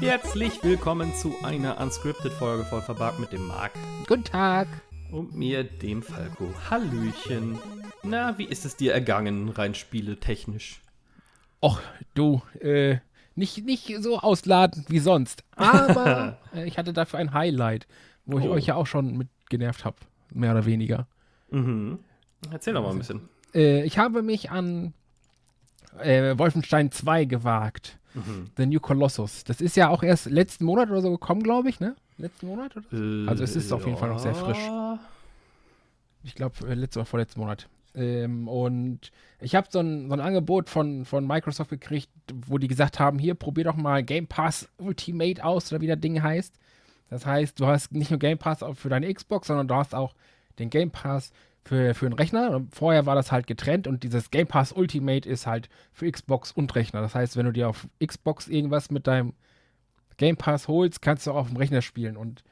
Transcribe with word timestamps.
Herzlich 0.00 0.62
willkommen 0.62 1.14
zu 1.14 1.34
einer 1.42 1.80
Unscripted-Folge 1.80 2.64
voll 2.64 2.82
verbargt 2.82 3.18
mit 3.18 3.32
dem 3.32 3.46
Marc. 3.46 3.72
Guten 4.06 4.24
Tag. 4.24 4.68
Und 5.10 5.34
mir, 5.34 5.64
dem 5.64 6.02
Falco. 6.02 6.52
Hallöchen. 6.68 7.58
Na, 8.02 8.36
wie 8.36 8.44
ist 8.44 8.66
es 8.66 8.76
dir 8.76 8.92
ergangen, 8.92 9.48
rein 9.48 9.74
spieletechnisch? 9.74 10.82
Och, 11.60 11.80
du, 12.12 12.42
äh, 12.60 12.98
nicht, 13.36 13.64
nicht 13.64 13.90
so 14.00 14.18
ausladend 14.18 14.90
wie 14.90 14.98
sonst. 14.98 15.44
Aber 15.56 16.38
äh, 16.54 16.66
ich 16.66 16.76
hatte 16.76 16.92
dafür 16.92 17.18
ein 17.18 17.32
Highlight, 17.32 17.86
wo 18.24 18.38
ich 18.38 18.46
Oh. 18.46 18.50
euch 18.52 18.66
ja 18.66 18.74
auch 18.74 18.86
schon 18.86 19.16
mit 19.16 19.28
genervt 19.48 19.84
habe. 19.84 19.96
Mehr 20.32 20.52
oder 20.52 20.64
weniger. 20.66 21.06
Mhm. 21.50 21.98
Erzähl 22.50 22.74
doch 22.74 22.82
mal 22.82 22.90
ein 22.90 22.98
bisschen. 22.98 23.28
Äh, 23.54 23.84
ich 23.84 23.98
habe 23.98 24.22
mich 24.22 24.50
an 24.50 24.94
äh, 25.98 26.36
Wolfenstein 26.38 26.90
2 26.90 27.26
gewagt. 27.26 27.98
Mhm. 28.14 28.50
The 28.56 28.66
New 28.66 28.80
Colossus. 28.80 29.44
Das 29.44 29.60
ist 29.60 29.76
ja 29.76 29.88
auch 29.88 30.02
erst 30.02 30.26
letzten 30.26 30.64
Monat 30.64 30.90
oder 30.90 31.00
so 31.02 31.10
gekommen, 31.10 31.42
glaube 31.42 31.68
ich, 31.68 31.80
ne? 31.80 31.94
Letzten 32.18 32.46
Monat? 32.46 32.74
Oder? 32.76 32.86
Äh, 32.92 33.28
Also 33.28 33.44
es 33.44 33.56
ist 33.56 33.72
auf 33.72 33.84
jeden 33.86 33.96
Fall 33.98 34.08
noch 34.10 34.18
sehr 34.18 34.34
frisch. 34.34 34.58
ja. 34.58 34.98
Ich 36.24 36.34
glaube, 36.34 36.66
äh, 36.68 36.74
letzten 36.74 37.00
oder 37.00 37.06
vorletzten 37.06 37.40
Monat. 37.40 37.68
Ähm, 37.94 38.48
und 38.48 39.10
ich 39.40 39.54
habe 39.54 39.66
so 39.70 39.80
ein, 39.80 40.08
so 40.08 40.14
ein 40.14 40.20
Angebot 40.20 40.70
von, 40.70 41.04
von 41.04 41.26
Microsoft 41.26 41.68
gekriegt, 41.70 42.08
wo 42.46 42.56
die 42.58 42.68
gesagt 42.68 42.98
haben: 43.00 43.18
Hier, 43.18 43.34
probier 43.34 43.64
doch 43.64 43.76
mal 43.76 44.02
Game 44.02 44.26
Pass 44.28 44.68
Ultimate 44.78 45.44
aus, 45.44 45.70
oder 45.72 45.80
wie 45.82 45.86
das 45.88 46.00
Ding 46.00 46.22
heißt. 46.22 46.54
Das 47.12 47.26
heißt, 47.26 47.60
du 47.60 47.66
hast 47.66 47.92
nicht 47.92 48.10
nur 48.10 48.18
Game 48.18 48.38
Pass 48.38 48.64
für 48.72 48.88
deine 48.88 49.12
Xbox, 49.12 49.48
sondern 49.48 49.68
du 49.68 49.74
hast 49.74 49.94
auch 49.94 50.14
den 50.58 50.70
Game 50.70 50.90
Pass 50.90 51.30
für, 51.62 51.92
für 51.92 52.06
einen 52.06 52.14
Rechner. 52.14 52.62
Vorher 52.70 53.04
war 53.04 53.14
das 53.14 53.30
halt 53.30 53.46
getrennt 53.46 53.86
und 53.86 54.02
dieses 54.02 54.30
Game 54.30 54.46
Pass 54.46 54.72
Ultimate 54.72 55.28
ist 55.28 55.46
halt 55.46 55.68
für 55.92 56.10
Xbox 56.10 56.52
und 56.52 56.74
Rechner. 56.74 57.02
Das 57.02 57.14
heißt, 57.14 57.36
wenn 57.36 57.44
du 57.44 57.52
dir 57.52 57.68
auf 57.68 57.86
Xbox 58.02 58.48
irgendwas 58.48 58.90
mit 58.90 59.06
deinem 59.06 59.34
Game 60.16 60.38
Pass 60.38 60.68
holst, 60.68 61.02
kannst 61.02 61.26
du 61.26 61.32
auch 61.32 61.36
auf 61.36 61.48
dem 61.48 61.58
Rechner 61.58 61.82
spielen. 61.82 62.16
Und 62.16 62.44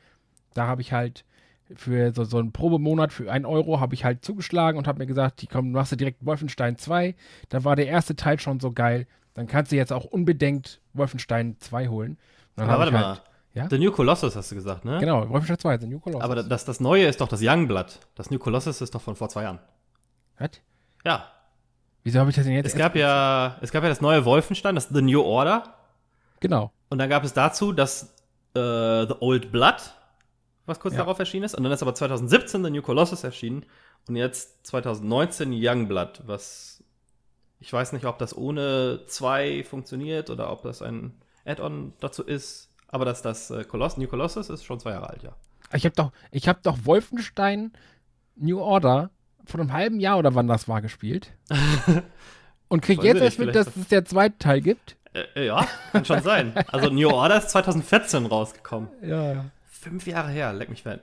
da 0.52 0.66
habe 0.66 0.82
ich 0.82 0.92
halt 0.92 1.24
für 1.74 2.12
so, 2.12 2.24
so 2.24 2.36
einen 2.36 2.52
Probemonat 2.52 3.14
für 3.14 3.32
einen 3.32 3.46
Euro 3.46 3.80
habe 3.80 3.94
ich 3.94 4.04
halt 4.04 4.26
zugeschlagen 4.26 4.76
und 4.76 4.86
habe 4.86 4.98
mir 4.98 5.06
gesagt, 5.06 5.40
die 5.40 5.46
komm, 5.46 5.72
machst 5.72 5.92
du 5.92 5.96
direkt 5.96 6.26
Wolfenstein 6.26 6.76
2. 6.76 7.14
Da 7.48 7.64
war 7.64 7.76
der 7.76 7.86
erste 7.86 8.14
Teil 8.14 8.38
schon 8.38 8.60
so 8.60 8.72
geil. 8.72 9.06
Dann 9.32 9.46
kannst 9.46 9.72
du 9.72 9.76
jetzt 9.76 9.90
auch 9.94 10.04
unbedenkt 10.04 10.82
Wolfenstein 10.92 11.56
2 11.60 11.88
holen. 11.88 12.18
Dann 12.56 12.68
Aber 12.68 12.80
warte 12.80 12.90
ich 12.90 13.00
mal. 13.00 13.22
Ja? 13.54 13.68
The 13.68 13.78
New 13.78 13.90
Colossus 13.92 14.36
hast 14.36 14.50
du 14.50 14.54
gesagt, 14.54 14.84
ne? 14.84 14.98
Genau, 14.98 15.28
Wolfenstein 15.28 15.58
2, 15.58 15.78
The 15.78 15.86
New 15.86 16.00
Colossus. 16.00 16.22
Aber 16.24 16.42
das, 16.42 16.64
das 16.64 16.80
Neue 16.80 17.06
ist 17.06 17.20
doch 17.20 17.28
das 17.28 17.40
Youngblood. 17.42 17.98
Das 18.14 18.30
New 18.30 18.38
Colossus 18.38 18.80
ist 18.80 18.94
doch 18.94 19.00
von 19.02 19.16
vor 19.16 19.28
zwei 19.28 19.42
Jahren. 19.44 19.58
Was? 20.38 20.50
Ja. 21.04 21.26
Wieso 22.02 22.18
habe 22.20 22.30
ich 22.30 22.36
das 22.36 22.44
denn 22.46 22.54
jetzt? 22.54 22.66
Es 22.66 22.74
gab 22.76 22.96
ja, 22.96 23.58
es 23.60 23.70
gab 23.72 23.82
ja 23.82 23.88
das 23.88 24.00
neue 24.00 24.24
Wolfenstein, 24.24 24.74
das 24.74 24.88
The 24.88 25.02
New 25.02 25.20
Order. 25.22 25.74
Genau. 26.40 26.72
Und 26.88 26.98
dann 26.98 27.10
gab 27.10 27.24
es 27.24 27.32
dazu 27.32 27.72
das 27.72 28.14
äh, 28.54 29.06
The 29.06 29.14
Old 29.20 29.52
Blood, 29.52 29.76
was 30.66 30.80
kurz 30.80 30.94
Ja. 30.94 31.00
darauf 31.00 31.18
erschienen 31.18 31.44
ist. 31.44 31.54
Und 31.54 31.62
dann 31.64 31.72
ist 31.72 31.82
aber 31.82 31.94
2017 31.94 32.64
The 32.64 32.70
New 32.70 32.82
Colossus 32.82 33.22
erschienen. 33.24 33.66
Und 34.08 34.16
jetzt 34.16 34.66
2019 34.66 35.50
Youngblood, 35.52 36.22
was 36.26 36.82
ich 37.62 37.70
weiß 37.70 37.92
nicht, 37.92 38.06
ob 38.06 38.18
das 38.18 38.34
ohne 38.34 39.02
zwei 39.06 39.62
funktioniert 39.64 40.30
oder 40.30 40.50
ob 40.50 40.62
das 40.62 40.80
ein 40.80 41.12
Add-on 41.44 41.92
dazu 42.00 42.22
ist. 42.24 42.69
Aber 42.92 43.04
dass 43.04 43.22
das 43.22 43.50
äh, 43.50 43.64
Coloss 43.64 43.96
New 43.96 44.08
Colossus 44.08 44.50
ist 44.50 44.64
schon 44.64 44.80
zwei 44.80 44.90
Jahre 44.90 45.10
alt, 45.10 45.22
ja. 45.22 45.32
Ich 45.72 45.84
habe 45.84 45.94
doch, 45.94 46.10
ich 46.32 46.48
habe 46.48 46.58
doch 46.62 46.78
Wolfenstein 46.84 47.72
New 48.36 48.58
Order 48.60 49.10
vor 49.44 49.60
einem 49.60 49.72
halben 49.72 50.00
Jahr 50.00 50.18
oder 50.18 50.34
wann 50.34 50.48
das 50.48 50.68
war 50.68 50.82
gespielt. 50.82 51.32
Und 52.68 52.82
krieg 52.82 53.02
jetzt 53.02 53.20
erst 53.20 53.38
mit, 53.38 53.54
dass 53.54 53.76
es 53.76 53.88
der 53.88 54.04
zweite 54.04 54.38
Teil 54.38 54.60
gibt. 54.60 54.96
Äh, 55.12 55.46
ja, 55.46 55.66
kann 55.92 56.04
schon 56.04 56.22
sein. 56.22 56.52
Also 56.68 56.90
New 56.90 57.08
Order 57.12 57.38
ist 57.38 57.50
2014 57.50 58.26
rausgekommen. 58.26 58.88
Ja, 59.02 59.32
ja. 59.32 59.44
Fünf 59.68 60.06
Jahre 60.06 60.30
her, 60.30 60.52
leck 60.52 60.68
mich 60.68 60.82
fett. 60.82 61.00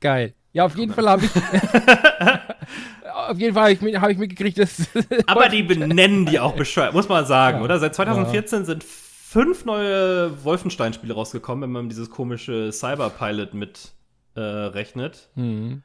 Geil. 0.00 0.34
Ja, 0.52 0.64
auf 0.66 0.76
jeden 0.76 0.92
Fall 0.92 1.08
habe 1.08 1.24
ich. 1.24 1.30
auf 3.12 3.38
jeden 3.38 3.54
Fall 3.54 3.74
habe 3.76 3.88
ich, 3.88 3.96
hab 4.00 4.10
ich 4.10 4.18
mitgekriegt, 4.18 4.58
dass. 4.58 4.86
Aber 5.26 5.48
die 5.48 5.62
benennen 5.62 6.26
die 6.26 6.38
auch 6.38 6.54
bescheuert, 6.54 6.92
muss 6.94 7.08
man 7.08 7.26
sagen, 7.26 7.58
Ja. 7.58 7.64
oder? 7.64 7.78
Seit 7.78 7.94
2014 7.94 8.64
sind 8.64 8.84
fünf 9.32 9.64
neue 9.64 10.44
Wolfenstein-Spiele 10.44 11.14
rausgekommen, 11.14 11.62
wenn 11.62 11.72
man 11.72 11.88
dieses 11.88 12.10
komische 12.10 12.70
Cyberpilot 12.70 13.54
mit 13.54 13.92
äh, 14.34 14.40
rechnet. 14.40 15.30
Hm. 15.36 15.82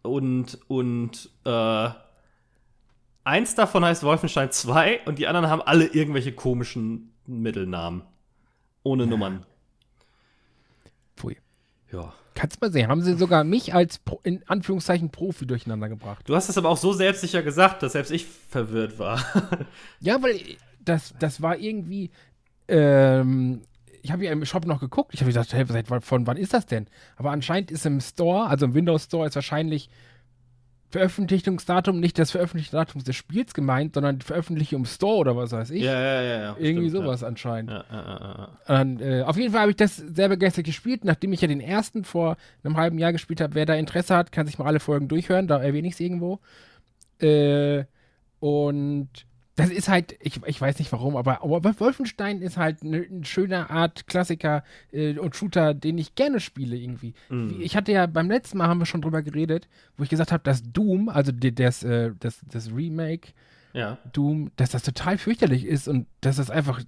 Und, 0.00 0.58
und 0.68 1.28
äh, 1.44 1.90
eins 3.24 3.54
davon 3.54 3.84
heißt 3.84 4.02
Wolfenstein 4.02 4.50
2 4.50 5.02
und 5.04 5.18
die 5.18 5.26
anderen 5.26 5.50
haben 5.50 5.60
alle 5.60 5.86
irgendwelche 5.86 6.32
komischen 6.32 7.12
Mittelnamen. 7.26 8.02
Ohne 8.82 9.06
Nummern. 9.06 9.44
Pfui. 11.16 11.36
Ja. 11.92 12.14
Kannst 12.34 12.60
mal 12.62 12.72
sehen, 12.72 12.88
haben 12.88 13.02
sie 13.02 13.14
sogar 13.14 13.44
mich 13.44 13.74
als 13.74 13.98
Pro, 13.98 14.20
in 14.22 14.42
Anführungszeichen 14.46 15.10
Profi 15.10 15.46
durcheinander 15.46 15.90
gebracht. 15.90 16.26
Du 16.26 16.34
hast 16.34 16.48
es 16.48 16.56
aber 16.56 16.70
auch 16.70 16.76
so 16.76 16.94
selbstsicher 16.94 17.42
gesagt, 17.42 17.82
dass 17.82 17.92
selbst 17.92 18.10
ich 18.10 18.24
verwirrt 18.24 18.98
war. 18.98 19.20
Ja, 20.00 20.22
weil 20.22 20.38
das, 20.86 21.14
das 21.18 21.42
war 21.42 21.58
irgendwie. 21.58 22.10
Ähm, 22.68 23.62
ich 24.02 24.12
habe 24.12 24.24
ja 24.24 24.32
im 24.32 24.44
Shop 24.44 24.66
noch 24.66 24.80
geguckt. 24.80 25.14
Ich 25.14 25.20
habe 25.20 25.28
gesagt, 25.30 25.52
hey, 25.52 25.64
seit 25.66 25.90
wann- 25.90 26.00
von 26.00 26.26
wann 26.26 26.36
ist 26.36 26.54
das 26.54 26.66
denn? 26.66 26.86
Aber 27.16 27.30
anscheinend 27.32 27.70
ist 27.70 27.86
im 27.86 28.00
Store, 28.00 28.46
also 28.46 28.66
im 28.66 28.74
Windows 28.74 29.04
Store, 29.04 29.26
ist 29.26 29.34
wahrscheinlich 29.34 29.88
Veröffentlichungsdatum 30.88 31.98
nicht 31.98 32.16
das 32.18 32.30
Veröffentlichungsdatum 32.30 33.02
des 33.02 33.16
Spiels 33.16 33.54
gemeint, 33.54 33.94
sondern 33.94 34.20
die 34.20 34.24
Veröffentlichung 34.24 34.80
im 34.82 34.84
Store 34.86 35.16
oder 35.18 35.36
was 35.36 35.50
weiß 35.50 35.70
ich. 35.70 35.82
ja, 35.82 36.00
ja, 36.00 36.22
ja, 36.22 36.40
ja. 36.40 36.56
Irgendwie 36.60 36.88
stimmt, 36.88 37.04
sowas 37.04 37.24
anscheinend. 37.24 37.70
Ja. 37.72 37.84
Ja, 37.90 38.48
ja. 38.68 38.80
Und, 38.80 39.00
äh, 39.02 39.22
auf 39.22 39.36
jeden 39.36 39.50
Fall 39.52 39.62
habe 39.62 39.72
ich 39.72 39.76
das 39.76 39.96
sehr 39.96 40.28
begeistert 40.28 40.64
gespielt. 40.64 41.04
Nachdem 41.04 41.32
ich 41.32 41.40
ja 41.40 41.48
den 41.48 41.60
ersten 41.60 42.04
vor 42.04 42.36
einem 42.62 42.76
halben 42.76 42.98
Jahr 42.98 43.12
gespielt 43.12 43.40
habe, 43.40 43.56
wer 43.56 43.66
da 43.66 43.74
Interesse 43.74 44.14
hat, 44.16 44.30
kann 44.30 44.46
sich 44.46 44.58
mal 44.58 44.66
alle 44.66 44.78
Folgen 44.80 45.08
durchhören. 45.08 45.48
Da 45.48 45.60
erwähne 45.60 45.88
ich 45.88 45.94
es 45.94 46.00
irgendwo. 46.00 46.38
Äh, 47.20 47.84
und 48.38 49.08
das 49.56 49.70
ist 49.70 49.88
halt, 49.88 50.16
ich, 50.20 50.40
ich 50.46 50.60
weiß 50.60 50.78
nicht 50.78 50.92
warum, 50.92 51.16
aber, 51.16 51.42
aber 51.42 51.80
Wolfenstein 51.80 52.40
ist 52.42 52.56
halt 52.56 52.82
eine 52.82 53.00
ne 53.08 53.24
schöne 53.24 53.68
Art 53.70 54.06
Klassiker 54.06 54.62
äh, 54.92 55.18
und 55.18 55.34
Shooter, 55.34 55.72
den 55.74 55.98
ich 55.98 56.14
gerne 56.14 56.40
spiele 56.40 56.76
irgendwie. 56.76 57.14
Wie- 57.28 57.62
Ich 57.62 57.74
hatte 57.76 57.90
ja 57.92 58.06
beim 58.06 58.30
letzten 58.30 58.58
Mal 58.58 58.68
haben 58.68 58.78
wir 58.80 58.86
schon 58.86 59.02
drüber 59.02 59.22
geredet, 59.22 59.66
wo 59.96 60.02
ich 60.04 60.10
gesagt 60.10 60.30
habe, 60.30 60.42
dass 60.44 60.62
Doom, 60.72 61.08
also 61.08 61.32
das, 61.32 61.82
äh, 61.82 62.12
das, 62.20 62.40
das 62.52 62.70
Remake, 62.72 63.32
ja. 63.72 63.98
Doom, 64.12 64.50
dass 64.56 64.70
das 64.70 64.82
total 64.82 65.18
fürchterlich 65.18 65.66
ist 65.66 65.86
und 65.88 66.06
dass 66.20 66.36
das 66.36 66.50
einfach 66.50 66.82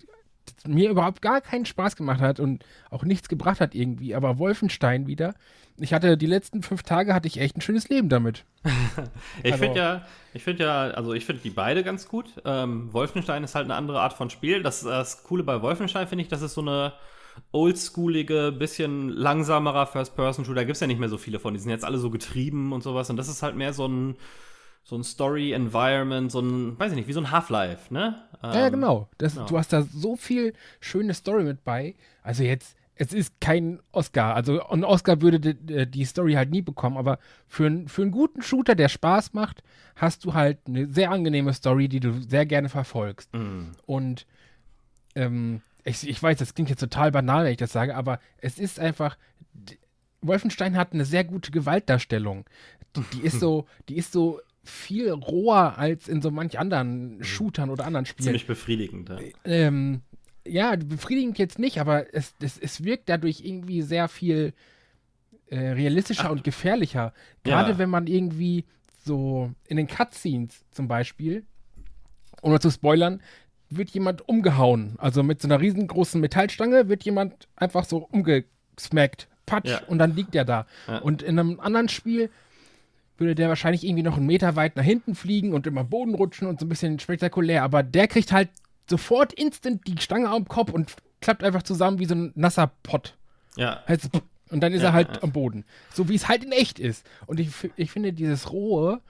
mir 0.66 0.90
überhaupt 0.90 1.22
gar 1.22 1.40
keinen 1.40 1.66
Spaß 1.66 1.96
gemacht 1.96 2.20
hat 2.20 2.40
und 2.40 2.64
auch 2.90 3.04
nichts 3.04 3.28
gebracht 3.28 3.60
hat 3.60 3.74
irgendwie. 3.74 4.14
Aber 4.14 4.38
Wolfenstein 4.38 5.06
wieder, 5.06 5.34
ich 5.78 5.92
hatte 5.92 6.16
die 6.16 6.26
letzten 6.26 6.62
fünf 6.62 6.82
Tage 6.82 7.14
hatte 7.14 7.28
ich 7.28 7.38
echt 7.40 7.56
ein 7.56 7.60
schönes 7.60 7.88
Leben 7.88 8.08
damit. 8.08 8.44
Ich 9.44 9.52
Also- 9.52 9.64
finde 9.64 9.78
ja, 9.80 10.06
ich 10.34 10.42
finde 10.42 10.64
ja, 10.64 10.80
also 10.90 11.14
ich 11.14 11.24
finde 11.24 11.42
die 11.42 11.50
beide 11.50 11.82
ganz 11.84 12.08
gut. 12.08 12.26
Ähm, 12.44 12.92
Wolfenstein 12.92 13.44
ist 13.44 13.54
halt 13.54 13.64
eine 13.64 13.74
andere 13.76 14.00
Art 14.00 14.12
von 14.12 14.28
Spiel. 14.30 14.62
Das, 14.62 14.82
das 14.82 15.22
Coole 15.22 15.42
bei 15.44 15.62
Wolfenstein 15.62 16.08
finde 16.08 16.22
ich, 16.22 16.28
das 16.28 16.42
ist 16.42 16.54
so 16.54 16.60
eine 16.60 16.92
oldschoolige, 17.52 18.52
bisschen 18.52 19.08
langsamerer 19.10 19.86
First-Person-Shooter. 19.86 20.56
Da 20.60 20.64
gibt 20.64 20.74
es 20.76 20.80
ja 20.80 20.86
nicht 20.86 21.00
mehr 21.00 21.08
so 21.08 21.18
viele 21.18 21.38
von. 21.38 21.54
Die 21.54 21.60
sind 21.60 21.70
jetzt 21.70 21.84
alle 21.84 21.98
so 21.98 22.10
getrieben 22.10 22.72
und 22.72 22.82
sowas. 22.82 23.10
Und 23.10 23.16
das 23.16 23.28
ist 23.28 23.42
halt 23.42 23.56
mehr 23.56 23.72
so 23.72 23.86
ein, 23.86 24.16
so 24.88 24.96
ein 24.96 25.04
Story-Environment, 25.04 26.32
so 26.32 26.40
ein, 26.40 26.78
weiß 26.78 26.92
ich 26.92 26.96
nicht, 26.96 27.08
wie 27.08 27.12
so 27.12 27.20
ein 27.20 27.30
Half-Life, 27.30 27.92
ne? 27.92 28.22
ja, 28.42 28.54
ja, 28.54 28.66
Ähm, 28.68 28.72
genau. 28.72 29.08
Das, 29.18 29.34
genau. 29.34 29.46
Du 29.46 29.58
hast 29.58 29.70
da 29.70 29.82
so 29.82 30.16
viel 30.16 30.54
schöne 30.80 31.12
Story 31.12 31.44
mit 31.44 31.62
bei. 31.62 31.94
Also 32.22 32.42
jetzt, 32.42 32.74
es 32.94 33.12
ist 33.12 33.38
kein 33.38 33.80
Oscar. 33.92 34.34
Also 34.34 34.62
ein 34.68 34.84
Oscar 34.84 35.20
würde 35.20 35.40
die, 35.40 35.86
die 35.90 36.04
Story 36.06 36.32
halt 36.32 36.50
nie 36.50 36.62
bekommen, 36.62 36.96
aber 36.96 37.18
für, 37.48 37.66
einen- 37.66 37.88
für 37.88 38.00
einen 38.00 38.12
guten 38.12 38.40
Shooter, 38.40 38.74
der 38.74 38.88
Spaß 38.88 39.34
macht, 39.34 39.62
hast 39.94 40.24
du 40.24 40.32
halt 40.32 40.58
eine 40.66 40.86
sehr 40.90 41.10
angenehme 41.10 41.52
Story, 41.52 41.88
die 41.88 42.00
du 42.00 42.12
sehr 42.26 42.46
gerne 42.46 42.70
verfolgst. 42.70 43.32
Mm. 43.34 43.72
Und 43.84 44.24
ähm, 45.16 45.60
ich, 45.84 46.08
ich 46.08 46.22
weiß, 46.22 46.38
das 46.38 46.54
klingt 46.54 46.70
jetzt 46.70 46.80
total 46.80 47.12
banal, 47.12 47.44
wenn 47.44 47.50
ich 47.52 47.56
das 47.58 47.72
sage, 47.72 47.94
aber 47.94 48.20
es 48.38 48.58
ist 48.58 48.80
einfach. 48.80 49.18
Wolfenstein 50.20 50.76
hat 50.76 50.92
eine 50.92 51.04
sehr 51.04 51.24
gute 51.24 51.50
Gewaltdarstellung. 51.52 52.44
Die, 52.96 53.02
die 53.18 53.20
ist 53.22 53.38
so, 53.40 53.66
die 53.88 53.96
ist 53.96 54.12
so 54.12 54.40
viel 54.68 55.10
roher 55.10 55.78
als 55.78 56.08
in 56.08 56.20
so 56.22 56.30
manch 56.30 56.58
anderen 56.58 57.22
Shootern 57.22 57.70
oder 57.70 57.84
anderen 57.86 58.06
Spielen. 58.06 58.24
Ziemlich 58.24 58.46
befriedigend. 58.46 59.08
Ja. 59.08 59.18
Ähm, 59.44 60.02
ja, 60.46 60.74
befriedigend 60.76 61.38
jetzt 61.38 61.58
nicht, 61.58 61.78
aber 61.80 62.14
es, 62.14 62.34
es, 62.40 62.58
es 62.58 62.84
wirkt 62.84 63.08
dadurch 63.08 63.40
irgendwie 63.44 63.82
sehr 63.82 64.08
viel 64.08 64.52
äh, 65.50 65.58
realistischer 65.58 66.30
und 66.30 66.44
gefährlicher. 66.44 67.12
Gerade 67.44 67.72
Ja. 67.72 67.78
wenn 67.78 67.90
man 67.90 68.06
irgendwie 68.06 68.64
so 69.04 69.50
in 69.66 69.76
den 69.78 69.86
Cutscenes 69.86 70.64
zum 70.70 70.88
Beispiel, 70.88 71.44
ohne 72.42 72.60
zu 72.60 72.70
spoilern, 72.70 73.22
wird 73.70 73.90
jemand 73.90 74.28
umgehauen. 74.28 74.94
Also 74.98 75.22
mit 75.22 75.42
so 75.42 75.48
einer 75.48 75.60
riesengroßen 75.60 76.20
Metallstange 76.20 76.88
wird 76.88 77.04
jemand 77.04 77.48
einfach 77.56 77.84
so 77.84 77.98
umgesmackt 77.98 79.28
patsch, 79.46 79.68
Ja. 79.70 79.80
und 79.86 79.98
dann 79.98 80.14
liegt 80.14 80.34
er 80.34 80.44
da. 80.44 80.66
Ja. 80.86 80.98
Und 80.98 81.22
in 81.22 81.38
einem 81.38 81.58
anderen 81.60 81.88
Spiel 81.88 82.30
würde 83.18 83.34
der 83.34 83.48
wahrscheinlich 83.48 83.84
irgendwie 83.84 84.02
noch 84.02 84.16
einen 84.16 84.26
Meter 84.26 84.56
weit 84.56 84.76
nach 84.76 84.84
hinten 84.84 85.14
fliegen 85.14 85.52
und 85.52 85.66
immer 85.66 85.84
Boden 85.84 86.14
rutschen 86.14 86.46
und 86.46 86.60
so 86.60 86.66
ein 86.66 86.68
bisschen 86.68 86.98
spektakulär. 86.98 87.62
Aber 87.62 87.82
der 87.82 88.08
kriegt 88.08 88.32
halt 88.32 88.48
sofort 88.88 89.32
instant 89.32 89.86
die 89.86 90.00
Stange 90.00 90.28
am 90.30 90.46
Kopf 90.46 90.72
und 90.72 90.94
klappt 91.20 91.44
einfach 91.44 91.62
zusammen 91.62 91.98
wie 91.98 92.06
so 92.06 92.14
ein 92.14 92.32
nasser 92.34 92.70
Pott. 92.82 93.16
Ja. 93.56 93.82
Und 94.50 94.60
dann 94.60 94.72
ist 94.72 94.82
Ja, 94.82 94.88
er 94.88 94.92
halt 94.94 95.16
ja. 95.16 95.22
am 95.22 95.32
Boden. 95.32 95.64
So 95.92 96.08
wie 96.08 96.14
es 96.14 96.28
halt 96.28 96.44
in 96.44 96.52
echt 96.52 96.78
ist. 96.78 97.04
Und 97.26 97.40
ich, 97.40 97.50
ich 97.76 97.90
finde, 97.90 98.12
dieses 98.12 98.50
Rohe 98.50 99.00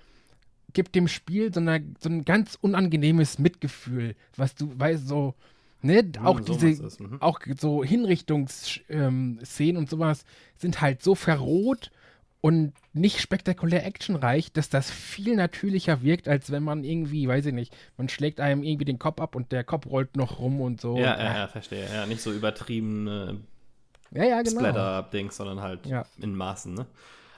gibt 0.72 0.94
dem 0.94 1.08
Spiel 1.08 1.52
so, 1.52 1.60
eine, 1.60 1.84
so 2.00 2.08
ein 2.08 2.24
ganz 2.24 2.58
unangenehmes 2.60 3.38
Mitgefühl, 3.38 4.16
was 4.36 4.54
du, 4.54 4.72
weißt, 4.78 5.06
so, 5.06 5.34
ne, 5.82 6.04
auch 6.22 6.40
so 6.44 6.56
diese, 6.56 6.82
mhm. 7.02 7.20
Auch 7.20 7.40
auch 7.40 7.40
so 7.58 7.84
Hinrichtungsszenen 7.84 9.40
ähm, 9.58 9.76
und 9.76 9.88
sowas 9.88 10.24
sind 10.56 10.80
halt 10.80 11.02
so 11.02 11.14
verroht 11.14 11.90
und 12.40 12.72
nicht 12.92 13.20
spektakulär 13.20 13.84
actionreich, 13.84 14.52
dass 14.52 14.68
das 14.68 14.90
viel 14.90 15.34
natürlicher 15.34 16.02
wirkt, 16.02 16.28
als 16.28 16.50
wenn 16.52 16.62
man 16.62 16.84
irgendwie, 16.84 17.26
weiß 17.26 17.46
ich 17.46 17.52
nicht, 17.54 17.76
man 17.96 18.08
schlägt 18.08 18.40
einem 18.40 18.62
irgendwie 18.62 18.84
den 18.84 18.98
Kopf 18.98 19.20
ab 19.20 19.34
und 19.34 19.50
der 19.50 19.64
Kopf 19.64 19.86
rollt 19.86 20.16
noch 20.16 20.38
rum 20.38 20.60
und 20.60 20.80
so. 20.80 20.96
Ja, 20.96 21.18
ja, 21.18 21.36
ja, 21.38 21.48
verstehe. 21.48 21.86
Ja, 21.92 22.06
nicht 22.06 22.22
so 22.22 22.32
übertriebene 22.32 23.40
ja, 24.10 24.24
ja 24.24 24.42
genau. 24.42 24.60
Splatter-Dings, 24.60 25.36
sondern 25.36 25.60
halt 25.60 25.86
Ja. 25.86 26.04
in 26.20 26.34
Maßen, 26.34 26.74
ne? 26.74 26.86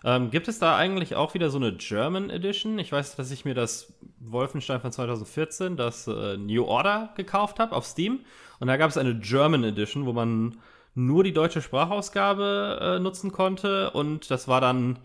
Ähm, 0.02 0.30
gibt 0.30 0.48
es 0.48 0.58
da 0.58 0.76
eigentlich 0.76 1.14
auch 1.14 1.34
wieder 1.34 1.50
so 1.50 1.58
eine 1.58 1.74
German 1.74 2.30
Edition? 2.30 2.78
Ich 2.78 2.90
weiß, 2.90 3.16
dass 3.16 3.30
ich 3.30 3.44
mir 3.44 3.54
das 3.54 3.92
Wolfenstein 4.18 4.80
von 4.80 4.92
2014, 4.92 5.76
das 5.76 6.06
äh, 6.06 6.38
New 6.38 6.64
Order, 6.64 7.10
gekauft 7.16 7.58
habe 7.58 7.76
auf 7.76 7.84
Steam. 7.84 8.20
Und 8.60 8.68
da 8.68 8.78
gab 8.78 8.88
es 8.88 8.96
eine 8.96 9.18
German 9.18 9.62
Edition, 9.62 10.06
wo 10.06 10.14
man 10.14 10.56
nur 10.94 11.24
die 11.24 11.32
deutsche 11.32 11.62
Sprachausgabe 11.62 12.96
äh, 12.96 12.98
nutzen 12.98 13.32
konnte. 13.32 13.90
Und 13.90 14.30
das 14.30 14.48
war 14.48 14.60
dann 14.60 14.98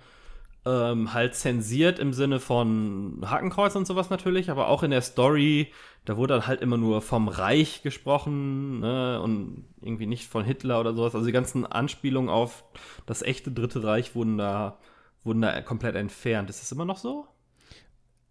ähm, 0.65 1.13
halt 1.13 1.35
zensiert 1.35 1.99
im 1.99 2.13
Sinne 2.13 2.39
von 2.39 3.21
Hakenkreuz 3.25 3.75
und 3.75 3.85
sowas 3.85 4.09
natürlich, 4.09 4.49
aber 4.49 4.67
auch 4.67 4.83
in 4.83 4.91
der 4.91 5.01
Story, 5.01 5.71
da 6.05 6.17
wurde 6.17 6.33
dann 6.33 6.47
halt 6.47 6.61
immer 6.61 6.77
nur 6.77 7.01
vom 7.01 7.27
Reich 7.27 7.83
gesprochen 7.83 8.79
ne, 8.79 9.21
und 9.21 9.65
irgendwie 9.81 10.07
nicht 10.07 10.27
von 10.27 10.43
Hitler 10.43 10.79
oder 10.79 10.93
sowas. 10.93 11.13
Also 11.15 11.27
die 11.27 11.31
ganzen 11.31 11.65
Anspielungen 11.65 12.29
auf 12.29 12.63
das 13.05 13.21
echte 13.21 13.51
Dritte 13.51 13.83
Reich 13.83 14.15
wurden 14.15 14.37
da, 14.37 14.79
wurden 15.23 15.41
da 15.41 15.61
komplett 15.61 15.95
entfernt. 15.95 16.49
Ist 16.49 16.61
das 16.61 16.71
immer 16.71 16.85
noch 16.85 16.97
so? 16.97 17.27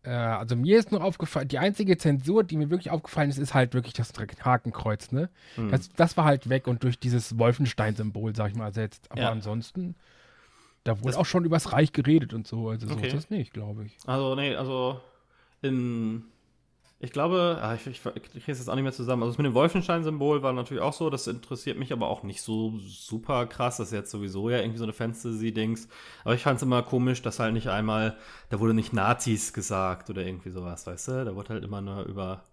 Äh, 0.05 0.11
also 0.11 0.55
mir 0.56 0.79
ist 0.79 0.93
nur 0.93 1.03
aufgefallen, 1.03 1.49
die 1.49 1.59
einzige 1.59 1.97
Zensur, 1.97 2.45
die 2.45 2.56
mir 2.56 2.71
wirklich 2.71 2.91
aufgefallen 2.91 3.31
ist, 3.31 3.39
ist 3.39 3.55
halt 3.55 3.75
wirklich 3.75 3.95
das 3.95 4.12
Hakenkreuz, 4.45 5.12
ne? 5.12 5.31
Hm. 5.56 5.71
Das, 5.71 5.89
das 5.91 6.17
war 6.17 6.25
halt 6.25 6.49
weg 6.49 6.67
und 6.67 6.83
durch 6.83 6.99
dieses 6.99 7.39
Wolfenstein-Symbol, 7.39 8.37
sag 8.37 8.51
ich 8.51 8.56
mal, 8.56 8.67
ersetzt. 8.67 9.11
Aber 9.11 9.23
Ja. 9.23 9.31
ansonsten, 9.31 9.95
da 10.85 10.99
wurde 10.99 11.09
Das- 11.09 11.17
auch 11.17 11.27
schon 11.27 11.45
übers 11.45 11.73
Reich 11.73 11.93
geredet 11.93 12.35
und 12.35 12.47
so. 12.47 12.69
Also 12.69 12.87
so 12.87 12.95
Okay. 12.95 13.06
ist 13.06 13.17
das 13.17 13.31
nicht, 13.31 13.53
glaube 13.55 13.85
ich. 13.87 13.97
Also, 14.06 14.35
nee, 14.35 14.55
also 14.55 15.01
in. 15.62 16.25
Ich 17.05 17.12
glaube, 17.12 17.59
ah, 17.61 17.75
ich, 17.75 17.87
ich, 17.87 18.01
ich 18.15 18.23
kriege 18.23 18.53
es 18.53 18.59
jetzt 18.59 18.69
auch 18.71 18.75
nicht 18.75 18.83
mehr 18.83 18.93
zusammen. 18.93 19.23
Also, 19.23 19.33
das 19.33 19.39
mit 19.39 19.45
dem 19.45 19.53
Wolfenstein-Symbol 19.53 20.43
war 20.43 20.55
natürlich 20.55 20.83
auch 20.83 20.95
so. 20.95 21.11
Das 21.11 21.27
interessiert 21.27 21.79
mich 21.79 21.93
aber 21.93 22.09
auch 22.09 22.23
nicht 22.23 22.41
so 22.41 22.79
super 22.79 23.45
krass. 23.45 23.77
Das 23.77 23.89
ist 23.89 23.93
jetzt 23.93 24.11
sowieso 24.11 24.49
ja 24.49 24.59
irgendwie 24.59 24.79
so 24.79 24.85
eine 24.85 24.95
Fantasy-Dings. 24.95 25.89
Aber 26.25 26.35
ich 26.35 26.43
fand 26.43 26.56
es 26.56 26.62
immer 26.62 26.83
komisch, 26.83 27.21
dass 27.21 27.41
halt 27.41 27.53
nicht 27.53 27.69
einmal. 27.69 28.17
Da 28.49 28.59
wurde 28.59 28.73
nicht 28.73 28.95
Nazis 28.95 29.53
gesagt 29.53 30.09
oder 30.09 30.25
irgendwie 30.25 30.49
sowas, 30.49 30.87
weißt 30.87 31.09
du? 31.09 31.25
Da 31.27 31.37
wurde 31.37 31.51
halt 31.51 31.65
immer 31.65 31.83
nur 31.83 32.05
über. 32.05 32.45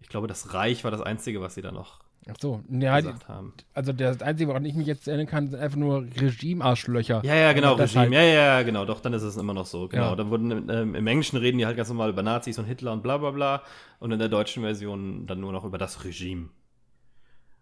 Ich 0.00 0.08
glaube, 0.08 0.28
das 0.28 0.54
Reich 0.54 0.84
war 0.84 0.92
das 0.92 1.00
Einzige, 1.00 1.40
was 1.40 1.56
sie 1.56 1.62
da 1.62 1.72
noch 1.72 1.98
Ach 2.30 2.36
so, 2.38 2.62
ja, 2.70 3.00
die, 3.00 3.06
gesagt 3.06 3.28
haben. 3.28 3.54
also 3.72 3.92
das 3.92 4.20
Einzige, 4.22 4.50
woran 4.50 4.64
ich 4.64 4.74
mich 4.74 4.86
jetzt 4.86 5.08
erinnern 5.08 5.26
kann, 5.26 5.48
sind 5.48 5.58
einfach 5.60 5.78
nur 5.78 6.04
Regime-Arschlöcher. 6.20 7.22
Ja, 7.24 7.34
ja, 7.34 7.52
genau, 7.54 7.74
Regime. 7.74 8.00
halt- 8.02 8.12
Ja, 8.12 8.22
ja, 8.22 8.62
genau, 8.62 8.84
doch, 8.84 9.00
dann 9.00 9.14
ist 9.14 9.22
es 9.22 9.36
immer 9.38 9.54
noch 9.54 9.64
so. 9.66 9.88
Genau. 9.88 10.10
Ja. 10.10 10.16
Dann 10.16 10.30
wurden 10.30 10.68
ähm, 10.68 10.94
im 10.94 11.06
Englischen 11.06 11.38
reden 11.38 11.58
die 11.58 11.64
halt 11.66 11.76
ganz 11.76 11.88
normal 11.88 12.10
über 12.10 12.22
Nazis 12.22 12.58
und 12.58 12.66
Hitler 12.66 12.92
und 12.92 13.02
bla 13.02 13.16
bla 13.16 13.30
bla. 13.30 13.62
Und 13.98 14.12
in 14.12 14.18
der 14.18 14.28
deutschen 14.28 14.62
Version 14.62 15.26
dann 15.26 15.40
nur 15.40 15.52
noch 15.52 15.64
über 15.64 15.78
das 15.78 16.04
Regime. 16.04 16.50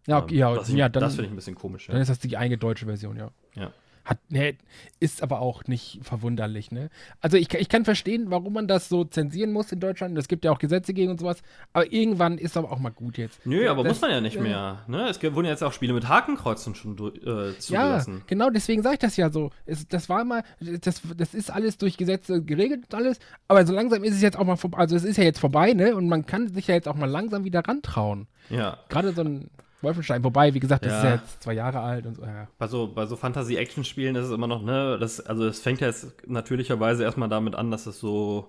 Ja, 0.09 0.19
okay, 0.19 0.35
Ähm, 0.35 0.41
ja, 0.41 0.55
das 0.55 0.69
ich- 0.69 0.75
ja 0.75 0.89
dann, 0.89 1.01
das 1.01 1.15
finde 1.15 1.27
ich 1.27 1.33
ein 1.33 1.37
bisschen 1.37 1.55
komisch. 1.55 1.87
dann 1.87 1.97
Ja. 1.97 2.03
ist 2.03 2.09
das 2.09 2.19
die 2.19 2.37
eingedeutsche 2.37 2.87
Version, 2.87 3.17
ja. 3.17 3.31
ja. 3.55 3.71
Hat, 4.06 4.19
ne, 4.31 4.55
ist 5.00 5.20
aber 5.20 5.41
auch 5.41 5.64
nicht 5.64 5.99
verwunderlich, 6.03 6.70
ne? 6.70 6.91
Also 7.20 7.37
ich, 7.37 7.53
ich 7.53 7.69
kann 7.69 7.85
verstehen, 7.85 8.26
warum 8.31 8.53
man 8.53 8.69
das 8.69 8.88
so 8.88 9.03
zensieren 9.05 9.53
muss 9.53 9.73
in 9.73 9.81
Deutschland. 9.81 10.17
Es 10.17 10.29
gibt 10.29 10.44
ja 10.44 10.53
auch 10.53 10.61
Gesetze 10.61 10.94
gegen 10.94 11.11
und 11.11 11.19
sowas. 11.19 11.43
Aber 11.73 11.93
irgendwann 11.93 12.38
ist 12.38 12.56
aber 12.56 12.70
auch 12.70 12.79
mal 12.79 12.91
gut 12.91 13.19
jetzt. 13.19 13.44
Nö, 13.44 13.64
Ja, 13.64 13.73
aber 13.73 13.82
das- 13.82 13.94
muss 13.94 14.00
man 14.03 14.12
ja 14.12 14.20
nicht 14.20 14.37
äh, 14.37 14.41
mehr. 14.43 14.85
Ne? 14.87 15.08
Es 15.08 15.20
wurden 15.20 15.47
jetzt 15.49 15.64
auch 15.64 15.73
Spiele 15.73 15.93
mit 15.93 16.08
Hakenkreuzen 16.08 16.76
schon 16.76 16.97
äh, 16.97 17.49
Ja, 17.49 17.58
zugelassen. 17.58 18.23
genau, 18.29 18.49
deswegen 18.50 18.82
sage 18.85 18.94
ich 18.94 19.00
das 19.00 19.17
ja 19.17 19.29
so. 19.29 19.50
Es, 19.67 19.88
das 19.88 20.08
war 20.08 20.25
mal, 20.25 20.44
das, 20.61 21.03
das 21.17 21.35
ist 21.35 21.50
alles 21.50 21.76
durch 21.76 21.97
Gesetze 21.97 22.41
geregelt 22.44 22.85
und 22.85 22.94
alles, 22.94 23.19
aber 23.49 23.67
so 23.67 23.73
langsam 23.75 24.05
ist 24.05 24.14
es 24.14 24.23
jetzt 24.23 24.38
auch 24.38 24.44
mal 24.47 24.55
vorbei. 24.55 24.79
Also 24.79 24.94
es 24.94 25.03
ist 25.03 25.17
ja 25.17 25.25
jetzt 25.25 25.41
vorbei, 25.41 25.73
ne? 25.73 25.97
Und 25.97 26.08
man 26.08 26.25
kann 26.26 26.47
sich 26.47 26.69
ja 26.69 26.76
jetzt 26.76 26.87
auch 26.87 26.94
mal 26.94 27.11
langsam 27.11 27.43
wieder 27.43 27.67
rantrauen. 27.67 28.29
Ja. 28.50 28.79
Gerade 28.88 29.12
so 29.12 29.23
ein 29.23 29.50
Wolfenstein, 29.82 30.25
wobei, 30.25 30.55
wie 30.55 30.61
gesagt, 30.61 30.84
das 30.84 30.93
Ja. 30.93 30.99
ist 30.99 31.05
ja 31.05 31.14
jetzt 31.17 31.43
zwei 31.43 31.52
Jahre 31.55 31.81
alt 31.81 32.06
und 32.06 32.14
so. 32.17 32.23
Ja. 32.23 32.49
Bei 32.58 32.67
so, 32.67 32.88
bei 32.88 33.06
so 33.06 33.17
Fantasy-Action-Spielen 33.17 34.17
ist 34.17 34.26
es 34.26 34.32
immer 34.32 34.46
noch, 34.46 34.62
ne, 34.62 34.96
das, 34.99 35.20
also 35.20 35.46
es 35.46 35.61
fängt 35.61 35.81
ja 35.81 35.88
jetzt 35.88 36.26
natürlicherweise 36.26 37.05
erstmal 37.05 37.28
damit 37.28 37.55
an, 37.55 37.70
dass 37.70 37.87
es 37.87 38.00
so 38.00 38.49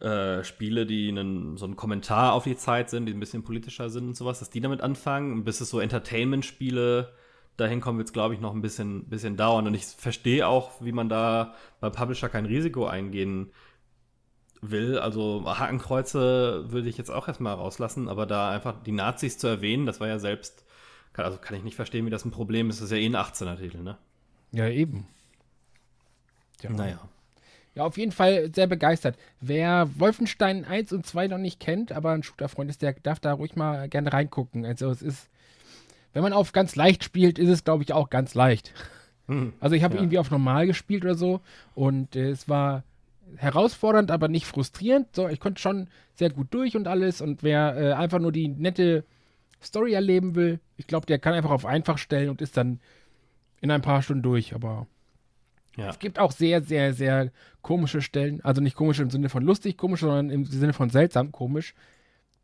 äh, 0.00 0.42
Spiele, 0.44 0.86
die 0.86 1.08
einen, 1.08 1.56
so 1.56 1.66
ein 1.66 1.76
Kommentar 1.76 2.32
auf 2.32 2.44
die 2.44 2.56
Zeit 2.56 2.90
sind, 2.90 3.06
die 3.06 3.12
ein 3.14 3.20
bisschen 3.20 3.44
politischer 3.44 3.90
sind 3.90 4.08
und 4.08 4.16
sowas, 4.16 4.38
dass 4.40 4.50
die 4.50 4.60
damit 4.60 4.80
anfangen, 4.80 5.32
und 5.32 5.44
bis 5.44 5.60
es 5.60 5.70
so 5.70 5.80
Entertainment-Spiele 5.80 7.12
dahin 7.56 7.80
kommen, 7.80 7.98
wird 7.98 8.08
es, 8.08 8.12
glaube 8.12 8.34
ich, 8.34 8.40
noch 8.40 8.54
ein 8.54 8.60
bisschen, 8.60 9.08
bisschen 9.08 9.36
dauern. 9.36 9.66
Und 9.66 9.74
ich 9.74 9.84
verstehe 9.84 10.46
auch, 10.46 10.72
wie 10.80 10.92
man 10.92 11.08
da 11.08 11.54
bei 11.80 11.88
Publisher 11.88 12.28
kein 12.28 12.44
Risiko 12.44 12.86
eingehen 12.86 13.50
will. 14.62 14.98
Also 14.98 15.44
Hakenkreuze 15.46 16.64
würde 16.70 16.88
ich 16.88 16.98
jetzt 16.98 17.10
auch 17.10 17.28
erstmal 17.28 17.54
rauslassen, 17.54 18.08
aber 18.08 18.26
da 18.26 18.50
einfach 18.50 18.82
die 18.84 18.92
Nazis 18.92 19.38
zu 19.38 19.46
erwähnen, 19.46 19.86
das 19.86 20.00
war 20.00 20.08
ja 20.08 20.18
selbst, 20.18 20.64
kann, 21.12 21.24
also 21.24 21.38
kann 21.38 21.56
ich 21.56 21.62
nicht 21.64 21.76
verstehen, 21.76 22.06
wie 22.06 22.10
das 22.10 22.24
ein 22.24 22.30
Problem 22.30 22.70
ist. 22.70 22.80
Das 22.80 22.86
ist 22.86 22.90
ja 22.92 22.98
eh 22.98 23.06
ein 23.06 23.16
18er-Titel, 23.16 23.78
ne? 23.82 23.96
ja, 24.52 24.68
eben. 24.68 25.06
Ja. 26.62 26.70
Naja. 26.70 26.98
Ja, 27.74 27.84
auf 27.84 27.98
jeden 27.98 28.12
Fall 28.12 28.50
sehr 28.54 28.66
begeistert. 28.66 29.18
Wer 29.42 29.90
Wolfenstein 29.98 30.64
1 30.64 30.92
und 30.94 31.04
2 31.06 31.26
noch 31.28 31.36
nicht 31.38 31.60
kennt, 31.60 31.92
aber 31.92 32.12
ein 32.12 32.22
Shooter-Freund 32.22 32.70
ist, 32.70 32.80
der 32.80 32.94
darf 32.94 33.20
da 33.20 33.34
ruhig 33.34 33.54
mal 33.54 33.88
gerne 33.90 34.10
reingucken. 34.14 34.64
Also 34.64 34.90
es 34.90 35.02
ist, 35.02 35.28
wenn 36.14 36.22
man 36.22 36.32
auf 36.32 36.52
ganz 36.52 36.74
leicht 36.74 37.04
spielt, 37.04 37.38
ist 37.38 37.50
es, 37.50 37.64
glaube 37.64 37.82
ich, 37.82 37.92
auch 37.92 38.08
ganz 38.08 38.34
leicht. 38.34 38.72
Hm. 39.28 39.52
Also 39.60 39.76
ich 39.76 39.82
habe 39.82 39.96
Ja. 39.96 40.00
irgendwie 40.00 40.18
auf 40.18 40.30
normal 40.30 40.66
gespielt 40.66 41.04
oder 41.04 41.16
so 41.16 41.40
und 41.74 42.16
äh, 42.16 42.30
es 42.30 42.48
war 42.48 42.82
herausfordernd, 43.36 44.10
aber 44.10 44.28
nicht 44.28 44.46
frustrierend. 44.46 45.08
So, 45.14 45.28
ich 45.28 45.40
konnte 45.40 45.60
schon 45.60 45.88
sehr 46.14 46.30
gut 46.30 46.48
durch 46.52 46.76
und 46.76 46.86
alles 46.88 47.20
und 47.20 47.42
wer 47.42 47.76
äh, 47.76 47.92
einfach 47.92 48.18
nur 48.18 48.32
die 48.32 48.48
nette 48.48 49.04
Story 49.62 49.94
erleben 49.94 50.34
will, 50.34 50.60
ich 50.76 50.86
glaube, 50.86 51.06
der 51.06 51.18
kann 51.18 51.34
einfach 51.34 51.50
auf 51.50 51.66
einfach 51.66 51.98
stellen 51.98 52.28
und 52.30 52.40
ist 52.42 52.56
dann 52.56 52.80
in 53.60 53.70
ein 53.70 53.82
paar 53.82 54.02
Stunden 54.02 54.22
durch, 54.22 54.54
aber 54.54 54.86
Ja. 55.76 55.88
es 55.88 55.98
gibt 55.98 56.18
auch 56.18 56.30
sehr, 56.30 56.62
sehr, 56.62 56.92
sehr 56.92 57.32
komische 57.62 58.02
Stellen. 58.02 58.40
Also 58.42 58.60
nicht 58.60 58.76
komisch 58.76 59.00
im 59.00 59.10
Sinne 59.10 59.28
von 59.28 59.42
lustig 59.42 59.76
komisch, 59.76 60.00
sondern 60.00 60.30
im 60.30 60.44
Sinne 60.44 60.72
von 60.72 60.90
seltsam 60.90 61.32
komisch. 61.32 61.74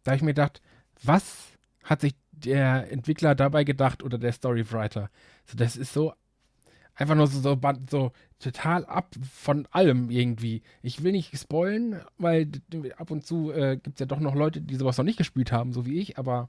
Da 0.04 0.14
ich 0.14 0.22
mir 0.22 0.34
gedacht, 0.34 0.60
was 1.02 1.48
hat 1.84 2.00
sich 2.00 2.14
der 2.32 2.90
Entwickler 2.90 3.34
dabei 3.34 3.64
gedacht 3.64 4.02
oder 4.02 4.18
der 4.18 4.32
Storywriter? 4.32 5.10
So, 5.44 5.56
das 5.56 5.76
ist 5.76 5.92
so 5.92 6.12
einfach 6.94 7.14
nur 7.14 7.26
so, 7.26 7.40
so, 7.40 7.58
so 7.90 8.12
total 8.38 8.84
ab 8.84 9.14
von 9.32 9.66
allem 9.70 10.10
irgendwie. 10.10 10.62
Ich 10.82 11.02
will 11.02 11.12
nicht 11.12 11.36
spoilen, 11.38 12.00
weil 12.18 12.50
ab 12.96 13.10
und 13.10 13.26
zu 13.26 13.52
äh, 13.52 13.76
gibt 13.76 13.96
es 13.96 14.00
ja 14.00 14.06
doch 14.06 14.20
noch 14.20 14.34
Leute, 14.34 14.60
die 14.60 14.76
sowas 14.76 14.98
noch 14.98 15.04
nicht 15.04 15.18
gespielt 15.18 15.52
haben, 15.52 15.72
so 15.72 15.86
wie 15.86 15.98
ich, 15.98 16.18
aber 16.18 16.48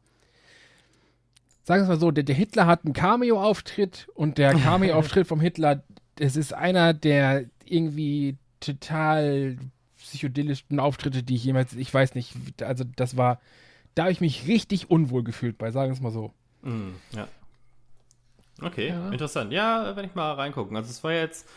sagen 1.63 1.81
wir 1.81 1.83
es 1.83 1.89
mal 1.89 1.99
so, 1.99 2.11
der, 2.11 2.23
der 2.23 2.35
Hitler 2.35 2.67
hat 2.67 2.85
einen 2.85 2.93
Cameo-Auftritt 2.93 4.07
und 4.15 4.37
der 4.37 4.53
Cameo-Auftritt 4.59 5.27
vom 5.27 5.39
Hitler, 5.39 5.83
das 6.15 6.35
ist 6.35 6.53
einer 6.53 6.93
der 6.93 7.45
irgendwie 7.65 8.37
total 8.59 9.57
psychedelischen 9.97 10.79
Auftritte, 10.79 11.23
die 11.23 11.35
ich 11.35 11.45
jemals, 11.45 11.73
ich 11.73 11.93
weiß 11.93 12.15
nicht, 12.15 12.35
also 12.61 12.83
das 12.95 13.15
war, 13.17 13.39
da 13.95 14.03
habe 14.03 14.11
ich 14.11 14.21
mich 14.21 14.47
richtig 14.47 14.89
unwohl 14.89 15.23
gefühlt 15.23 15.57
bei, 15.57 15.71
sagen 15.71 15.91
wir 15.91 15.95
es 15.95 16.01
mal 16.01 16.11
so. 16.11 16.33
Hm, 16.63 16.95
ja. 17.15 17.27
Okay, 18.61 18.89
Ja. 18.89 19.09
interessant. 19.09 19.51
Ja, 19.51 19.95
werde 19.95 20.05
ich 20.05 20.15
mal 20.15 20.33
reingucken. 20.33 20.75
Also 20.77 20.89
es 20.89 21.03
war 21.03 21.11
jetzt 21.11 21.47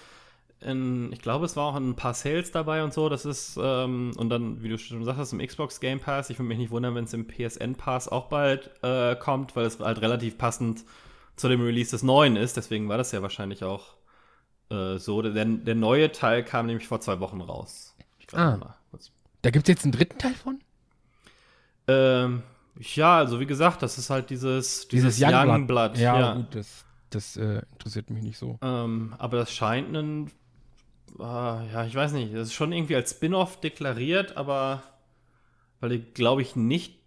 in, 0.61 1.13
ich 1.13 1.21
glaube, 1.21 1.45
es 1.45 1.55
war 1.57 1.67
auch 1.67 1.75
ein 1.77 1.95
paar 1.97 2.15
Sales 2.15 2.51
dabei 2.51 2.83
und 2.83 2.95
so. 2.95 3.09
Das 3.09 3.25
ist, 3.27 3.59
ähm, 3.63 4.13
und 4.17 4.31
dann, 4.31 4.63
wie 4.63 4.69
du 4.71 4.79
schon 4.79 5.05
sagst, 5.05 5.33
im 5.33 5.47
Xbox 5.47 5.81
Game 5.81 6.01
Pass. 6.01 6.31
Ich 6.31 6.39
würde 6.39 6.49
mich 6.49 6.59
nicht 6.59 6.71
wundern, 6.71 6.95
wenn 6.95 7.05
es 7.05 7.13
im 7.13 7.27
PSN 7.27 7.75
Pass 7.75 8.09
auch 8.09 8.27
bald 8.29 8.71
äh, 8.83 9.15
kommt, 9.17 9.55
weil 9.55 9.67
es 9.67 9.79
halt 9.79 10.01
relativ 10.01 10.39
passend 10.39 10.85
zu 11.37 11.49
dem 11.49 11.61
Release 11.61 11.91
des 11.91 12.03
neuen 12.03 12.37
ist. 12.37 12.57
Deswegen 12.57 12.89
war 12.89 12.97
das 12.97 13.13
ja 13.13 13.21
wahrscheinlich 13.21 13.63
auch 13.63 13.97
äh, 14.71 14.97
so. 14.97 15.21
Der, 15.21 15.45
der 15.45 15.75
neue 15.75 16.11
Teil 16.11 16.43
kam 16.43 16.67
nämlich 16.67 16.89
vor 16.89 17.01
zwei 17.01 17.21
Wochen 17.21 17.41
raus. 17.43 17.95
Ich 18.19 18.27
glaub, 18.27 18.41
Ah. 18.41 18.77
Da 19.43 19.51
gibt 19.51 19.69
es 19.69 19.75
jetzt 19.75 19.85
einen 19.85 19.93
dritten 19.93 20.19
Teil 20.19 20.35
von? 20.35 20.59
Ähm, 21.87 22.43
ja, 22.79 23.19
also 23.19 23.39
wie 23.39 23.47
gesagt, 23.47 23.83
das 23.83 23.99
ist 23.99 24.11
halt 24.11 24.31
dieses, 24.31 24.89
dieses, 24.89 25.21
Youngblood. 25.21 25.47
Youngblood. 25.49 25.99
Ja, 25.99 26.19
ja. 26.19 26.35
gut, 26.35 26.55
das. 26.55 26.85
Das 27.11 27.37
äh, 27.37 27.63
interessiert 27.73 28.11
mich 28.11 28.23
nicht 28.23 28.39
so. 28.39 28.59
Ähm, 28.63 29.15
aber 29.19 29.37
das 29.39 29.53
scheint 29.53 29.95
ein, 29.97 30.27
äh, 31.19 31.23
ja, 31.23 31.85
ich 31.87 31.95
weiß 31.95 32.13
nicht, 32.13 32.35
das 32.35 32.49
ist 32.49 32.55
schon 32.55 32.73
irgendwie 32.73 32.97
als 32.97 33.13
Spin-off 33.13 33.61
deklariert, 33.61 34.37
aber 34.37 34.83
weil 35.81 35.91
du, 35.91 35.99
glaube 36.01 36.43
ich, 36.43 36.57
nicht 36.57 36.99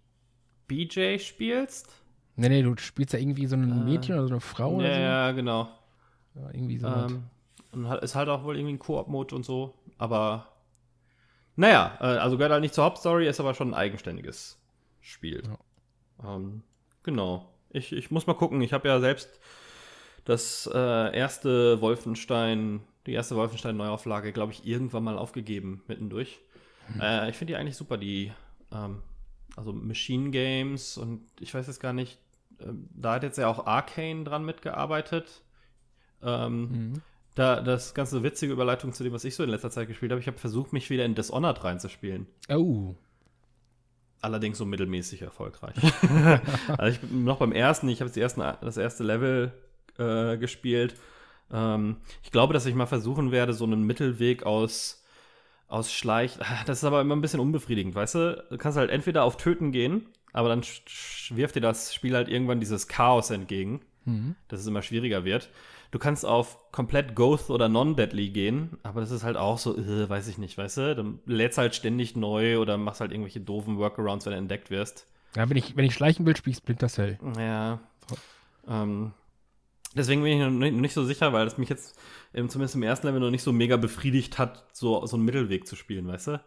BJ 0.68 1.18
spielst. 1.18 1.88
Nee, 2.36 2.48
nee, 2.48 2.62
du 2.62 2.76
spielst 2.76 3.12
ja 3.12 3.18
irgendwie 3.18 3.46
so 3.46 3.56
ein 3.56 3.84
Mädchen 3.84 4.14
oder 4.14 4.28
so 4.28 4.34
eine 4.34 4.40
Frau 4.40 4.70
Ja, 4.72 4.76
oder 4.78 4.94
so. 4.94 5.00
ja, 5.00 5.32
genau. 5.32 5.68
Ja, 6.34 6.50
irgendwie 6.52 6.78
so. 6.78 6.86
Ähm, 6.86 7.24
und 7.72 7.88
halt- 7.88 8.02
ist 8.02 8.14
halt 8.14 8.28
auch 8.28 8.44
wohl 8.44 8.56
irgendwie 8.56 8.74
ein 8.74 8.78
Koop-Mode 8.78 9.34
und 9.34 9.44
so, 9.44 9.74
aber 9.98 10.46
naja, 11.56 11.98
äh, 12.00 12.04
also 12.04 12.36
gehört 12.36 12.52
halt 12.52 12.62
nicht 12.62 12.74
zur 12.74 12.84
Hauptstory, 12.84 13.28
ist 13.28 13.40
aber 13.40 13.54
schon 13.54 13.70
ein 13.70 13.74
eigenständiges 13.74 14.58
Spiel. 15.00 15.42
Ähm, 16.24 16.62
genau. 17.02 17.52
Ich, 17.70 17.92
ich 17.92 18.10
muss 18.10 18.26
mal 18.26 18.34
gucken, 18.34 18.60
ich 18.62 18.72
habe 18.72 18.88
ja 18.88 18.98
selbst 19.00 19.28
das 20.24 20.68
äh, 20.72 21.16
erste 21.16 21.80
Wolfenstein, 21.80 22.80
die 23.06 23.12
erste 23.12 23.36
Wolfenstein-Neuauflage, 23.36 24.32
glaube 24.32 24.52
ich, 24.52 24.66
irgendwann 24.66 25.04
mal 25.04 25.18
aufgegeben, 25.18 25.82
mittendurch. 25.88 26.40
Äh, 27.00 27.30
ich 27.30 27.36
finde 27.36 27.52
die 27.52 27.56
eigentlich 27.56 27.76
super, 27.76 27.96
die, 27.96 28.32
ähm, 28.72 29.02
also 29.56 29.72
Machine 29.72 30.30
Games 30.30 30.98
und 30.98 31.22
ich 31.40 31.54
weiß 31.54 31.66
jetzt 31.66 31.80
gar 31.80 31.92
nicht, 31.92 32.18
ähm, 32.60 32.88
da 32.94 33.14
hat 33.14 33.22
jetzt 33.22 33.38
ja 33.38 33.48
auch 33.48 33.66
Arcane 33.66 34.24
dran 34.24 34.44
mitgearbeitet. 34.44 35.42
Ähm, 36.22 36.60
Mhm. 36.60 37.02
da, 37.34 37.60
das 37.62 37.94
ganze 37.94 38.22
witzige 38.22 38.52
Überleitung 38.52 38.92
zu 38.92 39.02
dem, 39.04 39.12
was 39.12 39.24
ich 39.24 39.34
so 39.34 39.42
in 39.42 39.50
letzter 39.50 39.70
Zeit 39.70 39.88
gespielt 39.88 40.12
habe. 40.12 40.20
Ich 40.20 40.26
habe 40.26 40.36
versucht, 40.38 40.72
mich 40.72 40.90
wieder 40.90 41.04
in 41.04 41.14
Dishonored 41.14 41.64
reinzuspielen. 41.64 42.26
Oh. 42.50 42.94
Allerdings 44.20 44.58
so 44.58 44.66
mittelmäßig 44.66 45.22
erfolgreich. 45.22 45.76
also 46.76 46.84
ich 46.92 47.00
bin 47.00 47.24
noch 47.24 47.38
beim 47.38 47.52
ersten, 47.52 47.88
ich 47.88 48.02
habe 48.02 48.20
ersten, 48.20 48.42
das 48.60 48.76
erste 48.76 49.02
Level 49.02 49.52
äh, 49.98 50.36
gespielt. 50.36 50.94
Ähm, 51.52 51.96
ich 52.22 52.30
glaube, 52.30 52.54
dass 52.54 52.66
ich 52.66 52.74
mal 52.74 52.86
versuchen 52.86 53.32
werde, 53.32 53.52
so 53.52 53.64
einen 53.64 53.82
Mittelweg 53.84 54.44
aus, 54.44 55.04
aus 55.68 55.92
Schleich. 55.92 56.38
Das 56.66 56.78
ist 56.78 56.84
aber 56.84 57.00
immer 57.00 57.16
ein 57.16 57.20
bisschen 57.20 57.40
unbefriedigend, 57.40 57.94
weißt 57.94 58.14
du? 58.14 58.44
Du 58.50 58.58
kannst 58.58 58.78
halt 58.78 58.90
entweder 58.90 59.24
auf 59.24 59.36
Töten 59.36 59.72
gehen, 59.72 60.06
aber 60.32 60.48
dann 60.48 60.62
wirft 61.30 61.56
dir 61.56 61.60
das 61.60 61.92
Spiel 61.94 62.14
halt 62.14 62.28
irgendwann 62.28 62.60
dieses 62.60 62.88
Chaos 62.88 63.30
entgegen, 63.30 63.80
Mhm. 64.06 64.34
dass 64.48 64.60
es 64.60 64.66
immer 64.66 64.80
schwieriger 64.80 65.24
wird. 65.26 65.50
Du 65.90 65.98
kannst 65.98 66.24
auf 66.24 66.70
komplett 66.72 67.14
Ghost 67.14 67.50
oder 67.50 67.68
Non-Deadly 67.68 68.30
gehen, 68.30 68.78
aber 68.82 69.00
das 69.02 69.10
ist 69.10 69.24
halt 69.24 69.36
auch 69.36 69.58
so, 69.58 69.76
äh, 69.76 70.08
weiß 70.08 70.26
ich 70.28 70.38
nicht, 70.38 70.56
weißt 70.56 70.76
du? 70.78 70.94
Dann 70.94 71.18
lädst 71.26 71.58
halt 71.58 71.74
ständig 71.74 72.16
neu 72.16 72.58
oder 72.60 72.78
machst 72.78 73.00
halt 73.02 73.10
irgendwelche 73.12 73.40
doofen 73.40 73.76
Workarounds, 73.76 74.24
wenn 74.24 74.32
du 74.32 74.38
entdeckt 74.38 74.70
wirst. 74.70 75.06
Ja, 75.36 75.50
wenn 75.50 75.56
ich, 75.58 75.76
wenn 75.76 75.84
ich 75.84 75.92
schleichen 75.94 76.24
will, 76.24 76.34
spiele 76.36 76.52
ich 76.52 76.58
Splinter 76.58 76.88
Cell. 76.88 77.18
Ja. 77.36 77.80
Ähm, 78.68 79.12
deswegen 79.94 80.22
bin 80.22 80.32
ich 80.32 80.40
noch 80.40 80.50
nicht, 80.50 80.74
nicht 80.76 80.94
so 80.94 81.04
sicher, 81.04 81.32
weil 81.32 81.46
es 81.46 81.58
mich 81.58 81.68
jetzt 81.68 81.98
ähm, 82.34 82.48
zumindest 82.48 82.74
im 82.76 82.82
ersten 82.82 83.06
Level 83.06 83.20
noch 83.20 83.30
nicht 83.30 83.42
so 83.42 83.52
mega 83.52 83.76
befriedigt 83.76 84.38
hat, 84.38 84.66
so, 84.72 85.04
so 85.06 85.16
einen 85.16 85.24
Mittelweg 85.24 85.66
zu 85.66 85.76
spielen, 85.76 86.06
weißt 86.06 86.28
du? 86.28 86.44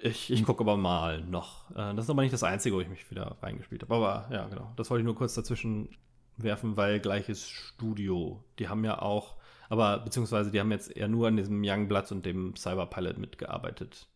Ich, 0.00 0.30
ich 0.30 0.44
gucke 0.44 0.62
aber 0.62 0.76
mal 0.76 1.22
noch. 1.22 1.70
Äh, 1.70 1.94
das 1.94 2.04
ist 2.04 2.10
aber 2.10 2.22
nicht 2.22 2.34
das 2.34 2.42
Einzige, 2.42 2.76
wo 2.76 2.80
ich 2.80 2.88
mich 2.88 3.10
wieder 3.10 3.38
reingespielt 3.42 3.82
habe. 3.82 3.94
Aber 3.94 4.28
ja, 4.30 4.46
genau. 4.46 4.72
Das 4.76 4.90
wollte 4.90 5.00
ich 5.00 5.06
nur 5.06 5.14
kurz 5.14 5.34
dazwischen 5.34 5.88
werfen, 6.36 6.76
weil 6.76 7.00
gleiches 7.00 7.48
Studio. 7.48 8.44
Die 8.58 8.68
haben 8.68 8.84
ja 8.84 9.00
auch, 9.00 9.36
aber 9.68 9.98
beziehungsweise 10.00 10.50
die 10.50 10.60
haben 10.60 10.70
jetzt 10.70 10.94
eher 10.94 11.08
nur 11.08 11.28
an 11.28 11.36
diesem 11.36 11.62
Youngblood 11.64 12.12
und 12.12 12.26
dem 12.26 12.54
Cyberpilot 12.56 13.18
mitgearbeitet. 13.18 14.06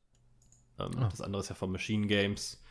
Ähm, 0.79 0.91
Ah. 0.99 1.09
Das 1.09 1.23
andere 1.23 1.41
ist 1.41 1.49
ja 1.49 1.55
von 1.55 1.73
Machine 1.73 2.07
Games, 2.07 2.63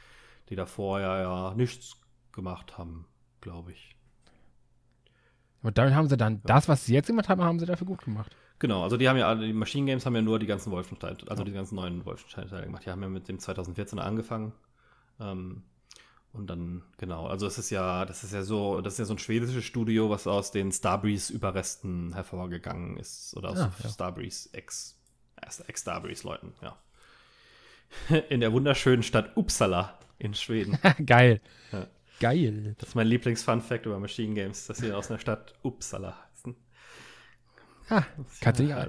die 0.49 0.55
davor 0.55 0.99
ja, 0.99 1.21
ja 1.21 1.53
nichts 1.55 1.97
gemacht 2.31 2.77
haben, 2.77 3.07
glaube 3.41 3.71
ich. 3.71 3.95
Und 5.61 5.77
damit 5.77 5.93
haben 5.93 6.07
sie 6.07 6.17
dann 6.17 6.41
das, 6.43 6.67
was 6.69 6.85
sie 6.85 6.93
jetzt 6.93 7.07
gemacht 7.07 7.27
haben, 7.29 7.43
haben 7.43 7.59
sie 7.59 7.65
dafür 7.65 7.87
gut 7.87 8.03
gemacht. 8.03 8.35
Genau, 8.59 8.83
also 8.83 8.97
die 8.97 9.07
haben 9.09 9.17
ja 9.17 9.27
alle, 9.27 9.45
die 9.45 9.53
Machine 9.53 9.85
Games 9.85 10.05
haben 10.05 10.15
ja 10.15 10.21
nur 10.21 10.39
die 10.39 10.45
ganzen 10.45 10.71
Wolfenstein, 10.71 11.17
also 11.27 11.43
die 11.43 11.51
ganzen 11.51 11.75
neuen 11.75 12.05
Wolfenstein-Teile 12.05 12.65
gemacht. 12.65 12.85
Die 12.85 12.89
haben 12.89 13.01
ja 13.01 13.09
mit 13.09 13.27
dem 13.27 13.37
2014er 13.37 13.99
angefangen. 13.99 14.53
Ähm, 15.19 15.63
und 16.31 16.47
dann, 16.47 16.83
genau, 16.97 17.25
also 17.27 17.47
es 17.47 17.57
ist 17.57 17.69
ja, 17.71 18.05
das 18.05 18.23
ist 18.23 18.33
ja 18.33 18.43
so, 18.43 18.81
das 18.81 18.93
ist 18.93 18.99
ja 18.99 19.05
so 19.05 19.13
ein 19.15 19.19
schwedisches 19.19 19.63
Studio, 19.65 20.09
was 20.09 20.27
aus 20.27 20.51
den 20.51 20.71
Starbreeze-Überresten 20.71 22.13
hervorgegangen 22.13 22.97
ist. 22.97 23.35
Oder 23.35 23.49
aus 23.49 23.59
Ah, 23.59 23.71
ja. 23.83 23.89
Starbreeze 23.89 24.49
Ex, 24.53 24.97
Ex-Starbreeze-Leuten, 25.67 26.53
ja. 26.61 26.77
In 28.29 28.41
der 28.41 28.53
wunderschönen 28.53 29.03
Stadt 29.03 29.35
Uppsala 29.35 29.97
in 30.19 30.33
Schweden. 30.33 30.77
Geil. 31.05 31.41
Ja. 31.71 31.87
Geil. 32.19 32.75
Das 32.79 32.89
ist 32.89 32.95
mein 32.95 33.07
Lieblings-Fun-Fact 33.07 33.85
über 33.85 33.99
Machine 33.99 34.33
Games, 34.33 34.67
dass 34.67 34.77
sie 34.77 34.91
aus 34.91 35.09
einer 35.09 35.19
Stadt 35.19 35.53
Uppsala 35.63 36.17
heißen. 36.33 36.55
Ah, 37.89 38.03
kannst 38.41 38.59
du 38.59 38.63
nicht. 38.63 38.75
Ja, 38.75 38.87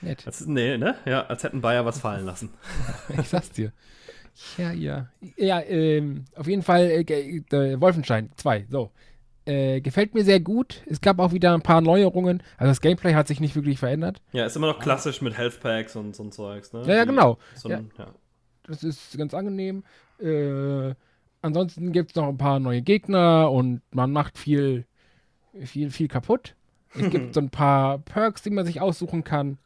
Nett. 0.00 0.26
als, 0.26 0.46
nee, 0.46 0.76
ne? 0.76 0.96
Ja, 1.06 1.26
als 1.26 1.42
hätten 1.44 1.60
Bayer 1.60 1.84
was 1.84 2.00
fallen 2.00 2.26
lassen. 2.26 2.50
Ich 3.18 3.28
sag's 3.28 3.50
dir. 3.50 3.72
Ja, 4.58 4.72
ja. 4.72 5.08
Ja, 5.36 5.60
ähm, 5.60 6.24
auf 6.34 6.46
jeden 6.46 6.62
Fall 6.62 6.90
äh, 6.90 7.02
äh, 7.02 7.80
Wolfenstein 7.80 8.30
2. 8.36 8.66
So. 8.68 8.90
Äh, 9.46 9.80
gefällt 9.80 10.14
mir 10.14 10.24
sehr 10.24 10.40
gut. 10.40 10.82
Es 10.86 11.00
gab 11.00 11.18
auch 11.18 11.32
wieder 11.32 11.52
ein 11.54 11.62
paar 11.62 11.80
Neuerungen. 11.80 12.42
Also 12.56 12.70
das 12.70 12.80
Gameplay 12.80 13.14
hat 13.14 13.28
sich 13.28 13.40
nicht 13.40 13.54
wirklich 13.54 13.78
verändert. 13.78 14.20
Ja, 14.32 14.46
ist 14.46 14.56
immer 14.56 14.68
noch 14.68 14.80
klassisch 14.80 15.20
mit 15.20 15.36
Health 15.36 15.60
Packs 15.60 15.94
und 15.96 16.16
so 16.16 16.24
ein 16.24 16.32
Zeugs, 16.32 16.72
ne? 16.72 16.82
Ja, 16.86 16.94
ja, 16.94 17.04
genau. 17.04 17.38
So 17.54 17.68
ein, 17.68 17.90
ja. 17.98 18.06
Das 18.66 18.82
ist 18.82 19.16
ganz 19.16 19.34
angenehm. 19.34 19.84
Äh, 20.18 20.94
ansonsten 21.44 21.92
gibt 21.92 22.10
es 22.10 22.16
noch 22.16 22.28
ein 22.28 22.38
paar 22.38 22.58
neue 22.58 22.82
Gegner 22.82 23.50
und 23.50 23.82
man 23.92 24.10
macht 24.10 24.38
viel, 24.38 24.86
viel, 25.62 25.90
viel 25.90 26.08
kaputt. 26.08 26.56
Es 26.94 27.10
gibt 27.10 27.34
so 27.34 27.40
ein 27.40 27.50
paar 27.50 27.98
Perks, 27.98 28.42
die 28.42 28.50
man 28.50 28.64
sich 28.64 28.80
aussuchen 28.80 29.24
kann. 29.24 29.58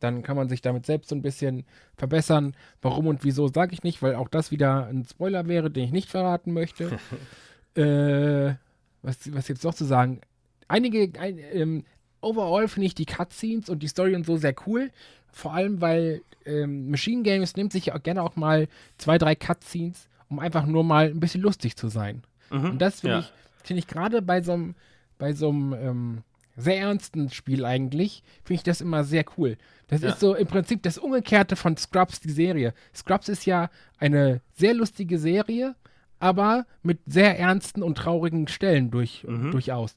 Dann 0.00 0.22
kann 0.22 0.36
man 0.36 0.48
sich 0.48 0.60
damit 0.60 0.86
selbst 0.86 1.08
so 1.08 1.14
ein 1.14 1.22
bisschen 1.22 1.64
verbessern. 1.96 2.54
Warum 2.82 3.06
und 3.06 3.24
wieso 3.24 3.48
sage 3.48 3.72
ich 3.72 3.82
nicht, 3.82 4.02
weil 4.02 4.14
auch 4.14 4.28
das 4.28 4.50
wieder 4.50 4.86
ein 4.86 5.04
Spoiler 5.04 5.46
wäre, 5.48 5.70
den 5.70 5.84
ich 5.84 5.92
nicht 5.92 6.10
verraten 6.10 6.52
möchte. 6.52 6.98
äh, 7.74 8.54
was, 9.02 9.32
was 9.32 9.48
jetzt 9.48 9.64
noch 9.64 9.74
zu 9.74 9.84
sagen? 9.84 10.20
Einige, 10.68 11.18
ein, 11.18 11.38
ähm, 11.52 11.84
overall 12.20 12.68
finde 12.68 12.86
ich 12.86 12.94
die 12.94 13.06
Cutscenes 13.06 13.68
und 13.68 13.82
die 13.82 13.88
Story 13.88 14.14
und 14.14 14.26
so 14.26 14.36
sehr 14.36 14.54
cool. 14.66 14.90
Vor 15.32 15.54
allem, 15.54 15.80
weil 15.80 16.22
ähm, 16.44 16.90
Machine 16.90 17.22
Games 17.22 17.56
nimmt 17.56 17.72
sich 17.72 17.86
ja 17.86 17.94
auch 17.94 18.02
gerne 18.02 18.22
auch 18.22 18.36
mal 18.36 18.68
zwei, 18.98 19.16
drei 19.16 19.34
Cutscenes, 19.34 20.09
um 20.30 20.38
einfach 20.38 20.64
nur 20.64 20.84
mal 20.84 21.06
ein 21.10 21.20
bisschen 21.20 21.42
lustig 21.42 21.76
zu 21.76 21.88
sein. 21.88 22.22
Mhm. 22.50 22.64
Und 22.70 22.78
das 22.78 23.00
finde 23.00 23.16
ja. 23.16 23.20
ich, 23.20 23.32
finde 23.66 23.80
ich 23.80 23.86
gerade 23.86 24.22
bei 24.22 24.40
so 24.42 24.52
einem, 24.52 24.74
bei 25.18 25.34
so 25.34 25.50
einem 25.50 25.72
ähm, 25.74 26.18
sehr 26.56 26.78
ernsten 26.80 27.30
Spiel 27.30 27.64
eigentlich, 27.64 28.22
finde 28.44 28.54
ich 28.54 28.62
das 28.62 28.80
immer 28.80 29.04
sehr 29.04 29.24
cool. 29.36 29.56
Das 29.88 30.00
Ja. 30.02 30.10
ist 30.10 30.20
so 30.20 30.34
im 30.34 30.46
Prinzip 30.46 30.82
das 30.82 30.96
Umgekehrte 30.98 31.56
von 31.56 31.76
Scrubs, 31.76 32.20
die 32.20 32.30
Serie. 32.30 32.72
Scrubs 32.94 33.28
ist 33.28 33.44
ja 33.44 33.68
eine 33.98 34.40
sehr 34.56 34.74
lustige 34.74 35.18
Serie, 35.18 35.74
aber 36.18 36.66
mit 36.82 37.00
sehr 37.06 37.38
ernsten 37.38 37.82
und 37.82 37.96
traurigen 37.96 38.46
Stellen 38.48 38.90
durch, 38.90 39.24
Mhm. 39.26 39.50
durchaus. 39.52 39.94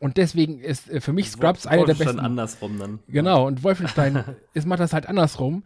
Und 0.00 0.16
deswegen 0.16 0.58
ist 0.60 0.90
äh, 0.90 1.00
für 1.00 1.12
mich 1.12 1.30
Scrubs 1.30 1.66
einer 1.66 1.82
der 1.84 1.88
Wolfenstein 1.88 2.16
besten. 2.16 2.26
andersrum 2.26 2.78
dann. 2.78 2.98
Genau, 3.08 3.46
und 3.46 3.62
Wolfenstein 3.62 4.24
ist, 4.54 4.66
macht 4.66 4.80
das 4.80 4.92
halt 4.92 5.06
andersrum. 5.06 5.62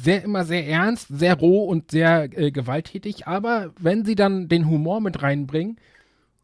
Sehr, 0.00 0.24
immer 0.24 0.44
sehr 0.44 0.66
ernst, 0.66 1.08
sehr 1.10 1.34
roh 1.34 1.64
und 1.64 1.90
sehr 1.90 2.24
äh, 2.38 2.50
gewalttätig, 2.50 3.26
aber 3.26 3.72
wenn 3.78 4.04
sie 4.06 4.14
dann 4.14 4.48
den 4.48 4.66
Humor 4.68 5.00
mit 5.02 5.20
reinbringen, 5.22 5.76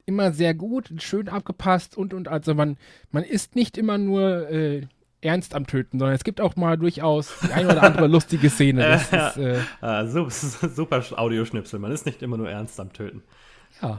immer 0.05 0.33
sehr 0.33 0.53
gut, 0.55 0.91
schön 0.99 1.29
abgepasst 1.29 1.97
und 1.97 2.13
und 2.13 2.29
also 2.29 2.55
man, 2.55 2.77
man 3.11 3.25
ist 3.25 3.57
nicht 3.57 3.79
immer 3.79 3.97
nur 3.97 4.51
äh, 4.51 4.87
ernst 5.23 5.55
am 5.55 5.67
Töten, 5.67 5.99
sondern 5.99 6.15
es 6.15 6.25
gibt 6.25 6.41
auch 6.43 6.57
mal 6.57 6.77
durchaus 6.77 7.35
die 7.43 7.53
eine 7.53 7.69
oder 7.73 7.83
andere 7.83 8.07
lustige 8.17 8.51
Szene. 8.51 8.83
Das 9.11 9.37
ist, 9.37 9.43
äh, 9.43 9.61
Ah, 9.81 10.07
su- 10.07 10.29
super 10.31 11.03
Audioschnipsel. 11.17 11.79
Man 11.79 11.91
ist 11.91 12.05
nicht 12.07 12.23
immer 12.23 12.37
nur 12.37 12.51
ernst 12.51 12.79
am 12.79 12.93
Töten. 12.93 13.23
ja. 13.83 13.97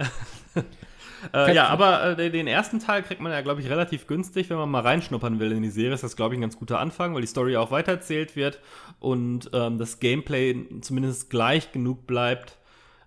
Äh, 1.33 1.53
ja, 1.53 1.67
aber 1.67 2.17
äh, 2.17 2.29
den 2.29 2.47
ersten 2.47 2.79
Teil 2.79 3.03
kriegt 3.03 3.21
man 3.21 3.31
ja, 3.31 3.41
glaube 3.41 3.61
ich, 3.61 3.69
relativ 3.69 4.07
günstig, 4.07 4.49
wenn 4.49 4.57
man 4.57 4.69
mal 4.69 4.81
reinschnuppern 4.81 5.39
will 5.39 5.51
in 5.51 5.63
die 5.63 5.69
Serie. 5.69 5.93
Ist 5.93 6.03
das, 6.03 6.15
glaube 6.15 6.33
ich, 6.33 6.39
ein 6.39 6.41
ganz 6.41 6.57
guter 6.57 6.79
Anfang, 6.79 7.13
weil 7.13 7.21
die 7.21 7.27
Story 7.27 7.57
auch 7.57 7.71
weitererzählt 7.71 8.35
wird 8.35 8.59
und 8.99 9.49
ähm, 9.53 9.77
das 9.77 9.99
Gameplay 9.99 10.55
zumindest 10.81 11.29
gleich 11.29 11.71
genug 11.71 12.07
bleibt, 12.07 12.57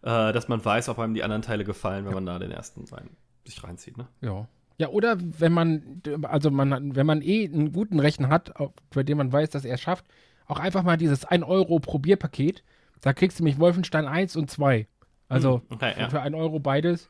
äh, 0.03 0.33
dass 0.33 0.49
man 0.49 0.65
weiß, 0.65 0.89
ob 0.89 0.99
einem 0.99 1.15
die 1.15 1.23
anderen 1.23 1.43
Teile 1.43 1.65
gefallen, 1.65 2.05
wenn 2.07 2.15
man 2.15 2.27
da 2.27 2.39
den 2.39 2.51
ersten 2.51 2.85
rein, 2.93 3.11
sich 3.45 3.63
reinzieht. 3.63 3.97
Ne? 3.97 4.07
Ja. 4.21 4.49
Ja, 4.79 4.89
oder 4.89 5.17
wenn 5.21 5.53
man, 5.53 6.03
also 6.23 6.51
man, 6.51 6.97
wenn 6.97 7.07
man 7.07 7.23
eh 7.23 7.45
einen 7.45 7.73
guten 7.73 8.01
Rechner 8.01 8.31
hat, 8.31 8.53
bei 8.93 9.03
dem 9.03 9.19
man 9.19 9.33
weiß, 9.33 9.51
dass 9.51 9.65
er 9.65 9.75
es 9.75 9.81
schafft, 9.81 10.05
auch 10.47 10.59
einfach 10.59 10.83
mal 10.83 10.97
dieses 10.97 11.25
1 11.25 11.45
Euro 11.45 11.79
Probierpaket, 11.79 12.65
da 13.01 13.13
kriegst 13.13 13.39
du 13.39 13.45
nämlich 13.45 13.61
Wolfenstein 13.61 14.07
1 14.07 14.35
und 14.37 14.51
2. 14.51 14.89
Also 15.29 15.63
Hm, 15.69 15.77
okay, 15.77 15.95
ja. 15.99 16.09
für 16.09 16.21
1 16.21 16.35
Euro 16.35 16.59
beides. 16.59 17.09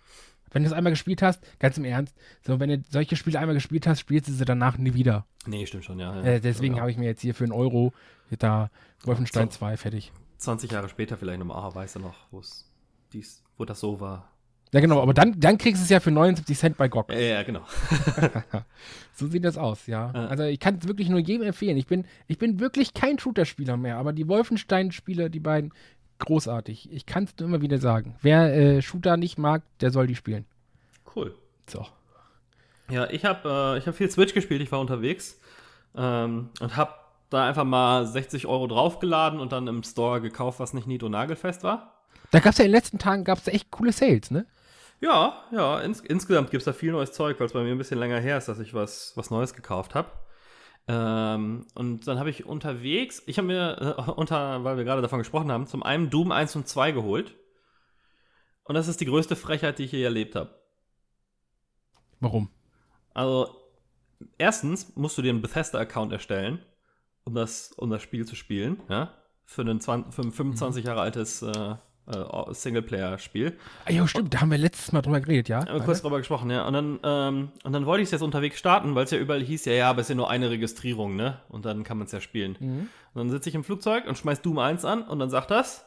Wenn 0.53 0.63
du 0.63 0.69
es 0.69 0.73
einmal 0.73 0.93
gespielt 0.93 1.23
hast, 1.23 1.43
ganz 1.59 1.79
im 1.79 1.85
Ernst, 1.85 2.17
so 2.47 2.61
wenn 2.61 2.69
du 2.69 2.83
solche 2.89 3.17
Spiele 3.17 3.39
einmal 3.39 3.55
gespielt 3.55 3.87
hast, 3.87 4.01
spielst 4.01 4.29
du 4.29 4.33
sie 4.33 4.45
danach 4.45 4.79
nie 4.79 4.95
wieder. 4.95 5.27
Nee, 5.47 5.67
stimmt 5.67 5.85
schon, 5.85 5.99
ja. 5.99 6.15
ja. 6.17 6.23
Äh, 6.23 6.41
deswegen 6.41 6.75
ja. 6.75 6.81
habe 6.81 6.91
ich 6.91 6.99
mir 6.99 7.07
jetzt 7.07 7.23
hier 7.23 7.35
für 7.35 7.45
einen 7.45 7.53
Euro 7.53 7.93
da 8.39 8.71
Wolfenstein 9.05 9.51
So. 9.51 9.59
2 9.59 9.77
fertig. 9.77 10.13
20 10.39 10.73
Jahre 10.73 10.89
später 10.89 11.17
vielleicht 11.17 11.39
nochmal, 11.39 11.59
ah, 11.59 11.75
weiß 11.75 11.97
er 11.97 12.01
noch, 12.03 12.17
wo 12.31 12.41
es 12.41 12.71
dies, 13.13 13.43
wo 13.57 13.65
das 13.65 13.81
so 13.81 14.01
war. 14.01 14.33
Ja, 14.73 14.81
genau, 14.81 15.03
aber 15.03 15.13
dann, 15.13 15.39
dann 15.39 15.59
kriegst 15.59 15.83
du 15.83 15.85
es 15.85 15.91
ja 15.91 16.01
für 16.01 16.11
79 16.11 16.59
Cent 16.59 16.77
bei 16.79 16.89
GOG. 16.89 17.13
Ja, 17.13 17.19
ja, 17.19 17.43
genau. 17.43 17.61
So 19.15 19.27
sieht 19.27 19.45
das 19.45 19.59
aus, 19.59 19.87
ja. 19.87 20.11
Ja. 20.15 20.27
Also 20.29 20.45
ich 20.45 20.59
kann 20.59 20.79
es 20.81 20.89
wirklich 20.89 21.11
nur 21.11 21.21
jedem 21.21 21.47
empfehlen. 21.47 21.77
Ich 21.77 21.87
bin, 21.87 22.07
ich 22.27 22.39
bin 22.39 22.59
wirklich 22.59 22.95
kein 22.95 23.19
Shooter-Spieler 23.19 23.77
mehr, 23.77 23.99
aber 23.99 24.15
die 24.15 24.27
Wolfenstein-Spiele, 24.27 25.29
die 25.29 25.41
beiden, 25.41 25.75
großartig. 26.25 26.93
Ich 26.93 27.07
kann 27.07 27.25
es 27.25 27.35
nur 27.39 27.49
immer 27.49 27.61
wieder 27.61 27.79
sagen. 27.79 28.17
Wer 28.23 28.55
äh, 28.55 28.83
Shooter 28.83 29.17
nicht 29.17 29.39
mag, 29.39 29.63
der 29.81 29.91
soll 29.91 30.07
die 30.07 30.17
spielen. 30.17 30.47
Cool. 31.15 31.35
So. 31.69 31.87
Ja, 32.91 33.09
ich 33.11 33.25
habe 33.25 33.49
äh, 33.77 33.79
ich 33.79 33.87
hab 33.87 33.95
viel 33.95 34.11
Switch 34.11 34.35
gespielt, 34.35 34.61
ich 34.61 34.73
war 34.73 34.81
unterwegs 34.81 35.39
ähm, 35.97 36.51
und 36.61 36.77
habe 36.77 36.93
da 37.31 37.47
einfach 37.47 37.65
mal 37.65 38.07
60 38.07 38.47
Euro 38.47 38.67
draufgeladen 38.67 39.41
und 39.41 39.53
dann 39.53 39.67
im 39.67 39.83
Store 39.83 40.21
gekauft, 40.21 40.61
was 40.61 40.75
nicht 40.75 40.87
nied- 40.87 41.03
und 41.03 41.13
nagelfest 41.13 41.63
war. 41.63 42.03
Da 42.31 42.41
gab 42.41 42.53
es 42.53 42.59
ja 42.59 42.65
in 42.65 42.71
den 42.71 42.77
letzten 42.77 42.99
Tagen 42.99 43.25
gab's 43.25 43.47
echt 43.47 43.71
coole 43.71 43.93
Sales, 43.93 44.31
ne? 44.31 44.47
Ja, 45.01 45.43
ja, 45.51 45.81
ins, 45.81 46.01
insgesamt 46.01 46.51
gibt 46.51 46.61
es 46.61 46.65
da 46.65 46.73
viel 46.73 46.93
neues 46.93 47.13
Zeug, 47.13 47.41
weil 47.41 47.47
es 47.47 47.53
bei 47.53 47.63
mir 47.63 47.73
ein 47.73 47.79
bisschen 47.79 47.99
länger 47.99 48.21
her 48.21 48.39
ist, 48.39 48.49
dass 48.49 48.61
ich 48.61 48.73
was, 48.73 49.13
was 49.17 49.31
Neues 49.31 49.55
gekauft 49.55 49.95
habe. 49.95 50.09
Ähm, 50.89 51.67
und 51.75 52.07
dann 52.07 52.19
habe 52.19 52.31
ich 52.31 52.45
unterwegs, 52.45 53.23
ich 53.27 53.39
habe 53.39 53.47
mir, 53.47 53.97
äh, 53.99 54.11
unter, 54.11 54.65
weil 54.65 54.77
wir 54.77 54.85
gerade 54.85 55.03
davon 55.03 55.19
gesprochen 55.19 55.53
haben, 55.53 55.67
zum 55.67 55.83
einen 55.83 56.11
Doom 56.11 56.33
1 56.33 56.57
und 56.57 56.69
2 56.69 56.93
geholt. 56.93 57.37
Und 58.65 58.75
das 58.75 58.89
ist 58.89 59.01
die 59.01 59.07
größte 59.07 59.37
Frechheit, 59.37 59.79
die 59.79 59.85
ich 59.85 59.93
je 59.93 60.03
erlebt 60.03 60.35
habe. 60.35 60.51
Warum? 62.21 62.51
Also, 63.15 63.55
erstens 64.39 64.95
musst 64.97 65.19
du 65.19 65.23
dir 65.23 65.31
einen 65.31 65.43
Bethesda-Account 65.43 66.13
erstellen, 66.13 66.65
um 67.25 67.35
das, 67.35 67.73
um 67.73 67.91
das 67.91 68.03
Spiel 68.03 68.27
zu 68.27 68.37
spielen, 68.37 68.81
ja? 68.89 69.15
Für, 69.45 69.63
einen 69.63 69.81
20, 69.81 70.15
für 70.15 70.23
ein 70.23 70.33
25 70.33 70.85
Jahre 70.85 71.01
altes 71.01 71.43
äh, 71.43 71.75
äh, 72.07 72.55
Singleplayer-Spiel. 72.55 73.57
Ah, 73.85 73.93
ja, 73.93 74.07
stimmt, 74.07 74.35
da 74.35 74.41
haben 74.41 74.51
wir 74.51 74.59
letztes 74.59 74.93
Mal 74.93 75.03
drüber 75.03 75.21
geredet, 75.21 75.49
ja? 75.49 75.61
Haben 75.67 75.75
wir 75.75 75.85
kurz 75.85 76.03
drüber 76.03 76.19
gesprochen, 76.19 76.51
ja. 76.51 76.67
Und 76.67 76.73
dann, 76.73 77.01
ähm, 77.03 77.53
und 77.63 77.73
dann 77.73 77.87
wollte 77.87 78.03
ich 78.03 78.07
es 78.09 78.13
jetzt 78.13 78.23
unterwegs 78.23 78.59
starten, 78.59 78.95
weil 78.95 79.05
es 79.05 79.11
ja 79.11 79.19
überall 79.19 79.43
hieß, 79.43 79.65
ja, 79.67 79.73
ja, 79.73 79.91
aber 79.91 80.01
es 80.01 80.07
ist 80.07 80.11
ja 80.11 80.17
nur 80.17 80.31
eine 80.31 80.51
Registrierung, 80.51 81.17
ne? 81.17 81.41
Und 81.49 81.65
dann 81.65 81.85
kann 81.85 81.99
man 81.99 82.07
es 82.07 82.13
ja 82.13 82.21
spielen. 82.21 82.57
Mhm. 82.59 82.89
Und 83.15 83.19
dann 83.19 83.31
sitze 83.31 83.49
ich 83.49 83.55
im 83.55 83.65
Flugzeug 83.65 84.07
und 84.07 84.19
schmeiß 84.19 84.43
Doom 84.43 84.59
1 84.59 84.85
an 84.85 85.03
und 85.03 85.19
dann 85.19 85.31
sagt 85.31 85.51
das, 85.51 85.87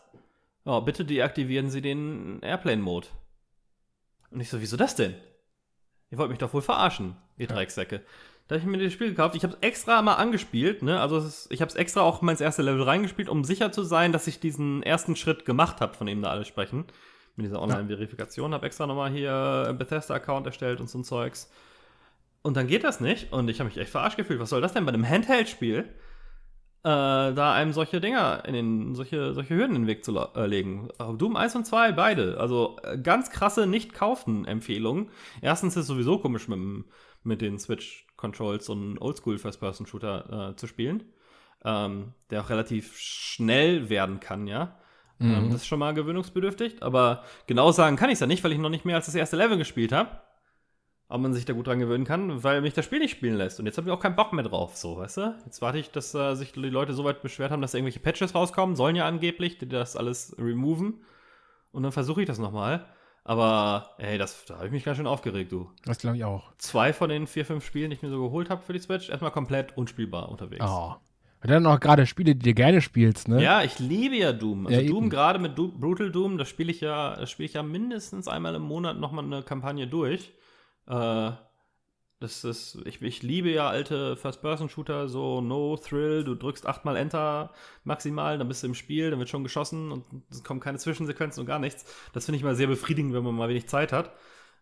ja, 0.66 0.80
bitte 0.80 1.06
deaktivieren 1.06 1.70
Sie 1.70 1.82
den 1.82 2.40
Airplane-Mode. 2.42 3.08
Und 4.32 4.42
ich 4.42 4.50
so, 4.50 4.62
wieso 4.62 4.78
das 4.78 4.96
denn? 4.96 5.16
Ihr 6.12 6.18
wollt 6.18 6.30
mich 6.30 6.40
doch 6.40 6.54
wohl 6.54 6.62
verarschen, 6.62 7.18
ihr 7.38 7.48
Drecksäcke. 7.48 8.02
Da 8.48 8.56
habe 8.56 8.64
ich 8.64 8.78
mir 8.78 8.84
das 8.84 8.94
Spiel 8.94 9.10
gekauft. 9.10 9.36
Ich 9.36 9.44
habe 9.44 9.54
es 9.54 9.60
extra 9.62 10.02
mal 10.04 10.16
angespielt, 10.16 10.84
ne? 10.84 11.00
Also 11.00 11.18
ist, 11.18 11.48
ich 11.52 11.62
habe 11.62 11.70
es 11.70 11.76
extra 11.76 12.02
auch 12.02 12.22
mal 12.22 12.32
ins 12.32 12.42
erste 12.42 12.62
Level 12.62 12.84
reingespielt, 12.84 13.28
um 13.28 13.44
sicher 13.44 13.72
zu 13.72 13.82
sein, 13.82 14.12
dass 14.12 14.28
ich 14.28 14.40
diesen 14.40 14.84
ersten 14.84 15.16
Schritt 15.16 15.46
gemacht 15.46 15.82
habe, 15.82 15.96
von 15.96 16.06
dem 16.06 16.22
da 16.22 16.30
alle 16.30 16.46
sprechen. 16.46 16.86
Mit 17.36 17.48
dieser 17.48 17.62
Online-Verifikation. 17.62 18.54
Habe 18.54 18.68
extra 18.68 18.86
nochmal 18.88 19.12
hier 19.12 19.66
einen 19.68 19.78
Bethesda-Account 19.78 20.46
erstellt 20.46 20.80
und 20.80 20.90
so 20.90 21.00
ein 21.00 21.04
Zeugs. 21.04 21.52
Und 22.44 22.56
dann 22.56 22.68
geht 22.68 22.84
das 22.84 23.00
nicht. 23.00 23.34
Und 23.34 23.50
ich 23.50 23.60
habe 23.60 23.68
mich 23.68 23.78
echt 23.78 23.90
verarscht 23.90 24.16
gefühlt. 24.16 24.40
Was 24.40 24.52
soll 24.52 24.62
das 24.62 24.74
denn 24.74 24.86
bei 24.86 24.94
einem 24.94 25.10
Handheld-Spiel? 25.10 25.80
Äh, 25.80 25.84
da 26.84 27.54
einem 27.56 27.74
solche 27.74 28.00
Dinger 28.00 28.44
in 28.46 28.54
den, 28.54 28.94
solche, 28.94 29.34
solche 29.34 29.56
Hürden 29.56 29.76
in 29.76 29.82
den 29.82 29.88
Weg 29.88 30.06
zu 30.06 30.16
äh, 30.16 30.46
legen. 30.46 30.90
Aber 31.00 31.18
Doom 31.18 31.36
1 31.36 31.56
und 31.56 31.66
2, 31.66 31.94
beide. 31.94 32.40
Also 32.40 32.78
äh, 32.84 33.00
ganz 33.00 33.32
krasse 33.32 33.66
Nicht-Kaufen-Empfehlungen. 33.66 35.10
Erstens 35.42 35.76
ist 35.76 35.82
es 35.82 35.88
sowieso 35.88 36.20
komisch 36.20 36.48
mit, 36.48 36.86
mit 37.24 37.42
den 37.42 37.58
Switch-Controls 38.26 38.66
so 38.66 38.74
einen 38.74 38.98
Oldschool-First-Person-Shooter 38.98 40.50
äh, 40.52 40.56
zu 40.56 40.68
spielen. 40.68 41.04
Ähm, 41.64 42.14
der 42.30 42.42
auch 42.42 42.50
relativ 42.50 42.98
schnell 42.98 43.90
werden 43.90 44.20
kann, 44.20 44.48
ja. 44.48 44.78
Ähm, 45.20 45.50
das 45.50 45.62
ist 45.62 45.68
schon 45.68 45.80
mal 45.80 45.94
gewöhnungsbedürftig. 45.94 46.84
Aber 46.84 47.24
genau 47.48 47.72
sagen 47.72 47.96
kann 47.96 48.10
ich 48.10 48.16
es 48.16 48.20
ja 48.20 48.28
nicht, 48.28 48.44
weil 48.44 48.52
ich 48.52 48.60
noch 48.60 48.70
nicht 48.70 48.86
mehr 48.86 48.98
als 48.98 49.06
das 49.06 49.16
erste 49.16 49.38
Level 49.38 49.58
gespielt 49.58 49.92
habe. 49.92 50.10
Aber 51.08 51.20
man 51.20 51.34
sich 51.34 51.46
da 51.46 51.54
gut 51.54 51.68
dran 51.68 51.80
gewöhnen 51.80 52.04
kann, 52.04 52.44
weil 52.44 52.62
mich 52.62 52.74
das 52.74 52.86
Spiel 52.86 53.00
nicht 53.00 53.12
spielen 53.12 53.36
lässt. 53.36 53.60
Und 53.60 53.66
jetzt 53.66 53.78
habe 53.78 53.88
ich 53.88 53.94
auch 53.94 54.00
keinen 54.00 54.16
Bock 54.16 54.34
mehr 54.34 54.44
drauf, 54.44 54.76
so, 54.76 54.98
weißt 54.98 55.18
du? 55.18 55.36
Jetzt 55.46 55.62
warte 55.62 55.78
ich, 55.78 55.92
dass 55.92 56.14
äh, 56.14 56.36
sich 56.36 56.52
die 56.52 56.60
Leute 56.60 56.94
so 56.94 57.04
weit 57.04 57.22
beschwert 57.22 57.52
haben, 57.52 57.62
dass 57.62 57.74
irgendwelche 57.74 58.00
Patches 58.00 58.36
rauskommen, 58.36 58.76
sollen 58.76 58.96
ja 58.96 59.08
angeblich, 59.08 59.58
die 59.58 59.70
das 59.70 59.96
alles 59.96 60.36
removen. 60.38 61.04
Und 61.72 61.84
dann 61.84 61.92
versuche 61.92 62.22
ich 62.22 62.28
das 62.28 62.40
nochmal. 62.40 62.86
Aber, 63.28 63.90
ey, 63.98 64.20
das, 64.20 64.46
da 64.46 64.58
habe 64.58 64.68
ich 64.68 64.72
mich 64.72 64.84
ganz 64.84 64.98
schön 64.98 65.08
aufgeregt, 65.08 65.52
du. 65.52 65.72
Das 65.84 65.98
glaube 65.98 66.16
ich 66.16 66.24
auch. 66.24 66.54
Zwei 66.60 66.94
von 66.94 67.10
den 67.10 67.26
vier, 67.26 67.44
fünf 67.44 67.66
Spielen, 67.66 67.90
die 67.90 67.96
ich 67.96 68.04
mir 68.04 68.12
so 68.12 68.22
geholt 68.22 68.52
habe 68.52 68.62
für 68.62 68.72
die 68.72 68.80
Switch, 68.80 69.10
erstmal 69.10 69.32
komplett 69.32 69.76
unspielbar 69.76 70.30
unterwegs. 70.30 70.64
Oh. 70.64 70.94
Und 71.42 71.50
dann 71.50 71.66
auch 71.66 71.80
gerade 71.80 72.06
Spiele, 72.06 72.36
die 72.36 72.50
du 72.50 72.54
gerne 72.54 72.82
spielst, 72.82 73.28
ne? 73.28 73.42
Ja, 73.42 73.64
ich 73.64 73.80
liebe 73.80 74.16
ja 74.16 74.32
Doom. 74.32 74.68
Also 74.68 74.80
Ja, 74.80 74.88
Doom 74.88 75.10
gerade 75.10 75.40
mit 75.40 75.58
du 75.58 75.72
Brutal 75.72 76.12
Doom, 76.12 76.38
das 76.38 76.50
spiele 76.50 76.72
ich 76.72 76.82
ja, 76.82 77.16
das 77.16 77.32
spiele 77.32 77.48
ich 77.48 77.54
ja 77.54 77.64
mindestens 77.64 78.28
einmal 78.28 78.54
im 78.54 78.62
Monat 78.62 79.00
nochmal 79.00 79.26
eine 79.26 79.42
Kampagne 79.42 79.88
durch. 79.88 80.32
Äh, 80.88 81.32
das 82.26 82.44
ist, 82.44 82.80
ich, 82.86 83.02
ich 83.04 83.22
liebe 83.22 83.52
ja 83.52 83.68
alte 83.70 84.16
First-Person-Shooter, 84.18 85.08
so 85.08 85.42
No 85.42 85.78
Thrill, 85.78 86.24
du 86.24 86.34
drückst 86.34 86.66
achtmal 86.66 86.98
Enter 86.98 87.52
maximal, 87.84 88.38
dann 88.40 88.48
bist 88.48 88.64
du 88.64 88.68
im 88.68 88.74
Spiel, 88.74 89.12
dann 89.12 89.20
wird 89.20 89.30
schon 89.30 89.44
geschossen 89.44 89.92
und 89.92 90.04
es 90.32 90.44
kommen 90.44 90.60
keine 90.60 90.80
Zwischensequenzen 90.80 91.42
und 91.42 91.46
gar 91.48 91.60
nichts. 91.60 91.86
Das 92.14 92.26
finde 92.26 92.38
ich 92.38 92.44
mal 92.44 92.56
sehr 92.56 92.68
befriedigend, 92.68 93.14
wenn 93.14 93.24
man 93.24 93.36
mal 93.36 93.48
wenig 93.50 93.68
Zeit 93.68 93.92
hat. 93.94 94.12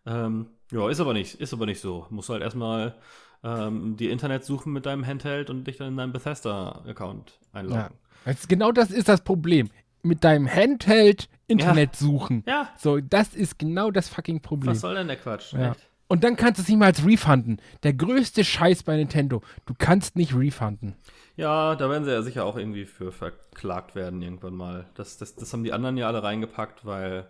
Ähm, 0.06 0.48
ja, 0.70 0.88
ist 0.90 1.00
aber 1.00 1.14
nicht, 1.14 1.40
ist 1.40 1.54
aber 1.54 1.64
nicht 1.64 1.80
so. 1.80 2.06
Musst 2.10 2.28
halt 2.28 2.42
erstmal 2.42 2.96
ähm, 3.42 3.96
die 3.96 4.10
Internet 4.10 4.44
suchen 4.44 4.72
mit 4.72 4.84
deinem 4.84 5.06
Handheld 5.06 5.48
und 5.48 5.64
dich 5.64 5.78
dann 5.78 5.88
in 5.88 5.96
deinen 5.96 6.12
Bethesda-Account 6.12 7.38
einloggen. 7.52 7.80
Ja. 7.80 7.90
Das, 8.26 8.46
genau 8.46 8.72
das 8.72 8.90
ist 8.90 9.08
das 9.08 9.22
Problem. 9.22 9.70
Mit 10.02 10.22
deinem 10.22 10.46
Handheld 10.48 11.30
Internet 11.46 11.96
suchen. 11.96 12.42
Ja, 12.46 12.68
So, 12.76 13.00
das 13.00 13.34
ist 13.34 13.58
genau 13.58 13.90
das 13.90 14.08
fucking 14.10 14.40
Problem. 14.40 14.70
was 14.70 14.80
soll 14.80 14.94
denn 14.94 15.08
der 15.08 15.16
Quatsch? 15.16 15.54
Ja. 15.54 15.70
Echt? 15.70 15.88
Und 16.06 16.22
dann 16.22 16.36
kannst 16.36 16.58
du 16.58 16.62
es 16.62 16.68
nicht 16.68 16.78
mal 16.78 16.86
als 16.86 17.04
refunden. 17.04 17.58
Der 17.82 17.94
größte 17.94 18.44
Scheiß 18.44 18.82
bei 18.82 18.96
Nintendo. 18.96 19.42
Du 19.66 19.74
kannst 19.76 20.16
nicht 20.16 20.34
refunden. 20.36 20.94
Ja, 21.36 21.74
da 21.76 21.88
werden 21.90 22.04
sie 22.04 22.12
ja 22.12 22.22
sicher 22.22 22.44
auch 22.44 22.56
irgendwie 22.56 22.84
für 22.84 23.10
verklagt 23.10 23.94
werden 23.94 24.22
irgendwann 24.22 24.54
mal. 24.54 24.86
Das, 24.94 25.16
das, 25.18 25.34
das 25.34 25.52
haben 25.52 25.64
die 25.64 25.72
anderen 25.72 25.96
ja 25.96 26.06
alle 26.06 26.22
reingepackt, 26.22 26.84
weil, 26.84 27.26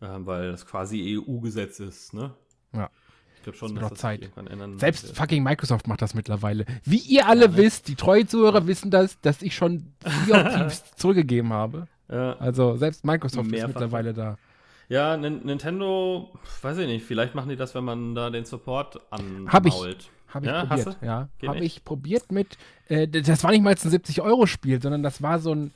äh, 0.00 0.06
weil 0.20 0.52
das 0.52 0.64
quasi 0.64 1.18
EU-Gesetz 1.18 1.80
ist, 1.80 2.14
ne? 2.14 2.32
Ja. 2.72 2.88
Ich 3.36 3.42
glaube 3.42 3.58
schon, 3.58 3.70
wird 3.74 3.82
dass 3.82 3.86
auch 3.86 3.90
das 3.90 4.00
Zeit. 4.00 4.22
irgendwann 4.22 4.46
ändern 4.46 4.78
Selbst 4.78 5.04
wird. 5.08 5.16
fucking 5.18 5.42
Microsoft 5.42 5.86
macht 5.86 6.00
das 6.00 6.14
mittlerweile. 6.14 6.64
Wie 6.84 6.96
ihr 6.96 7.28
alle 7.28 7.48
ne? 7.50 7.56
wisst, 7.58 7.88
die 7.88 7.94
treuen 7.96 8.26
Zuhörer 8.26 8.66
wissen 8.66 8.90
das, 8.90 9.20
dass 9.20 9.42
ich 9.42 9.54
schon 9.54 9.92
of 10.04 10.12
Thieves 10.54 10.84
zurückgegeben 10.96 11.52
habe. 11.52 11.86
Ja, 12.10 12.34
Also 12.38 12.76
selbst 12.78 13.04
Microsoft 13.04 13.50
Mehrfach. 13.50 13.68
ist 13.68 13.74
mittlerweile 13.74 14.14
da. 14.14 14.38
Ja 14.88 15.16
Nin- 15.16 15.44
Nintendo, 15.44 16.30
weiß 16.62 16.78
ich 16.78 16.86
nicht, 16.86 17.04
vielleicht 17.04 17.34
machen 17.34 17.48
die 17.48 17.56
das, 17.56 17.74
wenn 17.74 17.84
man 17.84 18.14
da 18.14 18.30
den 18.30 18.44
Support 18.44 19.00
anmault. 19.10 19.52
Hab 19.52 19.66
ich. 19.66 19.74
Habe 20.28 20.46
ich 20.46 20.52
Ja, 20.52 20.64
probiert, 20.64 20.96
ja. 21.02 21.28
Habe 21.46 21.64
ich 21.64 21.84
probiert 21.84 22.32
mit, 22.32 22.58
äh, 22.88 23.06
das 23.06 23.44
war 23.44 23.52
nicht 23.52 23.62
mal 23.62 23.70
jetzt 23.70 23.84
ein 23.84 23.92
70-Euro-Spiel, 23.92 24.82
sondern 24.82 25.04
das 25.04 25.22
war 25.22 25.38
so 25.38 25.54
ein 25.54 25.72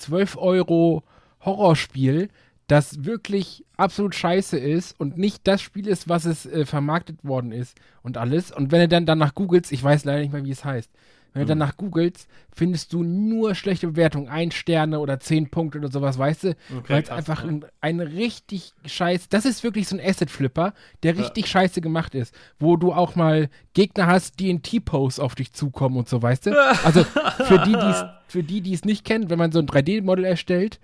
12-Euro-Horrorspiel, 0.00 2.28
das 2.66 3.04
wirklich 3.04 3.64
absolut 3.76 4.14
scheiße 4.14 4.56
ist 4.58 4.98
und 5.00 5.18
nicht 5.18 5.46
das 5.46 5.60
Spiel 5.60 5.88
ist, 5.88 6.08
was 6.08 6.24
es 6.24 6.46
äh, 6.46 6.64
vermarktet 6.64 7.24
worden 7.24 7.50
ist 7.52 7.76
und 8.02 8.16
alles. 8.16 8.52
Und 8.52 8.70
wenn 8.70 8.80
du 8.80 8.88
dann 8.88 9.06
danach 9.06 9.34
googelst, 9.34 9.72
ich 9.72 9.82
weiß 9.82 10.04
leider 10.04 10.20
nicht 10.20 10.32
mehr, 10.32 10.44
wie 10.44 10.50
es 10.52 10.64
heißt, 10.64 10.90
wenn 11.32 11.42
du 11.42 11.54
Mhm. 11.54 11.58
danach 11.60 11.76
googelst, 11.76 12.28
findest 12.52 12.92
du 12.92 13.02
nur 13.02 13.54
schlechte 13.54 13.86
Bewertungen, 13.86 14.28
ein 14.28 14.50
Sterne 14.50 14.98
oder 15.00 15.20
zehn 15.20 15.48
Punkte 15.50 15.78
oder 15.78 15.90
sowas, 15.90 16.18
weißt 16.18 16.44
du? 16.44 16.48
Okay, 16.76 16.92
Weil 16.94 17.02
es 17.02 17.10
einfach 17.10 17.42
ja. 17.42 17.48
ein, 17.48 17.64
ein 17.80 18.00
richtig 18.00 18.72
scheiß, 18.84 19.28
das 19.28 19.44
ist 19.44 19.62
wirklich 19.62 19.88
so 19.88 19.96
ein 19.96 20.04
Asset-Flipper, 20.04 20.74
der 21.02 21.16
richtig 21.16 21.46
scheiße 21.48 21.80
gemacht 21.80 22.14
ist, 22.14 22.34
wo 22.58 22.76
du 22.76 22.92
auch 22.92 23.14
mal 23.14 23.48
Gegner 23.74 24.06
hast, 24.06 24.40
die 24.40 24.50
in 24.50 24.62
T-Pose 24.62 25.22
auf 25.22 25.34
dich 25.34 25.52
zukommen 25.52 25.96
und 25.96 26.08
so, 26.08 26.20
weißt 26.22 26.46
du? 26.46 26.50
Also 26.84 27.04
für 27.04 27.58
die, 27.60 27.76
die's, 27.76 28.04
für 28.28 28.42
die, 28.42 28.60
die 28.60 28.72
es 28.74 28.84
nicht 28.84 29.04
kennen, 29.04 29.30
wenn 29.30 29.38
man 29.38 29.52
so 29.52 29.58
ein 29.58 29.66
3D-Model 29.66 30.24
erstellt, 30.24 30.80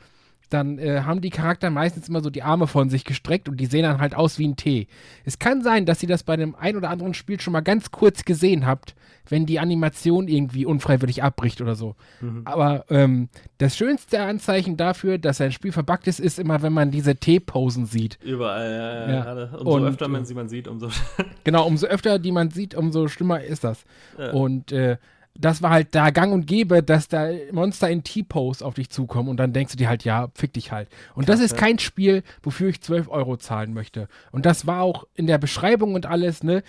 dann 0.49 0.79
äh, 0.79 1.03
haben 1.03 1.21
die 1.21 1.31
Charakter 1.31 1.71
meistens 1.71 2.09
immer 2.09 2.21
so 2.21 2.31
die 2.31 2.43
Arme 2.43 2.67
von 2.67 2.89
sich 2.89 3.05
gestreckt 3.05 3.49
und 3.49 3.59
die 3.59 3.67
sehen 3.67 3.83
dann 3.83 4.01
halt 4.01 4.15
aus 4.15 4.39
wie 4.39 4.47
ein 4.47 4.57
T. 4.57 4.87
Es 5.25 5.39
kann 5.39 5.63
sein, 5.63 5.87
dass 5.87 6.03
ihr 6.03 6.09
das 6.09 6.23
bei 6.23 6.35
einem 6.35 6.55
ein 6.55 6.77
oder 6.77 6.91
anderen 6.91 7.15
Spiel 7.15 7.41
schon 7.41 7.53
mal 7.53 7.61
ganz 7.61 7.91
kurz 7.91 8.25
gesehen 8.25 8.67
habt, 8.67 8.95
wenn 9.29 9.47
die 9.47 9.59
Animation 9.59 10.29
irgendwie 10.29 10.65
unfreiwillig 10.65 11.23
abbricht 11.23 11.61
oder 11.61 11.75
so. 11.75 11.97
Aber 12.45 12.85
ähm, 12.91 13.29
das 13.59 13.77
schönste 13.77 14.21
Anzeichen 14.21 14.77
dafür, 14.77 15.19
dass 15.19 15.41
ein 15.41 15.51
Spiel 15.51 15.73
verbuggt 15.73 16.07
ist, 16.07 16.21
ist 16.21 16.39
immer, 16.39 16.63
wenn 16.63 16.73
man 16.73 16.93
diese 16.93 17.17
T-Posen 17.17 17.87
sieht. 17.87 18.19
Überall, 18.23 18.71
ja, 18.71 19.09
ja, 19.09 19.37
Ja. 19.37 19.57
Umso 19.57 19.73
Und, 19.73 19.85
öfter 19.85 20.09
man 20.09 20.23
äh, 20.23 20.27
sie 20.27 20.35
man 20.35 20.49
sieht, 20.49 20.69
umso. 20.69 20.91
Genau, 21.45 21.67
umso 21.67 21.87
öfter 21.87 22.19
die 22.19 22.33
man 22.33 22.51
sieht, 22.51 22.75
umso 22.75 23.09
schlimmer 23.09 23.43
ist 23.43 23.65
das. 23.65 23.85
Und 24.33 24.73
äh, 24.73 24.97
das 25.39 25.63
war 25.63 25.71
halt 25.71 25.95
da 25.95 26.11
gang 26.11 26.33
und 26.33 26.47
gäbe, 26.47 26.83
dass 26.83 27.09
da 27.09 27.29
Monster 27.53 27.91
in 27.91 28.05
T-Pose 28.05 28.65
auf 28.65 28.75
dich 28.75 28.91
zukommen 28.91 29.29
und 29.29 29.37
dann 29.39 29.53
denkst 29.53 29.73
du 29.73 29.79
dir 29.79 29.89
halt, 29.89 30.05
ja, 30.05 30.29
fick 30.35 30.53
dich 30.53 30.73
halt. 30.73 30.89
Und 31.15 31.29
das 31.29 31.41
ist 31.41 31.57
kein 31.57 31.79
Spiel, 31.79 32.23
wofür 32.43 32.69
ich 32.69 32.81
12 32.81 33.09
Euro 33.09 33.37
zahlen 33.37 33.75
möchte. 33.75 34.09
Und 34.33 34.47
das 34.47 34.67
war 34.67 34.83
auch 34.83 35.07
in 35.15 35.27
der 35.27 35.39
Beschreibung 35.39 35.95
und 35.95 36.07
alles, 36.07 36.43
ne? 36.43 36.63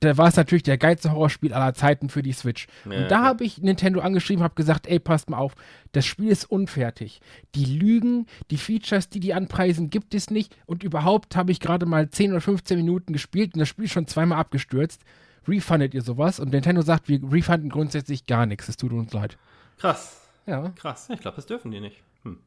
da 0.00 0.16
war 0.16 0.28
es 0.28 0.36
natürlich 0.36 0.62
der 0.62 0.78
geilste 0.78 1.12
Horrorspiel 1.12 1.52
aller 1.52 1.74
Zeiten 1.74 2.08
für 2.08 2.22
die 2.22 2.32
Switch. 2.32 2.66
Ja, 2.84 3.02
und 3.02 3.10
da 3.10 3.20
ja. 3.20 3.22
habe 3.22 3.44
ich 3.44 3.58
Nintendo 3.58 4.00
angeschrieben, 4.00 4.42
habe 4.42 4.54
gesagt, 4.54 4.86
ey, 4.86 4.98
passt 4.98 5.30
mal 5.30 5.38
auf, 5.38 5.54
das 5.92 6.06
Spiel 6.06 6.28
ist 6.28 6.50
unfertig. 6.50 7.20
Die 7.54 7.64
Lügen, 7.64 8.26
die 8.50 8.56
Features, 8.56 9.08
die 9.08 9.20
die 9.20 9.34
anpreisen, 9.34 9.90
gibt 9.90 10.14
es 10.14 10.30
nicht. 10.30 10.56
Und 10.66 10.82
überhaupt 10.82 11.36
habe 11.36 11.52
ich 11.52 11.60
gerade 11.60 11.86
mal 11.86 12.10
10 12.10 12.32
oder 12.32 12.40
15 12.40 12.78
Minuten 12.78 13.12
gespielt 13.12 13.54
und 13.54 13.60
das 13.60 13.68
Spiel 13.68 13.84
ist 13.84 13.92
schon 13.92 14.06
zweimal 14.06 14.38
abgestürzt. 14.38 15.02
Refundet 15.48 15.94
ihr 15.94 16.02
sowas? 16.02 16.40
Und 16.40 16.52
Nintendo 16.52 16.82
sagt, 16.82 17.08
wir 17.08 17.20
refunden 17.30 17.68
grundsätzlich 17.68 18.26
gar 18.26 18.46
nichts. 18.46 18.68
Es 18.68 18.76
tut 18.76 18.92
uns 18.92 19.12
leid. 19.12 19.38
Krass. 19.78 20.20
Ja. 20.46 20.70
Krass. 20.70 21.08
Ich 21.10 21.20
glaube, 21.20 21.36
das 21.36 21.46
dürfen 21.46 21.70
die 21.70 21.80
nicht. 21.80 22.02
Hm. 22.22 22.38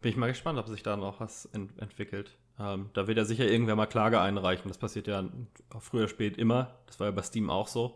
Bin 0.00 0.10
ich 0.10 0.16
mal 0.16 0.28
gespannt, 0.28 0.58
ob 0.58 0.68
sich 0.68 0.82
da 0.82 0.96
noch 0.96 1.20
was 1.20 1.46
ent 1.46 1.78
entwickelt. 1.78 2.36
Ähm, 2.58 2.90
da 2.94 3.06
wird 3.06 3.18
ja 3.18 3.24
sicher 3.24 3.46
irgendwer 3.46 3.76
mal 3.76 3.86
Klage 3.86 4.20
einreichen. 4.20 4.68
Das 4.68 4.78
passiert 4.78 5.06
ja 5.06 5.24
früher 5.78 6.02
oder 6.02 6.08
spät 6.08 6.38
immer. 6.38 6.74
Das 6.86 6.98
war 7.00 7.06
ja 7.06 7.10
bei 7.10 7.22
Steam 7.22 7.50
auch 7.50 7.68
so. 7.68 7.94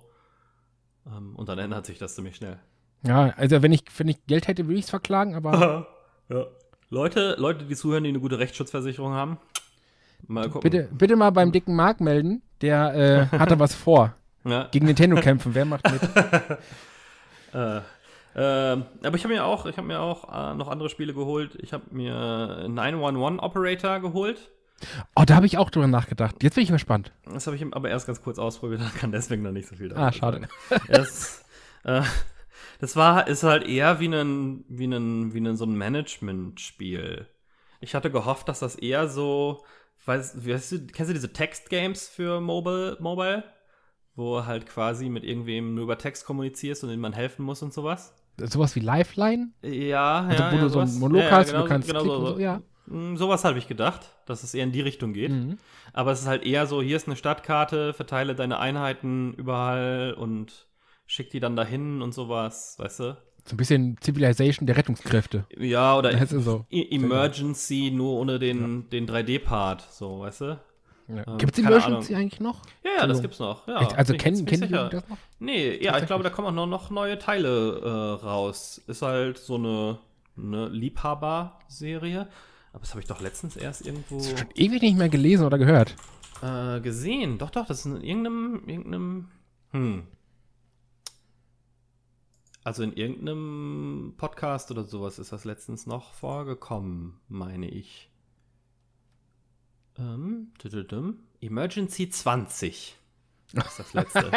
Ähm, 1.07 1.35
und 1.37 1.49
dann 1.49 1.59
ändert 1.59 1.87
sich 1.87 1.99
das 1.99 2.15
ziemlich 2.15 2.37
schnell. 2.37 2.59
Ja, 3.07 3.33
also 3.37 3.63
wenn 3.63 3.73
ich, 3.73 3.85
wenn 3.97 4.09
ich 4.09 4.27
Geld 4.27 4.49
hätte, 4.49 4.67
würde 4.67 4.79
ich 4.79 4.85
es 4.85 4.91
verklagen, 4.91 5.35
aber 5.35 5.87
ja. 6.29 6.47
Leute, 6.91 7.37
Leute, 7.39 7.65
die 7.65 7.77
zuhören, 7.77 8.05
die 8.05 8.11
eine 8.11 8.21
gute 8.21 8.39
Rechtsschutzversicherung 8.39 9.13
haben, 9.13 9.39
mal 10.27 10.51
gucken. 10.51 10.69
bitte, 10.69 10.89
bitte 10.93 11.17
mal 11.17 11.31
beim 11.31 11.53
dicken 11.53 11.77
Mark 11.77 12.01
melden. 12.01 12.43
Der 12.61 13.29
äh, 13.33 13.39
hatte 13.39 13.59
was 13.59 13.75
vor. 13.75 14.15
Ja. 14.43 14.69
Gegen 14.71 14.87
Nintendo 14.87 15.21
kämpfen. 15.21 15.55
Wer 15.55 15.67
macht 15.67 15.85
mit? 15.91 16.01
Äh, 17.53 17.81
ähm, 18.37 18.85
aber 19.03 19.17
ich 19.17 19.25
habe 19.25 19.35
mir 19.35 19.45
auch, 19.45 19.67
ich 19.67 19.77
habe 19.77 19.89
mir 19.89 20.01
auch 20.01 20.53
äh, 20.53 20.55
noch 20.55 20.69
andere 20.69 20.89
Spiele 20.89 21.13
geholt. 21.13 21.59
Ich 21.61 21.73
habe 21.73 21.85
mir 21.91 22.69
911 22.69 23.43
Operator 23.43 23.99
geholt. 23.99 24.51
Oh, 25.15 25.25
da 25.27 25.35
habe 25.35 25.47
ich 25.47 25.59
auch 25.59 25.71
drüber 25.71 25.89
nachgedacht. 25.89 26.43
Jetzt 26.43 26.55
bin 26.55 26.65
ich 26.65 26.71
gespannt. 26.71 27.13
Das 27.25 27.47
habe 27.47 27.57
ich 27.57 27.75
aber 27.75 27.91
erst 27.91 28.07
ganz 28.07 28.23
kurz 28.23 28.39
ausprobiert, 28.39 28.81
kann 28.99 29.13
deswegen 29.13 29.43
noch 29.43 29.53
nicht 29.53 29.69
so 29.69 29.77
viel 29.77 29.89
darüber 29.89 30.07
Ah, 30.07 30.13
schade. 30.13 30.49
Das, 30.89 31.45
äh, 31.85 32.03
das 32.81 32.97
war, 32.97 33.27
ist 33.27 33.43
halt 33.43 33.67
eher 33.67 34.01
wie 34.01 34.09
ein, 34.09 34.65
wie 34.69 34.87
ein, 34.87 35.35
wie 35.35 35.41
ein 35.41 35.57
so 35.57 35.65
ein 35.67 35.75
Management-Spiel. 35.75 37.27
Ich 37.81 37.95
hatte 37.95 38.11
gehofft, 38.11 38.49
dass 38.49 38.61
das 38.61 38.77
eher 38.77 39.09
so, 39.09 39.65
weißt, 40.07 40.47
weißt 40.47 40.73
du, 40.73 40.87
kennst 40.87 41.11
du 41.11 41.15
diese 41.15 41.33
Text-Games 41.33 42.09
für 42.09 42.41
Mobile, 42.41 42.97
Mobile? 43.01 43.45
Wo 44.17 44.45
halt 44.45 44.67
quasi 44.67 45.09
mit 45.09 45.25
irgendwem 45.25 45.75
nur 45.75 45.85
über 45.85 45.97
Text 45.99 46.25
kommunizierst 46.27 46.83
und 46.85 46.91
dem 46.91 47.01
man 47.01 47.13
helfen 47.13 47.45
muss 47.45 47.63
und 47.63 47.73
sowas? 47.73 48.15
Sowas 48.39 48.75
wie 48.75 48.81
Lifeline? 48.81 49.53
Ja, 49.63 50.27
Also, 50.27 50.43
ja. 50.43 50.53
wo 50.53 50.57
ja, 50.57 50.63
du 50.63 50.69
so 50.69 50.79
einen. 50.81 50.99
Monolog 50.99 51.25
ja, 51.25 51.31
hast 51.31 51.53
ja, 51.53 51.59
und 51.59 51.65
du 51.65 51.69
kannst 51.69 51.89
genau 51.89 52.01
klicken 52.03 52.27
so, 52.27 52.33
so, 52.35 52.39
ja. 52.39 52.63
Mm, 52.87 53.17
Sowas 53.17 53.45
habe 53.45 53.59
ich 53.59 53.69
gedacht, 53.69 54.15
dass 54.27 54.43
es 54.43 54.55
eher 54.55 54.65
in 54.65 54.73
die 54.73 54.81
Richtung 54.81 55.13
geht. 55.13 55.31
Mhm. 55.31 55.59
Aber 55.93 56.13
es 56.13 56.21
ist 56.21 56.27
halt 56.27 56.45
eher 56.45 56.67
so, 56.67 56.83
hier 56.83 56.97
ist 56.97 57.07
eine 57.07 57.17
Stadtkarte, 57.17 57.93
verteile 57.93 58.35
deine 58.35 58.59
Einheiten 58.59 59.35
überall 59.35 60.15
und 60.15 60.69
schick 61.07 61.31
die 61.31 61.41
dann 61.41 61.57
dahin 61.57 62.03
und 62.03 62.13
sowas, 62.13 62.77
weißt 62.79 63.01
du? 63.01 63.17
So 63.45 63.55
ein 63.55 63.57
bisschen 63.57 63.97
Civilization 64.03 64.67
der 64.67 64.77
Rettungskräfte. 64.77 65.45
Ja, 65.57 65.97
oder 65.97 66.13
Das 66.13 66.33
ist 66.33 66.45
so. 66.45 66.67
Emergency 66.71 67.91
nur 67.95 68.13
ohne 68.19 68.39
den, 68.39 68.89
den 68.91 69.07
3D-Part, 69.09 69.87
so, 69.91 70.21
weißt 70.21 70.41
du? 70.43 70.61
Ja. 71.09 71.25
Ähm, 71.27 71.39
Gibt 71.39 71.59
es 71.59 71.65
Emergency 71.65 72.15
eigentlich 72.15 72.41
noch? 72.41 72.63
Ja, 72.85 72.91
ja, 73.01 73.07
das 73.07 73.21
gibt's 73.21 73.39
noch. 73.41 73.67
Ja, 73.67 73.81
Echt? 73.83 73.97
Also 73.99 74.15
kennen, 74.15 74.45
kennen 74.47 74.69
die 74.69 74.69
das 74.69 75.09
noch? 75.09 75.17
Nee, 75.41 75.83
ja, 75.83 75.99
ich 75.99 76.07
glaube, 76.07 76.23
da 76.23 76.31
kommen 76.31 76.49
auch 76.49 76.53
noch, 76.53 76.67
noch 76.67 76.91
neue 76.91 77.19
Teile 77.19 77.81
äh, 77.83 78.25
raus. 78.25 78.81
Ist 78.87 79.03
halt 79.03 79.39
so 79.39 79.57
eine, 79.57 79.99
eine 80.37 80.69
Liebhaber-Serie. 80.69 82.29
Aber 82.73 82.81
das 82.81 82.91
habe 82.91 83.01
ich 83.01 83.07
doch 83.09 83.21
letztens 83.21 83.57
erst 83.57 83.85
irgendwo 83.85 84.21
Schon 84.21 84.47
ewig 84.55 84.83
nicht 84.83 84.97
mehr 84.99 85.09
gelesen 85.09 85.45
oder 85.45 85.59
gehört. 85.59 85.97
äh, 86.43 86.81
gesehen. 86.81 87.39
Doch, 87.39 87.51
doch, 87.51 87.67
das 87.67 87.81
ist 87.81 87.87
in 87.87 88.03
irgendeinem, 88.03 88.63
irgendeinem, 88.69 89.29
hm. 89.73 90.03
Also 92.71 92.85
in 92.85 92.93
irgendeinem 92.93 94.15
Podcast 94.17 94.71
oder 94.71 94.85
sowas 94.85 95.19
ist 95.19 95.33
das 95.33 95.45
letztens 95.45 95.89
noch 95.89 96.15
vorgekommen, 96.15 97.19
meine 97.27 97.69
ich. 97.69 98.09
Ähm. 99.99 100.53
Emergency 101.41 102.11
20 102.11 102.97
ist 103.55 103.79
das 103.81 103.93
letzte. 103.93 104.31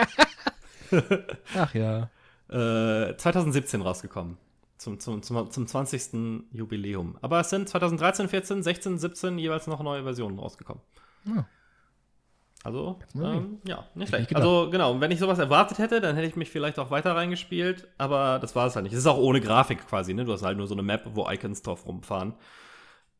Ach 1.56 1.76
ja. 1.76 2.10
äh, 2.50 3.16
2017 3.16 3.84
rausgekommen. 3.84 4.40
Zum, 4.80 5.00
zum, 5.00 5.22
zum, 5.22 5.52
zum 5.52 5.68
20. 5.68 6.48
Jubiläum. 6.52 7.20
Aber 7.22 7.40
es 7.40 7.52
sind 7.52 7.70
2013, 7.70 8.30
14, 8.30 8.64
16, 8.64 8.98
17 8.98 9.38
jeweils 9.38 9.68
noch 9.68 9.84
neue 9.84 10.02
Versionen 10.02 10.40
rausgekommen. 10.40 10.82
Ja. 11.26 11.46
Also, 12.64 12.98
ähm, 13.16 13.60
ja, 13.68 13.86
nicht 13.94 14.08
schlecht. 14.08 14.34
Also, 14.36 14.70
genau, 14.72 15.00
wenn 15.02 15.12
ich 15.12 15.20
sowas 15.20 15.38
erwartet 15.38 15.80
hätte, 15.80 16.00
dann 16.00 16.16
hätte 16.16 16.28
ich 16.28 16.38
mich 16.38 16.50
vielleicht 16.50 16.80
auch 16.80 16.92
weiter 16.92 17.14
reingespielt, 17.14 17.90
aber 17.98 18.40
das 18.40 18.56
war 18.56 18.68
es 18.68 18.76
halt 18.76 18.84
nicht. 18.84 18.94
Es 18.94 19.00
ist 19.00 19.08
auch 19.08 19.18
ohne 19.18 19.42
Grafik 19.42 19.86
quasi, 19.86 20.14
ne? 20.14 20.24
Du 20.24 20.32
hast 20.32 20.44
halt 20.44 20.58
nur 20.58 20.68
so 20.68 20.74
eine 20.74 20.82
Map, 20.82 21.04
wo 21.14 21.30
Icons 21.30 21.62
drauf 21.62 21.86
rumfahren. 21.86 22.36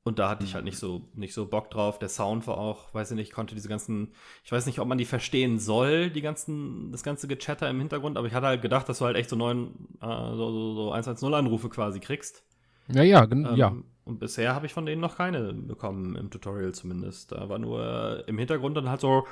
Und 0.06 0.20
da 0.20 0.30
hatte 0.30 0.44
ich 0.44 0.54
halt 0.54 0.66
nicht 0.66 0.78
so, 0.78 1.10
nicht 1.14 1.34
so 1.34 1.46
Bock 1.46 1.72
drauf. 1.72 1.98
Der 1.98 2.10
Sound 2.10 2.46
war 2.48 2.58
auch, 2.58 2.94
weiß 2.94 3.12
ich 3.12 3.16
nicht, 3.16 3.32
konnte 3.32 3.56
diese 3.56 3.70
ganzen, 3.70 4.14
ich 4.44 4.52
weiß 4.52 4.66
nicht, 4.66 4.80
ob 4.80 4.88
man 4.88 4.98
die 4.98 5.06
verstehen 5.06 5.60
soll, 5.60 6.10
die 6.10 6.22
ganzen, 6.22 6.92
das 6.92 7.04
ganze 7.04 7.28
Gechatter 7.28 7.70
im 7.70 7.80
Hintergrund, 7.80 8.18
aber 8.18 8.28
ich 8.28 8.34
hatte 8.34 8.48
halt 8.48 8.62
gedacht, 8.62 8.88
dass 8.90 9.00
du 9.00 9.06
halt 9.06 9.16
echt 9.16 9.30
so 9.30 9.38
neun, 9.38 9.88
äh, 10.02 10.06
so, 10.06 10.52
so, 10.52 10.76
so 10.76 10.94
110-Anrufe 10.94 11.70
quasi 11.70 12.02
kriegst. 12.02 12.44
Ja, 12.90 13.04
ja, 13.04 13.26
gen- 13.26 13.46
Ähm, 13.46 13.56
ja. 13.56 13.74
Und 14.06 14.20
bisher 14.20 14.54
habe 14.54 14.66
ich 14.66 14.74
von 14.74 14.86
denen 14.86 15.00
noch 15.02 15.16
keine 15.16 15.54
bekommen, 15.54 16.16
im 16.18 16.30
Tutorial 16.30 16.74
zumindest. 16.74 17.32
Da 17.32 17.48
war 17.48 17.58
nur 17.58 17.82
äh, 18.28 18.30
im 18.30 18.38
Hintergrund 18.38 18.76
dann 18.76 18.90
halt 18.90 19.00
so, 19.00 19.26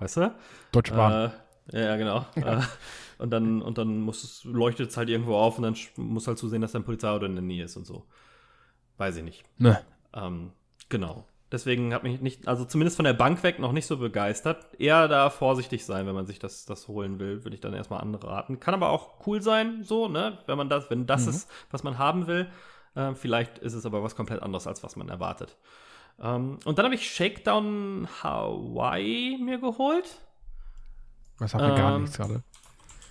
weißt 0.00 0.16
du? 0.16 0.34
Deutsche 0.72 0.94
Bahn. 0.94 1.32
Äh, 1.72 1.84
ja, 1.84 1.96
genau. 1.96 2.24
Äh, 2.36 2.60
und 3.18 3.30
dann, 3.30 3.62
und 3.62 3.78
dann 3.78 4.00
muss 4.00 4.24
es, 4.24 4.44
leuchtet 4.44 4.90
es 4.90 4.96
halt 4.96 5.08
irgendwo 5.08 5.36
auf 5.36 5.58
und 5.58 5.62
dann 5.64 5.76
muss 5.96 6.26
halt 6.28 6.38
zusehen, 6.38 6.60
dass 6.62 6.72
da 6.72 6.78
ein 6.78 6.84
Polizeiauto 6.84 7.24
in 7.26 7.34
der 7.34 7.42
Nähe 7.42 7.64
ist 7.64 7.76
und 7.76 7.86
so. 7.86 8.04
Weiß 8.98 9.16
ich 9.16 9.24
nicht. 9.24 9.44
ne. 9.58 9.80
Ähm, 10.14 10.52
genau. 10.88 11.26
Deswegen 11.52 11.94
hat 11.94 12.02
mich 12.02 12.20
nicht, 12.20 12.48
also 12.48 12.64
zumindest 12.64 12.96
von 12.96 13.04
der 13.04 13.12
Bank 13.12 13.42
weg 13.44 13.60
noch 13.60 13.70
nicht 13.70 13.86
so 13.86 13.98
begeistert. 13.98 14.66
Eher 14.80 15.06
da 15.06 15.30
vorsichtig 15.30 15.84
sein, 15.84 16.06
wenn 16.06 16.14
man 16.14 16.26
sich 16.26 16.40
das, 16.40 16.64
das 16.66 16.88
holen 16.88 17.20
will, 17.20 17.44
würde 17.44 17.54
ich 17.54 17.60
dann 17.60 17.72
erstmal 17.72 18.00
andere 18.00 18.26
raten. 18.26 18.58
Kann 18.58 18.74
aber 18.74 18.90
auch 18.90 19.26
cool 19.26 19.40
sein, 19.40 19.84
so, 19.84 20.08
ne? 20.08 20.38
Wenn 20.46 20.58
man 20.58 20.68
das, 20.68 20.90
wenn 20.90 21.06
das 21.06 21.26
ist, 21.28 21.48
was 21.70 21.84
man 21.84 21.98
haben 21.98 22.26
will. 22.26 22.48
Äh, 22.96 23.14
vielleicht 23.14 23.58
ist 23.58 23.74
es 23.74 23.86
aber 23.86 24.02
was 24.02 24.16
komplett 24.16 24.42
anderes, 24.42 24.66
als 24.66 24.82
was 24.82 24.96
man 24.96 25.08
erwartet. 25.08 25.56
Ähm, 26.20 26.58
und 26.64 26.78
dann 26.78 26.84
habe 26.84 26.96
ich 26.96 27.08
Shakedown 27.08 28.08
Hawaii 28.22 29.38
mir 29.38 29.58
geholt. 29.58 30.20
Das 31.38 31.54
hat 31.54 31.60
mir 31.60 31.76
gar 31.76 31.94
ähm, 31.94 32.02
nichts 32.02 32.16
gerade. 32.16 32.42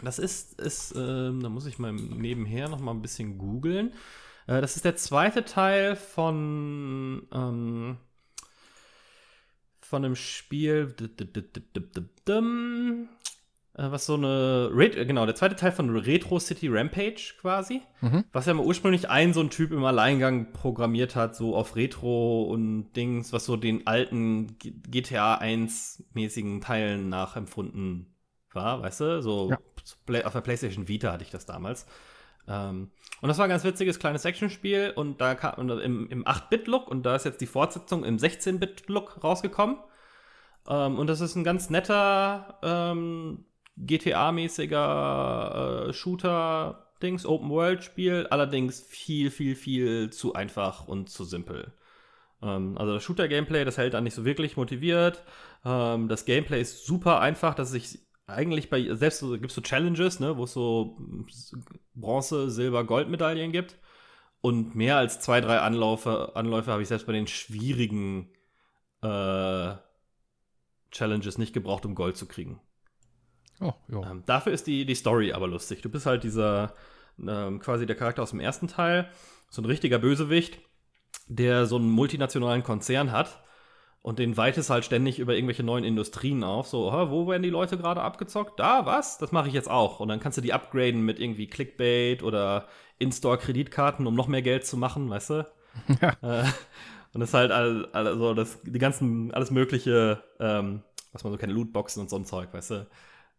Das 0.04 0.20
ist, 0.20 0.60
ist 0.60 0.94
ähm, 0.98 1.42
da 1.42 1.50
muss 1.50 1.66
ich 1.66 1.80
mal 1.80 1.94
nebenher 1.94 2.68
noch 2.68 2.80
mal 2.80 2.92
ein 2.92 3.02
bisschen 3.02 3.38
googeln. 3.38 3.94
Äh, 4.48 4.62
das 4.62 4.76
ist 4.76 4.84
der 4.84 4.96
zweite 4.96 5.46
Teil 5.46 5.96
von, 5.96 7.28
ähm, 7.32 7.98
von 9.88 10.04
einem 10.04 10.16
Spiel, 10.16 10.96
äh, 13.78 13.92
was 13.92 14.06
so 14.06 14.16
eine, 14.16 14.72
äh, 14.74 15.06
genau, 15.06 15.26
der 15.26 15.36
zweite 15.36 15.56
Teil 15.56 15.72
von 15.72 15.90
Retro 15.96 16.40
City 16.40 16.68
Rampage 16.70 17.34
quasi, 17.40 17.82
Mhm. 18.02 18.24
was 18.32 18.46
ja 18.46 18.54
mal 18.54 18.66
ursprünglich 18.66 19.10
ein 19.10 19.34
so 19.34 19.42
ein 19.42 19.50
Typ 19.50 19.72
im 19.72 19.84
Alleingang 19.84 20.54
programmiert 20.54 21.16
hat, 21.16 21.36
so 21.36 21.56
auf 21.56 21.76
Retro 21.76 22.44
und 22.44 22.94
Dings, 22.94 23.34
was 23.34 23.46
so 23.46 23.58
den 23.58 23.86
alten 23.86 24.58
GTA 24.60 25.36
1 25.36 26.04
mäßigen 26.14 26.62
Teilen 26.62 27.10
nachempfunden 27.10 28.08
war, 28.54 28.82
weißt 28.82 29.02
du, 29.02 29.22
so 29.22 29.50
Ja. 29.52 29.58
Auf 30.26 30.34
der 30.34 30.42
PlayStation 30.42 30.88
Vita 30.88 31.12
hatte 31.12 31.24
ich 31.24 31.30
das 31.30 31.46
damals. 31.46 31.86
Ähm, 32.48 32.90
und 33.22 33.30
das 33.30 33.38
war 33.38 33.46
ein 33.46 33.50
ganz 33.50 33.64
witziges 33.64 34.00
kleines 34.00 34.26
Actionspiel 34.26 34.92
und 34.96 35.22
da 35.22 35.36
kam 35.36 35.58
und 35.58 35.70
im, 35.80 36.10
im 36.10 36.26
8-Bit-Look 36.26 36.90
und 36.90 37.04
da 37.04 37.16
ist 37.16 37.26
jetzt 37.26 37.42
die 37.42 37.48
Fortsetzung 37.48 38.04
im 38.04 38.18
16-Bit-Look 38.18 39.24
rausgekommen. 39.24 39.78
Ähm, 40.68 41.00
und 41.00 41.08
das 41.08 41.22
ist 41.22 41.36
ein 41.36 41.44
ganz 41.44 41.70
netter 41.70 42.60
ähm, 42.64 43.46
GTA-mäßiger 43.78 45.90
äh, 45.90 45.94
Shooter-Dings, 45.94 47.26
Open-World-Spiel, 47.26 48.28
allerdings 48.30 48.82
viel, 48.82 49.32
viel, 49.32 49.56
viel 49.56 50.10
zu 50.12 50.34
einfach 50.34 50.88
und 50.88 51.10
zu 51.10 51.24
simpel. 51.24 51.74
Ähm, 52.42 52.78
also 52.78 52.94
das 52.94 53.04
Shooter-Gameplay, 53.04 53.66
das 53.66 53.78
hält 53.78 53.94
dann 53.94 54.04
nicht 54.04 54.16
so 54.16 54.26
wirklich 54.26 54.58
motiviert. 54.58 55.24
Ähm, 55.64 56.08
das 56.08 56.26
Gameplay 56.26 56.62
ist 56.62 56.86
super 56.86 57.22
einfach, 57.22 57.56
dass 57.56 57.74
ich 57.74 58.00
eigentlich 58.28 58.70
bei, 58.70 58.94
selbst 58.96 59.20
so, 59.20 59.32
gibt 59.32 59.48
es 59.48 59.56
so 59.56 59.62
Challenges, 59.62 60.20
ne, 60.20 60.38
wo 60.38 60.46
es 60.46 60.54
so 60.54 60.98
Bronze, 61.94 62.50
Silber, 62.50 62.84
Goldmedaillen 62.84 63.52
gibt. 63.52 63.78
Und 64.42 64.76
mehr 64.76 64.98
als 64.98 65.20
zwei, 65.20 65.42
drei 65.42 65.60
Anläufe, 65.60 66.36
Anläufe 66.36 66.72
habe 66.72 66.82
ich 66.82 66.88
selbst 66.88 67.08
bei 67.08 67.14
den 67.14 67.28
schwierigen 67.28 68.30
äh, 69.02 69.74
Challenges 70.92 71.38
nicht 71.38 71.54
gebraucht, 71.54 71.86
um 71.86 71.96
Gold 71.96 72.16
zu 72.18 72.28
kriegen. 72.28 72.62
Oh, 73.60 73.74
ja. 73.88 74.12
Ähm, 74.12 74.24
dafür 74.26 74.54
ist 74.54 74.68
die, 74.68 74.86
die 74.86 74.96
Story 74.96 75.32
aber 75.32 75.48
lustig. 75.48 75.82
Du 75.82 75.90
bist 75.90 76.06
halt 76.06 76.24
dieser, 76.24 76.76
ähm, 77.20 77.60
quasi 77.60 77.86
der 77.86 77.96
Charakter 77.96 78.24
aus 78.24 78.32
dem 78.32 78.40
ersten 78.40 78.68
Teil, 78.68 79.10
so 79.50 79.62
ein 79.62 79.66
richtiger 79.66 80.00
Bösewicht, 80.00 80.60
der 81.28 81.66
so 81.66 81.78
einen 81.78 81.90
multinationalen 81.90 82.64
Konzern 82.64 83.12
hat 83.12 83.45
Und 84.06 84.20
den 84.20 84.38
weitest 84.38 84.70
halt 84.70 84.86
ständig 84.86 85.18
über 85.18 85.34
irgendwelche 85.34 85.64
neuen 85.64 85.84
Industrien 85.84 86.44
auf. 86.44 86.68
So, 86.68 86.92
wo 87.10 87.28
werden 87.28 87.42
die 87.42 87.50
Leute 87.50 87.76
gerade 87.76 88.04
abgezockt? 88.04 88.60
Da, 88.60 88.86
was? 88.86 89.18
Das 89.18 89.32
mache 89.32 89.48
ich 89.48 89.54
jetzt 89.56 89.68
auch. 89.68 90.00
Und 90.00 90.10
dann 90.10 90.20
kannst 90.20 90.38
du 90.38 90.44
die 90.44 90.54
upgraden 90.54 91.04
mit 91.04 91.20
irgendwie 91.20 91.48
Clickbait 91.48 92.22
oder 92.22 92.68
In-Store-Kreditkarten, 93.00 94.06
um 94.06 94.14
noch 94.14 94.28
mehr 94.28 94.44
Geld 94.44 94.64
zu 94.68 94.78
machen, 94.78 95.10
weißt 95.10 95.30
du? 95.32 95.48
Ja. 96.02 96.10
Äh, 96.22 96.46
und 97.14 97.22
das 97.22 97.30
ist 97.30 97.34
halt 97.34 97.52
also 97.52 98.36
das, 98.36 98.62
die 98.62 98.78
ganzen, 98.78 99.34
alles 99.34 99.50
Mögliche, 99.50 100.22
ähm, 100.40 100.84
was 101.12 101.24
man 101.24 101.34
so 101.34 101.40
kennt, 101.40 101.54
Lootboxen 101.54 102.00
und 102.00 102.12
so 102.12 102.16
ein 102.16 102.26
Zeug, 102.26 102.54
weißt 102.54 102.72
du? 102.72 102.88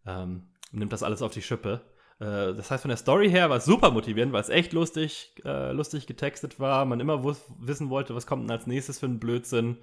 Ähm, 0.04 0.48
nimmt 0.72 0.92
das 0.92 1.04
alles 1.04 1.22
auf 1.22 1.30
die 1.30 1.42
Schippe. 1.42 1.82
Äh, 2.18 2.54
das 2.54 2.72
heißt, 2.72 2.82
von 2.82 2.88
der 2.88 2.98
Story 2.98 3.30
her 3.30 3.50
war 3.50 3.58
es 3.58 3.66
super 3.66 3.92
motivierend, 3.92 4.32
weil 4.32 4.42
es 4.42 4.48
echt 4.48 4.72
lustig, 4.72 5.32
äh, 5.44 5.70
lustig 5.70 6.08
getextet 6.08 6.58
war. 6.58 6.84
Man 6.86 6.98
immer 6.98 7.22
wissen 7.60 7.88
wollte, 7.88 8.16
was 8.16 8.26
kommt 8.26 8.42
denn 8.42 8.50
als 8.50 8.66
nächstes 8.66 8.98
für 8.98 9.06
ein 9.06 9.20
Blödsinn. 9.20 9.78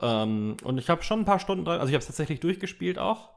Ähm, 0.00 0.56
und 0.62 0.78
ich 0.78 0.90
habe 0.90 1.02
schon 1.02 1.20
ein 1.20 1.24
paar 1.24 1.40
Stunden 1.40 1.64
dran, 1.64 1.80
also 1.80 1.88
ich 1.88 1.94
habe 1.94 2.00
es 2.00 2.06
tatsächlich 2.06 2.40
durchgespielt 2.40 2.98
auch. 2.98 3.30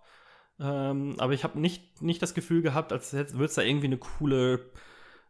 Ähm, 0.60 1.16
aber 1.20 1.34
ich 1.34 1.44
habe 1.44 1.60
nicht, 1.60 2.02
nicht 2.02 2.22
das 2.22 2.34
Gefühl 2.34 2.62
gehabt, 2.62 2.92
als 2.92 3.14
würde 3.14 3.46
es 3.46 3.56
da 3.56 3.62
irgendwie 3.62 3.88
eine 3.88 3.98
coole, 3.98 4.66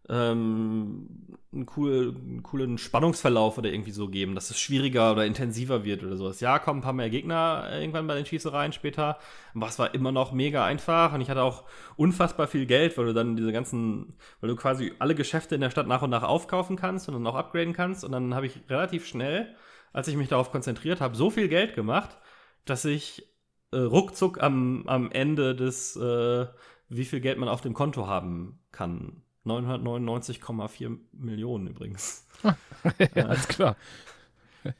ähm, 0.10 1.38
einen, 1.54 1.68
cool, 1.78 2.16
einen 2.16 2.42
coolen 2.42 2.80
Spannungsverlauf 2.80 3.60
oder 3.60 3.72
irgendwie 3.72 3.92
so 3.92 4.08
geben, 4.08 4.34
dass 4.34 4.50
es 4.50 4.60
schwieriger 4.60 5.12
oder 5.12 5.28
intensiver 5.28 5.84
wird 5.84 6.04
oder 6.04 6.18
sowas. 6.18 6.40
Ja, 6.40 6.58
kommen 6.58 6.80
ein 6.80 6.84
paar 6.84 6.94
mehr 6.94 7.12
Gegner 7.12 7.70
irgendwann 7.72 8.08
bei 8.08 8.16
den 8.16 8.26
Schießereien 8.26 8.74
später. 8.74 9.20
Aber 9.54 9.68
es 9.68 9.78
war 9.78 9.94
immer 9.94 10.12
noch 10.12 10.32
mega 10.32 10.66
einfach 10.66 11.14
und 11.14 11.22
ich 11.22 11.30
hatte 11.30 11.44
auch 11.44 11.66
unfassbar 11.96 12.48
viel 12.48 12.66
Geld, 12.66 12.98
weil 12.98 13.06
du 13.06 13.14
dann 13.14 13.36
diese 13.36 13.52
ganzen, 13.52 14.16
weil 14.42 14.50
du 14.50 14.56
quasi 14.56 14.94
alle 14.98 15.14
Geschäfte 15.14 15.54
in 15.54 15.62
der 15.62 15.70
Stadt 15.70 15.88
nach 15.88 16.02
und 16.02 16.10
nach 16.10 16.24
aufkaufen 16.24 16.76
kannst 16.76 17.08
und 17.08 17.14
dann 17.14 17.28
auch 17.28 17.36
upgraden 17.36 17.74
kannst. 17.74 18.04
Und 18.04 18.14
dann 18.14 18.34
habe 18.34 18.48
ich 18.48 18.60
relativ 18.68 19.06
schnell 19.06 19.56
als 19.94 20.08
ich 20.08 20.16
mich 20.16 20.30
darauf 20.30 20.52
konzentriert 20.52 21.02
habe, 21.02 21.16
so 21.16 21.30
viel 21.30 21.48
Geld 21.48 21.76
gemacht, 21.76 22.18
dass 22.66 22.86
ich 22.86 23.28
äh, 23.72 23.78
ruckzuck 23.78 24.42
am, 24.42 24.84
am 24.88 25.12
Ende 25.12 25.56
des, 25.56 25.96
äh, 25.96 26.48
wie 26.90 27.06
viel 27.06 27.20
Geld 27.20 27.38
man 27.38 27.50
auf 27.50 27.62
dem 27.62 27.74
Konto 27.74 28.08
haben 28.08 28.60
kann. 28.72 29.24
999,4 29.46 30.98
Millionen 31.14 31.68
übrigens. 31.68 32.28
ja, 33.16 33.26
alles 33.26 33.48
klar. 33.48 33.76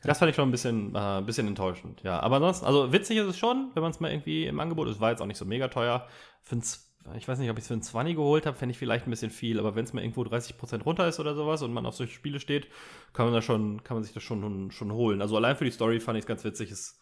Das 0.04 0.20
fand 0.20 0.30
ich 0.30 0.36
schon 0.36 0.50
ein 0.50 0.52
bisschen, 0.52 0.94
äh, 0.94 1.22
bisschen 1.26 1.48
enttäuschend, 1.48 2.04
ja. 2.04 2.20
Aber 2.20 2.38
ansonsten, 2.38 2.66
also 2.66 2.92
witzig 2.92 3.18
ist 3.18 3.28
es 3.28 3.38
schon, 3.38 3.72
wenn 3.74 3.82
man 3.82 3.92
es 3.92 4.00
mal 4.00 4.12
irgendwie 4.12 4.46
im 4.46 4.60
Angebot 4.60 4.88
ist. 4.88 5.00
War 5.00 5.12
jetzt 5.12 5.22
auch 5.22 5.26
nicht 5.26 5.38
so 5.38 5.46
mega 5.46 5.70
teuer. 5.70 6.08
Finde 6.42 6.66
es 6.66 6.89
ich 7.16 7.28
weiß 7.28 7.40
nicht, 7.40 7.50
ob 7.50 7.58
ich 7.58 7.64
es 7.64 7.68
für 7.68 7.74
einen 7.74 7.82
20 7.82 8.16
geholt 8.16 8.46
habe, 8.46 8.58
fände 8.58 8.72
ich 8.72 8.78
vielleicht 8.78 9.08
ein 9.08 9.10
bisschen 9.10 9.32
viel, 9.32 9.60
aber 9.60 9.76
wenn 9.76 9.86
es 9.86 9.94
mal 9.94 10.02
irgendwo 10.02 10.24
30% 10.24 10.84
runter 10.84 11.08
ist 11.08 11.20
oder 11.20 11.36
sowas 11.36 11.62
und 11.62 11.74
man 11.74 11.86
auf 11.86 11.96
solche 11.96 12.14
Spiele 12.14 12.40
steht, 12.40 12.68
kann 13.14 13.26
man 13.26 13.34
da 13.34 13.42
schon, 13.42 13.84
kann 13.84 13.96
man 13.96 14.04
sich 14.04 14.14
das 14.14 14.24
schon, 14.24 14.72
schon 14.72 14.92
holen. 14.92 15.22
Also 15.22 15.36
allein 15.36 15.56
für 15.56 15.66
die 15.66 15.72
Story 15.72 16.00
fand 16.00 16.18
ich 16.18 16.24
es 16.24 16.28
ganz 16.28 16.44
witzig, 16.44 16.72
es 16.72 17.00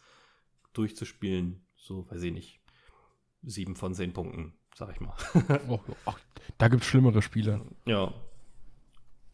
durchzuspielen. 0.74 1.66
So, 1.76 2.10
weiß 2.10 2.22
ich 2.24 2.34
nicht. 2.34 2.60
Sieben 3.44 3.76
von 3.76 3.94
zehn 3.94 4.14
Punkten, 4.14 4.54
sag 4.76 4.92
ich 4.92 5.00
mal. 5.00 5.16
oh, 5.70 5.80
oh, 6.06 6.14
da 6.58 6.68
gibt 6.68 6.84
es 6.84 6.90
schlimmere 6.90 7.22
Spiele. 7.22 7.62
Ja. 7.86 8.14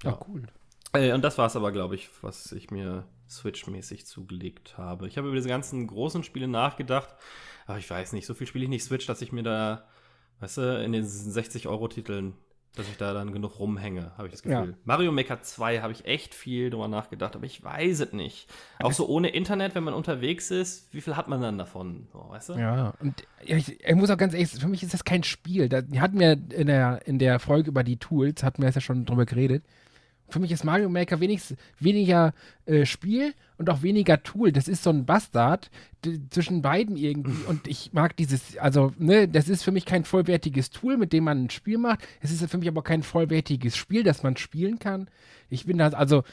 Ja, 0.03 0.11
ja 0.11 0.19
cool. 0.27 0.47
Äh, 0.93 1.13
und 1.13 1.23
das 1.23 1.37
war 1.37 1.47
es 1.47 1.55
aber, 1.55 1.71
glaube 1.71 1.95
ich, 1.95 2.09
was 2.21 2.51
ich 2.51 2.69
mir 2.69 3.07
Switch-mäßig 3.29 4.05
zugelegt 4.05 4.77
habe. 4.77 5.07
Ich 5.07 5.17
habe 5.17 5.27
über 5.27 5.35
diese 5.35 5.49
ganzen 5.49 5.87
großen 5.87 6.23
Spiele 6.23 6.47
nachgedacht, 6.47 7.09
aber 7.65 7.79
ich 7.79 7.89
weiß 7.89 8.13
nicht, 8.13 8.25
so 8.25 8.33
viel 8.33 8.47
spiele 8.47 8.65
ich 8.65 8.69
nicht 8.69 8.83
Switch, 8.83 9.07
dass 9.07 9.21
ich 9.21 9.31
mir 9.31 9.43
da 9.43 9.87
Weißt 10.43 10.57
du, 10.57 10.83
in 10.83 10.91
den 10.91 11.05
60-Euro-Titeln, 11.05 12.33
dass 12.75 12.89
ich 12.89 12.97
da 12.97 13.13
dann 13.13 13.31
genug 13.31 13.59
rumhänge, 13.59 14.11
habe 14.17 14.27
ich 14.27 14.33
das 14.33 14.43
Gefühl. 14.43 14.71
Ja. 14.71 14.77
Mario 14.83 15.13
Maker 15.13 15.41
2 15.41 15.79
habe 15.79 15.93
ich 15.93 16.03
echt 16.03 16.35
viel 16.35 16.69
drüber 16.69 16.89
nachgedacht, 16.89 17.37
aber 17.37 17.45
ich 17.45 17.63
weiß 17.63 18.01
es 18.01 18.11
nicht. 18.11 18.49
Auch 18.79 18.91
so 18.91 19.07
ohne 19.07 19.29
Internet, 19.29 19.73
wenn 19.73 19.85
man 19.85 19.93
unterwegs 19.93 20.51
ist, 20.51 20.93
wie 20.93 20.99
viel 20.99 21.15
hat 21.15 21.29
man 21.29 21.39
dann 21.39 21.57
davon? 21.57 22.07
So, 22.11 22.25
weißt 22.27 22.49
du? 22.49 22.53
Ja, 22.55 22.93
und 22.99 23.25
ich, 23.45 23.79
ich, 23.79 23.95
muss 23.95 24.09
auch 24.09 24.17
ganz 24.17 24.33
ehrlich, 24.33 24.49
für 24.49 24.67
mich 24.67 24.83
ist 24.83 24.93
das 24.93 25.05
kein 25.05 25.23
Spiel. 25.23 25.69
Da 25.69 25.77
hatten 26.01 26.19
wir 26.19 26.33
in 26.33 26.67
der, 26.67 27.07
in 27.07 27.19
der 27.19 27.39
Folge 27.39 27.69
über 27.69 27.85
die 27.85 27.95
Tools, 27.95 28.43
hatten 28.43 28.63
wir 28.63 28.69
ja 28.69 28.81
schon 28.81 29.05
drüber 29.05 29.25
geredet 29.25 29.63
für 30.33 30.39
mich 30.39 30.51
ist 30.51 30.65
Mario 30.65 30.89
Maker 30.89 31.19
wenigstens 31.19 31.57
weniger 31.79 32.33
äh, 32.65 32.85
Spiel 32.85 33.33
und 33.57 33.69
auch 33.69 33.81
weniger 33.81 34.21
Tool. 34.23 34.51
Das 34.51 34.67
ist 34.67 34.83
so 34.83 34.89
ein 34.89 35.05
Bastard 35.05 35.69
zwischen 36.31 36.61
beiden 36.61 36.97
irgendwie. 36.97 37.45
Und 37.47 37.67
ich 37.67 37.93
mag 37.93 38.17
dieses, 38.17 38.57
also, 38.57 38.91
ne, 38.97 39.27
das 39.27 39.47
ist 39.47 39.63
für 39.63 39.71
mich 39.71 39.85
kein 39.85 40.03
vollwertiges 40.03 40.69
Tool, 40.71 40.97
mit 40.97 41.13
dem 41.13 41.23
man 41.23 41.45
ein 41.45 41.49
Spiel 41.49 41.77
macht. 41.77 41.99
Es 42.19 42.31
ist 42.31 42.49
für 42.49 42.57
mich 42.57 42.67
aber 42.67 42.83
kein 42.83 43.03
vollwertiges 43.03 43.77
Spiel, 43.77 44.03
das 44.03 44.23
man 44.23 44.35
spielen 44.35 44.79
kann. 44.79 45.07
Ich 45.49 45.65
bin 45.65 45.77
da, 45.77 45.87
also, 45.89 46.23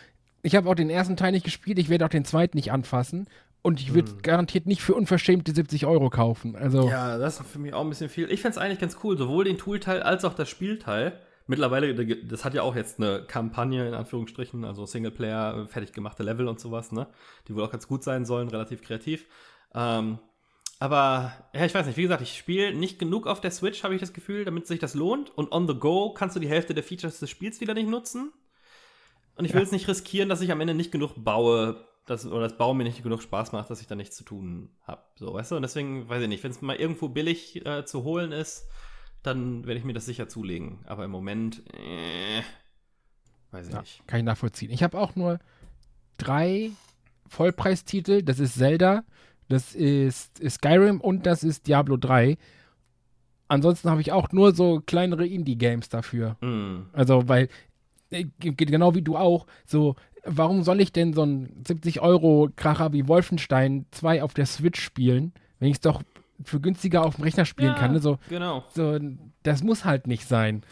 ich 0.43 0.57
habe 0.57 0.69
auch 0.69 0.75
den 0.75 0.91
ersten 0.91 1.17
Teil 1.17 1.33
nicht 1.33 1.45
gespielt, 1.45 1.79
ich 1.79 1.91
werde 1.91 2.07
auch 2.07 2.11
den 2.11 2.25
zweiten 2.25 2.57
nicht 2.57 2.73
anfassen. 2.73 3.27
Und 3.63 3.79
ich 3.81 3.93
würde 3.93 4.11
hm. 4.11 4.23
garantiert 4.23 4.67
nicht 4.67 4.81
für 4.81 4.95
unverschämte 4.95 5.53
70 5.53 5.85
Euro 5.85 6.09
kaufen. 6.09 6.57
Also 6.57 6.89
ja, 6.89 7.19
das 7.19 7.41
ist 7.41 7.47
für 7.47 7.59
mich 7.59 7.75
auch 7.75 7.83
ein 7.83 7.91
bisschen 7.91 8.09
viel. 8.09 8.31
Ich 8.31 8.41
fände 8.41 8.57
es 8.57 8.59
eigentlich 8.59 8.79
ganz 8.79 8.97
cool, 9.05 9.19
sowohl 9.19 9.45
den 9.45 9.59
Toolteil 9.59 10.03
als 10.03 10.25
auch 10.25 10.33
das 10.33 10.49
Spielteil 10.49 11.13
mittlerweile, 11.51 11.95
das 12.25 12.45
hat 12.45 12.55
ja 12.55 12.63
auch 12.63 12.77
jetzt 12.77 12.99
eine 12.99 13.25
Kampagne 13.25 13.87
in 13.87 13.95
Anführungsstrichen, 13.95 14.65
also 14.65 14.87
Singleplayer, 14.87 15.67
fertig 15.67 15.93
gemachte 15.93 16.23
Level 16.23 16.49
und 16.49 16.61
sowas, 16.61 16.93
ne? 16.93 17.09
Die 17.47 17.55
wohl 17.55 17.65
auch 17.65 17.71
ganz 17.71 17.87
gut 17.87 18.03
sein 18.03 18.25
sollen, 18.25 18.49
relativ 18.49 18.83
kreativ. 18.83 19.27
Ähm, 19.75 20.19
aber, 20.79 21.33
ja, 21.53 21.67
ich 21.67 21.75
weiß 21.75 21.87
nicht, 21.87 21.99
wie 21.99 22.03
gesagt, 22.03 22.23
ich 22.23 22.39
spiele 22.39 22.73
nicht 22.73 22.99
genug 22.99 23.27
auf 23.27 23.41
der 23.41 23.51
Switch, 23.51 23.83
habe 23.85 23.95
ich 23.95 24.01
das 24.01 24.15
Gefühl, 24.15 24.47
damit 24.47 24.67
sich 24.67 24.79
das 24.79 24.95
lohnt. 24.95 25.37
Und 25.37 25.53
on 25.53 25.69
the 25.69 25.75
go 25.75 26.15
kannst 26.15 26.37
du 26.37 26.41
die 26.41 26.49
Hälfte 26.49 26.73
der 26.73 26.85
Features 26.85 27.19
des 27.19 27.29
Spiels 27.29 27.61
wieder 27.61 27.75
nicht 27.75 27.89
nutzen. 27.89 28.33
Und 29.35 29.45
ich 29.45 29.53
will 29.53 29.63
es 29.63 29.73
nicht 29.73 29.89
riskieren, 29.89 30.29
dass 30.29 30.41
ich 30.41 30.53
am 30.53 30.61
Ende 30.61 30.75
nicht 30.75 30.93
genug 30.93 31.13
baue, 31.17 31.85
dass, 32.07 32.25
oder 32.27 32.43
das 32.43 32.57
Bauen 32.57 32.77
mir 32.77 32.85
nicht 32.85 33.03
genug 33.03 33.23
Spaß 33.23 33.53
macht, 33.53 33.69
dass 33.71 33.81
ich 33.81 33.89
da 33.89 33.95
nichts 33.95 34.17
zu 34.17 34.25
tun 34.25 34.71
habe. 34.83 35.03
So, 35.17 35.35
weißt 35.35 35.51
du? 35.51 35.57
Und 35.57 35.63
deswegen, 35.63 36.09
weiß 36.09 36.23
ich 36.23 36.29
nicht, 36.29 36.45
wenn 36.45 36.51
es 36.51 36.63
mal 36.63 36.77
irgendwo 36.77 37.09
billig 37.09 37.67
äh, 37.67 37.85
zu 37.85 38.05
holen 38.05 38.33
ist, 38.33 38.69
dann 39.23 39.67
werde 39.67 39.79
ich 39.79 39.85
mir 39.85 39.93
das 39.93 40.07
sicher 40.07 40.29
zulegen. 40.29 40.79
Aber 40.87 41.05
im 41.05 41.11
Moment, 41.11 41.63
äh, 41.75 42.43
weiß 43.51 43.69
ich 43.69 43.73
ja, 43.73 43.81
nicht. 43.81 44.07
Kann 44.07 44.21
ich 44.21 44.25
nachvollziehen. 44.25 44.71
Ich 44.71 44.83
habe 44.83 44.99
auch 44.99 45.17
nur 45.17 45.39
drei 46.17 46.71
Vollpreistitel. 47.29 48.23
Das 48.23 48.39
ist 48.39 48.55
Zelda, 48.55 49.05
das 49.49 49.75
ist 49.75 50.41
Skyrim 50.49 51.01
und 51.01 51.27
das 51.27 51.43
ist 51.43 51.67
Diablo 51.67 51.97
3. 51.97 52.37
Ansonsten 53.49 53.91
habe 53.91 54.01
ich 54.01 54.13
auch 54.13 54.31
nur 54.33 54.55
so 54.55 54.81
kleinere 54.81 55.27
Indie-Games 55.27 55.89
dafür. 55.89 56.37
Mm. 56.41 56.87
Also, 56.93 57.29
weil, 57.29 57.49
äh, 58.11 58.27
genau 58.39 58.95
wie 58.95 59.03
du 59.03 59.17
auch, 59.17 59.47
so, 59.67 59.97
warum 60.25 60.63
soll 60.63 60.81
ich 60.81 60.93
denn 60.93 61.15
so 61.15 61.23
einen 61.23 61.65
70-Euro-Kracher 61.65 62.93
wie 62.93 63.09
Wolfenstein 63.09 63.87
2 63.91 64.23
auf 64.23 64.35
der 64.35 64.47
Switch 64.47 64.81
spielen, 64.81 65.33
wenn 65.59 65.69
ich 65.69 65.77
es 65.77 65.81
doch 65.81 66.03
für 66.45 66.61
günstiger 66.61 67.05
auf 67.05 67.17
dem 67.17 67.25
Rechner 67.25 67.45
spielen 67.45 67.73
ja, 67.73 67.79
kann. 67.79 67.93
Ne? 67.93 68.01
So, 68.01 68.19
genau. 68.29 68.65
So, 68.75 68.99
das 69.43 69.63
muss 69.63 69.85
halt 69.85 70.07
nicht 70.07 70.27
sein. 70.27 70.63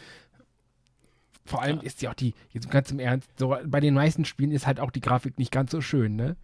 Vor 1.45 1.61
allem 1.61 1.77
ja. 1.77 1.83
ist 1.83 2.01
ja 2.01 2.11
auch 2.11 2.15
die, 2.15 2.33
jetzt 2.51 2.69
ganz 2.69 2.91
im 2.91 2.99
Ernst, 2.99 3.29
so 3.37 3.55
bei 3.65 3.79
den 3.79 3.95
meisten 3.95 4.25
Spielen 4.25 4.51
ist 4.51 4.67
halt 4.67 4.79
auch 4.79 4.91
die 4.91 5.01
Grafik 5.01 5.39
nicht 5.39 5.51
ganz 5.51 5.71
so 5.71 5.81
schön, 5.81 6.15
ne? 6.15 6.35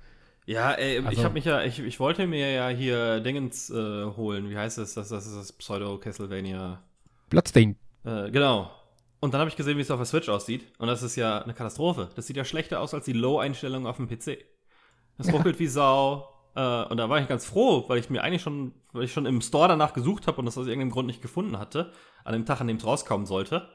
Ja, 0.47 0.73
ey, 0.73 0.97
also, 0.97 1.09
ich 1.11 1.23
habe 1.23 1.33
mich 1.33 1.45
ja, 1.45 1.63
ich, 1.63 1.79
ich 1.79 1.99
wollte 1.99 2.27
mir 2.27 2.51
ja 2.51 2.69
hier 2.69 3.19
Dingens 3.19 3.69
äh, 3.69 4.05
holen. 4.05 4.49
Wie 4.49 4.57
heißt 4.57 4.77
es? 4.77 4.93
Das, 4.93 5.09
das 5.09 5.25
ist 5.25 5.35
das 5.35 5.53
Pseudo-Castlevania. 5.53 6.83
Bloodstain. 7.29 7.75
Äh, 8.03 8.29
genau. 8.29 8.71
Und 9.19 9.33
dann 9.33 9.39
habe 9.41 9.49
ich 9.49 9.55
gesehen, 9.55 9.77
wie 9.77 9.81
es 9.81 9.89
auf 9.89 9.97
der 9.99 10.05
Switch 10.05 10.29
aussieht. 10.29 10.71
Und 10.77 10.87
das 10.87 11.01
ist 11.01 11.15
ja 11.15 11.41
eine 11.41 11.55
Katastrophe. 11.55 12.09
Das 12.15 12.27
sieht 12.27 12.37
ja 12.37 12.45
schlechter 12.45 12.79
aus 12.79 12.93
als 12.93 13.05
die 13.05 13.13
Low-Einstellung 13.13 13.87
auf 13.87 13.97
dem 13.97 14.07
PC. 14.07 14.37
Das 15.17 15.33
ruckelt 15.33 15.55
ja. 15.55 15.59
wie 15.59 15.67
Sau. 15.67 16.34
Äh, 16.55 16.83
und 16.85 16.97
da 16.97 17.09
war 17.09 17.19
ich 17.19 17.27
ganz 17.27 17.45
froh, 17.45 17.85
weil 17.87 17.99
ich 17.99 18.09
mir 18.09 18.23
eigentlich 18.23 18.41
schon, 18.41 18.73
weil 18.93 19.03
ich 19.03 19.13
schon 19.13 19.25
im 19.25 19.41
Store 19.41 19.67
danach 19.67 19.93
gesucht 19.93 20.27
habe 20.27 20.37
und 20.37 20.45
das 20.45 20.57
aus 20.57 20.67
irgendeinem 20.67 20.91
Grund 20.91 21.07
nicht 21.07 21.21
gefunden 21.21 21.59
hatte, 21.59 21.91
an 22.23 22.33
dem 22.33 22.45
Tag, 22.45 22.61
an 22.61 22.67
dem 22.67 22.77
es 22.77 22.85
rauskommen 22.85 23.25
sollte. 23.25 23.69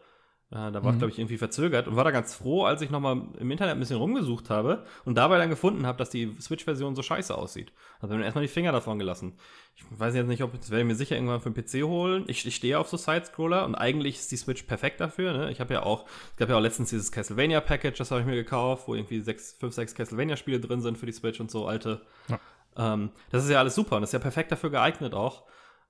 Äh, 0.50 0.72
da 0.72 0.82
war 0.82 0.82
mhm. 0.82 0.88
ich, 0.88 0.98
glaube 0.98 1.12
ich, 1.12 1.18
irgendwie 1.18 1.38
verzögert 1.38 1.86
und 1.86 1.94
war 1.94 2.02
da 2.02 2.10
ganz 2.10 2.34
froh, 2.34 2.64
als 2.64 2.82
ich 2.82 2.90
nochmal 2.90 3.22
im 3.38 3.50
Internet 3.52 3.74
ein 3.74 3.78
bisschen 3.78 3.98
rumgesucht 3.98 4.50
habe 4.50 4.84
und 5.04 5.14
dabei 5.14 5.38
dann 5.38 5.48
gefunden 5.48 5.86
habe, 5.86 5.98
dass 5.98 6.10
die 6.10 6.34
Switch-Version 6.40 6.96
so 6.96 7.02
scheiße 7.02 7.36
aussieht. 7.36 7.72
Also 8.00 8.16
mir 8.16 8.24
erstmal 8.24 8.42
die 8.42 8.52
Finger 8.52 8.72
davon 8.72 8.98
gelassen. 8.98 9.34
Ich 9.76 9.84
weiß 9.90 10.14
jetzt 10.16 10.26
nicht, 10.26 10.42
ob 10.42 10.58
das 10.58 10.70
werde 10.70 10.82
ich 10.82 10.88
mir 10.88 10.96
sicher 10.96 11.14
irgendwann 11.14 11.40
für 11.40 11.52
den 11.52 11.64
PC 11.64 11.86
holen. 11.86 12.24
Ich, 12.26 12.44
ich 12.44 12.56
stehe 12.56 12.80
auf 12.80 12.88
so 12.88 12.96
Side-Scroller 12.96 13.64
und 13.64 13.76
eigentlich 13.76 14.16
ist 14.16 14.32
die 14.32 14.36
Switch 14.36 14.64
perfekt 14.64 15.00
dafür. 15.00 15.32
Ne? 15.32 15.52
Ich 15.52 15.60
habe 15.60 15.72
ja 15.72 15.84
auch, 15.84 16.06
es 16.32 16.36
gab 16.36 16.48
ja 16.48 16.56
auch 16.56 16.60
letztens 16.60 16.90
dieses 16.90 17.12
Castlevania-Package, 17.12 17.98
das 17.98 18.10
habe 18.10 18.22
ich 18.22 18.26
mir 18.26 18.34
gekauft, 18.34 18.88
wo 18.88 18.96
irgendwie 18.96 19.20
sechs, 19.20 19.52
fünf, 19.52 19.72
sechs 19.74 19.94
Castlevania-Spiele 19.94 20.58
drin 20.58 20.80
sind 20.80 20.98
für 20.98 21.06
die 21.06 21.12
Switch 21.12 21.38
und 21.38 21.50
so 21.50 21.66
alte. 21.66 22.02
Ja. 22.26 22.40
Ähm, 22.76 23.10
das 23.30 23.44
ist 23.44 23.50
ja 23.50 23.58
alles 23.58 23.74
super 23.74 23.96
und 23.96 24.02
ist 24.02 24.12
ja 24.12 24.18
perfekt 24.18 24.52
dafür 24.52 24.70
geeignet 24.70 25.14
auch. 25.14 25.44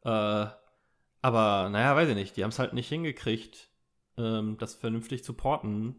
Äh, 0.04 0.46
aber 1.22 1.68
naja, 1.70 1.94
weiß 1.96 2.08
ich 2.08 2.14
nicht, 2.14 2.36
die 2.36 2.42
haben 2.42 2.50
es 2.50 2.58
halt 2.58 2.72
nicht 2.72 2.88
hingekriegt, 2.88 3.68
ähm, 4.16 4.56
das 4.58 4.74
vernünftig 4.74 5.24
zu 5.24 5.34
porten, 5.34 5.96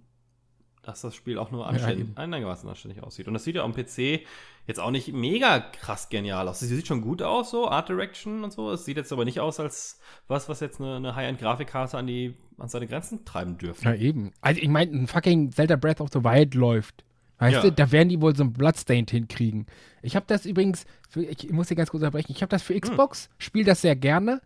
dass 0.84 1.02
das 1.02 1.15
Spiel 1.15 1.38
auch 1.38 1.52
nur 1.52 1.67
anständig, 1.67 2.08
ja, 2.10 2.24
einigermaßen 2.24 2.67
anständig 2.67 3.04
aussieht. 3.04 3.28
Und 3.28 3.34
das 3.36 3.44
sieht 3.44 3.56
ja 3.56 3.63
am 3.63 3.74
PC 3.74 4.26
jetzt 4.65 4.80
auch 4.80 4.89
nicht 4.89 5.13
mega 5.13 5.60
krass 5.60 6.10
genial 6.10 6.48
aus. 6.48 6.60
Sie 6.60 6.67
sieht 6.67 6.88
schon 6.88 7.02
gut 7.02 7.22
aus, 7.22 7.52
so 7.52 7.70
Art 7.70 7.89
Direction 7.89 8.44
und 8.44 8.52
so. 8.52 8.72
Es 8.72 8.86
sieht 8.86 8.98
jetzt 8.98 9.12
aber 9.13 9.26
nicht 9.26 9.39
aus 9.39 9.60
als 9.60 10.00
was, 10.28 10.50
was 10.50 10.60
jetzt 10.60 10.82
eine, 10.82 10.96
eine 10.96 11.15
High-End-Grafikkarte 11.15 11.98
an, 11.98 12.36
an 12.58 12.67
seine 12.67 12.88
Grenzen 12.88 13.26
treiben 13.26 13.58
dürfte. 13.58 13.86
Ja, 13.86 13.94
eben. 13.94 14.32
Also 14.41 14.60
ich 14.60 14.70
meine, 14.70 14.91
ein 14.91 15.08
fucking 15.08 15.52
Zelda 15.52 15.76
Breath 15.76 16.02
of 16.02 16.10
the 16.12 16.24
Wild 16.24 16.56
läuft. 16.56 17.06
Weißt 17.42 17.56
Ja. 17.56 17.62
du, 17.64 17.72
da 17.72 17.92
werden 17.92 18.10
die 18.10 18.22
wohl 18.22 18.36
so 18.36 18.44
ein 18.44 18.54
Bloodstained 18.54 19.10
hinkriegen. 19.12 19.66
Ich 20.04 20.16
habe 20.16 20.26
das 20.28 20.46
übrigens, 20.46 20.86
für, 21.10 21.24
ich 21.24 21.52
muss 21.52 21.68
hier 21.68 21.76
ganz 21.78 21.90
kurz 21.90 22.02
unterbrechen, 22.02 22.32
ich 22.32 22.42
habe 22.42 22.50
das 22.52 22.62
für 22.62 22.74
Hm. 22.76 22.82
Xbox, 22.82 23.30
spiele 23.40 23.66
das 23.66 23.82
sehr 23.82 23.96
gerne, 23.96 24.42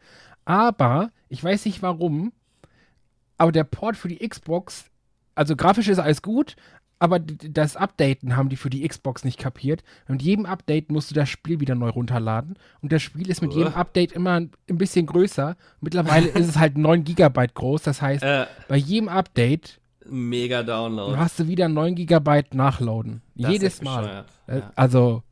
aber 0.46 1.12
ich 1.30 1.44
weiß 1.44 1.66
nicht 1.66 1.82
warum, 1.82 2.32
aber 3.38 3.52
der 3.52 3.66
Port 3.66 3.98
für 3.98 4.08
die 4.08 4.28
Xbox, 4.28 4.86
also 5.36 5.56
grafisch 5.58 5.90
ist 5.90 6.00
alles 6.00 6.22
gut, 6.22 6.56
aber 6.98 7.20
das 7.20 7.76
Updaten 7.76 8.38
haben 8.38 8.48
die 8.48 8.56
für 8.56 8.70
die 8.70 8.88
Xbox 8.88 9.26
nicht 9.26 9.38
kapiert. 9.38 9.84
Und 10.08 10.22
jedem 10.22 10.46
Update 10.46 10.90
musst 10.90 11.12
du 11.12 11.16
das 11.16 11.28
Spiel 11.28 11.60
wieder 11.60 11.76
neu 11.76 11.90
runterladen. 11.90 12.56
Und 12.82 12.94
das 12.94 13.02
Spiel 13.02 13.30
ist 13.30 13.42
mit 13.42 13.52
jedem. 13.52 13.74
Update 13.74 14.14
immer 14.14 14.32
ein, 14.40 14.52
ein 14.70 14.78
bisschen 14.78 15.06
größer. 15.06 15.58
Mittlerweile 15.82 16.28
ist 16.30 16.48
es 16.48 16.58
halt 16.58 16.78
9 16.78 17.04
Gigabyte 17.04 17.54
groß. 17.54 17.84
Das 17.84 18.02
heißt, 18.02 18.24
Äh, 18.24 18.46
bei 18.70 18.78
jedem 18.78 19.10
Update 19.10 19.82
mega 20.10 20.64
Download. 20.64 21.18
hast 21.18 21.40
du 21.40 21.48
wieder 21.48 21.68
9 21.68 21.96
Gigabyte 21.96 22.54
nachladen. 22.54 23.22
Das 23.36 23.52
Jedes 23.52 23.82
Mal. 23.82 24.26
Äh, 24.48 24.58
Ja. 24.58 24.72
Also, 24.76 25.24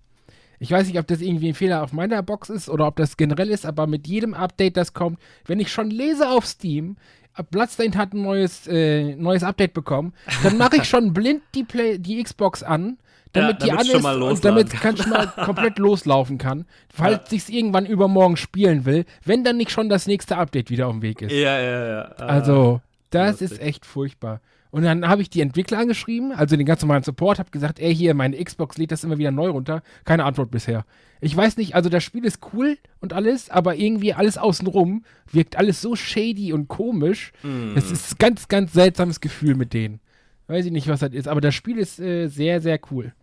ich 0.60 0.72
weiß 0.72 0.88
nicht, 0.88 0.98
ob 1.00 1.08
das 1.08 1.22
irgendwie 1.22 1.50
ein 1.50 1.54
Fehler 1.56 1.84
auf 1.84 1.92
meiner 1.94 2.22
Box 2.24 2.50
ist 2.50 2.70
oder 2.70 2.88
ob 2.88 2.96
das 2.96 3.18
generell 3.18 3.50
ist, 3.50 3.66
aber 3.66 3.86
mit 3.88 4.08
jedem 4.08 4.34
Update, 4.34 4.78
das 4.78 4.94
kommt, 4.94 5.20
wenn 5.46 5.60
ich 5.60 5.72
schon 5.72 5.90
lese 5.90 6.30
auf 6.30 6.46
Steam, 6.46 6.96
äh, 7.38 7.44
Bloodstained 7.44 7.98
hat 7.98 8.14
ein 8.14 8.22
neues, 8.22 8.68
äh, 8.68 9.16
neues 9.16 9.44
Update 9.44 9.74
bekommen, 9.74 10.14
dann 10.44 10.58
mache 10.58 10.78
ich 10.78 10.86
schon 10.86 11.14
blind 11.14 11.42
die, 11.56 11.64
Play 11.64 11.98
die 11.98 12.22
Xbox 12.24 12.64
an, 12.64 12.98
damit 13.34 13.62
Ja, 13.62 13.66
die 13.66 13.72
an 13.72 13.86
schon 13.86 13.96
ist 13.98 14.04
mal 14.04 14.22
und 14.22 14.46
damit 14.46 14.70
kann. 14.70 14.96
schon 14.96 15.10
mal 15.10 15.28
komplett 15.44 15.80
loslaufen 15.80 16.38
kann, 16.38 16.66
falls 16.94 17.30
Ja. 17.32 17.36
ich's 17.36 17.50
irgendwann 17.50 17.86
übermorgen 17.86 18.38
spielen 18.38 18.86
will, 18.86 19.06
wenn 19.26 19.44
dann 19.44 19.58
nicht 19.58 19.72
schon 19.72 19.90
das 19.90 20.06
nächste 20.08 20.38
Update 20.38 20.70
wieder 20.70 20.88
auf 20.88 20.94
dem 20.94 21.02
Weg 21.02 21.22
ist. 21.24 21.32
Ja, 21.34 21.60
ja, 21.60 21.88
ja. 21.88 22.02
Also, 22.20 22.80
das 23.10 23.42
lustig. 23.42 23.52
ist 23.52 23.62
echt 23.62 23.86
furchtbar. 23.86 24.40
Und 24.74 24.82
dann 24.82 25.08
habe 25.08 25.22
ich 25.22 25.30
die 25.30 25.42
Entwickler 25.42 25.78
angeschrieben, 25.78 26.32
also 26.32 26.58
den 26.58 26.66
ganz 26.66 26.82
normalen 26.82 27.04
Support, 27.04 27.38
habe 27.38 27.52
gesagt, 27.52 27.80
ey, 27.80 27.96
hier, 27.96 28.16
meine 28.16 28.44
Xbox 28.44 28.76
lädt 28.80 28.92
das 28.92 29.04
immer 29.04 29.20
wieder 29.20 29.30
neu 29.30 29.50
runter. 29.50 29.84
Keine 30.04 30.26
Antwort 30.26 30.50
bisher. 30.50 30.84
Ich 31.22 31.38
weiß 31.38 31.58
nicht, 31.58 31.76
also 31.76 31.90
das 31.90 32.04
Spiel 32.04 32.26
ist 32.26 32.40
cool 32.54 32.80
und 33.00 33.14
alles, 33.14 33.52
aber 33.52 33.76
irgendwie 33.76 34.16
alles 34.16 34.40
außenrum 34.40 35.06
wirkt 35.32 35.58
alles 35.58 35.80
so 35.80 35.96
shady 35.96 36.54
und 36.54 36.70
komisch. 36.70 37.34
Mhm. 37.44 37.74
Es 37.76 37.92
ist 37.92 38.14
ein 38.14 38.18
ganz, 38.18 38.48
ganz 38.48 38.74
seltsames 38.74 39.22
Gefühl 39.22 39.54
mit 39.54 39.76
denen. 39.76 40.00
Weiß 40.48 40.66
ich 40.66 40.72
nicht, 40.72 40.88
was 40.88 41.02
das 41.02 41.14
ist, 41.14 41.28
aber 41.28 41.40
das 41.40 41.54
Spiel 41.54 41.78
ist 41.78 42.00
äh, 42.00 42.26
sehr, 42.26 42.60
sehr 42.60 42.80
cool. 42.90 43.14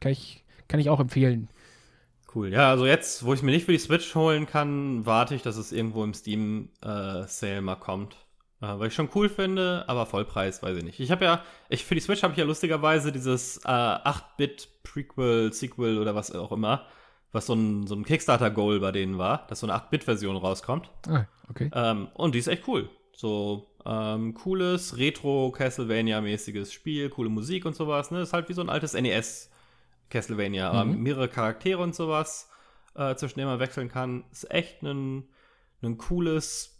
Kann 0.00 0.12
ich, 0.12 0.44
kann 0.68 0.78
ich 0.78 0.90
auch 0.90 1.00
empfehlen. 1.00 1.48
Cool. 2.32 2.52
Ja, 2.52 2.70
also 2.70 2.86
jetzt, 2.86 3.24
wo 3.24 3.34
ich 3.34 3.42
mir 3.42 3.50
nicht 3.50 3.66
für 3.66 3.72
die 3.72 3.78
Switch 3.78 4.14
holen 4.14 4.46
kann, 4.46 5.04
warte 5.06 5.34
ich, 5.34 5.42
dass 5.42 5.56
es 5.56 5.72
irgendwo 5.72 6.04
im 6.04 6.14
Steam-Sale 6.14 7.62
mal 7.62 7.74
kommt. 7.74 8.16
Äh, 8.62 8.78
weil 8.78 8.88
ich 8.88 8.94
schon 8.94 9.08
cool 9.14 9.28
finde, 9.28 9.84
aber 9.88 10.04
Vollpreis, 10.06 10.62
weiß 10.62 10.76
ich 10.76 10.84
nicht. 10.84 11.00
Ich 11.00 11.10
habe 11.10 11.24
ja, 11.24 11.42
ich, 11.68 11.84
für 11.84 11.94
die 11.94 12.00
Switch 12.00 12.22
habe 12.22 12.32
ich 12.32 12.38
ja 12.38 12.44
lustigerweise 12.44 13.10
dieses 13.12 13.58
äh, 13.64 13.68
8-Bit-Prequel, 13.68 15.52
Sequel 15.52 15.98
oder 15.98 16.14
was 16.14 16.34
auch 16.34 16.52
immer, 16.52 16.86
was 17.32 17.46
so 17.46 17.54
ein, 17.54 17.86
so 17.86 17.94
ein 17.94 18.04
Kickstarter-Goal 18.04 18.80
bei 18.80 18.92
denen 18.92 19.16
war, 19.18 19.46
dass 19.48 19.60
so 19.60 19.66
eine 19.66 19.74
8-Bit-Version 19.76 20.36
rauskommt. 20.36 20.90
Ah, 21.08 21.24
okay. 21.48 21.70
Ähm, 21.74 22.08
und 22.14 22.34
die 22.34 22.38
ist 22.38 22.48
echt 22.48 22.66
cool. 22.68 22.90
So 23.12 23.66
ähm, 23.86 24.34
cooles, 24.34 24.96
Retro-Castlevania-mäßiges 24.98 26.72
Spiel, 26.72 27.08
coole 27.10 27.30
Musik 27.30 27.64
und 27.64 27.74
sowas. 27.76 28.10
Ne? 28.10 28.20
Ist 28.22 28.32
halt 28.32 28.48
wie 28.48 28.52
so 28.54 28.62
ein 28.62 28.68
altes 28.70 28.94
NES 28.94 29.50
Castlevania, 30.10 30.70
aber 30.70 30.84
Mhm. 30.84 31.02
mehrere 31.02 31.28
Charaktere 31.28 31.80
und 31.82 31.94
sowas, 31.94 32.50
äh, 32.94 33.14
zwischen 33.14 33.38
denen 33.38 33.50
man 33.50 33.60
wechseln 33.60 33.88
kann. 33.88 34.24
Ist 34.32 34.50
echt 34.50 34.82
ein, 34.82 35.28
ein 35.82 35.98
cooles 35.98 36.76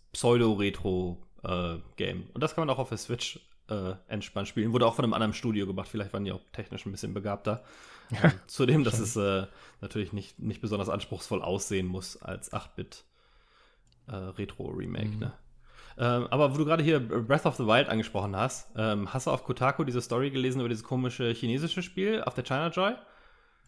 Pseudo-Retro-Game. 1.43 2.29
und 2.33 2.43
das 2.43 2.55
kann 2.55 2.67
man 2.67 2.75
auch 2.75 2.79
auf 2.79 2.89
der 2.89 2.99
Switch 2.99 3.41
äh, 3.69 3.95
entspannt 4.09 4.49
spielen. 4.49 4.73
Wurde 4.73 4.87
auch 4.87 4.95
von 4.95 5.05
einem 5.05 5.15
anderen 5.15 5.33
Studio 5.33 5.67
gemacht. 5.67 5.89
Vielleicht 5.89 6.13
waren 6.13 6.25
die 6.25 6.33
auch 6.33 6.41
technisch 6.53 6.87
ein 6.87 6.93
bisschen 6.93 7.15
begabter. 7.15 7.63
Ähm, 8.11 8.33
zudem, 8.49 8.83
dass 8.83 8.99
es 8.99 9.15
äh, 9.17 9.47
natürlich 9.81 10.13
nicht, 10.13 10.41
nicht 10.41 10.61
besonders 10.61 10.89
anspruchsvoll 10.89 11.43
aussehen 11.43 11.87
muss 11.87 12.21
als 12.21 12.53
8-Bit 12.53 13.05
äh, 14.09 14.17
Retro-Remake. 14.17 15.17
Ne? 15.17 15.33
Ähm, 15.97 16.27
aber 16.29 16.53
wo 16.53 16.59
du 16.59 16.65
gerade 16.65 16.83
hier 16.83 16.99
Breath 16.99 17.47
of 17.47 17.57
the 17.57 17.67
Wild 17.67 17.89
angesprochen 17.89 18.35
hast, 18.35 18.69
ähm, 18.77 19.13
hast 19.15 19.29
du 19.29 19.31
auf 19.31 19.45
Kotaku 19.45 19.85
diese 19.85 20.01
Story 20.01 20.31
gelesen 20.31 20.61
über 20.61 20.69
dieses 20.69 20.83
komische 20.83 21.31
chinesische 21.33 21.83
Spiel 21.83 22.23
auf 22.23 22.35
der 22.35 22.43
China 22.43 22.69
Joy? 22.69 22.95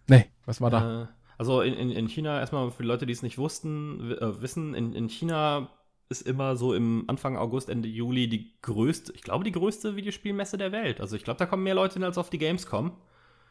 Nee, 0.09 0.27
was 0.45 0.61
war 0.61 0.71
da? 0.71 1.03
Äh, 1.03 1.07
also 1.39 1.61
in, 1.61 1.75
in, 1.75 1.91
in 1.93 2.09
China, 2.09 2.41
erstmal 2.41 2.71
für 2.73 2.83
die 2.83 2.89
Leute, 2.89 3.07
die 3.07 3.13
es 3.13 3.23
nicht 3.23 3.39
wussten, 3.39 4.13
äh, 4.13 4.43
wissen, 4.43 4.75
in, 4.75 4.93
in 4.93 5.09
China 5.09 5.71
ist 6.13 6.23
immer 6.23 6.55
so 6.57 6.75
im 6.75 7.05
Anfang 7.09 7.37
August, 7.37 7.69
Ende 7.69 7.89
Juli 7.89 8.29
die 8.29 8.53
größte, 8.63 9.13
ich 9.13 9.23
glaube, 9.23 9.45
die 9.45 9.53
größte 9.53 9.97
Videospielmesse 9.97 10.57
der 10.59 10.71
Welt. 10.71 11.01
Also 11.01 11.17
ich 11.17 11.25
glaube, 11.25 11.39
da 11.39 11.47
kommen 11.47 11.65
mehr 11.65 11.75
Leute 11.75 11.95
hin 11.95 12.05
als 12.05 12.19
auf 12.19 12.31
die 12.31 12.39
Gamescom. 12.39 12.93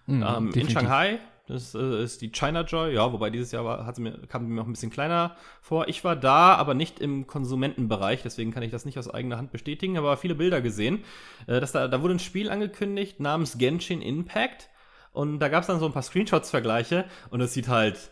Hm, 0.06 0.24
Ähm, 0.26 0.52
in. 0.54 0.70
Shanghai, 0.70 1.20
das 1.48 1.76
äh, 1.76 2.04
ist 2.04 2.22
die 2.22 2.32
China 2.32 2.62
Joy, 2.62 2.94
ja, 2.94 3.12
wobei 3.12 3.30
dieses 3.30 3.52
Jahr 3.52 3.66
war, 3.66 4.00
mir, 4.00 4.20
kam 4.28 4.48
mir 4.48 4.56
noch 4.56 4.68
ein 4.68 4.72
bisschen 4.72 4.92
kleiner 4.92 5.36
vor. 5.62 5.88
Ich 5.90 6.04
war 6.04 6.16
da, 6.16 6.56
aber 6.56 6.74
nicht 6.74 7.00
im 7.00 7.28
Konsumentenbereich, 7.28 8.22
deswegen 8.24 8.52
kann 8.52 8.64
ich 8.64 8.72
das 8.72 8.86
nicht 8.86 8.98
aus 8.98 9.10
eigener 9.10 9.38
Hand 9.38 9.52
bestätigen, 9.52 9.98
aber 9.98 10.18
viele 10.18 10.36
Bilder 10.36 10.62
gesehen. 10.62 11.04
Äh, 11.48 11.60
dass 11.60 11.72
da, 11.72 11.88
da 11.88 12.02
wurde 12.02 12.16
ein 12.16 12.20
Spiel 12.20 12.50
angekündigt 12.50 13.20
namens 13.20 13.58
Genshin 13.58 14.02
Impact 14.02 14.70
und 15.12 15.40
da 15.40 15.50
gab 15.50 15.62
es 15.62 15.68
dann 15.68 15.80
so 15.80 15.86
ein 15.86 15.94
paar 15.94 16.04
Screenshots-Vergleiche 16.04 17.06
und 17.30 17.42
es 17.42 17.54
sieht 17.54 17.68
halt 17.68 18.12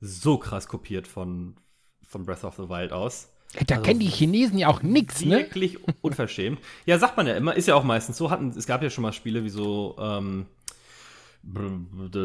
so 0.00 0.38
krass 0.38 0.66
kopiert 0.66 1.06
von, 1.06 1.56
von 2.06 2.24
Breath 2.24 2.44
of 2.44 2.56
the 2.56 2.68
Wild 2.68 2.92
aus. 2.92 3.32
Da 3.66 3.76
also 3.76 3.86
kennen 3.86 4.00
die 4.00 4.08
Chinesen 4.08 4.58
ja 4.58 4.68
auch 4.68 4.82
nix, 4.82 5.24
ne? 5.24 5.38
Wirklich 5.38 5.78
unverschämt. 6.02 6.60
Ja, 6.86 6.98
sagt 6.98 7.16
man 7.16 7.26
ja 7.26 7.34
immer, 7.34 7.56
ist 7.56 7.66
ja 7.66 7.74
auch 7.74 7.84
meistens 7.84 8.16
so. 8.16 8.30
Hatten, 8.30 8.50
es 8.50 8.66
gab 8.66 8.82
ja 8.82 8.90
schon 8.90 9.02
mal 9.02 9.12
Spiele 9.12 9.44
wie 9.44 9.50
so 9.50 9.96
ähm, 9.98 10.46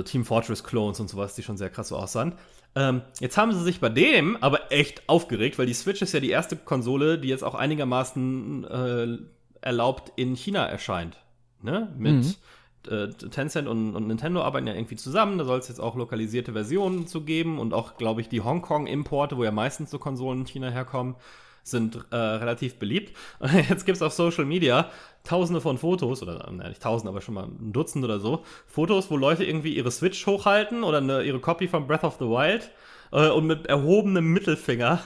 Team 0.05 0.25
Fortress 0.25 0.63
Clones 0.63 0.99
und 0.99 1.09
sowas, 1.09 1.35
die 1.35 1.43
schon 1.43 1.57
sehr 1.57 1.69
krass 1.69 1.88
so 1.88 1.97
aussahen. 1.97 2.33
Ähm, 2.75 3.01
jetzt 3.19 3.38
haben 3.38 3.53
sie 3.53 3.63
sich 3.63 3.79
bei 3.79 3.89
dem 3.89 4.38
aber 4.41 4.71
echt 4.71 5.07
aufgeregt, 5.07 5.57
weil 5.57 5.65
die 5.65 5.73
Switch 5.73 6.01
ist 6.01 6.13
ja 6.13 6.19
die 6.19 6.29
erste 6.29 6.57
Konsole, 6.57 7.17
die 7.17 7.29
jetzt 7.29 7.43
auch 7.43 7.55
einigermaßen 7.55 8.63
äh, 8.65 9.17
erlaubt 9.61 10.11
in 10.17 10.35
China 10.35 10.65
erscheint. 10.65 11.17
Ne? 11.61 11.93
Mit 11.97 12.38
äh, 12.87 13.09
Tencent 13.09 13.67
und, 13.67 13.95
und 13.95 14.07
Nintendo 14.07 14.41
arbeiten 14.41 14.67
ja 14.67 14.73
irgendwie 14.73 14.95
zusammen. 14.95 15.37
Da 15.37 15.45
soll 15.45 15.59
es 15.59 15.67
jetzt 15.67 15.79
auch 15.79 15.95
lokalisierte 15.95 16.53
Versionen 16.53 17.07
zu 17.07 17.21
geben 17.21 17.59
und 17.59 17.73
auch, 17.73 17.97
glaube 17.97 18.21
ich, 18.21 18.29
die 18.29 18.41
Hongkong-Importe, 18.41 19.37
wo 19.37 19.43
ja 19.43 19.51
meistens 19.51 19.91
so 19.91 19.99
Konsolen 19.99 20.41
in 20.41 20.45
China 20.47 20.69
herkommen, 20.69 21.15
sind 21.63 22.05
äh, 22.11 22.15
relativ 22.15 22.77
beliebt. 22.77 23.17
Und 23.39 23.53
jetzt 23.69 23.85
gibt 23.85 23.97
es 23.97 24.01
auf 24.01 24.13
Social 24.13 24.45
Media 24.45 24.89
tausende 25.23 25.59
von 25.59 25.77
Fotos, 25.77 26.21
oder 26.21 26.49
nein, 26.51 26.69
nicht 26.69 26.81
tausend, 26.81 27.09
aber 27.09 27.21
schon 27.21 27.33
mal 27.33 27.45
ein 27.45 27.73
Dutzend 27.73 28.05
oder 28.05 28.19
so, 28.19 28.43
Fotos, 28.67 29.09
wo 29.09 29.17
Leute 29.17 29.43
irgendwie 29.43 29.75
ihre 29.75 29.91
Switch 29.91 30.25
hochhalten 30.27 30.83
oder 30.83 30.99
eine, 30.99 31.23
ihre 31.23 31.39
Copy 31.39 31.67
von 31.67 31.87
Breath 31.87 32.03
of 32.03 32.17
the 32.19 32.25
Wild 32.25 32.69
äh, 33.11 33.29
und 33.29 33.47
mit 33.47 33.65
erhobenem 33.65 34.31
Mittelfinger 34.31 35.01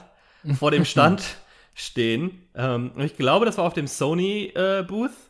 vor 0.57 0.71
dem 0.71 0.85
Stand 0.85 1.37
stehen. 1.73 2.43
Ähm, 2.55 2.91
und 2.95 3.03
ich 3.03 3.15
glaube, 3.15 3.45
das 3.45 3.57
war 3.57 3.65
auf 3.65 3.73
dem 3.73 3.87
Sony-Booth 3.87 5.28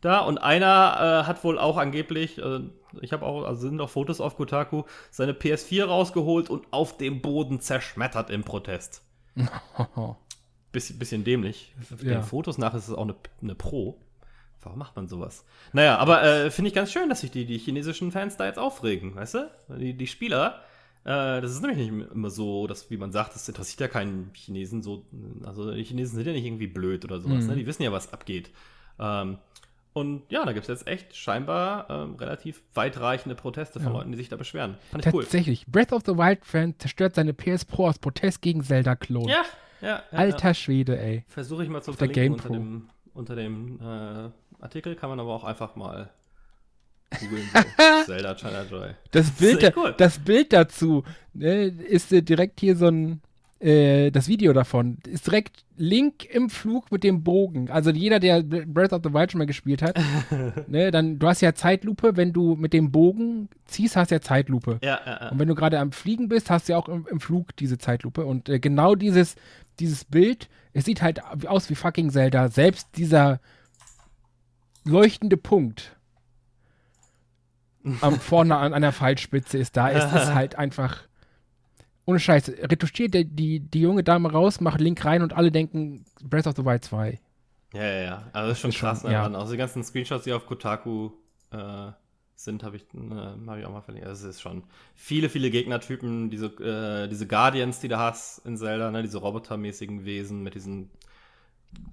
da 0.00 0.20
und 0.20 0.38
einer 0.38 1.22
äh, 1.22 1.26
hat 1.26 1.42
wohl 1.44 1.58
auch 1.58 1.76
angeblich, 1.76 2.38
äh, 2.38 2.60
ich 3.00 3.12
habe 3.12 3.26
auch, 3.26 3.44
also 3.44 3.68
sind 3.68 3.80
auch 3.80 3.90
Fotos 3.90 4.20
auf 4.20 4.36
Kotaku, 4.36 4.84
seine 5.10 5.32
PS4 5.32 5.84
rausgeholt 5.84 6.50
und 6.50 6.66
auf 6.72 6.96
dem 6.96 7.20
Boden 7.20 7.60
zerschmettert 7.60 8.30
im 8.30 8.44
Protest. 8.44 9.02
Bisschen, 10.70 10.98
bisschen 10.98 11.24
dämlich. 11.24 11.74
Ja. 12.02 12.14
Den 12.14 12.22
Fotos 12.22 12.58
nach 12.58 12.74
ist 12.74 12.88
es 12.88 12.94
auch 12.94 13.02
eine, 13.02 13.14
eine 13.40 13.54
Pro. 13.54 13.98
Warum 14.60 14.78
macht 14.78 14.96
man 14.96 15.08
sowas? 15.08 15.46
Naja, 15.72 15.96
aber 15.96 16.22
äh, 16.22 16.50
finde 16.50 16.68
ich 16.68 16.74
ganz 16.74 16.92
schön, 16.92 17.08
dass 17.08 17.22
sich 17.22 17.30
die, 17.30 17.46
die 17.46 17.56
chinesischen 17.58 18.12
Fans 18.12 18.36
da 18.36 18.44
jetzt 18.44 18.58
aufregen, 18.58 19.14
weißt 19.14 19.34
du? 19.34 19.50
Die, 19.78 19.94
die 19.94 20.06
Spieler, 20.06 20.60
äh, 21.04 21.40
das 21.40 21.52
ist 21.52 21.62
nämlich 21.62 21.90
nicht 21.90 22.10
immer 22.12 22.28
so, 22.28 22.66
dass, 22.66 22.90
wie 22.90 22.98
man 22.98 23.12
sagt, 23.12 23.34
das 23.34 23.48
interessiert 23.48 23.80
ja 23.80 23.88
keinen 23.88 24.30
Chinesen 24.34 24.82
so. 24.82 25.06
Also 25.44 25.72
die 25.72 25.84
Chinesen 25.84 26.16
sind 26.16 26.26
ja 26.26 26.32
nicht 26.34 26.44
irgendwie 26.44 26.66
blöd 26.66 27.04
oder 27.06 27.18
sowas, 27.20 27.44
Mhm. 27.44 27.50
ne? 27.50 27.56
Die 27.56 27.66
wissen 27.66 27.82
ja, 27.82 27.90
was 27.92 28.12
abgeht. 28.12 28.50
Ähm, 29.00 29.38
und 29.98 30.22
ja, 30.30 30.44
da 30.44 30.52
gibt 30.52 30.68
es 30.68 30.68
jetzt 30.68 30.86
echt 30.86 31.16
scheinbar 31.16 31.90
ähm, 31.90 32.14
relativ 32.14 32.62
weitreichende 32.74 33.34
Proteste 33.34 33.80
von 33.80 33.92
Ja. 33.92 33.98
Leuten, 33.98 34.12
die 34.12 34.18
sich 34.18 34.28
da 34.28 34.36
beschweren. 34.36 34.76
Fand 34.90 35.04
ich 35.04 35.12
cool. 35.12 35.22
Tatsächlich. 35.24 35.66
Breath 35.66 35.92
of 35.92 36.02
the 36.06 36.16
Wild-Fan 36.16 36.76
zerstört 36.78 37.16
seine 37.16 37.34
PS 37.34 37.64
Pro 37.64 37.88
aus 37.88 37.98
Protest 37.98 38.40
gegen 38.40 38.62
Zelda-Klon. 38.62 39.28
Ja, 39.28 39.42
ja, 39.80 39.88
ja. 39.88 40.02
Alter 40.18 40.54
Schwede, 40.54 40.98
ey. 41.00 41.24
Versuche 41.26 41.64
ich 41.64 41.68
mal 41.68 41.82
zu 41.82 41.90
Auf 41.90 41.98
verlinken 41.98 42.34
unter 42.34 42.48
dem, 42.50 42.90
unter 43.12 43.34
dem 43.34 43.80
äh, 43.80 44.62
Artikel, 44.62 44.94
kann 44.94 45.10
man 45.10 45.18
aber 45.18 45.34
auch 45.34 45.44
einfach 45.44 45.74
mal 45.74 46.10
googeln. 47.20 47.48
So. 47.78 48.12
Zelda 48.12 48.34
China 48.34 48.64
Joy. 48.70 48.90
Das 49.10 49.30
Bild, 49.32 49.62
echt 49.62 49.76
da, 49.76 49.80
cool. 49.80 49.94
das 49.96 50.18
Bild 50.18 50.52
dazu 50.52 51.04
ne, 51.32 51.64
ist 51.64 52.12
äh, 52.12 52.22
direkt 52.22 52.60
hier 52.60 52.76
so 52.76 52.86
ein, 52.86 53.22
äh, 53.60 54.10
das 54.10 54.28
Video 54.28 54.52
davon, 54.52 54.98
ist 55.06 55.26
direkt 55.26 55.64
Link 55.76 56.24
im 56.24 56.50
Flug 56.50 56.92
mit 56.92 57.04
dem 57.04 57.24
Bogen. 57.24 57.70
Also 57.70 57.90
jeder, 57.90 58.20
der 58.20 58.42
Breath 58.42 58.92
of 58.92 59.02
the 59.04 59.12
Wild 59.12 59.32
schon 59.32 59.38
mal 59.38 59.46
gespielt 59.46 59.82
hat, 59.82 59.98
ne, 60.68 60.90
dann, 60.90 61.18
du 61.18 61.26
hast 61.26 61.40
ja 61.40 61.54
Zeitlupe, 61.54 62.16
wenn 62.16 62.32
du 62.32 62.54
mit 62.54 62.72
dem 62.72 62.92
Bogen 62.92 63.48
ziehst, 63.64 63.96
hast 63.96 64.10
du 64.10 64.16
ja 64.16 64.20
Zeitlupe. 64.20 64.78
Ja, 64.82 65.00
ja, 65.04 65.18
ja. 65.22 65.28
Und 65.30 65.38
wenn 65.38 65.48
du 65.48 65.54
gerade 65.54 65.78
am 65.78 65.92
Fliegen 65.92 66.28
bist, 66.28 66.50
hast 66.50 66.68
du 66.68 66.72
ja 66.72 66.78
auch 66.78 66.88
im, 66.88 67.06
im 67.10 67.20
Flug 67.20 67.56
diese 67.56 67.78
Zeitlupe. 67.78 68.24
Und 68.24 68.48
äh, 68.48 68.60
genau 68.60 68.94
dieses, 68.94 69.34
dieses 69.80 70.04
Bild, 70.04 70.48
es 70.72 70.84
sieht 70.84 71.02
halt 71.02 71.22
aus 71.46 71.68
wie 71.70 71.74
fucking 71.74 72.10
Zelda. 72.10 72.48
Selbst 72.48 72.88
dieser 72.96 73.40
leuchtende 74.84 75.36
Punkt 75.36 75.96
am 78.00 78.20
vorne 78.20 78.56
an 78.56 78.74
einer 78.74 78.92
Pfeilspitze 78.92 79.58
ist 79.58 79.76
da, 79.76 79.88
ist 79.88 80.12
es 80.12 80.34
halt 80.34 80.56
einfach 80.56 81.02
ohne 82.08 82.18
Scheiß. 82.18 82.48
Retuschiert 82.62 83.12
die, 83.12 83.24
die, 83.26 83.60
die 83.60 83.80
junge 83.82 84.02
Dame 84.02 84.32
raus, 84.32 84.60
macht 84.60 84.80
Link 84.80 85.04
rein 85.04 85.22
und 85.22 85.34
alle 85.34 85.52
denken 85.52 86.04
Breath 86.22 86.46
of 86.46 86.56
the 86.56 86.64
Wild 86.64 86.82
2. 86.82 87.20
Ja, 87.74 87.82
ja, 87.84 88.00
ja. 88.02 88.30
Also 88.32 88.48
das 88.48 88.56
ist 88.56 88.60
schon 88.62 88.70
Ist 88.70 88.78
krass. 88.78 89.00
schon- 89.02 89.10
ne? 89.10 89.16
ja. 89.16 89.30
Also 89.30 89.52
die 89.52 89.58
ganzen 89.58 89.84
Screenshots, 89.84 90.24
die 90.24 90.32
auf 90.32 90.46
Kotaku 90.46 91.10
äh, 91.50 91.92
sind, 92.34 92.62
habe 92.64 92.76
ich, 92.76 92.82
äh, 92.94 93.46
hab 93.46 93.58
ich 93.58 93.66
auch 93.66 93.72
mal 93.72 93.82
verlinkt. 93.82 94.08
Also 94.08 94.26
es 94.26 94.36
ist 94.36 94.40
schon 94.40 94.64
viele, 94.94 95.28
viele 95.28 95.50
Gegnertypen, 95.50 96.30
diese, 96.30 96.46
äh, 96.46 97.08
diese 97.08 97.26
Guardians, 97.26 97.80
die 97.80 97.88
du 97.88 97.98
hast 97.98 98.38
in 98.46 98.56
Zelda, 98.56 98.90
ne? 98.90 99.02
diese 99.02 99.18
robotermäßigen 99.18 100.06
Wesen 100.06 100.42
mit 100.42 100.54
diesen 100.54 100.90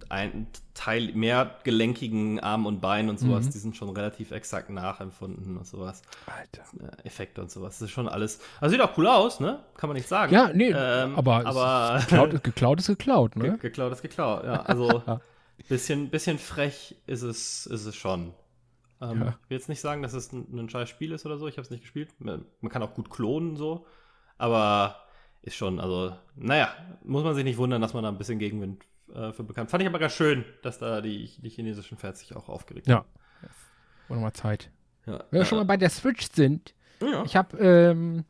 ein 0.10 0.48
Teil 0.74 1.12
mehr 1.14 1.58
gelenkigen 1.64 2.40
Armen 2.40 2.66
und 2.66 2.80
Beinen 2.82 3.10
und 3.10 3.20
sowas, 3.20 3.46
Mhm. 3.48 3.52
die 3.52 3.58
sind 3.58 3.76
schon 3.76 3.90
relativ 3.90 4.32
exakt 4.32 4.70
nachempfunden 4.70 5.58
und 5.58 5.66
sowas. 5.66 6.02
Alter. 6.28 6.64
Äh, 7.04 7.08
Effekte 7.08 7.42
und 7.42 7.50
sowas. 7.52 7.80
Das 7.80 7.84
ist 7.84 7.92
schon 7.92 8.08
alles. 8.08 8.40
Also 8.62 8.74
sieht 8.74 8.82
auch 8.82 8.98
cool 8.98 9.08
aus, 9.08 9.40
ne? 9.40 9.64
Kann 9.78 9.90
man 9.90 9.96
nicht 9.98 10.08
sagen. 10.08 10.34
Ja, 10.34 10.52
nee, 10.54 10.72
Ähm, 10.76 11.16
aber, 11.16 11.46
aber 11.46 11.98
ist 11.98 12.08
geklaut, 12.10 12.34
ist 12.34 12.44
geklaut 12.44 12.80
ist 12.80 12.88
geklaut, 12.88 13.32
Ge 13.34 13.50
ne? 13.52 13.58
geklaut 13.58 13.92
ist 13.94 14.02
geklaut, 14.02 14.44
ja. 14.46 14.62
Also 14.62 15.02
bisschen, 15.70 16.10
bisschen 16.10 16.38
frech 16.38 16.96
ist 17.08 17.22
es, 17.24 17.66
ist 17.66 17.86
es 17.86 17.96
schon. 17.96 18.34
Ähm, 19.02 19.22
Ja. 19.22 19.28
Ich 19.44 19.50
will 19.50 19.58
jetzt 19.58 19.70
nicht 19.70 19.82
sagen, 19.82 20.02
dass 20.04 20.14
es 20.14 20.32
ein, 20.32 20.48
ein 20.58 20.70
scheiß 20.70 20.88
Spiel 20.90 21.12
ist 21.14 21.26
oder 21.26 21.38
so. 21.38 21.48
Ich 21.48 21.56
habe 21.56 21.64
es 21.64 21.72
nicht 21.72 21.82
gespielt. 21.82 22.10
Man 22.20 22.46
man 22.62 22.72
kann 22.72 22.84
auch 22.84 22.94
gut 22.94 23.10
klonen 23.10 23.56
so. 23.58 23.86
Aber 24.38 24.98
ist 25.42 25.56
schon, 25.56 25.80
also, 25.80 26.16
naja, 26.36 26.70
muss 27.04 27.24
man 27.24 27.36
sich 27.36 27.44
nicht 27.44 27.58
wundern, 27.58 27.82
dass 27.82 27.94
man 27.94 28.04
da 28.04 28.10
ein 28.10 28.18
bisschen 28.18 28.40
Gegenwind 28.40 28.84
äh, 29.14 29.32
für 29.32 29.44
bekommt. 29.44 29.70
Fand 29.70 29.84
ich 29.84 29.90
aber 29.90 30.00
ganz 30.00 30.14
schön, 30.14 30.46
dass 30.62 30.80
da 30.80 31.02
die, 31.02 31.32
die 31.42 31.50
chinesischen 31.50 31.98
Fans 31.98 32.20
sich 32.20 32.36
auch 32.36 32.50
aufgeregt 32.50 32.88
Ja. 32.88 33.06
Wurde 34.08 34.22
mal 34.22 34.34
Zeit. 34.34 34.72
haben. 35.06 35.14
Ja. 35.14 35.24
Wenn 35.32 35.40
wir 35.42 35.46
schon 35.46 35.58
mal 35.58 35.66
bei 35.66 35.78
der 35.78 35.90
Switch 35.90 36.30
sind, 36.32 36.74
ja. 37.02 37.24
ich 37.24 37.36
habe 37.36 37.58
ähm, 37.58 38.26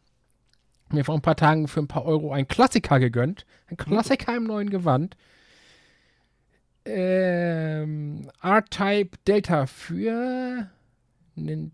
mir 0.92 1.06
vor 1.06 1.16
ein 1.16 1.22
paar 1.22 1.36
Tagen 1.36 1.68
für 1.68 1.80
ein 1.80 1.88
paar 1.88 2.06
Euro 2.06 2.32
einen 2.32 2.48
Klassiker 2.48 3.00
gegönnt. 3.00 3.46
Ein 3.68 3.78
Klassiker 3.78 4.36
im 4.36 4.46
neuen 4.46 4.70
Gewand. 4.70 5.18
Ähm, 6.86 8.30
R-Type 8.42 9.18
Delta 9.26 9.66
für 9.66 10.70
Nin 11.36 11.72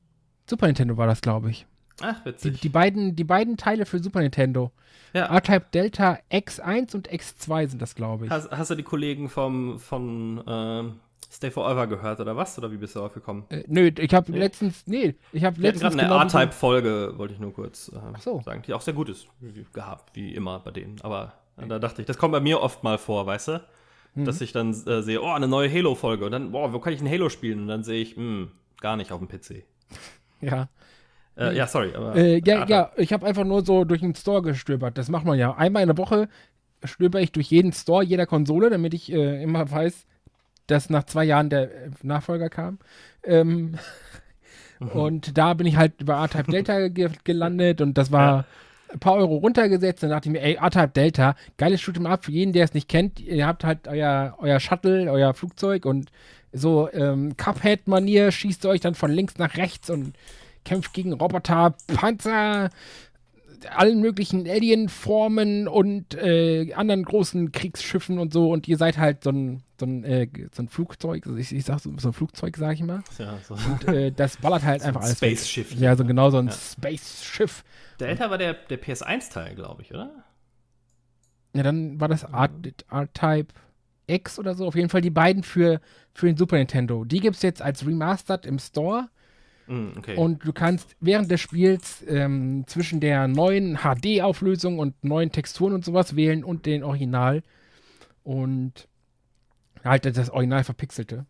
Super 0.50 0.68
Nintendo 0.68 0.98
war 0.98 1.08
das, 1.08 1.22
glaube 1.22 1.50
ich. 1.50 1.66
Ach, 2.04 2.20
Die, 2.22 2.26
witzig. 2.30 2.62
die, 2.62 2.70
beiden, 2.70 3.16
die 3.16 3.24
beiden 3.24 3.58
Teile 3.58 3.86
für 3.86 4.00
Super 4.00 4.22
Nintendo. 4.22 4.72
ja. 5.14 5.26
R-Type 5.26 5.66
Delta 5.74 6.20
X1 6.32 6.96
und 6.96 7.10
X2 7.12 7.68
sind 7.70 7.82
das, 7.82 7.96
glaube 7.96 8.26
ich. 8.26 8.32
Hast, 8.32 8.50
hast 8.52 8.72
du 8.72 8.76
die 8.76 8.84
Kollegen 8.84 9.30
vom, 9.30 9.80
von 9.80 10.44
ähm, 10.48 11.00
Stay 11.32 11.50
Forever 11.52 11.88
gehört 11.88 12.20
oder 12.20 12.36
was? 12.36 12.58
Oder 12.58 12.72
wie 12.72 12.78
bist 12.78 12.96
du 12.96 13.00
darauf 13.00 13.14
gekommen? 13.14 13.46
Äh, 13.50 13.64
nö, 13.68 13.90
ich 13.98 14.14
habe 14.14 14.32
Nee. 14.32 14.38
letztens, 14.40 14.84
nee, 14.86 15.16
ich 15.32 15.44
habe 15.46 15.62
letztens 15.62 15.94
gerade 15.96 16.14
eine 16.14 16.26
genau 16.26 16.38
R-Type-Folge, 16.40 17.14
wollte 17.18 17.34
ich 17.34 17.40
nur 17.40 17.54
kurz 17.54 17.90
äh, 17.90 18.20
so. 18.20 18.42
sagen, 18.44 18.62
die 18.68 18.74
auch 18.74 18.82
sehr 18.82 18.94
gut 18.94 19.10
ist, 19.10 19.28
wie, 19.40 19.66
gehabt, 19.74 20.16
wie 20.16 20.34
immer 20.36 20.60
bei 20.60 20.72
denen. 20.72 21.00
Aber 21.02 21.34
äh, 21.58 21.68
da 21.68 21.80
dachte 21.80 22.02
ich, 22.02 22.06
das 22.08 22.18
kommt 22.18 22.34
bei 22.34 22.40
mir 22.42 22.60
oft 22.62 22.84
mal 22.84 22.98
vor, 22.98 23.26
weißt 23.26 23.48
du? 23.50 23.62
Mhm. 24.16 24.26
Dass 24.26 24.42
ich 24.42 24.52
dann 24.52 24.72
äh, 24.88 25.02
sehe, 25.04 25.22
oh, 25.22 25.30
eine 25.32 25.48
neue 25.48 25.72
Halo-Folge. 25.72 26.26
Und 26.26 26.34
dann, 26.34 26.52
boah, 26.52 26.74
wo 26.74 26.80
kann 26.80 26.92
ich 26.92 27.00
ein 27.00 27.10
Halo 27.10 27.30
spielen? 27.30 27.62
Und 27.62 27.68
dann 27.70 27.84
sehe 27.86 28.02
ich, 28.02 28.18
hm, 28.18 28.52
gar 28.82 28.98
nicht 28.98 29.12
auf 29.14 29.20
dem 29.20 29.28
PC. 29.30 29.64
Ja. 30.44 30.70
Äh, 31.38 31.56
ja, 31.56 31.68
sorry. 31.68 31.94
Aber 31.96 32.16
Äh, 32.16 32.42
ja, 32.46 32.66
ja, 32.66 32.92
ich 32.98 33.14
habe 33.14 33.26
einfach 33.26 33.44
nur 33.44 33.66
so 33.66 33.84
durch 33.86 34.02
den 34.02 34.16
Store 34.16 34.42
gestöbert. 34.42 34.98
Das 34.98 35.10
macht 35.10 35.26
man 35.26 35.38
ja. 35.38 35.56
Einmal 35.56 35.84
in 35.84 35.88
der 35.88 35.98
Woche 35.98 36.28
stöber 36.84 37.22
ich 37.22 37.32
durch 37.32 37.52
jeden 37.52 37.74
Store 37.74 38.04
jeder 38.04 38.26
Konsole, 38.26 38.70
damit 38.70 38.94
ich 38.94 39.12
äh, 39.12 39.44
immer 39.44 39.70
weiß, 39.70 40.08
dass 40.68 40.90
nach 40.90 41.04
zwei 41.04 41.24
Jahren 41.24 41.50
der 41.50 41.64
äh, 41.64 41.90
Nachfolger 42.02 42.50
kam. 42.50 42.80
Ähm, 43.24 43.78
Mhm. 44.82 44.90
Und 44.90 45.38
da 45.38 45.54
bin 45.54 45.68
ich 45.68 45.78
halt 45.78 46.02
über 46.02 46.16
R-Type 46.16 46.52
Delta 46.52 46.88
ge 46.90 47.10
gelandet 47.24 47.82
und 47.82 47.98
das 47.98 48.12
war 48.12 48.46
ein 48.92 49.00
paar 49.00 49.14
Euro 49.14 49.38
runtergesetzt. 49.38 50.04
Dann 50.04 50.10
dachte 50.10 50.28
ich 50.28 50.34
mir, 50.34 50.42
ey, 50.42 50.56
R-Type 50.56 50.90
Delta, 50.90 51.36
geiles 51.58 51.82
Shoot'em 51.82 52.08
Up 52.08 52.26
für 52.26 52.32
jeden, 52.32 52.52
der 52.52 52.66
es 52.66 52.74
nicht 52.74 52.90
kennt. 52.90 53.20
Ihr 53.20 53.46
habt 53.46 53.64
halt 53.64 53.88
euer, 53.88 54.36
euer 54.40 54.60
Shuttle, 54.60 55.10
euer 55.12 55.34
Flugzeug 55.34 55.86
und 55.86 56.12
so 56.52 56.92
ähm, 56.92 57.38
Cuphead-Manier 57.38 58.32
schießt 58.32 58.66
ihr 58.66 58.70
euch 58.70 58.82
dann 58.82 58.96
von 58.96 59.12
links 59.12 59.38
nach 59.38 59.56
rechts 59.56 59.90
und 59.90 60.16
kämpft 60.66 60.94
gegen 60.94 61.14
Roboter, 61.14 61.76
Panzer, 61.88 62.70
allen 63.76 64.02
möglichen 64.02 64.48
Alien-Formen 64.50 65.68
und 65.68 66.16
äh, 66.16 66.74
anderen 66.74 67.04
großen 67.04 67.52
Kriegsschiffen 67.52 68.18
und 68.18 68.34
so. 68.34 68.52
Und 68.52 68.68
ihr 68.68 68.78
seid 68.78 68.98
halt 68.98 69.24
so 69.24 69.30
ein, 69.32 69.62
so 69.80 69.86
ein, 69.86 70.04
äh, 70.04 70.28
so 70.52 70.64
ein 70.64 70.68
Flugzeug, 70.70 71.26
ich, 71.38 71.54
ich 71.54 71.66
sag 71.66 71.80
so, 71.80 71.92
so 71.98 72.10
ein 72.10 72.14
Flugzeug, 72.14 72.58
sag 72.58 72.74
ich 72.74 72.84
mal. 72.84 73.04
Ja, 73.20 73.38
so. 73.48 73.54
Und 73.54 73.88
äh, 73.88 74.12
das 74.12 74.38
ballert 74.38 74.64
halt 74.64 74.82
einfach 74.82 75.02
alles. 75.02 75.22
weg. 75.22 75.38
Space-Schiff. 75.38 75.74
Ja, 75.76 75.96
so 75.96 76.06
genau 76.06 76.32
so 76.32 76.38
ein 76.38 76.48
Ja. 76.48 76.54
Space-Schiff. 76.54 77.64
Delta 78.00 78.30
war 78.32 78.38
der, 78.40 78.54
der 78.56 78.82
PS1-Teil, 78.82 79.54
glaube 79.56 79.84
ich, 79.84 79.92
oder? 79.94 80.12
Ja, 81.54 81.64
dann 81.64 82.00
war 82.00 82.08
das 82.08 82.26
Art- 82.26 82.52
R-Type 82.90 83.54
X 84.08 84.40
oder 84.40 84.56
so. 84.56 84.66
Auf 84.68 84.76
jeden 84.76 84.90
Fall 84.90 85.02
die 85.02 85.10
beiden 85.12 85.44
für, 85.44 85.82
für 86.14 86.26
den 86.26 86.38
Super 86.38 86.58
Nintendo. 86.58 87.04
Die 87.06 87.20
gibt 87.20 87.36
es 87.36 87.42
jetzt 87.44 87.62
als 87.62 87.86
Remastered 87.86 88.46
im 88.48 88.58
Store. 88.58 89.10
Hm, 89.72 89.94
okay. 89.98 90.16
Und 90.18 90.46
du 90.46 90.52
kannst 90.52 90.96
während 91.00 91.32
des 91.32 91.40
Spiels 91.40 92.04
ähm, 92.08 92.66
zwischen 92.68 93.00
der 93.00 93.28
neuen 93.30 93.78
HD-Auflösung 93.78 94.80
und 94.80 95.02
neuen 95.04 95.32
Texturen 95.32 95.74
und 95.74 95.86
sowas 95.86 96.16
wählen 96.18 96.44
und 96.44 96.66
den 96.66 96.84
Original. 96.84 97.42
Und 98.24 98.88
halt 99.84 100.06
das 100.06 100.30
Original 100.30 100.64
verpixelte. 100.66 101.26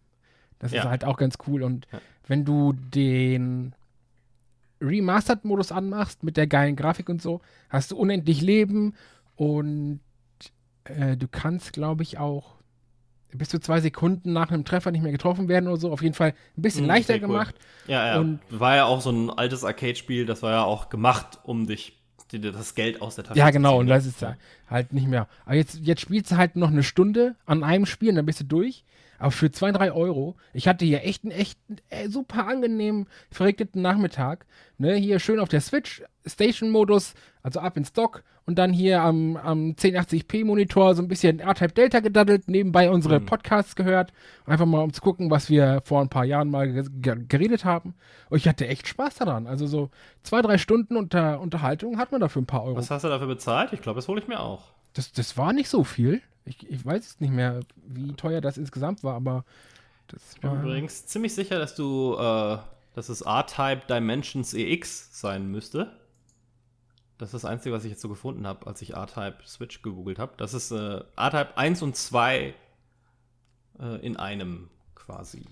Das 0.59 0.71
ist 0.71 0.77
Ja. 0.83 0.89
halt 0.89 1.05
auch 1.05 1.17
ganz 1.17 1.35
cool. 1.47 1.61
Und 1.63 1.87
Ja. 1.91 2.01
wenn 2.27 2.43
du 2.43 2.73
den 2.73 3.73
Remastered-Modus 4.81 5.71
anmachst 5.71 6.23
mit 6.23 6.37
der 6.37 6.47
geilen 6.47 6.75
Grafik 6.75 7.09
und 7.09 7.21
so, 7.21 7.41
hast 7.69 7.91
du 7.91 7.97
unendlich 7.97 8.41
Leben 8.41 8.95
und 9.35 9.99
äh, 10.85 11.15
du 11.15 11.27
kannst, 11.27 11.73
glaube 11.73 12.01
ich, 12.03 12.17
auch 12.17 12.55
bis 13.33 13.49
zu 13.49 13.59
zwei 13.59 13.81
Sekunden 13.81 14.33
nach 14.33 14.51
einem 14.51 14.65
Treffer 14.65 14.91
nicht 14.91 15.01
mehr 15.01 15.11
getroffen 15.11 15.47
werden 15.47 15.67
oder 15.67 15.77
so. 15.77 15.91
Auf 15.91 16.01
jeden 16.01 16.13
Fall 16.15 16.33
ein 16.57 16.61
bisschen 16.61 16.81
Hm, 16.81 16.87
leichter 16.87 17.13
okay, 17.13 17.23
cool. 17.23 17.27
gemacht. 17.29 17.55
Ja, 17.87 18.07
ja. 18.07 18.19
Und- 18.19 18.39
war 18.49 18.75
ja 18.75 18.85
auch 18.85 19.01
so 19.01 19.09
ein 19.11 19.29
altes 19.29 19.63
Arcade-Spiel, 19.63 20.25
das 20.25 20.41
war 20.43 20.51
ja 20.51 20.63
auch 20.63 20.89
gemacht, 20.89 21.39
um 21.43 21.67
dich 21.67 21.97
das 22.31 22.75
Geld 22.75 23.01
aus 23.01 23.15
der 23.15 23.25
Tasche 23.25 23.37
Ja, 23.39 23.49
genau, 23.49 23.79
und 23.79 23.87
das 23.87 24.05
ist 24.05 24.21
ja 24.21 24.35
halt 24.69 24.93
nicht 24.93 25.07
mehr. 25.07 25.27
Aber 25.45 25.55
jetzt, 25.55 25.79
jetzt 25.81 25.99
spielst 26.01 26.31
du 26.31 26.37
halt 26.37 26.55
noch 26.55 26.69
eine 26.69 26.83
Stunde 26.83 27.35
an 27.45 27.63
einem 27.65 27.85
Spiel 27.85 28.09
und 28.09 28.15
dann 28.15 28.25
bist 28.25 28.39
du 28.39 28.45
durch. 28.45 28.85
Aber 29.19 29.31
für 29.31 29.51
2, 29.51 29.71
3 29.73 29.91
Euro, 29.91 30.35
ich 30.53 30.67
hatte 30.67 30.83
hier 30.85 31.03
echt 31.03 31.23
einen 31.23 31.31
echt 31.33 31.59
äh, 31.89 32.07
super 32.09 32.47
angenehmen, 32.47 33.07
verregneten 33.29 33.81
Nachmittag. 33.81 34.45
Ne, 34.77 34.95
hier 34.95 35.19
schön 35.19 35.39
auf 35.39 35.49
der 35.49 35.61
Switch, 35.61 36.01
Station-Modus, 36.25 37.13
also 37.43 37.59
ab 37.59 37.77
in 37.77 37.85
Stock 37.85 38.23
und 38.45 38.55
dann 38.57 38.73
hier 38.73 39.01
am, 39.01 39.37
am 39.37 39.75
1080p-Monitor 39.75 40.95
so 40.95 41.01
ein 41.01 41.07
bisschen 41.07 41.39
R-Type 41.39 41.73
Delta 41.73 41.99
gedaddelt, 41.99 42.47
nebenbei 42.47 42.89
unsere 42.89 43.19
Mhm. 43.19 43.25
Podcasts 43.25 43.75
gehört. 43.75 44.11
Einfach 44.45 44.65
mal 44.65 44.81
um 44.81 44.91
zu 44.93 45.01
gucken, 45.01 45.29
was 45.29 45.49
wir 45.49 45.81
vor 45.85 46.01
ein 46.01 46.09
paar 46.09 46.25
Jahren 46.25 46.49
mal 46.49 46.71
ge 46.71 46.83
ge 47.01 47.15
geredet 47.27 47.65
haben. 47.65 47.93
Und 48.29 48.37
ich 48.37 48.47
hatte 48.47 48.67
echt 48.67 48.87
Spaß 48.87 49.15
daran. 49.15 49.47
Also 49.47 49.67
so 49.67 49.89
zwei, 50.23 50.41
drei 50.41 50.57
Stunden 50.57 50.97
unter 50.97 51.39
Unterhaltung 51.39 51.97
hat 51.97 52.11
man 52.11 52.21
dafür 52.21 52.41
ein 52.41 52.47
paar 52.47 52.63
Euro. 52.63 52.77
Was 52.77 52.89
hast 52.91 53.03
du 53.03 53.09
dafür 53.09 53.27
bezahlt? 53.27 53.73
Ich 53.73 53.81
glaube, 53.81 53.97
das 53.97 54.07
hole 54.07 54.19
ich 54.21 54.27
mir 54.27 54.39
auch. 54.39 54.63
Das, 54.93 55.11
das 55.11 55.37
war 55.37 55.53
nicht 55.53 55.69
so 55.69 55.83
viel. 55.83 56.21
Ich, 56.43 56.69
ich 56.69 56.83
weiß 56.85 56.95
jetzt 57.03 57.21
nicht 57.21 57.31
mehr, 57.33 57.59
wie 57.87 58.13
teuer 58.13 58.41
das 58.41 58.57
insgesamt 58.57 59.03
war, 59.03 59.15
aber 59.15 59.45
das 60.07 60.33
Ich 60.33 60.41
bin 60.41 60.49
war. 60.51 60.63
übrigens 60.63 61.05
ziemlich 61.05 61.33
sicher, 61.35 61.59
dass 61.59 61.75
du, 61.75 62.15
äh, 62.17 62.57
dass 62.95 63.07
es 63.07 63.21
R-Type 63.21 63.83
Dimensions 63.87 64.53
EX 64.55 65.09
sein 65.21 65.47
müsste. 65.51 65.91
Das 67.21 67.35
ist 67.35 67.43
das 67.43 67.45
Einzige, 67.45 67.75
was 67.75 67.83
ich 67.85 67.91
jetzt 67.91 68.01
so 68.01 68.09
gefunden 68.09 68.47
habe, 68.47 68.65
als 68.65 68.81
ich 68.81 68.95
R-Type 68.95 69.35
Switch 69.45 69.83
gegoogelt 69.83 70.17
habe. 70.17 70.31
Das 70.37 70.55
ist 70.55 70.71
äh, 70.71 71.01
R-Type 71.15 71.55
1 71.55 71.83
und 71.83 71.95
2 71.95 72.55
äh, 73.79 73.85
in 74.03 74.17
einem 74.17 74.71
quasi. 74.95 75.45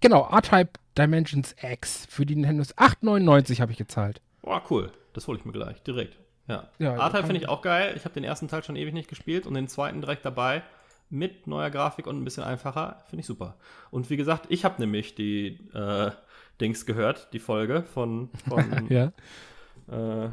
Genau, 0.00 0.26
R-Type 0.32 0.70
Dimensions 0.96 1.56
X 1.60 2.06
für 2.08 2.24
die 2.24 2.36
Nintendo 2.36 2.62
8,99 2.62 3.60
habe 3.60 3.72
ich 3.72 3.76
gezahlt. 3.76 4.22
Boah, 4.40 4.62
cool. 4.70 4.90
Das 5.12 5.28
hole 5.28 5.38
ich 5.38 5.44
mir 5.44 5.52
gleich, 5.52 5.82
direkt. 5.82 6.16
Ja. 6.48 6.70
Ja, 6.78 6.94
R-Type 6.96 7.24
finde 7.24 7.40
ich 7.42 7.50
auch 7.50 7.60
geil. 7.60 7.92
Ich 7.96 8.06
habe 8.06 8.14
den 8.14 8.24
ersten 8.24 8.48
Teil 8.48 8.64
schon 8.64 8.76
ewig 8.76 8.94
nicht 8.94 9.10
gespielt 9.10 9.46
und 9.46 9.52
den 9.52 9.68
zweiten 9.68 10.00
direkt 10.00 10.24
dabei. 10.24 10.62
Mit 11.10 11.46
neuer 11.46 11.68
Grafik 11.68 12.06
und 12.06 12.16
ein 12.18 12.24
bisschen 12.24 12.44
einfacher. 12.44 13.04
Finde 13.10 13.20
ich 13.20 13.26
super. 13.26 13.58
Und 13.90 14.08
wie 14.08 14.16
gesagt, 14.16 14.46
ich 14.48 14.64
habe 14.64 14.80
nämlich 14.80 15.14
die 15.14 15.68
äh, 15.74 16.12
Dings 16.62 16.86
gehört, 16.86 17.30
die 17.34 17.40
Folge 17.40 17.82
von, 17.82 18.30
von 18.48 18.86
Ja. 18.88 19.12
äh, 19.92 20.30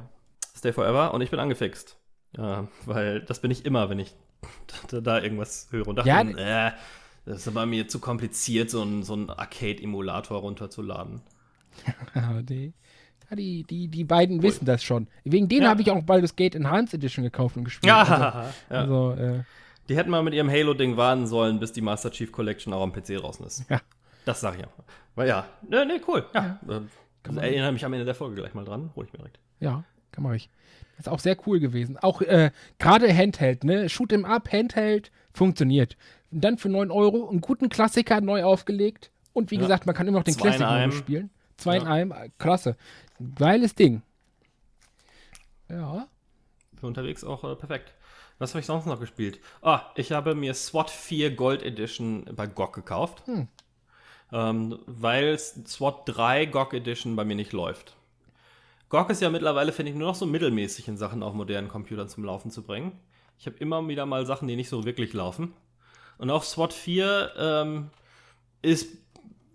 Stay 0.56 0.74
Forever 0.74 1.14
und 1.14 1.22
ich 1.22 1.30
bin 1.32 1.40
angefixt. 1.40 1.98
Ja, 2.38 2.68
weil 2.86 3.22
das 3.22 3.42
bin 3.42 3.52
ich 3.52 3.66
immer, 3.66 3.90
wenn 3.90 4.00
ich 4.00 4.14
da, 4.90 5.22
irgendwas 5.22 5.68
höre 5.72 5.88
und 5.88 5.98
dachte, 5.98 6.10
Ja, 6.10 6.22
äh, 6.68 6.72
das 7.26 7.46
ist 7.46 7.54
bei 7.54 7.66
mir 7.66 7.88
zu 7.88 8.00
kompliziert, 8.00 8.70
so 8.70 8.82
einen 8.82 9.04
so 9.04 9.14
Arcade-Emulator 9.16 10.40
runterzuladen. 10.40 11.22
Ja, 12.16 12.42
die, 12.42 12.74
ja, 13.30 13.36
die, 13.36 13.64
die, 13.64 13.88
die 13.88 14.04
beiden 14.04 14.42
wissen 14.44 14.66
das 14.66 14.84
schon. 14.84 15.08
Wegen 15.24 15.48
denen 15.48 15.64
Ja. 15.64 15.70
habe 15.70 15.82
ich 15.82 15.90
auch 15.92 16.02
Baldur's 16.04 16.36
Gate 16.36 16.56
Enhanced 16.56 16.94
Edition 16.94 17.24
gekauft 17.24 17.56
und 17.56 17.64
gespielt. 17.64 17.88
Ja, 17.88 18.02
Also, 18.04 18.12
ja. 18.70 18.78
also 18.78 19.12
äh, 19.14 19.44
Die 19.88 19.96
hätten 19.96 20.10
mal 20.10 20.22
mit 20.24 20.34
ihrem 20.34 20.50
Halo-Ding 20.50 20.98
warten 20.98 21.28
sollen, 21.28 21.60
bis 21.60 21.72
die 21.72 21.82
Master 21.82 22.12
Chief 22.12 22.32
Collection 22.32 22.74
auch 22.74 22.84
am 22.84 22.92
PC 22.92 23.18
draußen 23.18 23.46
ist. 23.46 23.70
Ja. 23.70 23.80
Das 24.26 24.42
sag 24.42 24.56
ich 24.58 24.64
einfach. 24.64 24.84
Weil 25.16 25.30
ja, 25.30 25.46
ne, 25.68 25.86
ne, 25.86 26.02
cool. 26.08 26.26
Ja. 26.34 26.60
Äh, 26.68 26.82
Kann 27.24 27.38
also 27.38 27.40
erinnere 27.40 27.72
mich 27.72 27.86
am 27.86 27.94
Ende 27.94 28.06
der 28.06 28.16
Folge 28.16 28.36
gleich 28.36 28.54
mal 28.54 28.66
dran. 28.66 28.92
Hol 28.96 29.06
ich 29.06 29.14
mir 29.14 29.20
direkt. 29.20 29.40
Ja, 29.60 29.84
kann 30.12 30.24
man. 30.24 30.34
Das 30.34 31.08
ist 31.08 31.10
auch 31.10 31.20
sehr 31.20 31.38
cool 31.48 31.60
gewesen. 31.60 31.98
Auch 31.98 32.22
äh, 32.22 32.52
gerade 32.80 33.16
Handheld, 33.16 33.64
ne? 33.64 33.90
Shoot 33.90 34.14
'em 34.14 34.26
up, 34.26 34.52
Handheld, 34.52 35.12
funktioniert. 35.34 35.98
Und 36.32 36.42
dann 36.44 36.58
für 36.58 36.70
9 36.70 36.92
Euro 36.92 37.30
einen 37.30 37.42
guten 37.42 37.70
Klassiker 37.70 38.22
neu 38.22 38.44
aufgelegt. 38.44 39.12
Und 39.34 39.52
wie 39.52 39.56
ja. 39.56 39.62
gesagt, 39.62 39.86
man 39.86 39.96
kann 39.96 40.08
immer 40.08 40.20
noch 40.20 40.24
den 40.24 40.36
Classic 40.36 40.94
spielen. 40.94 41.30
Zwei 41.58 41.76
ja. 41.76 41.82
in 41.82 41.88
einem, 41.88 42.14
klasse. 42.38 42.76
Geiles 43.36 43.76
Ding. 43.76 44.02
Ja. 45.70 46.08
Für 46.80 46.88
unterwegs 46.88 47.24
auch 47.24 47.44
äh, 47.44 47.56
perfekt. 47.56 47.94
Was 48.40 48.52
habe 48.52 48.62
ich 48.62 48.66
sonst 48.66 48.88
noch 48.88 49.00
gespielt? 49.00 49.40
Ah, 49.62 49.92
ich 49.96 50.12
habe 50.12 50.34
mir 50.34 50.56
SWAT 50.56 50.90
4 50.90 51.36
Gold 51.36 51.62
Edition 51.62 52.26
bei 52.36 52.48
GOG 52.48 52.74
gekauft. 52.74 53.24
Hm. 53.28 53.48
Ähm, 54.34 54.80
weil 54.88 55.38
SWAT 55.38 56.04
3 56.06 56.48
GOG 56.48 56.74
Edition 56.74 57.16
bei 57.16 57.24
mir 57.24 57.36
nicht 57.36 57.54
läuft. 57.54 57.96
GOG 58.92 59.10
ist 59.10 59.22
ja 59.22 59.30
mittlerweile, 59.30 59.72
finde 59.72 59.94
ich, 59.94 59.98
nur 59.98 60.10
noch 60.10 60.16
so 60.16 60.26
mittelmäßig 60.26 60.90
in 60.90 60.98
Sachen 60.98 61.24
auf 61.24 61.34
modernen 61.34 61.70
Computern 61.70 62.10
zum 62.10 62.26
Laufen 62.26 62.52
zu 62.52 62.62
bringen. 62.62 63.00
Ich 63.40 63.46
habe 63.46 63.56
immer 63.58 63.88
wieder 63.88 64.06
mal 64.06 64.26
Sachen, 64.26 64.50
die 64.50 64.58
nicht 64.58 64.68
so 64.68 64.84
wirklich 64.84 65.14
laufen. 65.14 65.54
Und 66.18 66.30
auch 66.30 66.44
SWAT 66.44 66.74
4 66.74 67.32
ähm, 67.38 67.90
ist 68.62 68.94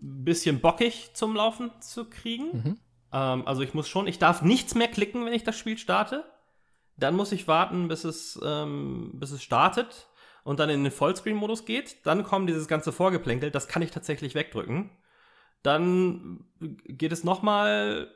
ein 0.01 0.25
bisschen 0.25 0.61
bockig 0.61 1.11
zum 1.13 1.37
Laufen 1.37 1.71
zu 1.81 2.07
kriegen. 2.07 2.45
Mhm. 2.45 2.79
Ähm, 3.13 3.47
also 3.47 3.61
ich 3.61 3.75
muss 3.75 3.89
schon, 3.89 4.07
ich 4.07 4.19
darf 4.19 4.41
nichts 4.41 4.75
mehr 4.75 4.89
klicken, 4.89 5.27
wenn 5.27 5.35
ich 5.35 5.45
das 5.45 5.59
Spiel 5.59 5.77
starte. 5.77 6.25
Dann 6.97 7.15
muss 7.15 7.31
ich 7.31 7.47
warten, 7.47 7.89
bis 7.89 8.05
es, 8.05 8.41
ähm, 8.43 9.11
bis 9.15 9.33
es 9.33 9.43
startet 9.43 10.09
und 10.45 10.61
dann 10.61 10.71
in 10.71 10.83
den 10.83 10.91
Vollscreen-Modus 10.91 11.67
geht. 11.67 12.07
Dann 12.07 12.25
kommt 12.25 12.49
dieses 12.49 12.69
ganze 12.69 12.91
Vorgeplänkel, 12.91 13.51
das 13.51 13.69
kann 13.69 13.83
ich 13.83 13.91
tatsächlich 13.91 14.35
wegdrücken. 14.35 14.89
Dann 15.63 16.45
geht 16.59 17.13
es 17.13 17.25
nochmal 17.25 18.09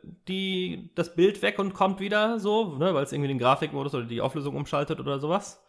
das 0.95 1.15
Bild 1.15 1.43
weg 1.43 1.59
und 1.59 1.75
kommt 1.75 2.01
wieder 2.01 2.39
so, 2.39 2.77
ne, 2.77 2.95
weil 2.95 3.05
es 3.05 3.13
irgendwie 3.13 3.29
den 3.29 3.39
Grafikmodus 3.39 3.95
oder 3.95 4.05
die 4.05 4.21
Auflösung 4.21 4.57
umschaltet 4.57 5.01
oder 5.01 5.19
sowas. 5.19 5.63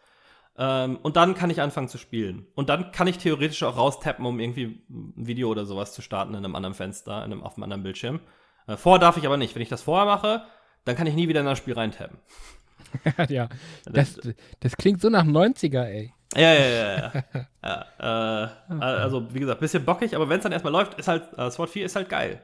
Ähm, 0.56 0.98
und 1.02 1.16
dann 1.16 1.34
kann 1.34 1.50
ich 1.50 1.60
anfangen 1.60 1.88
zu 1.88 1.98
spielen. 1.98 2.46
Und 2.54 2.68
dann 2.68 2.92
kann 2.92 3.06
ich 3.06 3.18
theoretisch 3.18 3.62
auch 3.62 3.76
raustappen, 3.76 4.26
um 4.26 4.38
irgendwie 4.38 4.84
ein 4.90 5.26
Video 5.26 5.48
oder 5.50 5.64
sowas 5.64 5.92
zu 5.92 6.02
starten 6.02 6.34
in 6.34 6.44
einem 6.44 6.54
anderen 6.54 6.74
Fenster, 6.74 7.24
in 7.24 7.32
einem, 7.32 7.42
auf 7.42 7.56
einem 7.56 7.64
anderen 7.64 7.82
Bildschirm. 7.82 8.20
Äh, 8.66 8.76
vorher 8.76 9.00
darf 9.00 9.16
ich 9.16 9.26
aber 9.26 9.36
nicht. 9.36 9.54
Wenn 9.54 9.62
ich 9.62 9.68
das 9.68 9.82
vorher 9.82 10.06
mache, 10.06 10.44
dann 10.84 10.96
kann 10.96 11.06
ich 11.06 11.14
nie 11.14 11.28
wieder 11.28 11.40
in 11.40 11.46
das 11.46 11.58
Spiel 11.58 11.74
reintappen. 11.74 12.18
ja, 13.28 13.48
das, 13.84 14.18
das 14.60 14.76
klingt 14.76 15.00
so 15.00 15.08
nach 15.08 15.24
90er, 15.24 15.84
ey. 15.84 16.12
Ja, 16.34 16.52
ja, 16.54 16.66
ja. 16.66 17.12
ja. 17.12 17.24
ja 18.00 18.46
äh, 18.70 18.74
also, 18.80 19.32
wie 19.34 19.40
gesagt, 19.40 19.60
bisschen 19.60 19.84
bockig, 19.84 20.14
aber 20.14 20.28
wenn 20.28 20.38
es 20.38 20.42
dann 20.42 20.52
erstmal 20.52 20.72
läuft, 20.72 20.98
ist 20.98 21.08
halt, 21.08 21.24
äh, 21.36 21.50
SWAT 21.50 21.70
4 21.70 21.86
ist 21.86 21.96
halt 21.96 22.08
geil. 22.08 22.40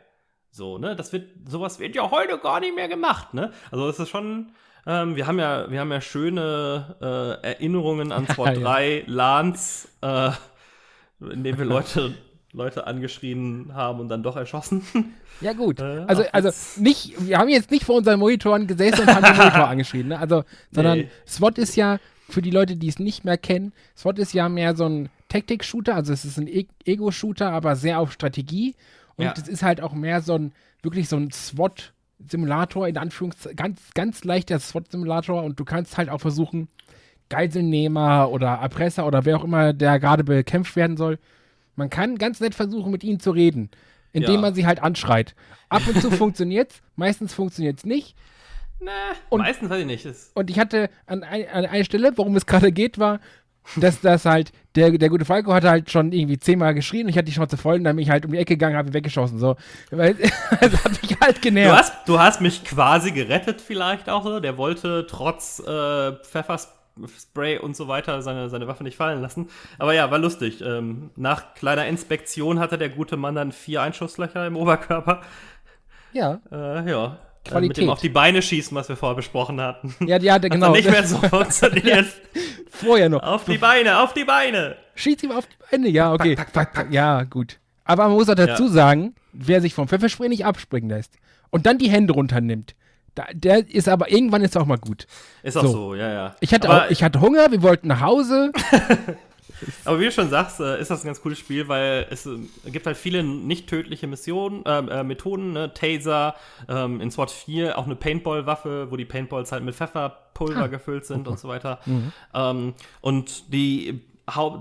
So, 0.51 0.79
ne? 0.79 0.97
Das 0.97 1.13
wird, 1.13 1.31
sowas 1.49 1.79
wird 1.79 1.95
ja 1.95 2.11
heute 2.11 2.39
gar 2.39 2.61
nicht 2.61 2.75
mehr 2.75 2.89
gemacht, 2.89 3.35
ne? 3.35 3.53
Also, 3.71 3.87
das 3.87 3.99
ist 3.99 4.09
schon, 4.09 4.53
ähm, 4.87 5.17
wir 5.17 5.27
haben 5.27 5.39
ja, 5.39 5.71
wir 5.71 5.81
haben 5.81 5.93
ja 5.93 6.01
schöne 6.01 6.97
äh, 7.01 7.47
Erinnerungen 7.47 8.13
an 8.13 8.27
SWAT 8.27 8.57
3, 8.57 9.05
LANs, 9.07 9.89
äh, 10.03 10.31
in 11.21 11.45
denen 11.45 11.59
wir 11.59 11.65
Leute, 11.65 12.15
Leute 12.53 12.87
angeschrien 12.87 13.71
haben 13.75 14.01
und 14.01 14.09
dann 14.09 14.23
doch 14.23 14.37
erschossen. 14.37 14.83
Ja, 15.41 15.53
gut. 15.53 15.79
Äh, 15.79 16.05
also, 16.09 16.25
also 16.33 16.51
nicht, 16.83 17.15
wir 17.25 17.39
haben 17.39 17.49
jetzt 17.49 17.71
nicht 17.71 17.85
vor 17.85 17.95
unseren 17.95 18.19
Monitoren 18.19 18.67
gesessen 18.67 19.03
und 19.03 19.15
haben 19.15 19.23
den 19.23 19.37
Monitor 19.37 19.69
angeschrien, 19.69 20.09
ne? 20.09 20.19
Also, 20.19 20.43
sondern 20.73 20.99
nee. 20.99 21.11
SWAT 21.29 21.59
ist 21.59 21.77
ja 21.77 22.01
für 22.29 22.43
die 22.43 22.51
Leute, 22.51 22.75
die 22.75 22.89
es 22.89 22.99
nicht 22.99 23.25
mehr 23.25 23.39
kennen, 23.39 23.73
SWAT 23.97 24.19
ist 24.19 24.33
ja 24.33 24.49
mehr 24.49 24.75
so 24.75 24.87
ein 24.87 25.11
Taktik-Shooter, 25.29 25.95
also 25.95 26.13
es 26.13 26.25
ist 26.25 26.39
ein 26.39 26.49
e 26.49 26.67
Ego-Shooter, 26.85 27.53
aber 27.53 27.77
sehr 27.77 28.01
auf 28.01 28.11
Strategie. 28.11 28.75
Und 29.15 29.27
ja. 29.27 29.35
es 29.37 29.47
ist 29.47 29.63
halt 29.63 29.81
auch 29.81 29.93
mehr 29.93 30.23
so 30.23 30.35
ein, 30.35 30.53
wirklich 30.83 31.09
so 31.09 31.17
ein 31.17 31.31
SWAT-Simulator, 31.31 32.89
in 32.89 32.97
Anführungszeichen, 32.97 33.57
ganz, 33.57 33.81
ganz 33.95 34.25
leichter 34.25 34.59
SWAT-Simulator 34.59 35.45
und 35.45 35.61
du 35.61 35.65
kannst 35.65 35.99
halt 35.99 36.09
auch 36.09 36.21
versuchen, 36.21 36.67
Geiselnehmer 37.29 38.31
oder 38.31 38.49
Erpresser 38.55 39.07
oder 39.07 39.25
wer 39.25 39.37
auch 39.37 39.45
immer, 39.45 39.73
der 39.73 40.01
gerade 40.01 40.25
bekämpft 40.25 40.77
werden 40.77 40.97
soll, 40.97 41.19
man 41.79 41.91
kann 41.91 42.19
ganz 42.19 42.41
nett 42.41 42.55
versuchen, 42.55 42.91
mit 42.91 43.05
ihnen 43.05 43.21
zu 43.21 43.31
reden, 43.31 43.71
indem 44.13 44.35
ja. 44.35 44.41
man 44.41 44.55
sie 44.55 44.67
halt 44.67 44.83
anschreit. 44.83 45.35
Ab 45.69 45.83
und 45.87 46.01
zu 46.01 46.11
funktioniert's, 46.11 46.83
meistens 46.97 47.33
funktioniert's 47.33 47.87
nicht. 47.87 48.17
Na, 48.81 48.91
und, 49.29 49.41
meistens 49.41 49.71
weiß 49.71 49.81
ich 49.81 49.87
nicht. 49.87 50.07
Und 50.35 50.51
ich 50.51 50.59
hatte 50.59 50.91
an, 51.07 51.23
ein, 51.23 51.49
an 51.49 51.67
einer 51.67 51.85
Stelle, 51.85 52.13
worum 52.17 52.37
es 52.37 52.47
gerade 52.47 52.73
geht, 52.73 52.99
war, 52.99 53.21
dass 53.77 54.01
das 54.01 54.25
halt, 54.25 54.53
der, 54.75 54.91
der 54.91 55.09
gute 55.09 55.25
Falco 55.25 55.53
hatte 55.53 55.71
halt 55.71 55.91
schon 55.91 56.13
irgendwie 56.13 56.39
zehnmal 56.39 56.75
geschrien 56.75 57.05
und 57.05 57.11
ich 57.11 57.17
hatte 57.17 57.27
die 57.27 57.33
Schnauze 57.33 57.57
voll 57.57 57.77
und 57.77 57.85
dann 57.85 57.97
bin 57.97 58.03
ich 58.03 58.11
halt 58.11 58.25
um 58.25 58.33
die 58.33 58.39
Ecke 58.39 58.55
gegangen, 58.55 58.77
habe 58.77 58.89
ihn 58.89 58.95
weggeschossen. 58.95 59.39
So. 59.39 59.57
Weil, 59.91 60.15
das 60.61 60.85
hat 60.85 61.03
mich 61.03 61.17
halt 61.21 61.43
genervt. 61.43 61.71
Du 61.71 61.79
hast, 61.79 62.09
du 62.09 62.19
hast 62.19 62.41
mich 62.41 62.65
quasi 62.65 63.13
gerettet, 63.13 63.61
vielleicht 63.61 64.09
auch 64.09 64.25
so. 64.25 64.41
Der 64.41 64.57
wollte 64.57 65.07
trotz 65.09 65.61
äh, 65.61 66.13
Pfefferspray 67.01 67.59
und 67.59 67.77
so 67.77 67.89
weiter 67.89 68.23
seine, 68.23 68.49
seine 68.49 68.67
Waffe 68.67 68.85
nicht 68.85 68.97
fallen 68.97 69.21
lassen. 69.21 69.49
Aber 69.79 69.95
ja, 69.95 70.11
war 70.11 70.19
lustig. 70.19 70.61
Ähm, 70.61 71.11
nach 71.17 71.55
kleiner 71.55 71.87
Inspektion 71.87 72.59
hatte 72.59 72.79
der 72.79 72.89
gute 72.89 73.17
Mann 73.17 73.35
dann 73.35 73.53
vier 73.53 73.83
Einschusslöcher 73.83 74.47
im 74.47 74.57
Oberkörper. 74.57 75.23
Ja. 76.13 76.41
Äh, 76.51 76.91
ja. 76.91 77.19
Qualität. 77.45 77.77
Mit 77.79 77.87
dem 77.87 77.91
auf 77.91 78.01
die 78.01 78.09
Beine 78.09 78.43
schießen, 78.43 78.77
was 78.77 78.89
wir 78.89 78.97
vorher 78.97 79.17
besprochen 79.17 79.61
hatten. 79.61 79.95
Ja, 80.07 80.19
die 80.19 80.31
hatte 80.31 80.49
genau. 80.49 80.69
Hat 80.69 80.75
nicht 80.75 80.91
mehr 80.91 81.07
so 81.07 81.17
funktioniert. 81.29 82.07
Vorher 82.71 83.09
noch. 83.09 83.23
Auf 83.23 83.45
die 83.45 83.59
Beine, 83.59 84.01
auf 84.01 84.13
die 84.13 84.25
Beine. 84.25 84.77
Schieß 84.95 85.23
ihm 85.23 85.33
auf 85.33 85.47
die 85.47 85.57
Beine, 85.71 85.89
ja, 85.89 86.13
okay. 86.13 86.37
Pack, 86.37 86.53
pack, 86.53 86.73
pack, 86.73 86.93
ja, 86.93 87.25
gut. 87.25 87.59
Aber 87.85 88.05
man 88.05 88.13
muss 88.13 88.29
auch 88.29 88.35
dazu 88.35 88.65
ja. 88.65 88.69
sagen, 88.69 89.15
wer 89.33 89.61
sich 89.61 89.75
vom 89.75 89.89
Pfefferspray 89.89 90.29
nicht 90.29 90.45
abspringen 90.45 90.91
lässt 90.91 91.15
und 91.51 91.67
dann 91.67 91.79
die 91.79 91.89
Hände 91.89 92.13
runternimmt, 92.13 92.75
da, 93.19 93.27
der 93.33 93.69
ist 93.69 93.89
aber 93.89 94.11
irgendwann 94.11 94.43
ist 94.43 94.57
auch 94.57 94.67
mal 94.67 94.79
gut. 94.79 95.07
Ist 95.43 95.57
auch 95.57 95.63
so, 95.63 95.73
so 95.73 95.95
ja, 95.95 96.13
ja. 96.13 96.37
Ich 96.41 96.55
hatte, 96.55 96.71
auch, 96.71 96.91
ich 96.91 97.03
hatte 97.03 97.21
Hunger, 97.21 97.51
wir 97.51 97.63
wollten 97.63 97.89
nach 97.89 98.01
Hause. 98.01 98.53
Aber 99.85 99.99
wie 99.99 100.05
du 100.05 100.13
schon 100.13 100.31
sagst, 100.31 100.61
äh, 100.61 100.81
ist 100.81 100.89
das 100.89 101.03
ein 101.03 101.07
ganz 101.07 101.21
cooles 101.21 101.37
Spiel, 101.37 101.67
weil 101.67 102.07
es 102.11 102.27
äh, 102.27 102.39
gibt 102.67 102.87
halt 102.87 102.97
viele 102.97 103.25
nicht 103.25 103.69
tödliche 103.69 104.07
Missionen, 104.07 104.65
äh, 104.65 104.79
äh, 104.79 105.03
Methoden, 105.03 105.53
ne? 105.53 105.75
Taser, 105.75 106.37
ähm, 106.69 107.01
in 107.01 107.11
SWAT 107.11 107.33
4 107.33 107.77
auch 107.77 107.87
eine 107.87 107.97
Paintball-Waffe, 107.97 108.93
wo 108.93 108.97
die 108.97 109.05
Paintballs 109.05 109.51
halt 109.51 109.65
mit 109.65 109.75
Pfefferpulver 109.75 110.63
ah. 110.63 110.67
gefüllt 110.69 111.07
sind 111.07 111.27
und 111.27 111.41
so 111.41 111.49
weiter. 111.49 111.81
Mhm. 111.87 112.13
Ähm, 112.35 112.75
und 113.01 113.53
die, 113.53 114.01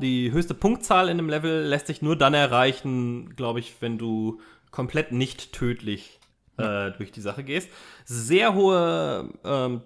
die 0.02 0.32
höchste 0.32 0.56
Punktzahl 0.56 1.10
in 1.10 1.18
dem 1.18 1.30
Level 1.30 1.68
lässt 1.68 1.86
sich 1.86 2.02
nur 2.02 2.16
dann 2.16 2.34
erreichen, 2.34 3.36
glaube 3.36 3.60
ich, 3.60 3.76
wenn 3.82 4.00
du 4.00 4.40
komplett 4.72 5.12
nicht 5.12 5.54
tödlich 5.54 6.17
äh, 6.58 6.92
durch 6.92 7.12
die 7.12 7.22
Sache 7.22 7.44
gehst. 7.44 7.70
Sehr 8.06 8.54
hohe 8.54 9.30
ähm, 9.44 9.82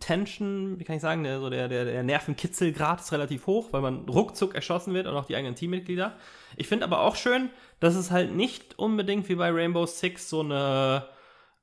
Tension, 0.00 0.78
wie 0.78 0.84
kann 0.84 0.96
ich 0.96 1.02
sagen, 1.02 1.22
der, 1.22 1.40
so 1.40 1.50
der, 1.50 1.68
der, 1.68 1.84
der 1.84 2.02
Nervenkitzelgrad 2.02 3.00
ist 3.00 3.12
relativ 3.12 3.46
hoch, 3.46 3.68
weil 3.72 3.82
man 3.82 4.08
ruckzuck 4.08 4.54
erschossen 4.54 4.94
wird 4.94 5.06
und 5.06 5.14
auch 5.14 5.26
die 5.26 5.36
eigenen 5.36 5.54
Teammitglieder. 5.54 6.16
Ich 6.56 6.66
finde 6.66 6.84
aber 6.84 7.00
auch 7.02 7.16
schön, 7.16 7.50
dass 7.78 7.94
es 7.94 8.10
halt 8.10 8.34
nicht 8.34 8.78
unbedingt 8.78 9.28
wie 9.28 9.34
bei 9.34 9.50
Rainbow 9.50 9.86
Six 9.86 10.30
so 10.30 10.40
eine 10.40 11.04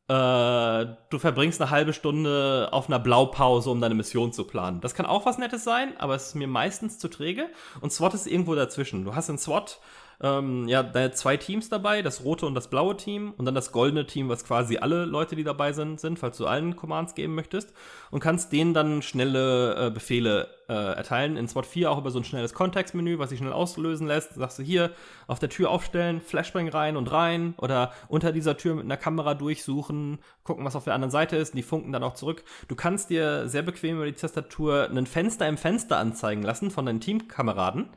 äh, 0.09 0.85
du 1.09 1.19
verbringst 1.19 1.61
eine 1.61 1.69
halbe 1.69 1.91
Stunde 1.91 2.69
auf 2.71 2.87
einer 2.87 2.99
Blaupause, 2.99 3.69
um 3.69 3.81
deine 3.81 3.93
Mission 3.93 4.31
zu 4.31 4.45
planen. 4.45 4.79
Das 4.79 4.95
kann 4.95 5.05
auch 5.05 5.25
was 5.25 5.37
Nettes 5.37 5.65
sein, 5.65 5.97
aber 5.97 6.15
es 6.15 6.27
ist 6.27 6.35
mir 6.35 6.47
meistens 6.47 6.97
zu 6.97 7.09
träge. 7.09 7.49
Und 7.81 7.91
SWAT 7.91 8.13
ist 8.13 8.25
irgendwo 8.25 8.55
dazwischen. 8.55 9.03
Du 9.03 9.15
hast 9.15 9.27
in 9.27 9.37
SWAT 9.37 9.81
ähm, 10.19 10.67
ja, 10.67 10.81
da 10.81 11.11
zwei 11.11 11.37
Teams 11.37 11.69
dabei, 11.69 12.01
das 12.01 12.23
rote 12.23 12.47
und 12.47 12.55
das 12.55 12.69
blaue 12.69 12.97
Team 12.97 13.33
und 13.37 13.45
dann 13.45 13.53
das 13.53 13.71
goldene 13.71 14.07
Team, 14.07 14.29
was 14.29 14.43
quasi 14.43 14.77
alle 14.77 15.05
Leute, 15.05 15.35
die 15.35 15.43
dabei 15.43 15.73
sind, 15.73 15.99
sind, 15.99 16.17
falls 16.17 16.37
du 16.37 16.47
allen 16.47 16.75
Commands 16.75 17.13
geben 17.13 17.35
möchtest 17.35 17.71
und 18.09 18.19
kannst 18.19 18.51
denen 18.51 18.73
dann 18.73 19.03
schnelle 19.03 19.87
äh, 19.87 19.89
Befehle 19.91 20.47
äh, 20.69 20.73
erteilen. 20.73 21.37
In 21.37 21.47
SWAT 21.47 21.67
4 21.67 21.91
auch 21.91 21.99
über 21.99 22.09
so 22.09 22.17
ein 22.17 22.23
schnelles 22.23 22.55
Kontextmenü, 22.55 23.19
was 23.19 23.29
sich 23.29 23.37
schnell 23.37 23.53
auslösen 23.53 24.07
lässt. 24.07 24.33
Sagst 24.33 24.57
du 24.57 24.63
hier 24.63 24.91
auf 25.27 25.37
der 25.37 25.49
Tür 25.49 25.69
aufstellen, 25.69 26.19
Flashbang 26.19 26.67
rein 26.69 26.97
und 26.97 27.11
rein 27.11 27.53
oder 27.57 27.91
unter 28.07 28.31
dieser 28.31 28.57
Tür 28.57 28.73
mit 28.73 28.85
einer 28.85 28.97
Kamera 28.97 29.35
durchsuchen, 29.35 30.17
gucken, 30.43 30.65
was 30.65 30.75
auf 30.75 30.83
der 30.83 30.95
anderen 30.95 31.11
Seite 31.11 31.35
ist 31.35 31.53
und 31.53 31.57
die 31.57 31.63
funken 31.63 31.91
dann 31.91 32.03
auch 32.03 32.15
zurück. 32.15 32.43
Du 32.67 32.75
kannst 32.75 33.11
dir 33.11 33.47
sehr 33.47 33.61
bequem 33.61 33.97
über 33.97 34.07
die 34.07 34.13
Tastatur 34.13 34.89
ein 34.89 35.05
Fenster 35.05 35.47
im 35.47 35.57
Fenster 35.57 35.97
anzeigen 35.99 36.41
lassen 36.41 36.71
von 36.71 36.87
deinen 36.87 37.01
Teamkameraden 37.01 37.89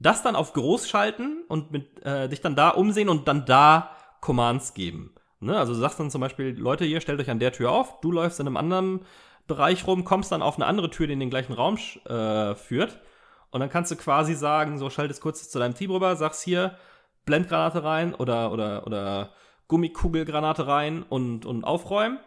das 0.00 0.22
dann 0.22 0.36
auf 0.36 0.52
groß 0.52 0.88
schalten 0.88 1.44
und 1.48 1.70
mit, 1.72 2.04
äh, 2.04 2.28
dich 2.28 2.40
dann 2.40 2.56
da 2.56 2.70
umsehen 2.70 3.08
und 3.08 3.28
dann 3.28 3.44
da 3.46 3.90
Commands 4.20 4.74
geben. 4.74 5.14
Ne? 5.40 5.56
Also 5.56 5.72
du 5.72 5.78
sagst 5.78 5.98
dann 5.98 6.10
zum 6.10 6.20
Beispiel, 6.20 6.58
Leute, 6.58 6.84
hier 6.84 7.00
stellt 7.00 7.20
euch 7.20 7.30
an 7.30 7.38
der 7.38 7.52
Tür 7.52 7.72
auf, 7.72 8.00
du 8.00 8.12
läufst 8.12 8.40
in 8.40 8.46
einem 8.46 8.56
anderen 8.56 9.00
Bereich 9.46 9.86
rum, 9.86 10.04
kommst 10.04 10.30
dann 10.30 10.42
auf 10.42 10.56
eine 10.56 10.66
andere 10.66 10.90
Tür, 10.90 11.06
die 11.06 11.14
in 11.14 11.20
den 11.20 11.30
gleichen 11.30 11.52
Raum 11.52 11.78
äh, 12.04 12.54
führt. 12.54 12.98
Und 13.50 13.60
dann 13.60 13.70
kannst 13.70 13.90
du 13.90 13.96
quasi 13.96 14.34
sagen, 14.34 14.78
so 14.78 14.90
schaltest 14.90 15.22
kurz 15.22 15.48
zu 15.48 15.58
deinem 15.58 15.74
Team 15.74 15.90
rüber, 15.90 16.16
sagst 16.16 16.42
hier, 16.42 16.76
Blendgranate 17.24 17.82
rein 17.82 18.14
oder, 18.14 18.52
oder, 18.52 18.86
oder 18.86 19.30
Gummikugelgranate 19.68 20.66
rein 20.66 21.02
und, 21.02 21.46
und 21.46 21.64
aufräumen 21.64 22.18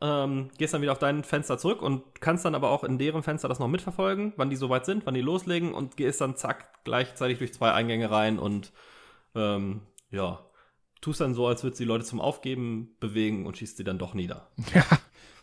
ähm, 0.00 0.50
gehst 0.58 0.74
dann 0.74 0.82
wieder 0.82 0.92
auf 0.92 0.98
dein 0.98 1.24
Fenster 1.24 1.58
zurück 1.58 1.80
und 1.80 2.20
kannst 2.20 2.44
dann 2.44 2.54
aber 2.54 2.70
auch 2.70 2.84
in 2.84 2.98
deren 2.98 3.22
Fenster 3.22 3.48
das 3.48 3.58
noch 3.58 3.68
mitverfolgen, 3.68 4.34
wann 4.36 4.50
die 4.50 4.56
soweit 4.56 4.84
sind, 4.84 5.06
wann 5.06 5.14
die 5.14 5.22
loslegen 5.22 5.72
und 5.72 5.96
gehst 5.96 6.20
dann 6.20 6.36
zack 6.36 6.84
gleichzeitig 6.84 7.38
durch 7.38 7.54
zwei 7.54 7.72
Eingänge 7.72 8.10
rein 8.10 8.38
und 8.38 8.72
ähm, 9.34 9.82
ja, 10.10 10.44
tust 11.00 11.20
dann 11.20 11.34
so, 11.34 11.46
als 11.46 11.62
würdest 11.62 11.80
du 11.80 11.84
die 11.84 11.88
Leute 11.88 12.04
zum 12.04 12.20
Aufgeben 12.20 12.96
bewegen 13.00 13.46
und 13.46 13.56
schießt 13.56 13.76
sie 13.76 13.84
dann 13.84 13.98
doch 13.98 14.14
nieder. 14.14 14.50
Ja, 14.74 14.84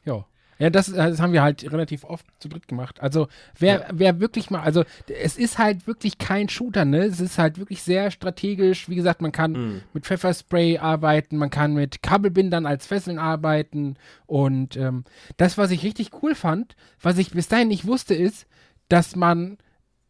ja. 0.05 0.25
Ja, 0.63 0.69
das, 0.69 0.85
das 0.85 1.19
haben 1.19 1.33
wir 1.33 1.41
halt 1.41 1.69
relativ 1.69 2.05
oft 2.05 2.25
zu 2.39 2.47
dritt 2.47 2.69
gemacht. 2.69 3.01
Also, 3.01 3.27
wer, 3.59 3.81
ja. 3.81 3.85
wer 3.91 4.19
wirklich 4.21 4.49
mal, 4.49 4.61
also, 4.61 4.85
es 5.09 5.35
ist 5.35 5.57
halt 5.57 5.87
wirklich 5.87 6.19
kein 6.19 6.47
Shooter, 6.47 6.85
ne? 6.85 6.99
Es 6.99 7.19
ist 7.19 7.37
halt 7.37 7.57
wirklich 7.57 7.83
sehr 7.83 8.11
strategisch. 8.11 8.87
Wie 8.87 8.95
gesagt, 8.95 9.21
man 9.21 9.33
kann 9.33 9.51
mm. 9.51 9.81
mit 9.91 10.05
Pfefferspray 10.05 10.77
arbeiten, 10.77 11.35
man 11.35 11.49
kann 11.49 11.73
mit 11.73 12.01
Kabelbindern 12.01 12.65
als 12.65 12.87
Fesseln 12.87 13.19
arbeiten. 13.19 13.97
Und 14.25 14.77
ähm, 14.77 15.03
das, 15.35 15.57
was 15.57 15.69
ich 15.69 15.83
richtig 15.83 16.11
cool 16.23 16.33
fand, 16.33 16.77
was 17.01 17.17
ich 17.17 17.31
bis 17.31 17.49
dahin 17.49 17.67
nicht 17.67 17.85
wusste, 17.85 18.13
ist, 18.13 18.47
dass 18.87 19.17
man 19.17 19.57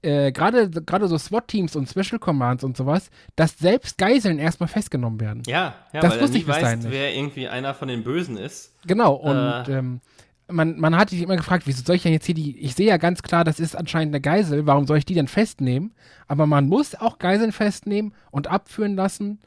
äh, 0.04 0.32
gerade 0.32 0.70
gerade 0.70 1.08
so 1.08 1.18
SWAT-Teams 1.18 1.76
und 1.76 1.90
Special 1.90 2.20
Commands 2.20 2.64
und 2.64 2.78
sowas, 2.78 3.10
dass 3.36 3.58
selbst 3.58 3.98
Geiseln 3.98 4.38
erstmal 4.38 4.70
festgenommen 4.70 5.20
werden. 5.20 5.42
Ja, 5.48 5.74
ja 5.94 6.02
das 6.02 6.12
weil 6.14 6.22
wusste 6.22 6.38
ich 6.38 6.46
bis 6.46 6.60
dahin 6.60 6.80
nicht. 6.80 6.92
wer 6.92 7.16
irgendwie 7.16 7.48
einer 7.48 7.74
von 7.74 7.88
den 7.88 8.04
Bösen 8.04 8.38
ist. 8.38 8.76
Genau, 8.86 9.16
und 9.16 9.36
äh, 9.68 9.80
ähm, 9.80 10.02
man, 10.48 10.80
man 10.80 10.98
hat 10.98 11.10
sich 11.10 11.22
immer 11.22 11.38
gefragt, 11.38 11.64
wieso 11.66 11.84
soll 11.84 11.96
ich 11.96 12.04
denn 12.04 12.14
jetzt 12.14 12.26
hier 12.26 12.36
die, 12.36 12.58
ich 12.60 12.76
sehe 12.76 12.88
ja 12.88 12.98
ganz 12.98 13.24
klar, 13.24 13.44
das 13.44 13.60
ist 13.60 13.76
anscheinend 13.76 14.14
eine 14.14 14.22
Geisel, 14.22 14.66
warum 14.66 14.86
soll 14.86 14.98
ich 14.98 15.06
die 15.06 15.14
denn 15.14 15.28
festnehmen? 15.28 15.94
Aber 16.28 16.46
man 16.46 16.68
muss 16.68 16.96
auch 16.96 17.20
Geiseln 17.20 17.52
festnehmen 17.52 18.14
und 18.32 18.48
abführen 18.48 18.96
lassen 18.96 19.40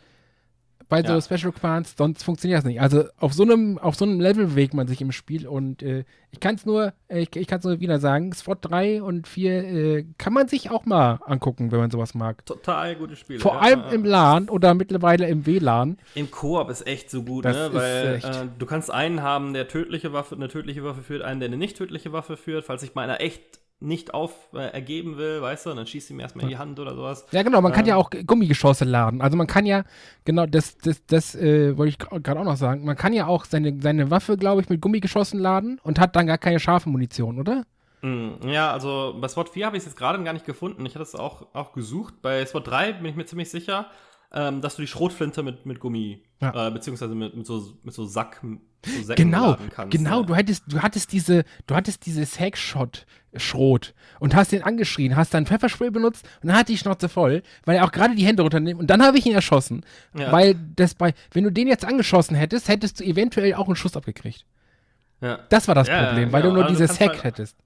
bei 0.88 1.00
ja. 1.00 1.20
so 1.20 1.20
Special 1.20 1.52
Commands, 1.52 1.94
sonst 1.96 2.22
funktioniert 2.22 2.58
das 2.58 2.64
nicht. 2.64 2.80
Also 2.80 3.04
auf 3.18 3.32
so 3.32 3.42
einem, 3.42 3.78
auf 3.78 3.96
so 3.96 4.04
einem 4.04 4.20
Level 4.20 4.46
bewegt 4.46 4.74
man 4.74 4.86
sich 4.86 5.00
im 5.00 5.12
Spiel 5.12 5.46
und 5.46 5.82
äh, 5.82 6.04
ich 6.30 6.40
kann 6.40 6.54
es 6.54 6.66
nur, 6.66 6.92
äh, 7.08 7.20
ich, 7.20 7.34
ich 7.34 7.46
kann 7.46 7.58
es 7.58 7.64
nur 7.64 7.80
wieder 7.80 7.98
sagen, 7.98 8.32
SWAT 8.32 8.58
3 8.62 9.02
und 9.02 9.26
4 9.26 9.64
äh, 9.64 10.06
kann 10.18 10.32
man 10.32 10.48
sich 10.48 10.70
auch 10.70 10.84
mal 10.84 11.20
angucken, 11.24 11.72
wenn 11.72 11.80
man 11.80 11.90
sowas 11.90 12.14
mag. 12.14 12.44
Total 12.46 12.94
gute 12.96 13.16
Spiele. 13.16 13.40
Vor 13.40 13.54
ja, 13.54 13.60
allem 13.60 13.80
ja. 13.80 13.90
im 13.90 14.04
LAN 14.04 14.48
oder 14.48 14.74
mittlerweile 14.74 15.26
im 15.26 15.46
WLAN. 15.46 15.98
Im 16.14 16.30
Koop 16.30 16.70
ist 16.70 16.86
echt 16.86 17.10
so 17.10 17.22
gut, 17.22 17.44
das 17.44 17.56
ne? 17.56 17.70
Weil 17.72 18.20
äh, 18.22 18.48
du 18.58 18.66
kannst 18.66 18.90
einen 18.90 19.22
haben, 19.22 19.54
der 19.54 19.68
tödliche 19.68 20.12
Waffe, 20.12 20.34
eine 20.34 20.48
tödliche 20.48 20.84
Waffe 20.84 21.02
führt, 21.02 21.22
einen, 21.22 21.40
der 21.40 21.48
eine 21.48 21.56
nicht 21.56 21.76
tödliche 21.76 22.12
Waffe 22.12 22.36
führt, 22.36 22.64
falls 22.64 22.82
sich 22.82 22.94
mal 22.94 23.02
einer 23.02 23.20
echt 23.20 23.60
nicht 23.78 24.14
auf 24.14 24.48
äh, 24.54 24.72
ergeben 24.72 25.18
will, 25.18 25.42
weißt 25.42 25.66
du, 25.66 25.70
und 25.70 25.76
dann 25.76 25.86
schießt 25.86 26.10
ihm 26.10 26.20
erstmal 26.20 26.44
in 26.44 26.50
die 26.50 26.58
Hand 26.58 26.80
oder 26.80 26.94
sowas. 26.94 27.26
Ja, 27.32 27.42
genau, 27.42 27.60
man 27.60 27.72
ähm, 27.72 27.76
kann 27.76 27.86
ja 27.86 27.96
auch 27.96 28.10
Gummigeschosse 28.26 28.84
laden. 28.84 29.20
Also 29.20 29.36
man 29.36 29.46
kann 29.46 29.66
ja, 29.66 29.84
genau, 30.24 30.46
das, 30.46 30.78
das, 30.78 31.04
das 31.06 31.34
äh, 31.34 31.76
wollte 31.76 31.90
ich 31.90 31.98
gerade 31.98 32.40
auch 32.40 32.44
noch 32.44 32.56
sagen, 32.56 32.84
man 32.84 32.96
kann 32.96 33.12
ja 33.12 33.26
auch 33.26 33.44
seine, 33.44 33.80
seine 33.80 34.10
Waffe, 34.10 34.36
glaube 34.38 34.62
ich, 34.62 34.68
mit 34.68 34.80
Gummigeschossen 34.80 35.38
laden 35.38 35.78
und 35.82 35.98
hat 36.00 36.16
dann 36.16 36.26
gar 36.26 36.38
keine 36.38 36.58
scharfe 36.58 36.88
Munition, 36.88 37.38
oder? 37.38 37.64
Mm, 38.00 38.48
ja, 38.48 38.72
also 38.72 39.16
bei 39.20 39.28
SWAT 39.28 39.50
4 39.50 39.66
habe 39.66 39.76
ich 39.76 39.82
es 39.82 39.86
jetzt 39.86 39.98
gerade 39.98 40.22
gar 40.22 40.32
nicht 40.32 40.46
gefunden. 40.46 40.84
Ich 40.86 40.94
hatte 40.94 41.02
es 41.02 41.14
auch, 41.14 41.54
auch 41.54 41.72
gesucht. 41.72 42.22
Bei 42.22 42.44
SWAT 42.46 42.66
3 42.66 42.92
bin 42.94 43.06
ich 43.06 43.16
mir 43.16 43.26
ziemlich 43.26 43.50
sicher, 43.50 43.86
ähm, 44.32 44.60
dass 44.62 44.76
du 44.76 44.82
die 44.82 44.88
Schrotflinte 44.88 45.42
mit, 45.42 45.66
mit 45.66 45.80
Gummi, 45.80 46.22
ja. 46.40 46.68
äh, 46.68 46.70
beziehungsweise 46.70 47.14
mit, 47.14 47.36
mit, 47.36 47.46
so, 47.46 47.72
mit 47.82 47.94
so 47.94 48.06
Sack, 48.06 48.42
so 49.04 49.14
genau, 49.14 49.56
kannst, 49.74 49.96
genau, 49.96 50.20
ja. 50.20 50.26
du 50.26 50.36
hattest, 50.36 50.64
du 50.68 50.82
hattest 50.82 51.12
diese, 51.12 51.44
du 51.66 51.74
hattest 51.74 52.06
diese 52.06 52.24
Sackshot-Schrot 52.24 53.94
und 54.20 54.34
hast 54.34 54.52
den 54.52 54.62
angeschrien, 54.62 55.16
hast 55.16 55.34
dann 55.34 55.46
Pfefferspray 55.46 55.90
benutzt 55.90 56.26
und 56.42 56.48
dann 56.48 56.56
hat 56.56 56.68
die 56.68 56.78
Schnauze 56.78 57.08
voll, 57.08 57.42
weil 57.64 57.76
er 57.76 57.84
auch 57.84 57.92
gerade 57.92 58.14
die 58.14 58.26
Hände 58.26 58.42
runternimmt 58.42 58.80
und 58.80 58.88
dann 58.88 59.02
habe 59.02 59.18
ich 59.18 59.26
ihn 59.26 59.34
erschossen. 59.34 59.84
Ja. 60.16 60.32
Weil 60.32 60.54
das 60.76 60.94
bei, 60.94 61.14
wenn 61.32 61.44
du 61.44 61.50
den 61.50 61.68
jetzt 61.68 61.84
angeschossen 61.84 62.34
hättest, 62.34 62.68
hättest 62.68 63.00
du 63.00 63.04
eventuell 63.04 63.54
auch 63.54 63.66
einen 63.66 63.76
Schuss 63.76 63.96
abgekriegt. 63.96 64.44
Ja. 65.20 65.40
Das 65.48 65.66
war 65.68 65.74
das 65.74 65.88
Problem, 65.88 66.32
weil 66.32 66.42
du 66.42 66.52
nur 66.52 66.64
diese 66.66 66.86
Sack 66.86 67.14
halt, 67.14 67.24
hättest. 67.24 67.56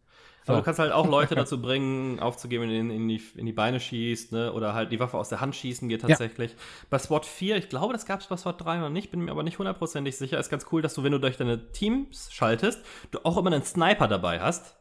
Aber 0.51 0.59
du 0.59 0.65
kannst 0.65 0.79
halt 0.79 0.93
auch 0.93 1.09
Leute 1.09 1.35
dazu 1.37 1.61
bringen, 1.61 2.21
aufzugeben, 2.21 2.71
in, 2.71 2.91
in, 2.91 3.09
die, 3.09 3.23
in 3.37 3.47
die 3.47 3.53
Beine 3.53 3.81
schießt, 3.81 4.33
ne? 4.33 4.53
Oder 4.53 4.75
halt 4.75 4.93
die 4.93 5.01
Waffe 5.01 5.17
aus 5.17 5.29
der 5.29 5.41
Hand 5.41 5.57
schießen 5.57 5.89
geht 5.89 6.03
tatsächlich. 6.03 6.53
Ja. 6.53 6.57
Bei 6.91 6.99
SWAT 6.99 7.27
4, 7.27 7.57
ich 7.57 7.69
glaube, 7.69 7.93
das 7.93 8.07
gab 8.07 8.21
es 8.21 8.27
bei 8.27 8.37
SWAT 8.37 8.65
3 8.65 8.79
noch 8.79 8.91
nicht, 8.91 9.11
bin 9.11 9.21
mir 9.21 9.31
aber 9.31 9.43
nicht 9.43 9.59
hundertprozentig 9.59 10.17
sicher. 10.17 10.39
Ist 10.39 10.51
ganz 10.51 10.67
cool, 10.73 10.83
dass 10.83 10.95
du, 10.95 11.03
wenn 11.03 11.13
du 11.13 11.19
durch 11.19 11.37
deine 11.37 11.73
Teams 11.73 12.33
schaltest, 12.33 12.85
du 13.11 13.19
auch 13.25 13.37
immer 13.37 13.53
einen 13.53 13.65
Sniper 13.65 14.09
dabei 14.09 14.41
hast, 14.41 14.77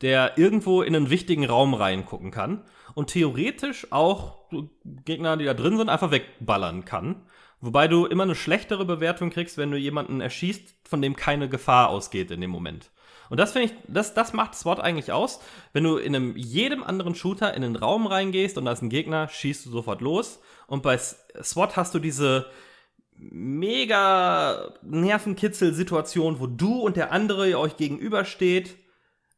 der 0.00 0.36
irgendwo 0.36 0.82
in 0.82 0.96
einen 0.96 1.10
wichtigen 1.10 1.46
Raum 1.46 1.74
reingucken 1.74 2.30
kann 2.30 2.62
und 2.94 3.08
theoretisch 3.08 3.86
auch 3.90 4.38
Gegner, 4.82 5.36
die 5.36 5.44
da 5.44 5.54
drin 5.54 5.76
sind, 5.76 5.88
einfach 5.88 6.10
wegballern 6.10 6.84
kann. 6.84 7.22
Wobei 7.60 7.86
du 7.86 8.06
immer 8.06 8.24
eine 8.24 8.34
schlechtere 8.34 8.84
Bewertung 8.84 9.30
kriegst, 9.30 9.56
wenn 9.56 9.70
du 9.70 9.76
jemanden 9.76 10.20
erschießt, 10.20 10.74
von 10.84 11.00
dem 11.00 11.14
keine 11.14 11.48
Gefahr 11.48 11.90
ausgeht 11.90 12.32
in 12.32 12.40
dem 12.40 12.50
Moment. 12.50 12.90
Und 13.32 13.38
das 13.38 13.52
finde 13.52 13.68
ich, 13.68 13.74
das, 13.88 14.12
das 14.12 14.34
macht 14.34 14.54
SWAT 14.54 14.78
eigentlich 14.78 15.10
aus. 15.10 15.40
Wenn 15.72 15.84
du 15.84 15.96
in 15.96 16.14
einem 16.14 16.36
jedem 16.36 16.84
anderen 16.84 17.14
Shooter 17.14 17.54
in 17.54 17.64
einen 17.64 17.76
Raum 17.76 18.06
reingehst 18.06 18.58
und 18.58 18.66
da 18.66 18.72
ist 18.72 18.82
ein 18.82 18.90
Gegner, 18.90 19.26
schießt 19.26 19.64
du 19.64 19.70
sofort 19.70 20.02
los. 20.02 20.38
Und 20.66 20.82
bei 20.82 20.98
SWAT 20.98 21.78
hast 21.78 21.94
du 21.94 21.98
diese 21.98 22.44
mega 23.16 24.74
Nervenkitzel-Situation, 24.82 26.40
wo 26.40 26.46
du 26.46 26.80
und 26.80 26.98
der 26.98 27.10
andere 27.10 27.58
euch 27.58 27.78
gegenübersteht 27.78 28.76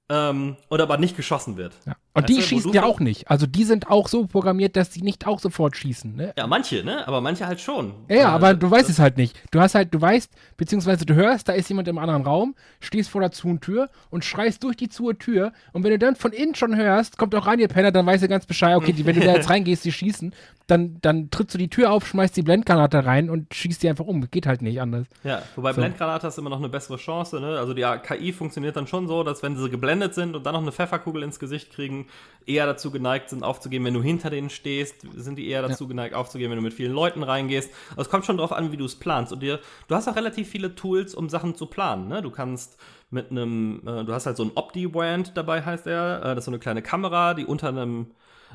ähm, 0.08 0.56
und 0.68 0.80
aber 0.80 0.98
nicht 0.98 1.16
geschossen 1.16 1.56
wird. 1.56 1.74
Ja. 1.86 1.94
Und 2.16 2.28
die 2.28 2.40
schießen 2.40 2.72
ja 2.72 2.84
auch 2.84 3.00
nicht. 3.00 3.28
Also 3.28 3.46
die 3.46 3.64
sind 3.64 3.90
auch 3.90 4.06
so 4.06 4.26
programmiert, 4.26 4.76
dass 4.76 4.92
sie 4.92 5.02
nicht 5.02 5.26
auch 5.26 5.40
sofort 5.40 5.76
schießen. 5.76 6.14
Ne? 6.14 6.32
Ja, 6.38 6.46
manche, 6.46 6.84
ne? 6.84 7.06
Aber 7.08 7.20
manche 7.20 7.44
halt 7.46 7.60
schon. 7.60 7.92
Ja, 8.08 8.16
ja 8.16 8.28
aber 8.28 8.54
du 8.54 8.70
weißt 8.70 8.88
es 8.88 9.00
halt 9.00 9.16
nicht. 9.16 9.36
Du 9.50 9.60
hast 9.60 9.74
halt, 9.74 9.92
du 9.92 10.00
weißt, 10.00 10.30
beziehungsweise 10.56 11.04
du 11.06 11.14
hörst, 11.14 11.48
da 11.48 11.54
ist 11.54 11.68
jemand 11.68 11.88
im 11.88 11.98
anderen 11.98 12.22
Raum, 12.22 12.54
stehst 12.78 13.10
vor 13.10 13.20
der 13.20 13.32
Zuhentür 13.32 13.90
und 14.10 14.24
schreist 14.24 14.62
durch 14.62 14.76
die 14.76 14.88
Zuhentür. 14.88 15.52
Und 15.72 15.82
wenn 15.82 15.90
du 15.90 15.98
dann 15.98 16.14
von 16.14 16.32
innen 16.32 16.54
schon 16.54 16.76
hörst, 16.76 17.18
kommt 17.18 17.34
auch 17.34 17.46
rein, 17.46 17.58
ihr 17.58 17.68
Penner, 17.68 17.90
dann 17.90 18.06
weißt 18.06 18.22
du 18.22 18.28
ganz 18.28 18.46
Bescheid, 18.46 18.76
okay, 18.76 18.92
die, 18.92 19.04
wenn 19.04 19.18
du 19.18 19.26
da 19.26 19.34
jetzt 19.34 19.50
reingehst, 19.54 19.84
die 19.84 19.92
schießen, 19.92 20.32
dann, 20.66 20.98
dann 21.02 21.30
trittst 21.30 21.54
du 21.54 21.58
die 21.58 21.68
Tür 21.68 21.90
auf, 21.90 22.06
schmeißt 22.06 22.36
die 22.36 22.42
Blendgranate 22.42 23.04
rein 23.04 23.28
und 23.28 23.52
schießt 23.52 23.82
die 23.82 23.88
einfach 23.88 24.06
um. 24.06 24.30
Geht 24.30 24.46
halt 24.46 24.62
nicht 24.62 24.80
anders. 24.80 25.06
Ja, 25.22 25.42
wobei 25.56 25.72
so. 25.72 25.80
Blendgranate 25.80 26.26
hast 26.26 26.38
immer 26.38 26.50
noch 26.50 26.58
eine 26.58 26.68
bessere 26.68 26.96
Chance, 26.96 27.40
ne? 27.40 27.58
Also 27.58 27.74
die 27.74 27.84
KI 28.02 28.32
funktioniert 28.32 28.76
dann 28.76 28.86
schon 28.86 29.06
so, 29.08 29.24
dass 29.24 29.42
wenn 29.42 29.56
sie 29.56 29.68
geblendet 29.68 30.14
sind 30.14 30.34
und 30.36 30.46
dann 30.46 30.54
noch 30.54 30.62
eine 30.62 30.72
Pfefferkugel 30.72 31.22
ins 31.22 31.38
Gesicht 31.38 31.72
kriegen, 31.72 32.03
eher 32.46 32.66
dazu 32.66 32.90
geneigt 32.90 33.30
sind, 33.30 33.42
aufzugeben, 33.42 33.84
wenn 33.86 33.94
du 33.94 34.02
hinter 34.02 34.30
denen 34.30 34.50
stehst, 34.50 35.06
sind 35.14 35.36
die 35.36 35.48
eher 35.48 35.62
dazu 35.62 35.84
ja. 35.84 35.88
geneigt, 35.88 36.14
aufzugeben, 36.14 36.50
wenn 36.50 36.58
du 36.58 36.62
mit 36.62 36.74
vielen 36.74 36.92
Leuten 36.92 37.22
reingehst. 37.22 37.70
Also 37.90 38.02
es 38.02 38.10
kommt 38.10 38.26
schon 38.26 38.36
darauf 38.36 38.52
an, 38.52 38.72
wie 38.72 38.76
du 38.76 38.84
es 38.84 38.96
planst. 38.96 39.32
Und 39.32 39.40
dir, 39.40 39.60
du 39.88 39.94
hast 39.94 40.08
auch 40.08 40.16
relativ 40.16 40.48
viele 40.48 40.74
Tools, 40.74 41.14
um 41.14 41.28
Sachen 41.28 41.54
zu 41.54 41.66
planen. 41.66 42.08
Ne? 42.08 42.22
Du 42.22 42.30
kannst 42.30 42.78
mit 43.10 43.30
einem, 43.30 43.80
äh, 43.86 44.04
du 44.04 44.12
hast 44.12 44.26
halt 44.26 44.36
so 44.36 44.44
ein 44.44 44.52
Opti-Wand 44.54 45.36
dabei, 45.36 45.62
heißt 45.62 45.86
er. 45.86 46.18
Äh, 46.18 46.34
das 46.34 46.38
ist 46.38 46.44
so 46.46 46.50
eine 46.50 46.58
kleine 46.58 46.82
Kamera, 46.82 47.34
die 47.34 47.46
unter 47.46 47.68
einem 47.68 48.08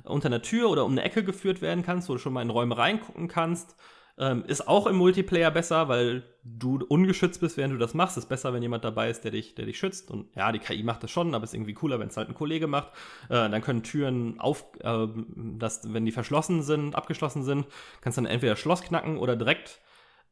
unter 0.05 0.27
einer 0.27 0.41
Tür 0.41 0.69
oder 0.69 0.85
um 0.85 0.91
eine 0.91 1.03
Ecke 1.03 1.25
geführt 1.25 1.61
werden 1.61 1.83
kannst, 1.83 2.07
wo 2.07 2.13
du 2.13 2.19
schon 2.19 2.31
mal 2.31 2.41
in 2.41 2.49
Räume 2.49 2.77
reingucken 2.77 3.27
kannst. 3.27 3.75
Ähm, 4.19 4.43
ist 4.45 4.67
auch 4.67 4.85
im 4.85 4.97
Multiplayer 4.97 5.49
besser, 5.49 5.87
weil 5.87 6.23
du 6.43 6.83
ungeschützt 6.89 7.39
bist, 7.39 7.55
während 7.55 7.73
du 7.73 7.77
das 7.77 7.93
machst. 7.93 8.17
Ist 8.17 8.27
besser, 8.27 8.53
wenn 8.53 8.61
jemand 8.61 8.83
dabei 8.83 9.09
ist, 9.09 9.23
der 9.23 9.31
dich, 9.31 9.55
der 9.55 9.65
dich 9.65 9.79
schützt. 9.79 10.11
Und 10.11 10.35
ja, 10.35 10.51
die 10.51 10.59
KI 10.59 10.83
macht 10.83 11.03
das 11.03 11.11
schon, 11.11 11.33
aber 11.33 11.45
ist 11.45 11.53
irgendwie 11.53 11.73
cooler, 11.73 11.99
wenn 11.99 12.09
es 12.09 12.17
halt 12.17 12.27
ein 12.27 12.35
Kollege 12.35 12.67
macht. 12.67 12.89
Äh, 13.29 13.49
dann 13.49 13.61
können 13.61 13.81
Türen 13.81 14.37
auf, 14.39 14.65
äh, 14.81 15.07
das, 15.35 15.93
wenn 15.93 16.05
die 16.05 16.11
verschlossen 16.11 16.63
sind, 16.63 16.95
abgeschlossen 16.95 17.43
sind, 17.43 17.65
kannst 18.01 18.17
du 18.17 18.23
dann 18.23 18.31
entweder 18.31 18.57
Schloss 18.57 18.81
knacken 18.81 19.17
oder 19.17 19.37
direkt 19.37 19.79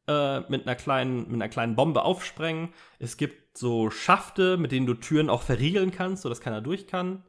äh, 0.08 0.42
mit 0.50 0.68
einer 0.68 0.76
kleinen, 0.76 1.24
mit 1.28 1.36
einer 1.36 1.50
kleinen 1.50 1.78
Bombe 1.78 2.04
aufsprengen. 2.04 2.74
Es 3.00 3.16
gibt 3.16 3.58
so 3.58 3.90
Schafte, 3.90 4.58
mit 4.58 4.74
denen 4.74 4.86
du 4.86 4.96
Türen 4.96 5.30
auch 5.30 5.44
verriegeln 5.44 5.92
kannst, 5.92 6.24
sodass 6.24 6.42
keiner 6.42 6.60
durch 6.60 6.88
kann. 6.88 7.24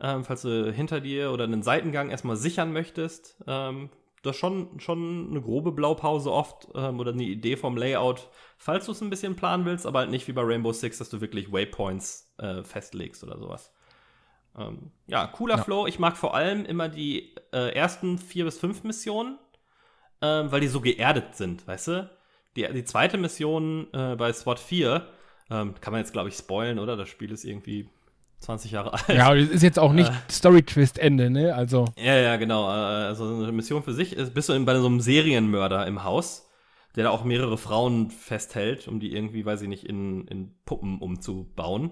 Ähm, 0.00 0.22
falls 0.22 0.42
du 0.42 0.72
hinter 0.72 1.00
dir 1.00 1.32
oder 1.32 1.42
einen 1.44 1.64
Seitengang 1.64 2.10
erstmal 2.10 2.36
sichern 2.36 2.72
möchtest, 2.72 3.42
ähm, 3.48 3.90
das 4.22 4.36
schon, 4.36 4.80
schon 4.80 5.28
eine 5.30 5.40
grobe 5.40 5.72
Blaupause 5.72 6.32
oft 6.32 6.68
ähm, 6.74 6.98
oder 7.00 7.12
eine 7.12 7.22
Idee 7.22 7.56
vom 7.56 7.76
Layout, 7.76 8.28
falls 8.56 8.86
du 8.86 8.92
es 8.92 9.00
ein 9.00 9.10
bisschen 9.10 9.36
planen 9.36 9.64
willst, 9.64 9.86
aber 9.86 10.00
halt 10.00 10.10
nicht 10.10 10.26
wie 10.28 10.32
bei 10.32 10.42
Rainbow 10.42 10.72
Six, 10.72 10.98
dass 10.98 11.10
du 11.10 11.20
wirklich 11.20 11.52
Waypoints 11.52 12.34
äh, 12.38 12.62
festlegst 12.62 13.22
oder 13.22 13.38
sowas. 13.38 13.72
Ähm, 14.56 14.90
ja, 15.06 15.26
cooler 15.26 15.56
ja. 15.56 15.62
Flow. 15.62 15.86
Ich 15.86 15.98
mag 15.98 16.16
vor 16.16 16.34
allem 16.34 16.64
immer 16.64 16.88
die 16.88 17.34
äh, 17.52 17.72
ersten 17.74 18.18
vier 18.18 18.44
bis 18.44 18.58
fünf 18.58 18.82
Missionen, 18.84 19.38
äh, 20.20 20.26
weil 20.26 20.60
die 20.60 20.68
so 20.68 20.80
geerdet 20.80 21.36
sind, 21.36 21.66
weißt 21.66 21.88
du? 21.88 22.10
Die, 22.56 22.66
die 22.72 22.84
zweite 22.84 23.18
Mission 23.18 23.86
äh, 23.92 24.16
bei 24.16 24.32
SWAT 24.32 24.58
4, 24.58 25.06
ähm, 25.50 25.74
kann 25.80 25.92
man 25.92 26.00
jetzt, 26.00 26.12
glaube 26.12 26.28
ich, 26.28 26.34
spoilen, 26.34 26.78
oder? 26.78 26.96
Das 26.96 27.08
Spiel 27.08 27.30
ist 27.30 27.44
irgendwie 27.44 27.88
20 28.40 28.70
Jahre 28.70 28.92
alt. 28.92 29.08
Ja, 29.08 29.34
das 29.34 29.48
ist 29.48 29.62
jetzt 29.62 29.78
auch 29.78 29.92
nicht 29.92 30.10
äh, 30.10 30.30
Story-Twist-Ende, 30.30 31.30
ne? 31.30 31.54
Also. 31.54 31.86
Ja, 31.96 32.16
ja, 32.16 32.36
genau. 32.36 32.68
Äh, 32.68 33.06
also 33.06 33.24
eine 33.24 33.52
Mission 33.52 33.82
für 33.82 33.92
sich 33.92 34.14
ist, 34.14 34.34
bist 34.34 34.48
du 34.48 34.64
bei 34.64 34.78
so 34.78 34.86
einem 34.86 35.00
Serienmörder 35.00 35.86
im 35.86 36.04
Haus, 36.04 36.48
der 36.96 37.04
da 37.04 37.10
auch 37.10 37.24
mehrere 37.24 37.58
Frauen 37.58 38.10
festhält, 38.10 38.88
um 38.88 39.00
die 39.00 39.14
irgendwie, 39.14 39.44
weiß 39.44 39.62
ich 39.62 39.68
nicht, 39.68 39.84
in, 39.84 40.26
in 40.28 40.54
Puppen 40.64 40.98
umzubauen 40.98 41.90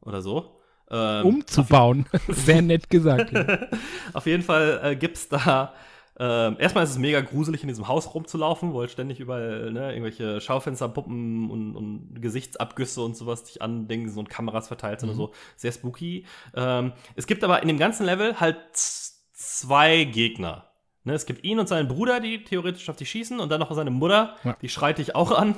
oder 0.00 0.22
so. 0.22 0.60
Ähm, 0.90 1.26
umzubauen. 1.26 2.06
Sehr 2.28 2.62
nett 2.62 2.88
gesagt. 2.90 3.32
Ja. 3.32 3.66
auf 4.12 4.26
jeden 4.26 4.42
Fall 4.42 4.80
äh, 4.82 4.96
gibt's 4.96 5.28
da 5.28 5.72
ähm, 6.20 6.56
erstmal 6.58 6.82
ist 6.84 6.90
es 6.90 6.98
mega 6.98 7.20
gruselig, 7.20 7.62
in 7.62 7.68
diesem 7.68 7.86
Haus 7.86 8.12
rumzulaufen, 8.12 8.72
wo 8.72 8.80
halt 8.80 8.90
ständig 8.90 9.20
überall 9.20 9.70
ne, 9.70 9.92
irgendwelche 9.92 10.40
Schaufensterpuppen 10.40 11.48
und, 11.48 11.76
und 11.76 12.20
Gesichtsabgüsse 12.20 13.02
und 13.02 13.16
sowas 13.16 13.44
dich 13.44 13.62
andingen 13.62 14.16
und 14.16 14.28
Kameras 14.28 14.66
verteilt 14.66 15.00
sind 15.00 15.10
mhm. 15.10 15.20
und 15.20 15.26
so. 15.28 15.34
Sehr 15.56 15.70
spooky. 15.70 16.26
Ähm, 16.56 16.92
es 17.14 17.26
gibt 17.28 17.44
aber 17.44 17.62
in 17.62 17.68
dem 17.68 17.78
ganzen 17.78 18.04
Level 18.04 18.40
halt 18.40 18.58
zwei 18.74 20.04
Gegner. 20.04 20.64
Ne, 21.04 21.14
es 21.14 21.24
gibt 21.24 21.44
ihn 21.44 21.60
und 21.60 21.68
seinen 21.68 21.86
Bruder, 21.86 22.18
die 22.18 22.42
theoretisch 22.42 22.90
auf 22.90 22.96
dich 22.96 23.08
schießen, 23.10 23.38
und 23.38 23.50
dann 23.50 23.60
noch 23.60 23.72
seine 23.72 23.90
Mutter, 23.90 24.34
Ja. 24.42 24.56
die 24.60 24.68
schreit 24.68 24.98
dich 24.98 25.14
auch 25.14 25.30
an, 25.30 25.54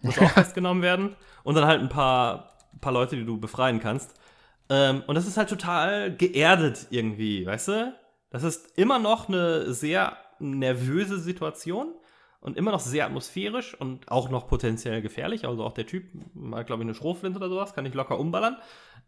muss 0.00 0.18
auch 0.18 0.30
festgenommen 0.32 0.82
werden. 0.82 1.14
Und 1.44 1.54
dann 1.54 1.64
halt 1.64 1.80
ein 1.80 1.88
paar, 1.88 2.56
paar 2.80 2.92
Leute, 2.92 3.14
die 3.14 3.24
du 3.24 3.38
befreien 3.38 3.78
kannst. 3.78 4.14
Ähm, 4.68 5.04
und 5.06 5.14
das 5.14 5.26
ist 5.28 5.36
halt 5.36 5.48
total 5.48 6.14
geerdet 6.16 6.88
irgendwie, 6.90 7.46
weißt 7.46 7.68
du? 7.68 7.94
Das 8.32 8.44
ist 8.44 8.78
immer 8.78 8.98
noch 8.98 9.28
eine 9.28 9.72
sehr 9.74 10.16
nervöse 10.38 11.18
Situation 11.18 11.94
und 12.40 12.56
immer 12.56 12.72
noch 12.72 12.80
sehr 12.80 13.04
atmosphärisch 13.04 13.78
und 13.78 14.10
auch 14.10 14.30
noch 14.30 14.48
potenziell 14.48 15.02
gefährlich. 15.02 15.46
Also 15.46 15.62
auch 15.62 15.74
der 15.74 15.86
Typ 15.86 16.04
mal, 16.32 16.64
glaube 16.64 16.82
ich, 16.82 16.86
eine 16.86 16.94
Schrotflinte 16.94 17.38
oder 17.38 17.50
sowas, 17.50 17.74
kann 17.74 17.84
ich 17.84 17.92
locker 17.92 18.18
umballern, 18.18 18.56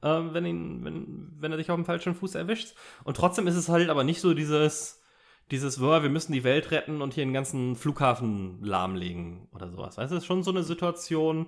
ähm, 0.03 0.35
wenn, 0.35 0.45
ihn, 0.45 0.85
wenn, 0.85 1.33
wenn 1.41 1.53
er 1.53 1.57
dich 1.57 1.71
auf 1.71 1.77
dem 1.77 1.87
falschen 1.87 2.15
Fuß 2.15 2.35
erwischt. 2.35 2.75
Und 3.03 3.17
trotzdem 3.17 3.47
ist 3.47 3.57
es 3.57 3.71
halt 3.71 3.89
aber 3.89 4.05
nicht 4.05 4.21
so 4.21 4.35
dieses, 4.35 5.03
dieses, 5.51 5.79
boah, 5.79 6.03
wir 6.03 6.11
müssen 6.11 6.35
die 6.35 6.45
Welt 6.45 6.71
retten 6.71 7.01
und 7.01 7.15
hier 7.15 7.25
den 7.25 7.33
ganzen 7.33 7.77
Flughafen 7.77 8.63
lahmlegen 8.63 9.49
oder 9.55 9.71
sowas. 9.71 9.97
Weißt 9.97 10.13
das 10.13 10.19
ist 10.19 10.27
schon 10.27 10.43
so 10.43 10.51
eine 10.51 10.63
Situation, 10.63 11.47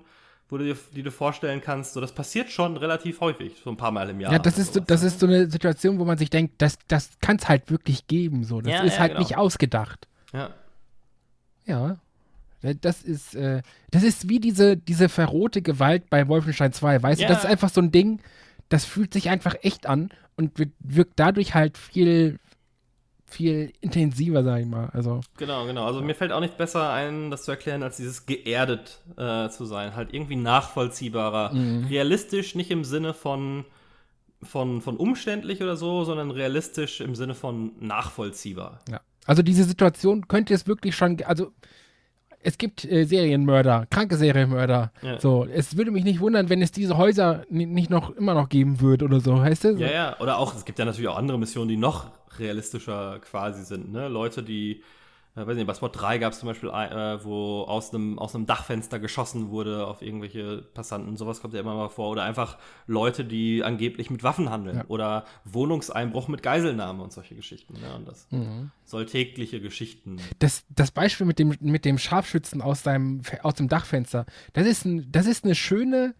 wo 0.48 0.58
du 0.58 0.64
dir, 0.64 0.76
die 0.94 1.02
du 1.02 1.10
vorstellen 1.10 1.60
kannst, 1.60 1.94
so 1.94 2.00
das 2.00 2.12
passiert 2.12 2.50
schon 2.50 2.76
relativ 2.76 3.20
häufig, 3.20 3.60
so 3.64 3.70
ein 3.70 3.76
paar 3.76 3.90
Mal 3.90 4.08
im 4.10 4.20
Jahr. 4.20 4.32
Ja, 4.32 4.38
das 4.38 4.58
ist, 4.58 4.74
so, 4.74 4.80
das 4.80 5.02
ist 5.02 5.18
so 5.20 5.26
eine 5.26 5.50
Situation, 5.50 5.98
wo 5.98 6.04
man 6.04 6.18
sich 6.18 6.30
denkt, 6.30 6.54
das, 6.58 6.78
das 6.88 7.10
kann 7.20 7.36
es 7.36 7.48
halt 7.48 7.70
wirklich 7.70 8.06
geben. 8.06 8.44
So. 8.44 8.60
Das 8.60 8.72
Ja, 8.72 8.82
ist 8.82 8.94
ja, 8.94 9.00
halt 9.00 9.12
genau. 9.12 9.20
nicht 9.20 9.36
ausgedacht. 9.36 10.06
Ja. 10.32 10.50
Ja. 11.64 11.96
Das 12.80 13.02
ist, 13.02 13.34
äh, 13.34 13.62
das 13.90 14.02
ist 14.02 14.28
wie 14.28 14.40
diese, 14.40 14.76
diese 14.76 15.08
verrohte 15.08 15.62
Gewalt 15.62 16.08
bei 16.10 16.26
Wolfenstein 16.26 16.72
2, 16.72 17.02
weißt 17.02 17.20
Ja. 17.20 17.28
du? 17.28 17.34
Das 17.34 17.44
ist 17.44 17.50
einfach 17.50 17.68
so 17.68 17.80
ein 17.80 17.92
Ding, 17.92 18.20
das 18.68 18.84
fühlt 18.84 19.12
sich 19.12 19.28
einfach 19.28 19.54
echt 19.62 19.86
an 19.86 20.10
und 20.36 20.52
wirkt 20.80 21.12
dadurch 21.16 21.54
halt 21.54 21.76
viel, 21.78 22.38
viel 23.28 23.72
intensiver, 23.80 24.44
sag 24.44 24.60
ich 24.60 24.66
mal. 24.66 24.88
Also, 24.92 25.20
Genau, 25.36 25.66
genau. 25.66 25.84
Also 25.86 26.00
mir 26.00 26.14
fällt 26.14 26.32
auch 26.32 26.40
nicht 26.40 26.56
besser 26.56 26.90
ein, 26.92 27.30
das 27.30 27.42
zu 27.44 27.50
erklären, 27.50 27.82
als 27.82 27.96
dieses 27.96 28.24
geerdet 28.26 29.00
äh, 29.16 29.48
zu 29.48 29.64
sein. 29.64 29.96
Halt 29.96 30.14
irgendwie 30.14 30.36
nachvollziehbarer. 30.36 31.52
Mhm. 31.52 31.86
Realistisch, 31.86 32.54
nicht 32.54 32.70
im 32.70 32.84
Sinne 32.84 33.14
von, 33.14 33.64
von, 34.42 34.80
von 34.80 34.96
umständlich 34.96 35.62
oder 35.62 35.76
so, 35.76 36.04
sondern 36.04 36.30
realistisch 36.30 37.00
im 37.00 37.14
Sinne 37.14 37.34
von 37.34 37.72
nachvollziehbar. 37.80 38.80
ja. 38.88 39.00
Also 39.28 39.42
diese 39.42 39.64
Situation 39.64 40.28
könnte 40.28 40.54
es 40.54 40.68
wirklich 40.68 40.94
schon, 40.94 41.20
also 41.24 41.50
es 42.40 42.58
gibt 42.58 42.84
äh, 42.84 43.02
Serienmörder, 43.06 43.86
kranke 43.90 44.16
Serienmörder. 44.16 44.92
Ja. 45.02 45.18
So, 45.20 45.44
es 45.52 45.76
würde 45.76 45.90
mich 45.90 46.04
nicht 46.04 46.20
wundern, 46.20 46.48
wenn 46.48 46.62
es 46.62 46.70
diese 46.70 46.96
Häuser 46.96 47.42
ni- 47.50 47.66
nicht 47.66 47.90
noch 47.90 48.10
immer 48.10 48.34
noch 48.34 48.48
geben 48.48 48.80
würde 48.80 49.04
oder 49.04 49.18
so, 49.18 49.40
heißt 49.40 49.64
du? 49.64 49.70
Ja, 49.78 49.90
ja. 49.90 50.20
Oder 50.20 50.38
auch, 50.38 50.54
es 50.54 50.64
gibt 50.64 50.78
ja 50.78 50.84
natürlich 50.84 51.08
auch 51.08 51.16
andere 51.16 51.40
Missionen, 51.40 51.68
die 51.68 51.76
noch 51.76 52.06
realistischer 52.38 53.18
quasi 53.20 53.64
sind. 53.64 53.92
Ne? 53.92 54.08
Leute, 54.08 54.42
die, 54.42 54.82
äh, 55.36 55.46
weiß 55.46 55.56
nicht, 55.56 55.66
bei 55.66 55.74
Spot 55.74 55.88
3 55.88 56.18
gab 56.18 56.32
es 56.32 56.38
zum 56.40 56.48
Beispiel, 56.48 56.70
äh, 56.70 57.24
wo 57.24 57.62
aus 57.62 57.92
einem, 57.92 58.18
aus 58.18 58.36
Dachfenster 58.38 58.98
geschossen 58.98 59.50
wurde 59.50 59.86
auf 59.86 60.00
irgendwelche 60.02 60.62
Passanten. 60.74 61.16
Sowas 61.16 61.40
kommt 61.40 61.54
ja 61.54 61.60
immer 61.60 61.74
mal 61.74 61.88
vor. 61.88 62.10
Oder 62.10 62.22
einfach 62.24 62.58
Leute, 62.86 63.24
die 63.24 63.62
angeblich 63.62 64.10
mit 64.10 64.22
Waffen 64.22 64.50
handeln. 64.50 64.78
Ja. 64.78 64.84
Oder 64.88 65.24
Wohnungseinbruch 65.44 66.28
mit 66.28 66.42
Geiselnahme 66.42 67.02
und 67.02 67.12
solche 67.12 67.34
Geschichten. 67.34 67.74
Ne? 67.74 67.94
Und 67.96 68.08
das 68.08 68.26
Mhm. 68.30 68.70
soll 68.84 69.06
tägliche 69.06 69.60
Geschichten. 69.60 70.16
das, 70.38 70.64
das 70.70 70.90
Beispiel 70.90 71.26
mit 71.26 71.38
dem, 71.38 71.54
mit 71.60 71.84
dem 71.84 71.98
Scharfschützen 71.98 72.62
aus, 72.62 72.82
seinem, 72.82 73.22
aus 73.42 73.54
dem 73.54 73.68
Dachfenster, 73.68 74.26
das 74.52 74.66
ist, 74.66 74.84
ein, 74.84 75.10
das 75.10 75.26
ist 75.26 75.44
eine 75.44 75.54
schöne, 75.54 76.14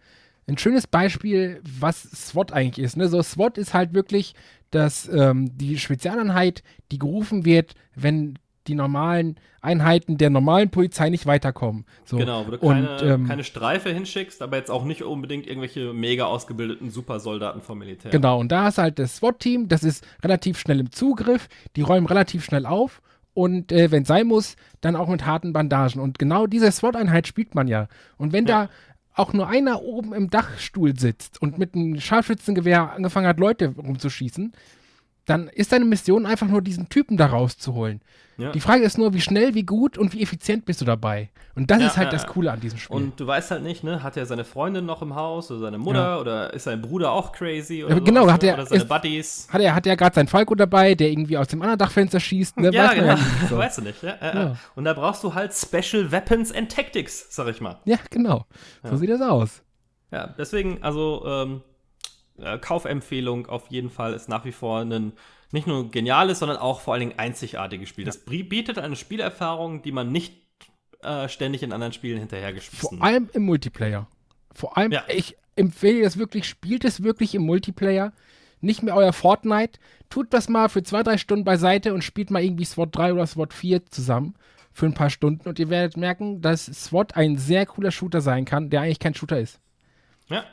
ein 0.49 0.57
schönes 0.57 0.87
Beispiel, 0.87 1.61
was 1.79 2.03
SWAT 2.03 2.53
eigentlich 2.53 2.85
ist. 2.85 2.95
Ne? 2.95 3.09
So, 3.09 3.21
SWAT 3.21 3.57
ist 3.57 3.73
halt 3.73 3.93
wirklich 3.93 4.33
dass 4.71 5.07
ähm, 5.09 5.57
die 5.57 5.77
Spezialeinheit, 5.77 6.63
die 6.91 6.99
gerufen 6.99 7.45
wird, 7.45 7.75
wenn 7.95 8.37
die 8.67 8.75
normalen 8.75 9.39
Einheiten 9.61 10.17
der 10.17 10.29
normalen 10.29 10.69
Polizei 10.69 11.09
nicht 11.09 11.25
weiterkommen. 11.25 11.85
So. 12.05 12.17
Genau, 12.17 12.45
wo 12.45 12.51
du 12.51 12.57
Und, 12.57 12.85
keine, 12.85 13.13
ähm, 13.13 13.27
keine 13.27 13.43
Streife 13.43 13.89
hinschickst, 13.89 14.41
aber 14.41 14.57
jetzt 14.57 14.69
auch 14.69 14.83
nicht 14.83 15.03
unbedingt 15.03 15.47
irgendwelche 15.47 15.93
mega 15.93 16.25
ausgebildeten 16.25 16.89
Supersoldaten 16.89 17.61
vom 17.61 17.79
Militär. 17.79 18.11
Genau, 18.11 18.39
und 18.39 18.51
da 18.51 18.67
du 18.69 18.77
halt 18.77 18.99
das 18.99 19.17
SWAT-Team, 19.17 19.69
das 19.69 19.83
ist 19.83 20.05
relativ 20.21 20.59
schnell 20.59 20.79
im 20.79 20.91
Zugriff, 20.91 21.47
die 21.75 21.81
räumen 21.81 22.07
relativ 22.07 22.43
schnell 22.43 22.65
auf 22.65 23.01
und 23.33 23.71
äh, 23.71 23.91
wenn 23.91 24.03
sein 24.03 24.27
muss, 24.27 24.55
dann 24.81 24.95
auch 24.95 25.07
mit 25.07 25.25
harten 25.25 25.53
Bandagen. 25.53 26.01
Und 26.01 26.19
genau 26.19 26.47
diese 26.47 26.71
SWAT-Einheit 26.71 27.27
spielt 27.27 27.55
man 27.55 27.67
ja. 27.67 27.87
Und 28.17 28.33
wenn 28.33 28.45
Ja. 28.47 28.65
da 28.65 28.69
auch 29.17 29.33
nur 29.33 29.47
einer 29.47 29.81
oben 29.81 30.13
im 30.13 30.29
Dachstuhl 30.29 30.97
sitzt 30.97 31.41
und 31.41 31.57
mit 31.57 31.75
einem 31.75 31.99
Scharfschützengewehr 31.99 32.93
angefangen 32.93 33.27
hat, 33.27 33.39
Leute 33.39 33.73
rumzuschießen, 33.75 34.53
dann 35.27 35.47
ist 35.49 35.71
deine 35.71 35.85
Mission 35.85 36.25
einfach 36.25 36.47
nur 36.47 36.61
diesen 36.63 36.89
Typen 36.89 37.15
da 37.17 37.27
rauszuholen. 37.27 38.01
Ja. 38.39 38.51
Die 38.51 38.59
Frage 38.59 38.83
ist 38.83 38.99
nur, 38.99 39.13
wie 39.15 39.21
schnell, 39.21 39.55
wie 39.55 39.63
gut 39.63 39.97
und 39.97 40.13
wie 40.13 40.21
effizient 40.21 40.63
bist 40.65 40.79
du 40.79 40.85
dabei. 40.85 41.29
Und 41.55 41.71
das 41.71 41.79
Ja, 41.81 41.87
ist 41.87 41.97
halt 41.97 42.07
ja, 42.13 42.19
das. 42.19 42.27
Coole 42.27 42.51
an 42.51 42.59
diesem 42.59 42.77
Spiel. 42.77 42.95
Und 42.95 43.19
du 43.19 43.25
weißt 43.25 43.49
halt 43.49 43.63
nicht, 43.63 43.83
ne, 43.83 44.03
hat 44.03 44.15
er 44.15 44.27
seine 44.27 44.45
Freundin 44.45 44.85
noch 44.85 45.01
im 45.01 45.15
Haus 45.15 45.49
oder 45.49 45.59
seine 45.61 45.79
Mutter 45.79 46.21
oder 46.21 46.53
ist 46.53 46.65
sein 46.65 46.79
Bruder 46.83 47.11
auch 47.11 47.31
crazy 47.31 47.83
oder 47.83 47.99
genau, 47.99 48.21
sowas, 48.21 48.33
hat 48.35 48.41
ne? 48.43 48.47
er- 48.49 48.53
oder 48.53 48.65
seine 48.67 48.81
ist- 48.83 48.87
Buddies. 48.89 49.47
hat 49.51 49.61
er 49.61 49.73
hat 49.73 49.87
er 49.87 49.97
gerade 49.97 50.13
seinen 50.13 50.27
Falco 50.27 50.53
dabei, 50.53 50.93
der 50.93 51.09
irgendwie 51.09 51.35
aus 51.35 51.47
dem 51.47 51.63
anderen 51.63 51.79
Dachfenster 51.79 52.19
schießt? 52.19 52.57
Ne? 52.59 52.69
Ja, 52.71 52.89
Weiß 52.89 52.95
genau. 52.95 53.13
nicht 53.15 53.25
so. 53.49 53.57
Weißt 53.57 53.77
du 53.79 53.81
nicht, 53.81 54.03
ja? 54.03 54.11
Äh. 54.51 54.53
Und 54.75 54.85
da 54.85 54.93
brauchst 54.93 55.23
du 55.23 55.33
halt 55.33 55.51
Special 55.55 56.11
Weapons 56.11 56.51
and 56.53 56.71
Tactics, 56.71 57.25
sag 57.31 57.47
ich 57.47 57.59
mal. 57.59 57.79
Ja, 57.85 57.97
genau. 58.11 58.45
So 58.83 58.95
sieht 58.97 59.09
das 59.09 59.21
aus. 59.21 59.63
Ja, 60.11 60.27
deswegen, 60.37 60.83
also 60.83 61.23
ähm, 61.27 61.61
äh, 62.39 62.57
Kaufempfehlung 62.57 63.47
auf 63.47 63.67
jeden 63.69 63.89
Fall 63.89 64.13
ist 64.13 64.29
nach 64.29 64.45
wie 64.45 64.51
vor 64.51 64.79
ein 64.81 65.13
nicht 65.51 65.65
nur 65.67 65.89
geniales, 65.91 66.39
sondern 66.39 66.57
auch 66.57 66.81
vor 66.81 66.93
allen 66.93 67.07
Dingen 67.07 67.19
einzigartiges 67.19 67.87
Spiel. 67.89 68.03
Das 68.05 68.25
brie- 68.25 68.43
bietet 68.43 68.77
eine 68.77 68.95
Spielerfahrung, 68.97 69.81
die 69.81 69.91
man 69.93 70.11
nicht 70.11 70.33
äh, 71.01 71.29
ständig 71.29 71.63
in 71.63 71.71
anderen 71.71 71.93
Spielen 71.93 72.15
Vor 72.17 72.21
hinterhergeschmissen 72.21 73.01
allem 73.01 73.29
im 73.33 73.43
Multiplayer. 73.43 74.07
Vor 74.53 74.77
allem, 74.77 74.91
Ja. 74.91 75.03
ich 75.07 75.37
empfehle 75.55 76.01
das 76.01 76.17
wirklich, 76.17 76.45
spielt 76.45 76.83
es 76.83 77.01
wirklich 77.03 77.33
im 77.35 77.43
Multiplayer. 77.43 78.11
Nicht 78.59 78.81
mehr 78.83 78.95
euer 78.95 79.13
Fortnite. 79.13 79.79
Tut 80.09 80.33
das 80.33 80.49
mal 80.49 80.67
für 80.67 80.81
zwei, 80.83 81.03
drei 81.03 81.17
Stunden 81.17 81.45
beiseite 81.45 81.93
und 81.93 82.03
spielt 82.03 82.29
mal 82.31 82.43
irgendwie 82.43 82.65
SWAT 82.65 82.95
3 82.95 83.13
oder 83.13 83.27
SWAT 83.27 83.53
4 83.53 83.85
zusammen 83.85 84.33
für 84.73 84.85
ein 84.87 84.93
paar 84.95 85.09
Stunden 85.11 85.47
und 85.47 85.59
ihr 85.59 85.69
werdet 85.69 85.95
merken, 85.95 86.41
dass 86.41 86.65
SWAT 86.65 87.15
ein 87.15 87.37
sehr 87.37 87.65
cooler 87.67 87.91
Shooter 87.91 88.19
sein 88.21 88.45
kann, 88.45 88.69
der 88.69 88.81
eigentlich 88.81 88.99
kein 88.99 89.13
Shooter 89.13 89.39
ist. 89.39 89.59
Ja, 90.27 90.43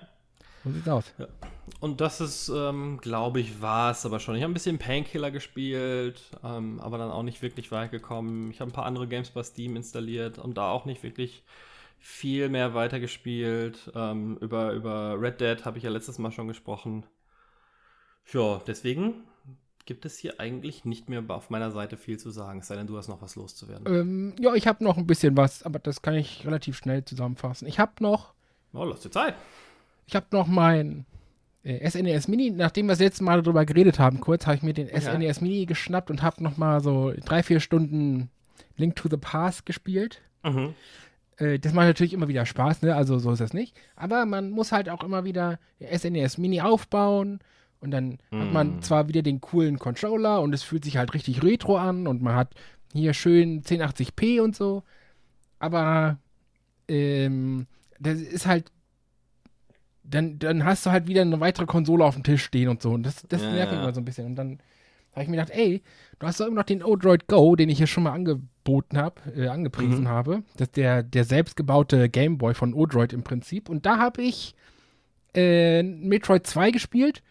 So 0.64 0.70
sieht's 0.70 0.88
aus. 0.88 1.12
Und 1.80 2.00
das 2.00 2.20
ist, 2.20 2.48
ähm, 2.48 2.98
glaube 3.00 3.40
ich, 3.40 3.60
war 3.62 3.90
es 3.90 4.04
aber 4.04 4.20
schon. 4.20 4.36
Ich 4.36 4.42
habe 4.42 4.52
ein 4.52 4.54
bisschen 4.54 4.78
Painkiller 4.78 5.30
gespielt, 5.30 6.20
ähm, 6.42 6.80
aber 6.80 6.98
dann 6.98 7.10
auch 7.10 7.22
nicht 7.22 7.42
wirklich 7.42 7.72
weit 7.72 7.90
gekommen. 7.90 8.50
Ich 8.50 8.60
habe 8.60 8.70
ein 8.70 8.74
paar 8.74 8.86
andere 8.86 9.08
Games 9.08 9.30
bei 9.30 9.42
Steam 9.42 9.76
installiert 9.76 10.38
und 10.38 10.56
da 10.56 10.70
auch 10.70 10.84
nicht 10.84 11.02
wirklich 11.02 11.42
viel 11.98 12.48
mehr 12.48 12.74
weitergespielt. 12.74 13.92
Ähm, 13.94 14.36
über, 14.40 14.72
über 14.72 15.20
Red 15.20 15.40
Dead 15.40 15.64
habe 15.64 15.78
ich 15.78 15.84
ja 15.84 15.90
letztes 15.90 16.18
Mal 16.18 16.32
schon 16.32 16.48
gesprochen. 16.48 17.04
Ja, 18.32 18.60
deswegen 18.66 19.24
gibt 19.86 20.04
es 20.06 20.18
hier 20.18 20.40
eigentlich 20.40 20.84
nicht 20.84 21.08
mehr 21.08 21.22
auf 21.28 21.50
meiner 21.50 21.70
Seite 21.70 21.96
viel 21.96 22.18
zu 22.18 22.30
sagen, 22.30 22.60
es 22.60 22.68
sei 22.68 22.76
denn, 22.76 22.86
du 22.86 22.96
hast 22.96 23.08
noch 23.08 23.20
was 23.20 23.36
loszuwerden. 23.36 23.86
Ähm, 23.86 24.34
ja, 24.40 24.54
ich 24.54 24.66
habe 24.66 24.82
noch 24.82 24.96
ein 24.96 25.06
bisschen 25.06 25.36
was, 25.36 25.62
aber 25.62 25.78
das 25.78 26.00
kann 26.00 26.14
ich 26.14 26.46
relativ 26.46 26.76
schnell 26.76 27.04
zusammenfassen. 27.04 27.68
Ich 27.68 27.78
habe 27.78 27.92
noch 28.00 28.34
Oh, 28.74 28.84
lass 28.84 29.02
dir 29.02 29.10
Zeit. 29.10 29.36
Ich 30.06 30.16
habe 30.16 30.26
noch 30.32 30.48
mein 30.48 31.06
äh, 31.64 31.88
SNES 31.90 32.28
Mini, 32.28 32.50
nachdem 32.50 32.86
wir 32.86 32.92
das 32.92 33.00
letzte 33.00 33.24
Mal 33.24 33.42
darüber 33.42 33.64
geredet 33.64 33.98
haben, 33.98 34.20
kurz, 34.20 34.46
habe 34.46 34.56
ich 34.56 34.62
mir 34.62 34.72
den 34.74 34.88
Ja. 34.88 35.00
SNES 35.00 35.40
Mini 35.40 35.66
geschnappt 35.66 36.10
und 36.10 36.22
habe 36.22 36.42
noch 36.42 36.56
mal 36.56 36.80
so 36.80 37.12
drei, 37.24 37.42
vier 37.42 37.60
Stunden 37.60 38.30
Link 38.76 38.96
to 38.96 39.08
the 39.08 39.16
Past 39.16 39.66
gespielt. 39.66 40.20
Mhm. 40.44 40.74
Äh, 41.38 41.58
das 41.58 41.72
macht 41.72 41.86
natürlich 41.86 42.12
immer 42.12 42.28
wieder 42.28 42.46
Spaß, 42.46 42.82
ne? 42.82 42.94
Also 42.94 43.18
so 43.18 43.32
ist 43.32 43.40
das 43.40 43.52
nicht. 43.54 43.76
Aber 43.96 44.24
man 44.26 44.50
muss 44.50 44.70
halt 44.72 44.88
auch 44.88 45.02
immer 45.02 45.24
wieder 45.24 45.58
SNES 45.80 46.38
Mini 46.38 46.60
aufbauen 46.60 47.40
und 47.80 47.90
dann 47.90 48.18
hat 48.32 48.52
man 48.52 48.76
Mm. 48.78 48.82
zwar 48.82 49.08
wieder 49.08 49.22
den 49.22 49.40
coolen 49.40 49.78
Controller 49.78 50.40
und 50.40 50.54
es 50.54 50.62
fühlt 50.62 50.84
sich 50.84 50.96
halt 50.96 51.12
richtig 51.12 51.42
retro 51.42 51.76
an 51.76 52.06
und 52.06 52.22
man 52.22 52.34
hat 52.34 52.54
hier 52.92 53.12
schön 53.14 53.62
1080p 53.62 54.40
und 54.40 54.54
so. 54.56 54.82
Aber 55.58 56.18
ähm, 56.88 57.66
das 58.00 58.20
ist 58.20 58.46
halt 58.46 58.70
dann, 60.04 60.38
dann 60.38 60.64
hast 60.64 60.86
du 60.86 60.90
halt 60.90 61.06
wieder 61.06 61.22
eine 61.22 61.40
weitere 61.40 61.66
Konsole 61.66 62.04
auf 62.04 62.14
dem 62.14 62.22
Tisch 62.24 62.44
stehen 62.44 62.68
und 62.68 62.82
so. 62.82 62.90
Und 62.92 63.04
das, 63.04 63.22
das 63.28 63.42
Ja, 63.42 63.52
nervt 63.52 63.72
mich 63.72 63.78
ja. 63.78 63.82
immer 63.84 63.94
so 63.94 64.00
ein 64.00 64.04
bisschen. 64.04 64.26
Und 64.26 64.36
dann 64.36 64.58
habe 65.12 65.22
ich 65.22 65.28
mir 65.28 65.36
gedacht, 65.36 65.56
ey, 65.56 65.82
du 66.18 66.26
hast 66.26 66.40
doch 66.40 66.46
immer 66.46 66.56
noch 66.56 66.64
den 66.64 66.82
Odroid 66.82 67.26
Go, 67.28 67.56
den 67.56 67.68
ich 67.68 67.78
hier 67.78 67.86
schon 67.86 68.02
mal 68.04 68.12
angeboten 68.12 68.98
habe, 68.98 69.20
äh, 69.36 69.48
angepriesen 69.48 70.02
Mhm. 70.04 70.08
habe. 70.08 70.42
Das 70.56 70.68
ist 70.68 70.76
der, 70.76 71.02
der 71.02 71.24
selbstgebaute 71.24 72.08
Gameboy 72.08 72.54
von 72.54 72.74
Odroid 72.74 73.12
im 73.12 73.22
Prinzip. 73.22 73.68
Und 73.68 73.86
da 73.86 73.98
habe 73.98 74.22
ich 74.22 74.54
äh, 75.34 75.82
Metroid 75.82 76.46
2 76.46 76.70
gespielt. 76.70 77.22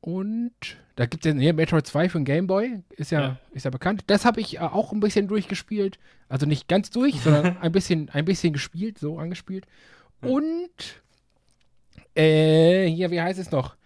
Und 0.00 0.52
da 0.96 1.06
gibt 1.06 1.24
es 1.24 1.30
ja 1.30 1.34
nee, 1.34 1.52
Metroid 1.52 1.86
2 1.86 2.08
für 2.10 2.18
den 2.18 2.24
Gameboy, 2.26 2.80
ist 2.90 3.10
ja, 3.10 3.20
Ja. 3.20 3.36
ist 3.52 3.64
ja 3.64 3.70
bekannt. 3.70 4.04
Das 4.08 4.24
habe 4.24 4.40
ich 4.40 4.56
äh, 4.56 4.60
auch 4.60 4.92
ein 4.92 5.00
bisschen 5.00 5.28
durchgespielt. 5.28 5.98
Also 6.28 6.46
nicht 6.46 6.68
ganz 6.68 6.90
durch, 6.90 7.20
sondern 7.20 7.56
ein 7.58 7.72
bisschen, 7.72 8.10
ein 8.10 8.24
bisschen 8.24 8.52
gespielt, 8.52 8.98
so 8.98 9.18
angespielt. 9.18 9.66
Und 10.20 11.02
äh, 12.14 12.86
hier, 12.86 13.10
wie 13.10 13.20
heißt 13.20 13.38
es 13.38 13.50
noch? 13.50 13.76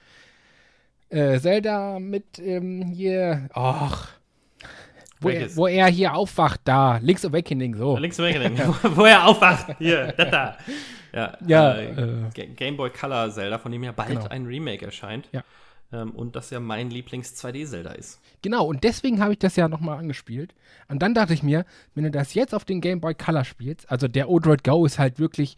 Äh, 1.11 1.39
Zelda 1.41 1.99
mit 1.99 2.39
ähm, 2.39 2.83
hier, 2.83 3.49
ach, 3.55 4.13
Wo 5.21 5.31
er, 5.31 5.57
wo 5.57 5.67
er, 5.67 5.87
hier 5.87 6.15
aufwacht, 6.15 6.61
da. 6.65 6.99
Link's 6.99 7.25
Awakening, 7.25 7.75
so. 7.77 7.97
Link's 7.97 8.21
Awakening, 8.21 8.59
wo 8.95 9.05
er 9.05 9.27
aufwacht. 9.27 9.75
Hier, 9.79 10.13
da, 10.17 10.25
da. 10.25 10.59
Ja, 11.13 11.39
ja 11.47 11.73
äh, 11.73 12.29
äh, 12.31 12.47
Game 12.55 12.77
Boy 12.77 12.91
Color 12.91 13.31
Zelda, 13.31 13.59
von 13.59 13.73
dem 13.73 13.83
ja 13.83 13.93
bald 13.93 14.11
genau. 14.11 14.27
ein 14.29 14.47
Remake 14.47 14.85
erscheint. 14.85 15.29
Ja. 15.33 15.43
Ähm, 15.91 16.11
und 16.11 16.37
das 16.37 16.51
ja 16.51 16.61
mein 16.61 16.91
Lieblings-2D-Zelda 16.91 17.93
ist. 17.93 18.21
Genau, 18.43 18.67
und 18.67 18.85
deswegen 18.85 19.21
habe 19.21 19.33
ich 19.33 19.39
das 19.39 19.57
ja 19.57 19.69
nochmal 19.69 19.99
angespielt. 19.99 20.55
Und 20.89 21.01
dann 21.03 21.15
dachte 21.15 21.33
ich 21.33 21.43
mir, 21.43 21.65
wenn 21.95 22.05
du 22.05 22.11
das 22.11 22.35
jetzt 22.35 22.55
auf 22.55 22.67
den 22.67 22.81
Game 22.83 23.01
Boy 23.01 23.15
Color 23.15 23.45
spielst, 23.45 23.91
also 23.91 24.07
der 24.07 24.29
Odroid 24.29 24.65
Go 24.65 24.85
ist 24.85 24.99
halt 24.99 25.19
wirklich 25.19 25.57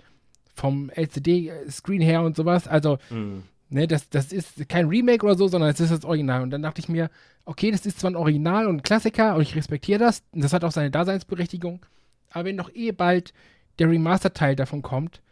vom 0.54 0.90
LCD-Screen 0.90 2.00
her 2.00 2.22
und 2.22 2.36
sowas, 2.36 2.68
also 2.68 2.98
mm. 3.10 3.38
ne, 3.70 3.86
das, 3.86 4.08
das 4.08 4.32
ist 4.32 4.68
kein 4.68 4.88
Remake 4.88 5.24
oder 5.24 5.36
so, 5.36 5.48
sondern 5.48 5.70
es 5.70 5.80
ist 5.80 5.92
das 5.92 6.04
Original. 6.04 6.42
Und 6.42 6.50
dann 6.50 6.62
dachte 6.62 6.80
ich 6.80 6.88
mir, 6.88 7.10
okay, 7.44 7.70
das 7.70 7.86
ist 7.86 8.00
zwar 8.00 8.10
ein 8.10 8.16
Original 8.16 8.66
und 8.66 8.76
ein 8.76 8.82
Klassiker 8.82 9.34
und 9.34 9.42
ich 9.42 9.56
respektiere 9.56 9.98
das, 9.98 10.22
und 10.32 10.44
das 10.44 10.52
hat 10.52 10.64
auch 10.64 10.72
seine 10.72 10.90
Daseinsberechtigung, 10.90 11.84
aber 12.30 12.44
wenn 12.44 12.56
doch 12.56 12.74
eh 12.74 12.92
bald 12.92 13.32
der 13.78 13.90
Remaster-Teil 13.90 14.56
davon 14.56 14.82
kommt, 14.82 15.22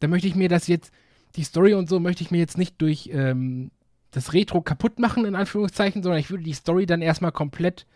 dann 0.00 0.10
möchte 0.10 0.28
ich 0.28 0.34
mir 0.34 0.48
das 0.48 0.66
jetzt, 0.66 0.92
die 1.36 1.44
Story 1.44 1.74
und 1.74 1.88
so, 1.88 2.00
möchte 2.00 2.22
ich 2.22 2.30
mir 2.30 2.38
jetzt 2.38 2.56
nicht 2.56 2.80
durch 2.80 3.10
ähm, 3.12 3.70
das 4.10 4.32
Retro 4.32 4.62
kaputt 4.62 4.98
machen, 4.98 5.24
in 5.24 5.34
Anführungszeichen, 5.34 6.02
sondern 6.02 6.20
ich 6.20 6.30
würde 6.30 6.44
die 6.44 6.54
Story 6.54 6.86
dann 6.86 7.02
erstmal 7.02 7.32
komplett 7.32 7.86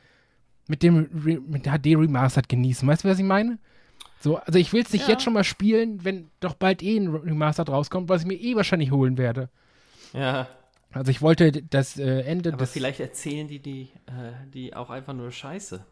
mit 0.68 0.82
dem 0.82 1.08
Re 1.24 1.40
mit 1.40 1.64
HD 1.64 1.96
Remastered 1.96 2.48
genießen. 2.48 2.86
Weißt 2.86 3.04
du, 3.04 3.08
was 3.08 3.18
ich 3.18 3.24
meine? 3.24 3.58
So, 4.22 4.36
also 4.36 4.58
ich 4.58 4.72
will 4.72 4.82
es 4.82 4.92
nicht 4.92 5.02
ja. 5.02 5.10
jetzt 5.10 5.24
schon 5.24 5.32
mal 5.32 5.44
spielen, 5.44 6.04
wenn 6.04 6.30
doch 6.40 6.54
bald 6.54 6.82
eh 6.82 6.96
ein 6.96 7.08
Remastered 7.08 7.68
rauskommt, 7.68 8.08
was 8.08 8.22
ich 8.22 8.28
mir 8.28 8.34
eh 8.34 8.54
wahrscheinlich 8.54 8.90
holen 8.90 9.18
werde. 9.18 9.48
Ja. 10.12 10.48
Also 10.92 11.10
ich 11.10 11.22
wollte 11.22 11.50
das 11.62 11.98
äh, 11.98 12.20
Ende 12.20 12.52
Aber 12.52 12.66
vielleicht 12.66 13.00
erzählen 13.00 13.48
die 13.48 13.58
die, 13.58 13.90
äh, 14.06 14.32
die 14.52 14.74
auch 14.74 14.90
einfach 14.90 15.14
nur 15.14 15.32
Scheiße. 15.32 15.84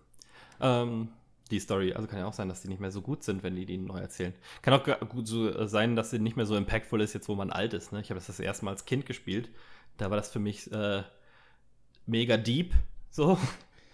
Ähm, 0.61 1.09
die 1.51 1.59
Story. 1.59 1.95
Also 1.95 2.07
kann 2.07 2.20
ja 2.20 2.26
auch 2.26 2.35
sein, 2.35 2.49
dass 2.49 2.62
die 2.62 2.68
nicht 2.68 2.81
mehr 2.81 2.93
so 2.93 3.01
gut 3.01 3.24
sind, 3.24 3.43
wenn 3.43 3.57
die 3.57 3.66
die 3.66 3.78
neu 3.78 3.99
erzählen. 3.99 4.35
Kann 4.62 4.74
auch 4.74 5.09
gut 5.09 5.26
so 5.26 5.49
äh, 5.49 5.66
sein, 5.66 5.97
dass 5.97 6.11
sie 6.11 6.18
nicht 6.18 6.37
mehr 6.37 6.47
so 6.47 6.55
impactful 6.55 7.01
ist, 7.01 7.14
jetzt 7.14 7.28
wo 7.28 7.35
man 7.35 7.51
alt 7.51 7.72
ist. 7.72 7.93
Ne? 7.93 8.01
Ich 8.01 8.11
habe 8.11 8.18
das 8.20 8.26
das 8.26 8.39
erste 8.39 8.64
Mal 8.66 8.72
als 8.72 8.85
Kind 8.85 9.07
gespielt 9.07 9.49
da 10.01 10.11
war 10.11 10.16
das 10.16 10.31
für 10.31 10.39
mich 10.39 10.70
äh, 10.72 11.03
mega 12.07 12.37
deep. 12.37 12.74
So. 13.11 13.39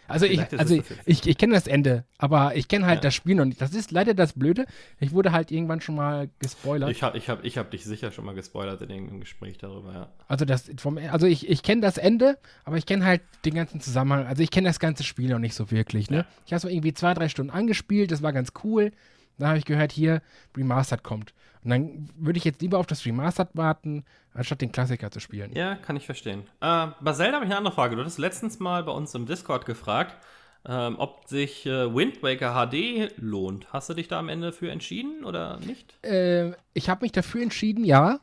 Also 0.09 0.27
ich, 0.27 0.41
also 0.59 0.83
ich, 1.05 1.27
ich 1.27 1.39
kenne 1.39 1.55
das 1.55 1.67
Ende, 1.67 2.05
aber 2.19 2.55
ich 2.57 2.69
kenne 2.69 2.87
halt 2.87 2.99
ja. 2.99 3.03
das 3.03 3.15
Spiel 3.15 3.35
noch 3.35 3.45
nicht. 3.45 3.61
Das 3.61 3.75
ist 3.75 3.91
leider 3.91 4.15
das 4.15 4.33
Blöde. 4.33 4.67
Ich 5.01 5.13
wurde 5.13 5.33
halt 5.33 5.51
irgendwann 5.51 5.81
schon 5.81 5.97
mal 5.97 6.29
gespoilert. 6.39 6.91
Ich 6.91 7.03
habe 7.03 7.19
ich 7.19 7.29
hab, 7.29 7.45
ich 7.45 7.59
hab 7.59 7.71
dich 7.71 7.85
sicher 7.85 8.13
schon 8.13 8.25
mal 8.25 8.35
gespoilert 8.35 8.81
in 8.83 8.91
irgendeinem 8.91 9.21
Gespräch 9.21 9.59
darüber, 9.59 9.93
ja. 9.93 10.09
Also 10.29 10.45
das 10.45 10.71
vom, 10.79 10.99
also 10.99 11.27
ich, 11.27 11.49
ich 11.49 11.63
kenne 11.63 11.81
das 11.81 11.99
Ende, 11.99 12.39
aber 12.65 12.77
ich 12.77 12.87
kenne 12.87 13.05
halt 13.05 13.23
den 13.45 13.55
ganzen 13.55 13.81
Zusammenhang. 13.81 14.27
Also 14.27 14.43
ich 14.43 14.51
kenne 14.51 14.69
das 14.69 14.81
ganze 14.81 15.05
Spiel 15.05 15.31
noch 15.31 15.39
nicht 15.39 15.55
so 15.55 15.71
wirklich, 15.71 16.11
ne? 16.11 16.19
Ja. 16.19 16.27
Ich 16.47 16.53
habe 16.53 16.61
so 16.61 16.69
irgendwie 16.69 16.95
zwei, 16.95 17.15
drei 17.15 17.29
Stunden 17.29 17.51
angespielt, 17.51 18.11
das 18.11 18.23
war 18.23 18.33
ganz 18.33 18.53
cool. 18.65 18.93
Dann 19.39 19.49
habe 19.49 19.59
ich 19.59 19.65
gehört, 19.65 19.93
hier, 19.93 20.23
Remastered 20.57 21.03
kommt. 21.03 21.35
Und 21.67 21.71
dann 21.71 22.09
würde 22.17 22.37
ich 22.37 22.45
jetzt 22.45 22.63
lieber 22.63 22.79
auf 22.79 22.87
das 22.87 23.05
Remastered 23.05 23.49
warten, 23.55 24.05
anstatt 24.33 24.61
den 24.61 24.71
Klassiker 24.71 25.11
zu 25.11 25.19
spielen. 25.19 25.51
Ja, 25.53 25.75
kann 25.75 25.97
ich 25.97 26.07
verstehen. 26.07 26.45
Äh, 26.61 26.87
bei 27.01 27.13
Zelda 27.13 27.35
habe 27.35 27.45
ich 27.45 27.51
eine 27.51 27.59
andere 27.59 27.75
Frage. 27.75 27.97
Du 27.97 28.05
hast 28.05 28.19
letztens 28.19 28.61
mal 28.61 28.85
bei 28.85 28.93
uns 28.93 29.13
im 29.17 29.27
Discord 29.27 29.67
gefragt, 29.67 30.17
ähm, 30.65 30.95
ob 30.97 31.27
sich 31.27 31.67
äh, 31.67 31.93
Wind 31.93 32.23
Waker 32.23 32.55
HD 32.55 33.11
lohnt. 33.17 33.73
Hast 33.73 33.91
du 33.91 33.95
dich 33.95 34.07
da 34.07 34.21
am 34.21 34.29
Ende 34.29 34.53
für 34.53 34.71
entschieden 34.71 35.25
oder 35.25 35.59
nicht? 35.59 35.93
Äh, 36.05 36.53
ich 36.73 36.89
habe 36.89 37.05
mich 37.05 37.11
dafür 37.11 37.43
entschieden, 37.43 37.85
ja. 37.85 38.21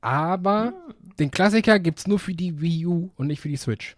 Aber 0.00 0.72
hm. 0.88 0.94
den 1.20 1.30
Klassiker 1.30 1.78
gibt 1.78 2.00
es 2.00 2.08
nur 2.08 2.18
für 2.18 2.34
die 2.34 2.60
Wii 2.60 2.86
U 2.86 3.10
und 3.14 3.28
nicht 3.28 3.40
für 3.40 3.48
die 3.48 3.56
Switch. 3.56 3.94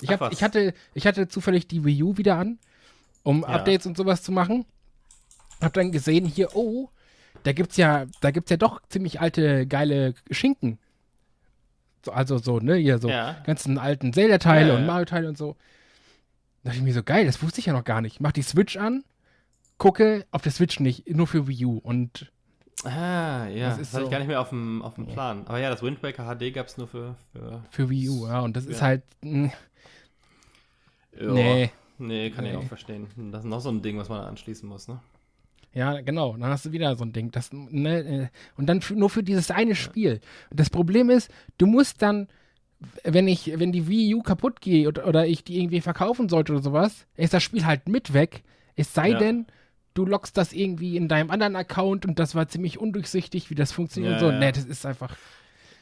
Ich, 0.00 0.10
hab, 0.10 0.32
ich, 0.32 0.42
hatte, 0.42 0.74
ich 0.94 1.06
hatte 1.06 1.28
zufällig 1.28 1.68
die 1.68 1.84
Wii 1.84 2.02
U 2.02 2.16
wieder 2.16 2.38
an, 2.38 2.58
um 3.22 3.42
ja. 3.42 3.50
Updates 3.50 3.86
und 3.86 3.96
sowas 3.96 4.24
zu 4.24 4.32
machen 4.32 4.66
hab 5.60 5.72
dann 5.72 5.92
gesehen 5.92 6.26
hier, 6.26 6.54
oh, 6.54 6.88
da 7.44 7.52
gibt's 7.52 7.76
ja, 7.76 8.06
da 8.20 8.30
gibt's 8.30 8.50
ja 8.50 8.56
doch 8.56 8.82
ziemlich 8.88 9.20
alte, 9.20 9.66
geile 9.66 10.14
Schinken. 10.30 10.78
So, 12.04 12.12
also 12.12 12.38
so, 12.38 12.58
ne, 12.58 12.74
hier 12.74 12.98
so 12.98 13.08
ja. 13.08 13.36
ganzen 13.44 13.78
alten 13.78 14.12
Zelda-Teile 14.12 14.70
ja, 14.70 14.76
und 14.76 14.86
Mario-Teile 14.86 15.28
und 15.28 15.38
so. 15.38 15.56
Da 16.62 16.70
dachte 16.70 16.78
ich 16.78 16.84
mir 16.84 16.92
so, 16.92 17.02
geil, 17.02 17.26
das 17.26 17.42
wusste 17.42 17.60
ich 17.60 17.66
ja 17.66 17.72
noch 17.72 17.84
gar 17.84 18.00
nicht. 18.00 18.20
Mach 18.20 18.32
die 18.32 18.42
Switch 18.42 18.76
an, 18.76 19.04
gucke 19.78 20.26
auf 20.30 20.42
der 20.42 20.52
Switch 20.52 20.80
nicht, 20.80 21.08
nur 21.08 21.26
für 21.26 21.46
Wii 21.46 21.64
U 21.66 21.78
und 21.78 22.30
Ah, 22.82 23.46
ja, 23.46 23.68
das, 23.68 23.78
das 23.78 23.88
hatte 23.92 24.02
so. 24.02 24.04
ich 24.04 24.10
gar 24.10 24.18
nicht 24.18 24.28
mehr 24.28 24.40
auf 24.40 24.48
dem, 24.50 24.82
auf 24.82 24.94
dem 24.94 25.06
Plan. 25.06 25.46
Aber 25.46 25.58
ja, 25.58 25.70
das 25.70 25.82
Wind 25.82 26.02
Waker 26.02 26.24
HD 26.24 26.52
gab 26.52 26.66
es 26.66 26.76
nur 26.76 26.88
für, 26.88 27.14
für, 27.32 27.62
für 27.70 27.88
Wii 27.88 28.08
U, 28.10 28.26
ja, 28.26 28.40
und 28.40 28.56
das 28.56 28.66
ist 28.66 28.82
halt. 28.82 29.02
Mh, 29.22 29.52
hm. 31.16 31.34
nee. 31.34 31.70
Nee, 31.96 32.30
kann 32.30 32.44
nee. 32.44 32.50
ich 32.50 32.56
auch 32.56 32.64
verstehen. 32.64 33.06
Das 33.30 33.44
ist 33.44 33.48
noch 33.48 33.60
so 33.60 33.70
ein 33.70 33.80
Ding, 33.80 33.96
was 33.96 34.08
man 34.08 34.24
anschließen 34.24 34.68
muss, 34.68 34.88
ne? 34.88 35.00
Ja, 35.74 36.00
genau. 36.00 36.36
Dann 36.36 36.50
hast 36.50 36.66
du 36.66 36.72
wieder 36.72 36.94
so 36.96 37.04
ein 37.04 37.12
Ding. 37.12 37.30
Das, 37.30 37.50
ne, 37.52 37.98
äh, 37.98 38.28
und 38.56 38.66
dann 38.66 38.80
nur 38.94 39.10
für 39.10 39.22
dieses 39.22 39.50
eine 39.50 39.74
Spiel. 39.74 40.20
Das 40.50 40.70
Problem 40.70 41.10
ist, 41.10 41.30
du 41.58 41.66
musst 41.66 42.00
dann, 42.00 42.28
wenn 43.02 43.28
ich, 43.28 43.58
wenn 43.58 43.72
die 43.72 43.88
Wii 43.88 44.14
U 44.14 44.22
kaputt 44.22 44.60
geht 44.60 44.86
oder, 44.86 45.06
oder 45.06 45.26
ich 45.26 45.42
die 45.42 45.58
irgendwie 45.58 45.80
verkaufen 45.80 46.28
sollte 46.28 46.52
oder 46.52 46.62
sowas, 46.62 47.06
ist 47.16 47.34
das 47.34 47.42
Spiel 47.42 47.66
halt 47.66 47.88
mit 47.88 48.14
weg. 48.14 48.44
Es 48.76 48.94
sei 48.94 49.10
ja. 49.10 49.18
denn, 49.18 49.46
du 49.94 50.06
lockst 50.06 50.36
das 50.36 50.52
irgendwie 50.52 50.96
in 50.96 51.08
deinem 51.08 51.30
anderen 51.30 51.56
Account 51.56 52.06
und 52.06 52.18
das 52.18 52.34
war 52.34 52.48
ziemlich 52.48 52.78
undurchsichtig, 52.78 53.50
wie 53.50 53.54
das 53.54 53.72
funktioniert 53.72 54.12
ja, 54.12 54.18
und 54.18 54.24
so. 54.24 54.30
Ja. 54.30 54.38
Ne, 54.38 54.52
das 54.52 54.64
ist 54.64 54.86
einfach. 54.86 55.16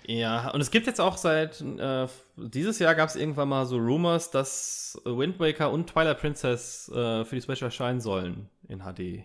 Ja, 0.07 0.51
und 0.51 0.61
es 0.61 0.70
gibt 0.70 0.86
jetzt 0.86 1.01
auch 1.01 1.16
seit 1.16 1.61
äh, 1.61 2.07
dieses 2.36 2.78
Jahr 2.78 2.95
gab 2.95 3.09
es 3.09 3.16
irgendwann 3.16 3.49
mal 3.49 3.66
so 3.66 3.76
Rumors, 3.76 4.30
dass 4.30 5.01
Wind 5.05 5.38
Waker 5.38 5.70
und 5.70 5.88
Twilight 5.88 6.18
Princess 6.18 6.88
äh, 6.88 7.24
für 7.24 7.36
die 7.36 7.40
Switch 7.40 7.62
erscheinen 7.62 8.01
sollen 8.01 8.49
in 8.68 8.80
HD. 8.80 9.24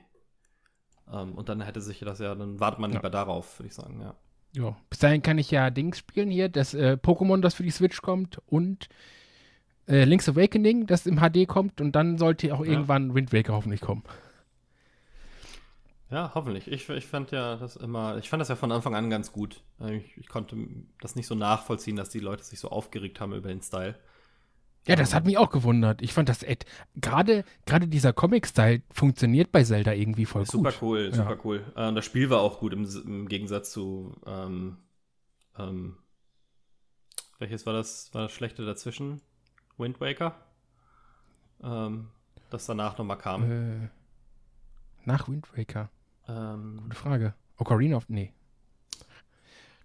Ähm, 1.11 1.33
und 1.33 1.49
dann 1.49 1.61
hätte 1.61 1.81
sich 1.81 1.99
das 1.99 2.19
ja, 2.19 2.35
dann 2.35 2.59
wartet 2.59 2.79
man 2.79 2.91
ja. 2.91 2.97
lieber 2.97 3.09
darauf, 3.09 3.59
würde 3.59 3.67
ich 3.67 3.75
sagen, 3.75 4.01
ja. 4.01 4.15
Ja, 4.53 4.75
bis 4.89 4.99
dahin 4.99 5.21
kann 5.21 5.37
ich 5.37 5.51
ja 5.51 5.69
Dings 5.69 5.99
spielen 5.99 6.31
hier, 6.31 6.49
das 6.49 6.73
äh, 6.73 6.97
Pokémon, 7.01 7.41
das 7.41 7.53
für 7.53 7.63
die 7.63 7.69
Switch 7.69 8.01
kommt 8.01 8.41
und 8.47 8.87
äh, 9.87 10.03
Link's 10.03 10.27
Awakening, 10.27 10.87
das 10.87 11.05
im 11.05 11.19
HD 11.19 11.47
kommt 11.47 11.81
und 11.81 11.91
dann 11.91 12.17
sollte 12.17 12.53
auch 12.53 12.65
ja. 12.65 12.71
irgendwann 12.71 13.13
Wind 13.13 13.33
Waker 13.33 13.53
hoffentlich 13.53 13.81
kommen. 13.81 14.03
Ja, 16.09 16.31
hoffentlich. 16.33 16.71
Ich, 16.71 16.87
ich 16.87 17.05
fand 17.05 17.31
ja 17.31 17.57
das 17.57 17.75
immer, 17.75 18.17
ich 18.17 18.29
fand 18.29 18.39
das 18.39 18.47
ja 18.47 18.55
von 18.55 18.71
Anfang 18.71 18.95
an 18.95 19.09
ganz 19.09 19.33
gut. 19.33 19.61
Ich, 19.89 20.17
ich 20.17 20.29
konnte 20.29 20.55
das 21.01 21.15
nicht 21.15 21.27
so 21.27 21.35
nachvollziehen, 21.35 21.97
dass 21.97 22.09
die 22.09 22.19
Leute 22.19 22.43
sich 22.43 22.59
so 22.59 22.69
aufgeregt 22.69 23.19
haben 23.19 23.33
über 23.33 23.49
den 23.49 23.61
Style. 23.61 23.95
Ja, 24.87 24.95
das 24.95 25.13
hat 25.13 25.25
mich 25.25 25.37
auch 25.37 25.49
gewundert. 25.49 26.01
Ich 26.01 26.13
fand 26.13 26.29
das 26.29 26.45
gerade 26.95 27.43
gerade 27.65 27.87
dieser 27.87 28.13
Comic-Style 28.13 28.81
funktioniert 28.89 29.51
bei 29.51 29.63
Zelda 29.63 29.93
irgendwie 29.93 30.25
voll 30.25 30.45
super 30.45 30.71
gut. 30.71 30.81
Cool, 30.81 31.13
super 31.13 31.31
ja. 31.31 31.37
cool. 31.43 31.63
Äh, 31.75 31.93
das 31.93 32.05
Spiel 32.05 32.29
war 32.29 32.41
auch 32.41 32.59
gut 32.59 32.73
im, 32.73 32.87
im 33.05 33.27
Gegensatz 33.27 33.71
zu 33.71 34.15
ähm, 34.25 34.77
ähm, 35.57 35.97
welches 37.39 37.65
war 37.65 37.73
das, 37.73 38.13
war 38.13 38.23
das 38.23 38.31
schlechte 38.31 38.65
dazwischen? 38.65 39.21
Wind 39.77 40.01
Waker? 40.01 40.35
Ähm, 41.61 42.09
das 42.49 42.65
danach 42.65 42.97
nochmal 42.97 43.17
kam. 43.17 43.51
Äh, 43.51 43.89
nach 45.05 45.27
Wind 45.27 45.47
Waker? 45.55 45.89
Ähm, 46.27 46.79
Gute 46.83 46.95
Frage. 46.95 47.33
Ocarina 47.57 47.97
of. 47.97 48.09
Nee. 48.09 48.33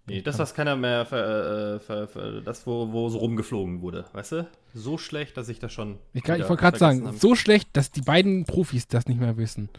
Nee, 0.05 0.21
das, 0.21 0.37
was 0.37 0.53
keiner 0.53 0.75
mehr, 0.75 1.05
ver, 1.05 1.75
äh, 1.75 1.79
ver, 1.79 2.07
ver, 2.09 2.41
das, 2.41 2.67
wo, 2.67 2.91
wo 2.91 3.07
so 3.07 3.19
rumgeflogen 3.19 3.81
wurde, 3.81 4.05
weißt 4.11 4.31
du? 4.33 4.47
So 4.73 4.97
schlecht, 4.97 5.37
dass 5.37 5.47
ich 5.47 5.59
das 5.59 5.71
schon. 5.71 5.97
Ich, 6.11 6.23
ich 6.23 6.29
wollte 6.29 6.57
gerade 6.57 6.77
sagen, 6.77 7.07
haben. 7.07 7.17
so 7.17 7.35
schlecht, 7.35 7.69
dass 7.73 7.91
die 7.91 8.01
beiden 8.01 8.43
Profis 8.45 8.87
das 8.87 9.07
nicht 9.07 9.19
mehr 9.19 9.37
wissen. 9.37 9.69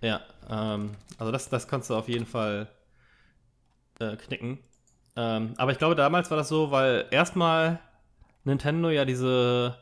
Ja, 0.00 0.20
ähm, 0.48 0.90
also 1.18 1.32
das, 1.32 1.48
das 1.48 1.66
kannst 1.66 1.90
du 1.90 1.96
auf 1.96 2.08
jeden 2.08 2.26
Fall 2.26 2.68
äh, 3.98 4.16
knicken. 4.16 4.58
Ähm, 5.16 5.54
aber 5.56 5.72
ich 5.72 5.78
glaube, 5.78 5.96
damals 5.96 6.30
war 6.30 6.36
das 6.36 6.48
so, 6.48 6.70
weil 6.70 7.06
erstmal 7.10 7.80
Nintendo 8.44 8.88
ja 8.88 9.04
diese, 9.04 9.78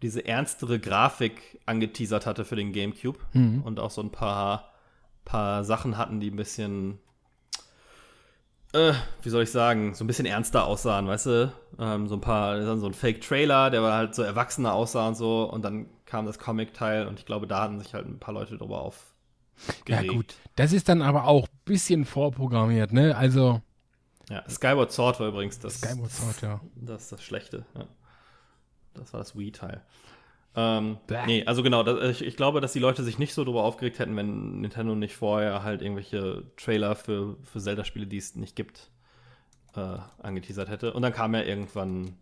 diese 0.00 0.26
ernstere 0.26 0.78
Grafik 0.78 1.60
angeteasert 1.66 2.24
hatte 2.24 2.46
für 2.46 2.56
den 2.56 2.72
GameCube 2.72 3.18
mhm. 3.34 3.62
und 3.62 3.78
auch 3.78 3.90
so 3.90 4.02
ein 4.02 4.10
paar, 4.10 4.72
paar 5.26 5.64
Sachen 5.64 5.98
hatten, 5.98 6.20
die 6.20 6.30
ein 6.30 6.36
bisschen 6.36 6.98
äh, 8.74 8.92
wie 9.22 9.30
soll 9.30 9.44
ich 9.44 9.50
sagen, 9.50 9.94
so 9.94 10.04
ein 10.04 10.06
bisschen 10.06 10.26
ernster 10.26 10.66
aussahen, 10.66 11.06
weißt 11.06 11.26
du? 11.26 11.52
Ähm, 11.78 12.08
so 12.08 12.16
ein 12.16 12.20
paar, 12.20 12.76
so 12.76 12.86
ein 12.86 12.94
Fake-Trailer, 12.94 13.70
der 13.70 13.82
war 13.82 13.96
halt 13.96 14.14
so 14.14 14.22
erwachsener 14.22 14.74
aussah 14.74 15.08
und 15.08 15.16
so. 15.16 15.44
Und 15.44 15.64
dann 15.64 15.86
kam 16.06 16.26
das 16.26 16.38
Comic-Teil 16.38 17.06
und 17.06 17.18
ich 17.18 17.26
glaube, 17.26 17.46
da 17.46 17.62
hatten 17.62 17.78
sich 17.78 17.94
halt 17.94 18.06
ein 18.06 18.18
paar 18.18 18.34
Leute 18.34 18.58
drüber 18.58 18.80
auf. 18.80 19.14
Ja, 19.86 20.02
gut. 20.02 20.34
Das 20.56 20.72
ist 20.72 20.88
dann 20.88 21.00
aber 21.00 21.24
auch 21.24 21.44
ein 21.44 21.60
bisschen 21.64 22.04
vorprogrammiert, 22.04 22.92
ne? 22.92 23.16
Also. 23.16 23.62
Ja, 24.28 24.42
Skyward 24.48 24.90
Sword 24.90 25.20
war 25.20 25.28
übrigens 25.28 25.58
das. 25.60 25.78
Skyward 25.78 26.10
Sword, 26.10 26.42
ja. 26.42 26.60
Das 26.74 27.04
ist 27.04 27.12
das 27.12 27.22
Schlechte, 27.22 27.64
ja. 27.76 27.86
Das 28.94 29.12
war 29.12 29.20
das 29.20 29.36
Wii-Teil. 29.36 29.82
Ähm, 30.56 30.98
nee, 31.26 31.44
also 31.46 31.62
genau, 31.62 31.82
das, 31.82 32.20
ich, 32.20 32.26
ich, 32.26 32.36
glaube, 32.36 32.60
dass 32.60 32.72
die 32.72 32.78
Leute 32.78 33.02
sich 33.02 33.18
nicht 33.18 33.34
so 33.34 33.42
darüber 33.42 33.64
aufgeregt 33.64 33.98
hätten, 33.98 34.16
wenn 34.16 34.60
Nintendo 34.60 34.94
nicht 34.94 35.16
vorher 35.16 35.64
halt 35.64 35.82
irgendwelche 35.82 36.44
Trailer 36.56 36.94
für, 36.94 37.36
für 37.42 37.60
Zelda-Spiele, 37.60 38.06
die 38.06 38.18
es 38.18 38.36
nicht 38.36 38.54
gibt, 38.54 38.90
äh, 39.74 39.98
angeteasert 40.22 40.68
hätte. 40.68 40.92
Und 40.92 41.02
dann 41.02 41.12
kam 41.12 41.34
ja 41.34 41.42
irgendwann 41.42 42.16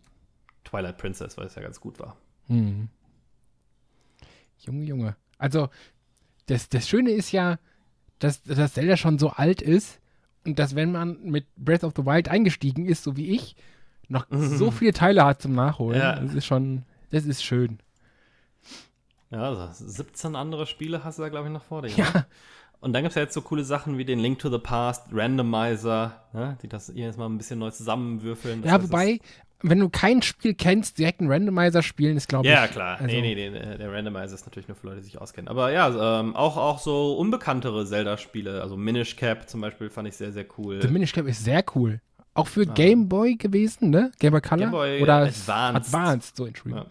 Twilight 0.63 0.97
Princess, 0.97 1.37
weil 1.37 1.45
es 1.45 1.55
ja 1.55 1.61
ganz 1.61 1.79
gut 1.79 1.99
war. 1.99 2.17
Hm. 2.47 2.89
Junge, 4.59 4.83
Junge. 4.85 5.15
Also, 5.37 5.69
das, 6.47 6.69
das 6.69 6.89
Schöne 6.89 7.11
ist 7.11 7.31
ja, 7.31 7.59
dass, 8.17 8.41
dass 8.41 8.73
Zelda 8.73 8.97
schon 8.97 9.19
so 9.19 9.29
alt 9.29 9.61
ist 9.61 9.99
und 10.45 10.57
dass, 10.57 10.75
wenn 10.75 10.91
man 10.91 11.21
mit 11.23 11.45
Breath 11.55 11.83
of 11.83 11.93
the 11.95 12.05
Wild 12.05 12.29
eingestiegen 12.29 12.85
ist, 12.85 13.03
so 13.03 13.15
wie 13.15 13.29
ich, 13.29 13.55
noch 14.07 14.25
so 14.31 14.71
viele 14.71 14.93
Teile 14.93 15.23
hat 15.23 15.41
zum 15.41 15.53
Nachholen. 15.53 15.99
Ja. 15.99 16.19
Das 16.19 16.33
ist 16.33 16.45
schon, 16.45 16.83
das 17.11 17.25
ist 17.25 17.43
schön. 17.43 17.79
Ja, 19.33 19.49
also 19.49 19.67
17 19.71 20.35
andere 20.35 20.67
Spiele 20.67 21.03
hast 21.03 21.17
du 21.17 21.23
da, 21.23 21.29
glaube 21.29 21.47
ich, 21.47 21.53
noch 21.53 21.63
vor 21.63 21.81
dir. 21.81 21.89
ne? 21.89 21.95
Ja, 21.97 22.25
Und 22.81 22.93
dann 22.93 23.01
gibt 23.03 23.11
es 23.11 23.15
ja 23.15 23.23
jetzt 23.23 23.33
so 23.33 23.41
coole 23.41 23.63
Sachen 23.63 23.97
wie 23.97 24.05
den 24.05 24.19
Link 24.19 24.39
to 24.39 24.49
the 24.49 24.59
Past, 24.59 25.07
Randomizer, 25.11 26.21
ne, 26.33 26.57
die 26.61 26.67
das 26.67 26.91
jedes 26.93 27.17
Mal 27.17 27.27
ein 27.27 27.37
bisschen 27.37 27.59
neu 27.59 27.71
zusammenwürfeln. 27.71 28.61
Ja 28.63 28.73
heißt, 28.73 28.83
wobei, 28.83 29.19
wenn 29.61 29.79
du 29.79 29.89
kein 29.89 30.21
Spiel 30.21 30.53
kennst, 30.53 30.99
direkt 30.99 31.21
einen 31.21 31.31
Randomizer 31.31 31.81
spielen, 31.81 32.17
ist, 32.17 32.27
glaube 32.27 32.45
ich. 32.45 32.53
Ja, 32.53 32.67
klar. 32.67 32.99
Also, 32.99 33.07
nee, 33.07 33.21
nee, 33.21 33.33
nee, 33.35 33.49
der 33.49 33.77
der 33.77 33.91
Randomizer 33.91 34.35
ist 34.35 34.45
natürlich 34.45 34.67
nur 34.67 34.75
für 34.75 34.87
Leute, 34.87 34.99
die 34.99 35.05
sich 35.05 35.19
auskennen. 35.19 35.47
Aber 35.47 35.71
ja, 35.71 36.19
ähm, 36.19 36.35
auch, 36.35 36.57
auch 36.57 36.79
so 36.79 37.13
unbekanntere 37.17 37.85
Zelda-Spiele, 37.85 38.61
also 38.61 38.77
Minish 38.77 39.15
Cap 39.15 39.49
zum 39.49 39.61
Beispiel, 39.61 39.89
fand 39.89 40.09
ich 40.09 40.17
sehr, 40.17 40.31
sehr 40.31 40.45
cool. 40.57 40.81
The 40.81 40.89
Minish 40.89 41.13
Cap 41.13 41.25
ist 41.25 41.43
sehr 41.43 41.63
cool. 41.75 42.01
Auch 42.35 42.47
für 42.47 42.65
Game 42.65 43.07
Boy 43.09 43.35
gewesen, 43.35 43.89
ne? 43.91 44.11
Game 44.19 44.31
Boy 44.31 44.41
Color? 44.41 44.57
Game 44.59 44.71
Boy 44.71 45.01
Oder 45.01 45.17
Advanced. 45.23 45.49
Advanced, 45.93 46.35
so 46.35 46.45
Entschuldigung. 46.45 46.87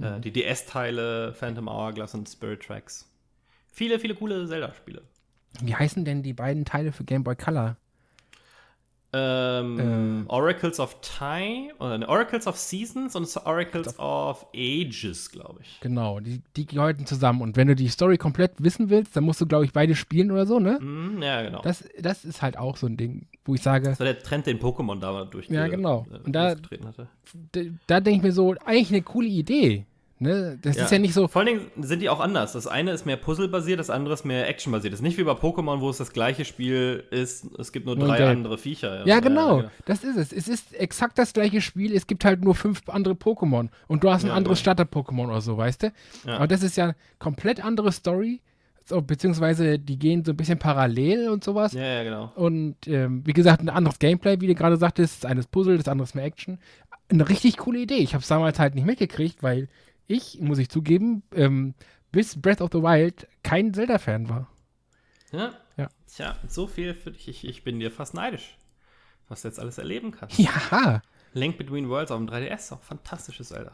Äh, 0.00 0.20
die 0.20 0.32
DS-Teile, 0.32 1.32
Phantom 1.34 1.68
Hourglass 1.68 2.14
und 2.14 2.28
Spirit 2.28 2.62
Tracks. 2.62 3.08
Viele, 3.72 3.98
viele 3.98 4.14
coole 4.14 4.46
Zelda-Spiele. 4.46 5.02
Wie 5.62 5.74
heißen 5.74 6.04
denn 6.04 6.22
die 6.22 6.32
beiden 6.32 6.64
Teile 6.64 6.92
für 6.92 7.04
Game 7.04 7.24
Boy 7.24 7.36
Color? 7.36 7.76
Ähm, 9.16 10.24
Oracles 10.26 10.80
of 10.80 10.96
Time, 11.00 11.72
oder 11.78 11.98
ne, 11.98 12.08
Oracles 12.08 12.48
of 12.48 12.56
Seasons 12.56 13.14
und 13.14 13.28
Oracles 13.46 13.96
of 14.00 14.44
Ages, 14.52 15.30
glaube 15.30 15.60
ich. 15.62 15.78
Genau, 15.80 16.18
die, 16.18 16.42
die 16.56 16.66
gehören 16.66 17.06
zusammen. 17.06 17.40
Und 17.40 17.56
wenn 17.56 17.68
du 17.68 17.76
die 17.76 17.86
Story 17.86 18.18
komplett 18.18 18.54
wissen 18.58 18.90
willst, 18.90 19.14
dann 19.14 19.22
musst 19.22 19.40
du, 19.40 19.46
glaube 19.46 19.66
ich, 19.66 19.72
beide 19.72 19.94
spielen 19.94 20.32
oder 20.32 20.46
so, 20.46 20.58
ne? 20.58 20.78
Hm, 20.80 21.22
ja, 21.22 21.42
genau. 21.42 21.62
Das, 21.62 21.84
das 21.96 22.24
ist 22.24 22.42
halt 22.42 22.58
auch 22.58 22.76
so 22.76 22.88
ein 22.88 22.96
Ding, 22.96 23.28
wo 23.44 23.54
ich 23.54 23.62
sage, 23.62 23.88
war 23.98 24.06
der 24.06 24.18
Trend, 24.20 24.46
den 24.46 24.58
Pokémon 24.58 24.98
da 25.00 25.24
durch 25.24 25.48
Ja, 25.48 25.66
genau. 25.68 26.06
Äh, 26.10 26.18
Und 26.26 26.32
da- 26.32 26.54
da 27.86 28.00
denke 28.00 28.16
ich 28.18 28.22
mir 28.22 28.32
so, 28.32 28.54
eigentlich 28.64 28.90
eine 28.90 29.02
coole 29.02 29.28
Idee. 29.28 29.86
Ne? 30.20 30.58
Das 30.62 30.76
ist 30.76 30.92
ja 30.92 30.98
nicht 30.98 31.12
so, 31.12 31.26
Vor 31.26 31.42
allen 31.42 31.58
Dingen 31.74 31.84
sind 31.84 32.00
die 32.00 32.08
auch 32.08 32.20
anders. 32.20 32.52
Das 32.52 32.66
eine 32.68 32.92
ist 32.92 33.04
mehr 33.04 33.16
Puzzle-basiert, 33.16 33.80
das 33.80 33.90
andere 33.90 34.14
ist 34.14 34.24
mehr 34.24 34.48
Action-basiert. 34.48 34.92
Das 34.92 35.00
ist 35.00 35.02
nicht 35.02 35.18
wie 35.18 35.24
bei 35.24 35.32
Pokémon, 35.32 35.80
wo 35.80 35.90
es 35.90 35.98
das 35.98 36.12
gleiche 36.12 36.44
Spiel 36.44 37.02
ist, 37.10 37.46
es 37.58 37.72
gibt 37.72 37.84
nur 37.84 37.96
Nur 37.96 38.06
drei 38.08 38.24
andere 38.30 38.56
Viecher. 38.56 39.06
ja 39.06 39.18
genau, 39.20 39.64
das 39.86 40.04
ist 40.04 40.16
es. 40.16 40.32
Es 40.32 40.46
ist 40.48 40.72
exakt 40.74 41.18
das 41.18 41.32
gleiche 41.32 41.60
Spiel, 41.60 41.94
es 41.94 42.06
gibt 42.06 42.24
halt 42.24 42.42
nur 42.44 42.54
fünf 42.54 42.80
andere 42.88 43.14
Pokémon. 43.14 43.68
Und 43.88 44.04
du 44.04 44.10
hast 44.10 44.22
ein 44.22 44.28
Ja, 44.28 44.34
anderes 44.34 44.62
genau. 44.62 44.72
Starter-Pokémon 44.74 45.26
oder 45.26 45.40
so, 45.40 45.58
weißt 45.58 45.82
du? 45.82 45.92
Ja. 46.26 46.36
Aber 46.36 46.46
das 46.46 46.62
ist 46.62 46.76
ja 46.76 46.94
komplett 47.18 47.62
andere 47.62 47.90
Story. 47.92 48.40
So, 48.86 49.00
beziehungsweise 49.00 49.78
die 49.78 49.98
gehen 49.98 50.24
so 50.24 50.32
ein 50.32 50.36
bisschen 50.36 50.58
parallel 50.58 51.30
und 51.30 51.42
sowas. 51.42 51.72
Ja, 51.72 51.82
ja, 51.82 52.02
genau. 52.04 52.32
Und 52.34 52.86
ähm, 52.86 53.26
wie 53.26 53.32
gesagt, 53.32 53.62
ein 53.62 53.70
anderes 53.70 53.98
Gameplay, 53.98 54.40
wie 54.40 54.46
du 54.46 54.54
gerade 54.54 54.76
sagtest. 54.76 55.24
Das 55.24 55.30
eine 55.30 55.40
ist 55.40 55.50
Puzzle, 55.50 55.78
das 55.78 55.88
andere 55.88 56.04
ist 56.04 56.14
mehr 56.14 56.24
Action. 56.24 56.58
Eine 57.08 57.28
richtig 57.28 57.56
coole 57.56 57.80
Idee. 57.80 57.96
Ich 57.96 58.14
habe 58.14 58.22
es 58.22 58.28
damals 58.28 58.58
halt 58.58 58.74
nicht 58.74 58.84
mitgekriegt, 58.84 59.42
weil 59.42 59.68
ich, 60.06 60.38
muss 60.40 60.58
ich 60.58 60.68
zugeben, 60.68 61.22
ähm, 61.34 61.74
bis 62.12 62.40
Breath 62.40 62.60
of 62.60 62.70
the 62.72 62.82
Wild 62.82 63.26
kein 63.42 63.72
Zelda-Fan 63.72 64.28
war. 64.28 64.48
Ja. 65.32 65.52
Ja. 65.76 65.88
Tja, 66.06 66.36
so 66.46 66.66
viel 66.66 66.94
für 66.94 67.10
dich. 67.10 67.26
Ich, 67.26 67.44
ich 67.46 67.64
bin 67.64 67.80
dir 67.80 67.90
fast 67.90 68.14
neidisch, 68.14 68.56
was 69.28 69.42
du 69.42 69.48
jetzt 69.48 69.58
alles 69.58 69.78
erleben 69.78 70.12
kannst. 70.12 70.38
Ja, 70.38 71.02
Link 71.32 71.56
Between 71.58 71.88
Worlds 71.88 72.12
auf 72.12 72.18
dem 72.18 72.28
3DS, 72.28 72.72
auch 72.72 72.82
fantastisches 72.82 73.48
Zelda. 73.48 73.72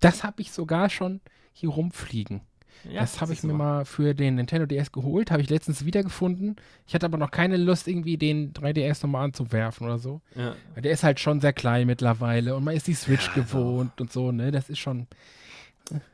das 0.00 0.24
habe 0.24 0.40
ich 0.40 0.52
sogar 0.52 0.88
schon 0.88 1.20
hier 1.52 1.68
rumfliegen. 1.70 2.40
Ja, 2.84 3.00
das 3.00 3.20
habe 3.20 3.32
ich 3.32 3.42
mir 3.42 3.52
mal 3.52 3.84
für 3.84 4.14
den 4.14 4.36
Nintendo 4.36 4.66
DS 4.66 4.92
geholt, 4.92 5.30
habe 5.30 5.42
ich 5.42 5.50
letztens 5.50 5.84
wiedergefunden. 5.84 6.56
Ich 6.86 6.94
hatte 6.94 7.06
aber 7.06 7.18
noch 7.18 7.30
keine 7.30 7.56
Lust, 7.56 7.88
irgendwie 7.88 8.16
den 8.16 8.52
3DS 8.52 9.02
nochmal 9.02 9.24
anzuwerfen 9.24 9.86
oder 9.86 9.98
so. 9.98 10.20
Ja. 10.34 10.54
Weil 10.74 10.82
der 10.82 10.92
ist 10.92 11.02
halt 11.02 11.20
schon 11.20 11.40
sehr 11.40 11.52
klein 11.52 11.86
mittlerweile 11.86 12.56
und 12.56 12.64
man 12.64 12.74
ist 12.76 12.86
die 12.86 12.94
Switch 12.94 13.28
Ja, 13.28 13.34
gewohnt 13.34 14.00
und 14.00 14.12
so, 14.12 14.32
ne? 14.32 14.50
Das 14.50 14.70
ist 14.70 14.78
schon. 14.78 15.06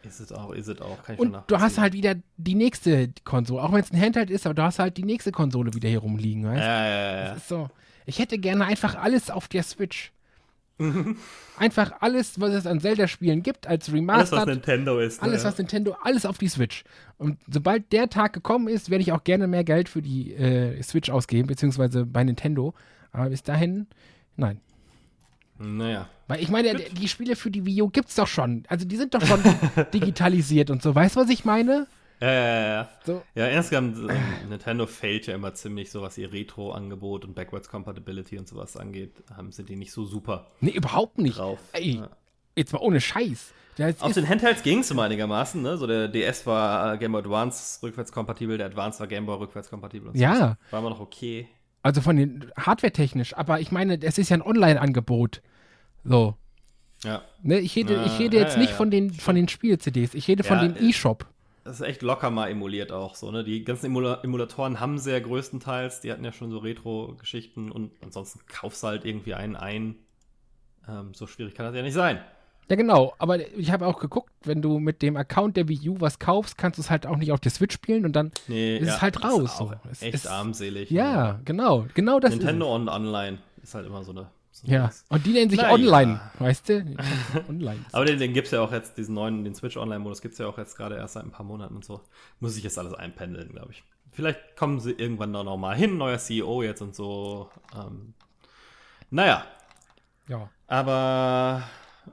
Ist 0.02 0.20
es 0.20 0.32
auch, 0.32 0.52
ist 0.52 0.68
es 0.68 0.80
auch. 0.80 1.02
Kann 1.02 1.16
ich 1.16 1.20
Und 1.20 1.36
du 1.48 1.58
hast 1.58 1.78
halt 1.78 1.94
wieder 1.94 2.14
die 2.36 2.54
nächste 2.54 3.10
Konsole, 3.24 3.62
auch 3.62 3.72
wenn 3.72 3.80
es 3.80 3.92
ein 3.92 4.00
Handheld 4.00 4.30
ist, 4.30 4.46
aber 4.46 4.54
du 4.54 4.62
hast 4.62 4.78
halt 4.78 4.96
die 4.96 5.02
nächste 5.02 5.32
Konsole 5.32 5.74
wieder 5.74 5.88
hier 5.88 5.98
rumliegen, 5.98 6.44
weißt 6.44 6.60
du? 6.60 6.64
Ja, 6.64 6.86
ja, 6.86 7.16
ja, 7.16 7.28
Das 7.30 7.38
ist 7.38 7.48
so. 7.48 7.70
Ich 8.06 8.18
hätte 8.18 8.38
gerne 8.38 8.64
einfach 8.66 8.94
alles 8.96 9.30
auf 9.30 9.48
der 9.48 9.62
Switch. 9.62 10.12
Einfach 11.58 11.92
alles, 12.00 12.40
was 12.40 12.52
es 12.52 12.66
an 12.66 12.80
Zelda-Spielen 12.80 13.42
gibt, 13.42 13.66
als 13.66 13.88
Alles, 13.88 13.96
Remastered. 13.96 14.40
was 14.40 14.46
Nintendo 14.46 14.98
ist. 14.98 15.22
Alles, 15.22 15.44
was 15.44 15.58
Nintendo, 15.58 15.96
alles 16.02 16.26
auf 16.26 16.38
die 16.38 16.48
Switch. 16.48 16.84
Und 17.16 17.38
sobald 17.48 17.92
der 17.92 18.08
Tag 18.08 18.32
gekommen 18.32 18.68
ist, 18.68 18.90
werde 18.90 19.02
ich 19.02 19.12
auch 19.12 19.24
gerne 19.24 19.46
mehr 19.46 19.64
Geld 19.64 19.88
für 19.88 20.02
die 20.02 20.34
äh, 20.34 20.82
Switch 20.82 21.10
ausgeben, 21.10 21.46
beziehungsweise 21.46 22.04
bei 22.06 22.24
Nintendo. 22.24 22.74
Aber 23.12 23.30
bis 23.30 23.42
dahin, 23.42 23.86
nein. 24.36 24.60
Naja. 25.58 26.08
Weil 26.26 26.42
ich 26.42 26.48
meine, 26.48 26.74
die, 26.74 26.94
die 26.94 27.08
Spiele 27.08 27.36
für 27.36 27.50
die 27.50 27.64
Wii 27.64 27.82
U 27.82 27.88
gibt's 27.88 28.16
doch 28.16 28.26
schon. 28.26 28.64
Also 28.68 28.84
die 28.86 28.96
sind 28.96 29.14
doch 29.14 29.24
schon 29.24 29.40
digitalisiert 29.94 30.70
und 30.70 30.82
so. 30.82 30.94
Weißt 30.94 31.16
du, 31.16 31.20
was 31.20 31.30
ich 31.30 31.44
meine? 31.44 31.86
Ja, 32.24 32.32
ja, 32.32 32.44
ja, 32.44 32.66
ja. 32.74 32.88
So. 33.04 33.22
Ja, 33.34 33.46
insgesamt, 33.48 33.98
ähm, 33.98 34.48
Nintendo 34.48 34.86
fällt 34.86 35.26
ja 35.26 35.34
immer 35.34 35.52
ziemlich 35.54 35.90
so, 35.90 36.00
was 36.00 36.16
ihr 36.16 36.32
Retro-Angebot 36.32 37.24
und 37.24 37.34
Backwards 37.34 37.68
Compatibility 37.68 38.38
und 38.38 38.48
sowas 38.48 38.76
angeht, 38.76 39.22
haben 39.36 39.52
sind 39.52 39.68
die 39.68 39.76
nicht 39.76 39.92
so 39.92 40.04
super 40.04 40.46
Nee, 40.60 40.70
überhaupt 40.70 41.18
nicht. 41.18 41.36
drauf. 41.38 41.58
Ey, 41.72 41.96
Ja. 41.96 42.08
jetzt 42.56 42.72
mal 42.72 42.78
ohne 42.80 43.00
Scheiß. 43.00 43.52
Das 43.76 44.00
Auf 44.00 44.12
den 44.12 44.28
Handhelds 44.28 44.62
ging 44.62 44.78
es 44.78 44.90
immer 44.90 45.02
einigermaßen, 45.02 45.60
ne? 45.60 45.76
So 45.76 45.86
der 45.88 46.06
DS 46.08 46.46
war 46.46 46.94
äh, 46.94 46.98
Game 46.98 47.12
Boy 47.12 47.22
Advance 47.22 47.82
rückwärtskompatibel, 47.82 48.56
der 48.56 48.68
Advance 48.68 49.00
war 49.00 49.06
Game 49.08 49.26
Boy 49.26 49.36
rückwärtskompatibel 49.36 50.08
und 50.10 50.16
so. 50.16 50.22
Ja. 50.22 50.56
War 50.70 50.80
immer 50.80 50.90
noch 50.90 51.00
okay. 51.00 51.48
also 51.82 52.00
von 52.00 52.16
den 52.16 52.50
Hardware-technisch, 52.56 53.34
aber 53.36 53.60
ich 53.60 53.72
meine, 53.72 54.00
es 54.00 54.16
ist 54.16 54.28
ja 54.30 54.36
ein 54.36 54.42
Online-Angebot. 54.42 55.42
So. 56.04 56.36
Ja. 57.02 57.22
Ne, 57.42 57.58
ich 57.58 57.74
rede, 57.76 57.96
Na, 57.96 58.06
ich 58.06 58.18
rede 58.18 58.36
jetzt 58.38 58.54
ja, 58.54 58.60
nicht 58.60 58.70
ja. 58.70 58.76
von 58.76 58.90
den, 58.90 59.12
von 59.12 59.34
den 59.34 59.48
Spiel-CDs, 59.48 60.14
ich 60.14 60.28
rede 60.28 60.44
von 60.44 60.60
dem 60.60 60.76
äh, 60.76 60.88
E-Shop. 60.90 61.26
Das 61.64 61.80
ist 61.80 61.86
echt 61.86 62.02
locker 62.02 62.30
mal 62.30 62.48
emuliert 62.50 62.92
auch 62.92 63.14
so, 63.14 63.30
ne? 63.30 63.42
Die 63.42 63.64
ganzen 63.64 63.86
Emula 63.86 64.20
Emulatoren 64.22 64.80
haben 64.80 64.98
sie 64.98 65.12
ja 65.12 65.18
größtenteils, 65.18 66.00
die 66.00 66.12
hatten 66.12 66.24
ja 66.24 66.32
schon 66.32 66.50
so 66.50 66.58
Retro-Geschichten 66.58 67.72
und 67.72 67.90
ansonsten 68.02 68.40
kaufst 68.46 68.82
du 68.82 68.88
halt 68.88 69.04
irgendwie 69.06 69.34
einen 69.34 69.56
ein. 69.56 69.96
Ähm, 70.86 71.14
so 71.14 71.26
schwierig 71.26 71.54
kann 71.54 71.64
das 71.64 71.74
ja 71.74 71.82
nicht 71.82 71.94
sein. 71.94 72.20
Ja, 72.68 72.76
genau, 72.76 73.14
aber 73.18 73.38
ich 73.56 73.70
habe 73.70 73.86
auch 73.86 73.98
geguckt, 73.98 74.32
wenn 74.44 74.62
du 74.62 74.78
mit 74.78 75.02
dem 75.02 75.16
Account 75.16 75.56
der 75.56 75.68
Wii 75.68 75.90
U 75.90 75.96
was 76.00 76.18
kaufst, 76.18 76.56
kannst 76.56 76.78
du 76.78 76.82
es 76.82 76.90
halt 76.90 77.06
auch 77.06 77.16
nicht 77.16 77.32
auf 77.32 77.40
der 77.40 77.50
Switch 77.50 77.74
spielen 77.74 78.04
und 78.04 78.14
dann 78.14 78.32
Nee, 78.48 78.78
ist 78.78 78.88
es 78.88 79.02
halt 79.02 79.16
das 79.16 79.24
raus. 79.24 79.42
Ist 79.44 79.56
so. 79.58 79.72
Es 79.90 80.02
echt 80.02 80.14
ist, 80.14 80.26
armselig. 80.26 80.90
Ja, 80.90 81.40
genau, 81.44 81.86
genau 81.94 82.20
das 82.20 82.30
Nintendo 82.30 82.66
ist 82.66 82.80
und 82.80 82.88
Online 82.88 83.38
ist 83.62 83.74
halt 83.74 83.86
immer 83.86 84.02
so 84.02 84.12
eine. 84.12 84.30
Ja, 84.62 84.90
und 85.08 85.26
die 85.26 85.32
nennen 85.32 85.50
sich 85.50 85.60
Na 85.60 85.72
Online, 85.72 86.12
ja. 86.12 86.30
weißt 86.38 86.68
du? 86.68 86.96
Online. 87.48 87.84
Aber 87.92 88.04
den, 88.04 88.18
den 88.18 88.32
gibt 88.32 88.46
es 88.46 88.52
ja 88.52 88.60
auch 88.60 88.72
jetzt, 88.72 88.96
diesen 88.96 89.14
neuen, 89.14 89.44
den 89.44 89.54
Switch 89.54 89.76
Online-Modus 89.76 90.22
gibt 90.22 90.32
es 90.32 90.38
ja 90.38 90.46
auch 90.46 90.58
jetzt 90.58 90.76
gerade 90.76 90.96
erst 90.96 91.14
seit 91.14 91.24
ein 91.24 91.30
paar 91.32 91.44
Monaten 91.44 91.74
und 91.76 91.84
so. 91.84 92.00
Muss 92.40 92.56
ich 92.56 92.62
jetzt 92.64 92.78
alles 92.78 92.94
einpendeln, 92.94 93.50
glaube 93.50 93.72
ich. 93.72 93.82
Vielleicht 94.12 94.56
kommen 94.56 94.78
sie 94.80 94.92
irgendwann 94.92 95.32
da 95.32 95.42
noch 95.42 95.56
mal 95.56 95.76
hin, 95.76 95.98
neuer 95.98 96.18
CEO 96.18 96.62
jetzt 96.62 96.80
und 96.82 96.94
so. 96.94 97.50
Ähm, 97.74 98.14
naja, 99.10 99.44
Ja. 100.28 100.48
aber 100.66 101.62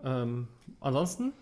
ähm, 0.03 0.47
ansonsten, 0.79 1.33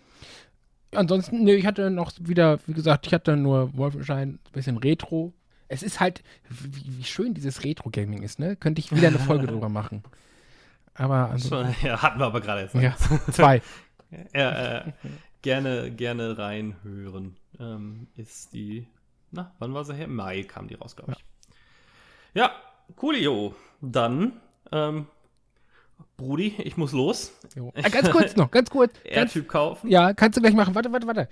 Ansonsten, 0.92 1.44
ne, 1.44 1.54
ich 1.54 1.66
hatte 1.66 1.88
noch 1.90 2.10
wieder, 2.18 2.58
wie 2.66 2.72
gesagt, 2.72 3.06
ich 3.06 3.14
hatte 3.14 3.36
nur 3.36 3.76
Wolfenstein, 3.76 4.28
ein 4.44 4.52
bisschen 4.52 4.76
Retro. 4.76 5.32
Es 5.68 5.84
ist 5.84 6.00
halt, 6.00 6.24
wie, 6.48 6.98
wie 6.98 7.04
schön 7.04 7.32
dieses 7.32 7.62
Retro-Gaming 7.62 8.22
ist, 8.22 8.40
ne? 8.40 8.56
Könnte 8.56 8.80
ich 8.80 8.90
wieder 8.94 9.06
eine 9.06 9.20
Folge 9.20 9.46
drüber 9.48 9.68
machen. 9.68 10.02
Aber 11.00 11.38
schon, 11.38 11.74
ja, 11.82 12.02
hatten 12.02 12.18
wir 12.18 12.26
aber 12.26 12.42
gerade 12.42 12.60
jetzt. 12.60 12.74
ne? 12.74 12.82
ja, 12.82 12.94
zwei. 13.32 13.62
Ja, 14.34 14.80
äh, 14.80 14.92
gerne, 15.40 15.90
gerne 15.90 16.36
reinhören. 16.36 17.36
Ähm, 17.58 18.08
ist 18.16 18.52
die, 18.52 18.86
na, 19.30 19.54
wann 19.58 19.72
war 19.72 19.84
sie 19.84 19.94
her? 19.94 20.04
Im 20.04 20.16
Mai 20.16 20.42
kam 20.42 20.68
die 20.68 20.74
raus, 20.74 20.96
glaube 20.96 21.12
ich. 21.12 21.24
Ja, 22.34 22.50
coolio. 22.96 23.54
Dann, 23.80 24.32
ähm, 24.72 25.06
Brudi, 26.18 26.54
ich 26.58 26.76
muss 26.76 26.92
los. 26.92 27.32
Ah, 27.82 27.88
ganz 27.88 28.10
kurz 28.10 28.36
noch, 28.36 28.50
ganz 28.50 28.68
kurz. 28.68 28.92
Airtyp 29.04 29.48
kaufen. 29.48 29.88
ja, 29.88 30.12
kannst 30.12 30.36
du 30.36 30.42
gleich 30.42 30.54
machen. 30.54 30.74
Warte, 30.74 30.92
warte, 30.92 31.06
warte. 31.06 31.28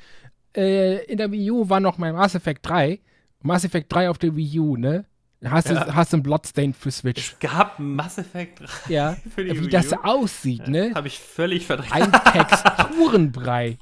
Äh, 0.57 1.05
in 1.05 1.19
der 1.19 1.31
Wii 1.31 1.51
U 1.51 1.69
war 1.69 1.81
noch 1.81 1.99
mein 1.99 2.15
Mass 2.15 2.35
Effect 2.35 2.67
3. 2.67 3.01
Mass 3.43 3.65
Effect 3.65 3.93
3 3.93 4.09
auf 4.09 4.17
der 4.17 4.35
Wii 4.35 4.61
U, 4.61 4.77
ne? 4.77 5.05
Hast 5.45 5.69
du 5.71 5.75
Ja. 5.75 5.95
hast 5.95 6.13
du 6.13 6.17
einen 6.17 6.23
Bloodstained 6.25 6.77
für 6.77 6.91
Switch. 6.91 7.33
Es 7.33 7.39
gab 7.39 7.79
ein 7.79 7.95
Mass 7.95 8.19
Effect 8.19 8.61
3 8.61 8.67
Ja, 8.93 9.17
für 9.35 9.45
die 9.45 9.51
wie 9.55 9.61
Wii 9.63 9.69
das 9.69 9.93
aussieht, 9.93 10.67
ne? 10.67 10.93
Habe 10.95 11.07
ich 11.09 11.19
völlig 11.19 11.67
verdrängt. 11.67 11.93
Ein 11.93 12.13
Texturenbrei. 12.33 13.79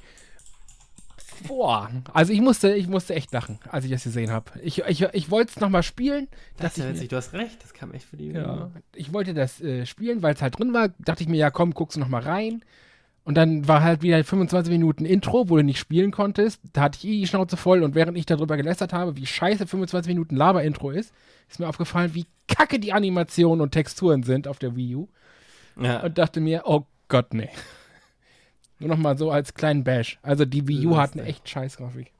Boah, 1.47 1.89
also 2.13 2.33
ich 2.33 2.41
musste, 2.41 2.73
ich 2.73 2.87
musste 2.87 3.13
echt 3.13 3.31
lachen, 3.31 3.59
als 3.69 3.85
ich 3.85 3.91
das 3.91 4.03
gesehen 4.03 4.31
habe. 4.31 4.51
Ich, 4.61 4.79
ich, 4.79 5.01
ich 5.01 5.29
wollte 5.29 5.51
es 5.55 5.59
nochmal 5.59 5.83
spielen. 5.83 6.27
Das 6.57 6.77
ist 6.77 6.83
ja 6.83 6.89
witzig, 6.89 7.09
du 7.09 7.15
hast 7.15 7.33
recht, 7.33 7.61
das 7.63 7.73
kam 7.73 7.93
echt 7.93 8.05
für 8.05 8.17
die 8.17 8.31
ja, 8.31 8.71
ich 8.95 9.13
wollte 9.13 9.35
das 9.35 9.61
äh, 9.61 9.85
spielen, 9.85 10.23
weil 10.23 10.33
es 10.33 10.41
halt 10.41 10.57
drin 10.57 10.73
war. 10.73 10.89
Dachte 10.99 11.21
ich 11.23 11.29
mir, 11.29 11.37
ja 11.37 11.51
komm, 11.51 11.73
guckst 11.75 11.95
du 11.95 11.99
nochmal 11.99 12.23
rein. 12.23 12.63
Und 13.27 13.35
dann 13.35 13.67
war 13.67 13.83
halt 13.83 14.03
wieder 14.03 14.23
25 14.23 14.71
Minuten 14.71 15.03
Intro, 15.03 15.49
wo 15.49 15.57
du 15.57 15.61
nicht 15.61 15.79
spielen 15.79 16.11
konntest. 16.11 16.61
Da 16.71 16.79
hatte 16.79 16.97
ich 16.97 17.05
eh 17.05 17.19
die 17.19 17.27
Schnauze 17.27 17.57
voll. 17.57 17.83
Und 17.83 17.93
während 17.93 18.17
ich 18.17 18.25
darüber 18.25 18.55
gelästert 18.55 18.93
habe, 18.93 19.17
wie 19.17 19.25
scheiße 19.25 19.67
25 19.67 20.07
Minuten 20.07 20.37
Laber-Intro 20.37 20.91
ist, 20.91 21.13
ist 21.49 21.59
mir 21.59 21.67
aufgefallen, 21.67 22.13
wie 22.13 22.25
kacke 22.47 22.79
die 22.79 22.93
Animationen 22.93 23.59
und 23.59 23.71
Texturen 23.71 24.23
sind 24.23 24.47
auf 24.47 24.59
der 24.59 24.77
Wii 24.77 24.95
U. 24.95 25.09
Ja. 25.77 26.03
Und 26.03 26.17
dachte 26.17 26.39
mir, 26.39 26.61
oh 26.63 26.85
Gott, 27.09 27.33
nee. 27.33 27.49
Nur 28.79 28.91
noch 28.91 28.97
mal 28.97 29.17
so 29.17 29.29
als 29.29 29.53
kleinen 29.53 29.83
Bash. 29.83 30.19
Also 30.21 30.45
die 30.45 30.65
Wii 30.65 30.87
U 30.87 30.95
hat 30.95 31.11
eine 31.11 31.23
echt 31.23 31.49
scheiß 31.49 31.75
Grafik. 31.75 32.13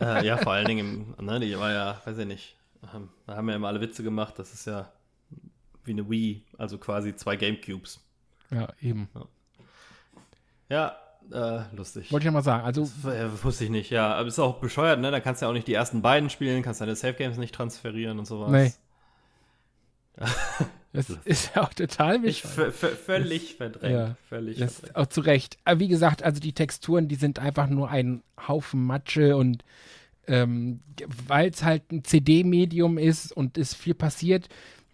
äh, 0.00 0.26
ja, 0.26 0.38
vor 0.38 0.52
allen 0.52 0.66
Dingen, 0.66 1.14
im, 1.18 1.26
ne, 1.26 1.40
die 1.40 1.58
war 1.58 1.72
ja, 1.72 2.00
weiß 2.06 2.16
ich 2.16 2.26
nicht, 2.26 2.56
ähm, 2.94 3.10
da 3.26 3.36
haben 3.36 3.44
wir 3.44 3.52
ja 3.52 3.56
immer 3.56 3.68
alle 3.68 3.82
Witze 3.82 4.02
gemacht, 4.02 4.38
das 4.38 4.54
ist 4.54 4.66
ja 4.66 4.90
wie 5.84 5.90
eine 5.90 6.08
Wii, 6.08 6.42
also 6.56 6.78
quasi 6.78 7.14
zwei 7.14 7.36
Gamecubes. 7.36 8.00
Ja, 8.50 8.68
eben. 8.80 9.10
Ja, 9.14 9.26
äh, 10.70 11.60
lustig. 11.76 12.10
Wollte 12.12 12.24
ich 12.24 12.26
noch 12.26 12.34
mal 12.38 12.42
sagen. 12.42 12.64
Also, 12.64 12.82
Das, 13.02 13.12
äh, 13.14 13.42
wusste 13.44 13.64
ich 13.64 13.70
nicht, 13.70 13.90
ja. 13.90 14.14
Aber 14.14 14.28
ist 14.28 14.38
auch 14.38 14.60
bescheuert, 14.60 15.00
ne? 15.00 15.10
Da 15.10 15.20
kannst 15.20 15.42
du 15.42 15.46
ja 15.46 15.50
auch 15.50 15.54
nicht 15.54 15.66
die 15.66 15.74
ersten 15.74 16.00
beiden 16.02 16.30
spielen, 16.30 16.62
kannst 16.62 16.80
deine 16.80 16.96
Safe 16.96 17.14
Games 17.14 17.36
nicht 17.38 17.54
transferieren 17.54 18.18
und 18.18 18.24
sowas. 18.26 18.50
Nee. 18.50 18.72
das 20.92 21.10
ist 21.24 21.54
ja 21.54 21.62
auch 21.62 21.72
total 21.72 22.24
Ich 22.24 22.42
bescheuert. 22.42 22.74
völlig 22.74 23.54
verdrängt. 23.56 23.94
Ja. 23.94 24.16
Völlig 24.28 24.58
Das 24.58 24.76
verdrängt. 24.80 24.96
auch 24.96 25.06
zu 25.06 25.20
Recht. 25.20 25.58
Aber 25.64 25.80
wie 25.80 25.88
gesagt, 25.88 26.22
also 26.22 26.40
die 26.40 26.52
Texturen, 26.52 27.08
die 27.08 27.14
sind 27.14 27.38
einfach 27.38 27.68
nur 27.68 27.90
ein 27.90 28.22
Haufen 28.48 28.84
Matsche 28.84 29.36
und 29.36 29.64
ähm, 30.26 30.80
weil 31.26 31.50
es 31.50 31.62
halt 31.62 31.90
ein 31.92 32.04
CD-Medium 32.04 32.98
ist 32.98 33.32
und 33.32 33.56
es 33.56 33.74
viel 33.74 33.94
passiert, 33.94 34.48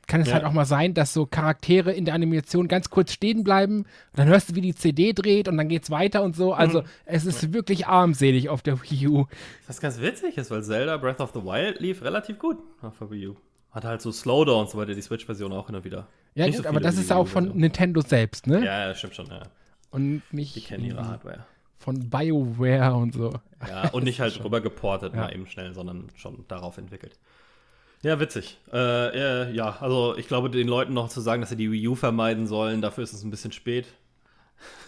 kann 0.07 0.21
es 0.21 0.29
Ja. 0.29 0.35
halt 0.35 0.45
auch 0.45 0.53
mal 0.53 0.65
sein, 0.65 0.95
dass 0.95 1.13
so 1.15 1.27
Charaktere 1.27 1.93
in 1.93 2.05
der 2.05 2.15
Animation 2.15 2.69
ganz 2.69 2.91
kurz 2.91 3.13
stehen 3.13 3.45
bleiben. 3.45 3.79
Und 3.79 3.87
dann 4.17 4.29
hörst 4.29 4.51
du, 4.51 4.55
wie 4.55 4.61
die 4.61 4.75
CD 4.75 5.13
dreht 5.13 5.49
und 5.49 5.57
dann 5.57 5.69
geht's 5.69 5.91
weiter 5.91 6.23
und 6.23 6.35
so. 6.37 6.53
Also 6.55 6.83
Mhm. 6.83 6.87
es 7.07 7.25
ist 7.27 7.53
wirklich 7.53 7.87
armselig 7.87 8.49
auf 8.49 8.63
der 8.63 8.81
Wii 8.83 9.09
U. 9.09 9.27
Was 9.67 9.81
ganz 9.81 10.01
witzig 10.01 10.37
ist, 10.37 10.51
weil 10.51 10.63
Zelda 10.63 10.97
Breath 10.97 11.21
of 11.21 11.33
the 11.35 11.43
Wild 11.43 11.81
lief 11.81 12.03
relativ 12.03 12.39
gut 12.39 12.59
auf 12.83 12.99
der 12.99 13.11
Wii 13.11 13.29
U. 13.29 13.35
Hat 13.71 13.85
halt 13.85 14.03
so 14.03 14.13
Slowdown 14.13 14.63
und 14.63 14.71
so 14.71 14.79
weiter, 14.79 14.95
die 14.95 15.03
Switch-Version 15.03 15.53
auch 15.53 15.69
und 15.69 15.85
wieder. 15.85 16.07
Ja 16.35 16.47
Nicht 16.47 16.57
gut, 16.57 16.65
so 16.65 16.69
aber 16.71 16.81
das 16.81 16.97
ist 16.97 17.11
auch 17.13 17.27
von. 17.27 17.57
Nintendo 17.57 18.01
selbst, 18.01 18.47
ne? 18.47 18.65
Ja, 18.65 18.89
ja, 18.89 18.95
stimmt 18.95 19.15
schon, 19.17 19.27
ja. 19.27 19.43
Und 19.91 20.23
nicht 20.33 20.55
Die 20.57 20.61
kennen 20.61 20.85
ihre 20.85 21.07
Hardware. 21.07 21.47
von 21.79 22.09
BioWare 22.11 22.95
und 22.95 23.15
so. 23.15 23.33
Ja, 23.69 23.89
und 23.91 24.05
nicht 24.05 24.21
halt 24.21 24.43
rüber 24.45 24.61
geportet 24.61 25.15
Ja. 25.15 25.23
mal 25.23 25.35
eben 25.35 25.47
schnell, 25.47 25.73
sondern 25.75 26.09
schon 26.17 26.45
darauf 26.49 26.79
entwickelt. 26.79 27.19
Ja, 28.05 28.21
witzig. 28.21 28.59
Äh, 28.73 29.47
äh, 29.49 29.53
ja, 29.53 29.79
also 29.81 30.15
ich 30.17 30.29
glaube, 30.29 30.51
den 30.51 30.69
Leuten 30.69 30.93
noch 30.93 31.09
zu 31.09 31.21
sagen, 31.23 31.41
dass 31.41 31.49
sie 31.51 31.57
die 31.57 31.73
Wii 31.73 31.89
U 31.89 31.95
vermeiden 31.95 32.47
sollen, 32.47 32.83
dafür 32.83 33.03
ist 33.03 33.15
es 33.15 33.25
ein 33.25 33.31
bisschen 33.31 33.51
spät. 33.51 33.87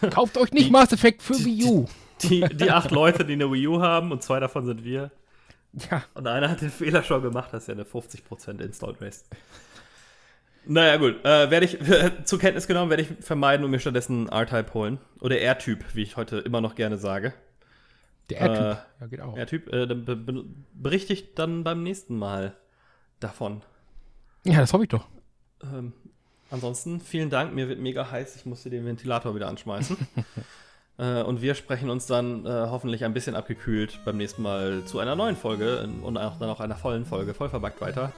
Kauft 0.11 0.37
euch 0.37 0.51
nicht 0.51 0.67
Die- 0.67 0.71
Mass 0.71 0.91
Effect 0.93 1.21
für 1.23 1.33
Wii 1.33 1.63
U. 1.65 1.85
Die, 2.21 2.41
die 2.41 2.69
acht 2.71 2.91
Leute, 2.91 3.25
die 3.25 3.33
eine 3.33 3.51
Wii 3.51 3.67
U 3.67 3.81
haben 3.81 4.11
und 4.11 4.21
zwei 4.23 4.39
davon 4.39 4.65
sind 4.65 4.83
wir. 4.83 5.11
Ja, 5.91 6.03
Und 6.13 6.27
einer 6.27 6.49
hat 6.49 6.61
den 6.61 6.69
Fehler 6.69 7.01
schon 7.03 7.21
gemacht, 7.23 7.49
das 7.51 7.63
ist 7.63 7.67
ja 7.67 7.73
eine 7.73 7.83
50% 7.83 8.59
Install 8.61 8.95
Race. 9.01 9.25
Naja, 10.65 10.97
gut. 10.97 11.23
Äh, 11.25 11.49
werde 11.49 11.65
ich 11.65 11.77
zur 12.25 12.39
Kenntnis 12.39 12.67
genommen, 12.67 12.89
werde 12.89 13.03
ich 13.03 13.09
vermeiden 13.25 13.63
und 13.63 13.71
mir 13.71 13.79
stattdessen 13.79 14.27
R-Type 14.29 14.73
holen. 14.73 14.99
Oder 15.21 15.39
R-Typ, 15.39 15.83
wie 15.93 16.03
ich 16.03 16.17
heute 16.17 16.37
immer 16.37 16.61
noch 16.61 16.75
gerne 16.75 16.97
sage. 16.97 17.33
der 18.29 18.41
R-Typ. 18.41 18.61
Äh, 18.61 19.01
ja, 19.01 19.07
geht 19.07 19.21
auch. 19.21 19.37
R-Typ, 19.37 19.73
äh, 19.73 19.87
berichte 20.73 21.13
ich 21.13 21.33
dann 21.35 21.63
beim 21.63 21.83
nächsten 21.83 22.17
Mal 22.17 22.53
davon. 23.19 23.61
Ja, 24.43 24.59
das 24.59 24.73
hoffe 24.73 24.83
ich 24.83 24.89
doch. 24.89 25.07
Ähm, 25.63 25.93
ansonsten, 26.49 26.99
vielen 27.01 27.29
Dank. 27.29 27.53
Mir 27.53 27.67
wird 27.67 27.79
mega 27.79 28.09
heiß. 28.09 28.35
Ich 28.35 28.45
musste 28.45 28.69
den 28.69 28.85
Ventilator 28.85 29.35
wieder 29.35 29.47
anschmeißen. 29.47 29.97
äh, 30.97 31.21
und 31.23 31.41
wir 31.41 31.55
sprechen 31.55 31.89
uns 31.89 32.05
dann 32.05 32.45
äh, 32.45 32.49
hoffentlich 32.49 33.03
ein 33.03 33.13
bisschen 33.13 33.35
abgekühlt 33.35 33.99
beim 34.05 34.17
nächsten 34.17 34.41
Mal 34.41 34.85
zu 34.85 34.99
einer 34.99 35.15
neuen 35.15 35.35
Folge 35.35 35.89
und 36.01 36.17
auch 36.17 36.39
dann 36.39 36.49
auch 36.49 36.59
einer 36.59 36.75
vollen 36.75 37.05
Folge, 37.05 37.33
voll 37.33 37.49
verbackt 37.49 37.81
weiter. 37.81 38.13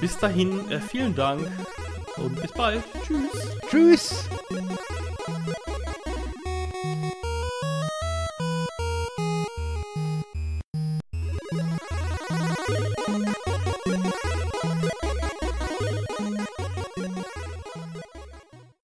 Bis 0.00 0.18
dahin, 0.18 0.70
äh, 0.70 0.80
vielen 0.80 1.14
Dank 1.14 1.46
und 2.16 2.40
bis 2.40 2.52
bald. 2.52 2.82
Tschüss. 3.04 3.48
Tschüss. 3.70 4.28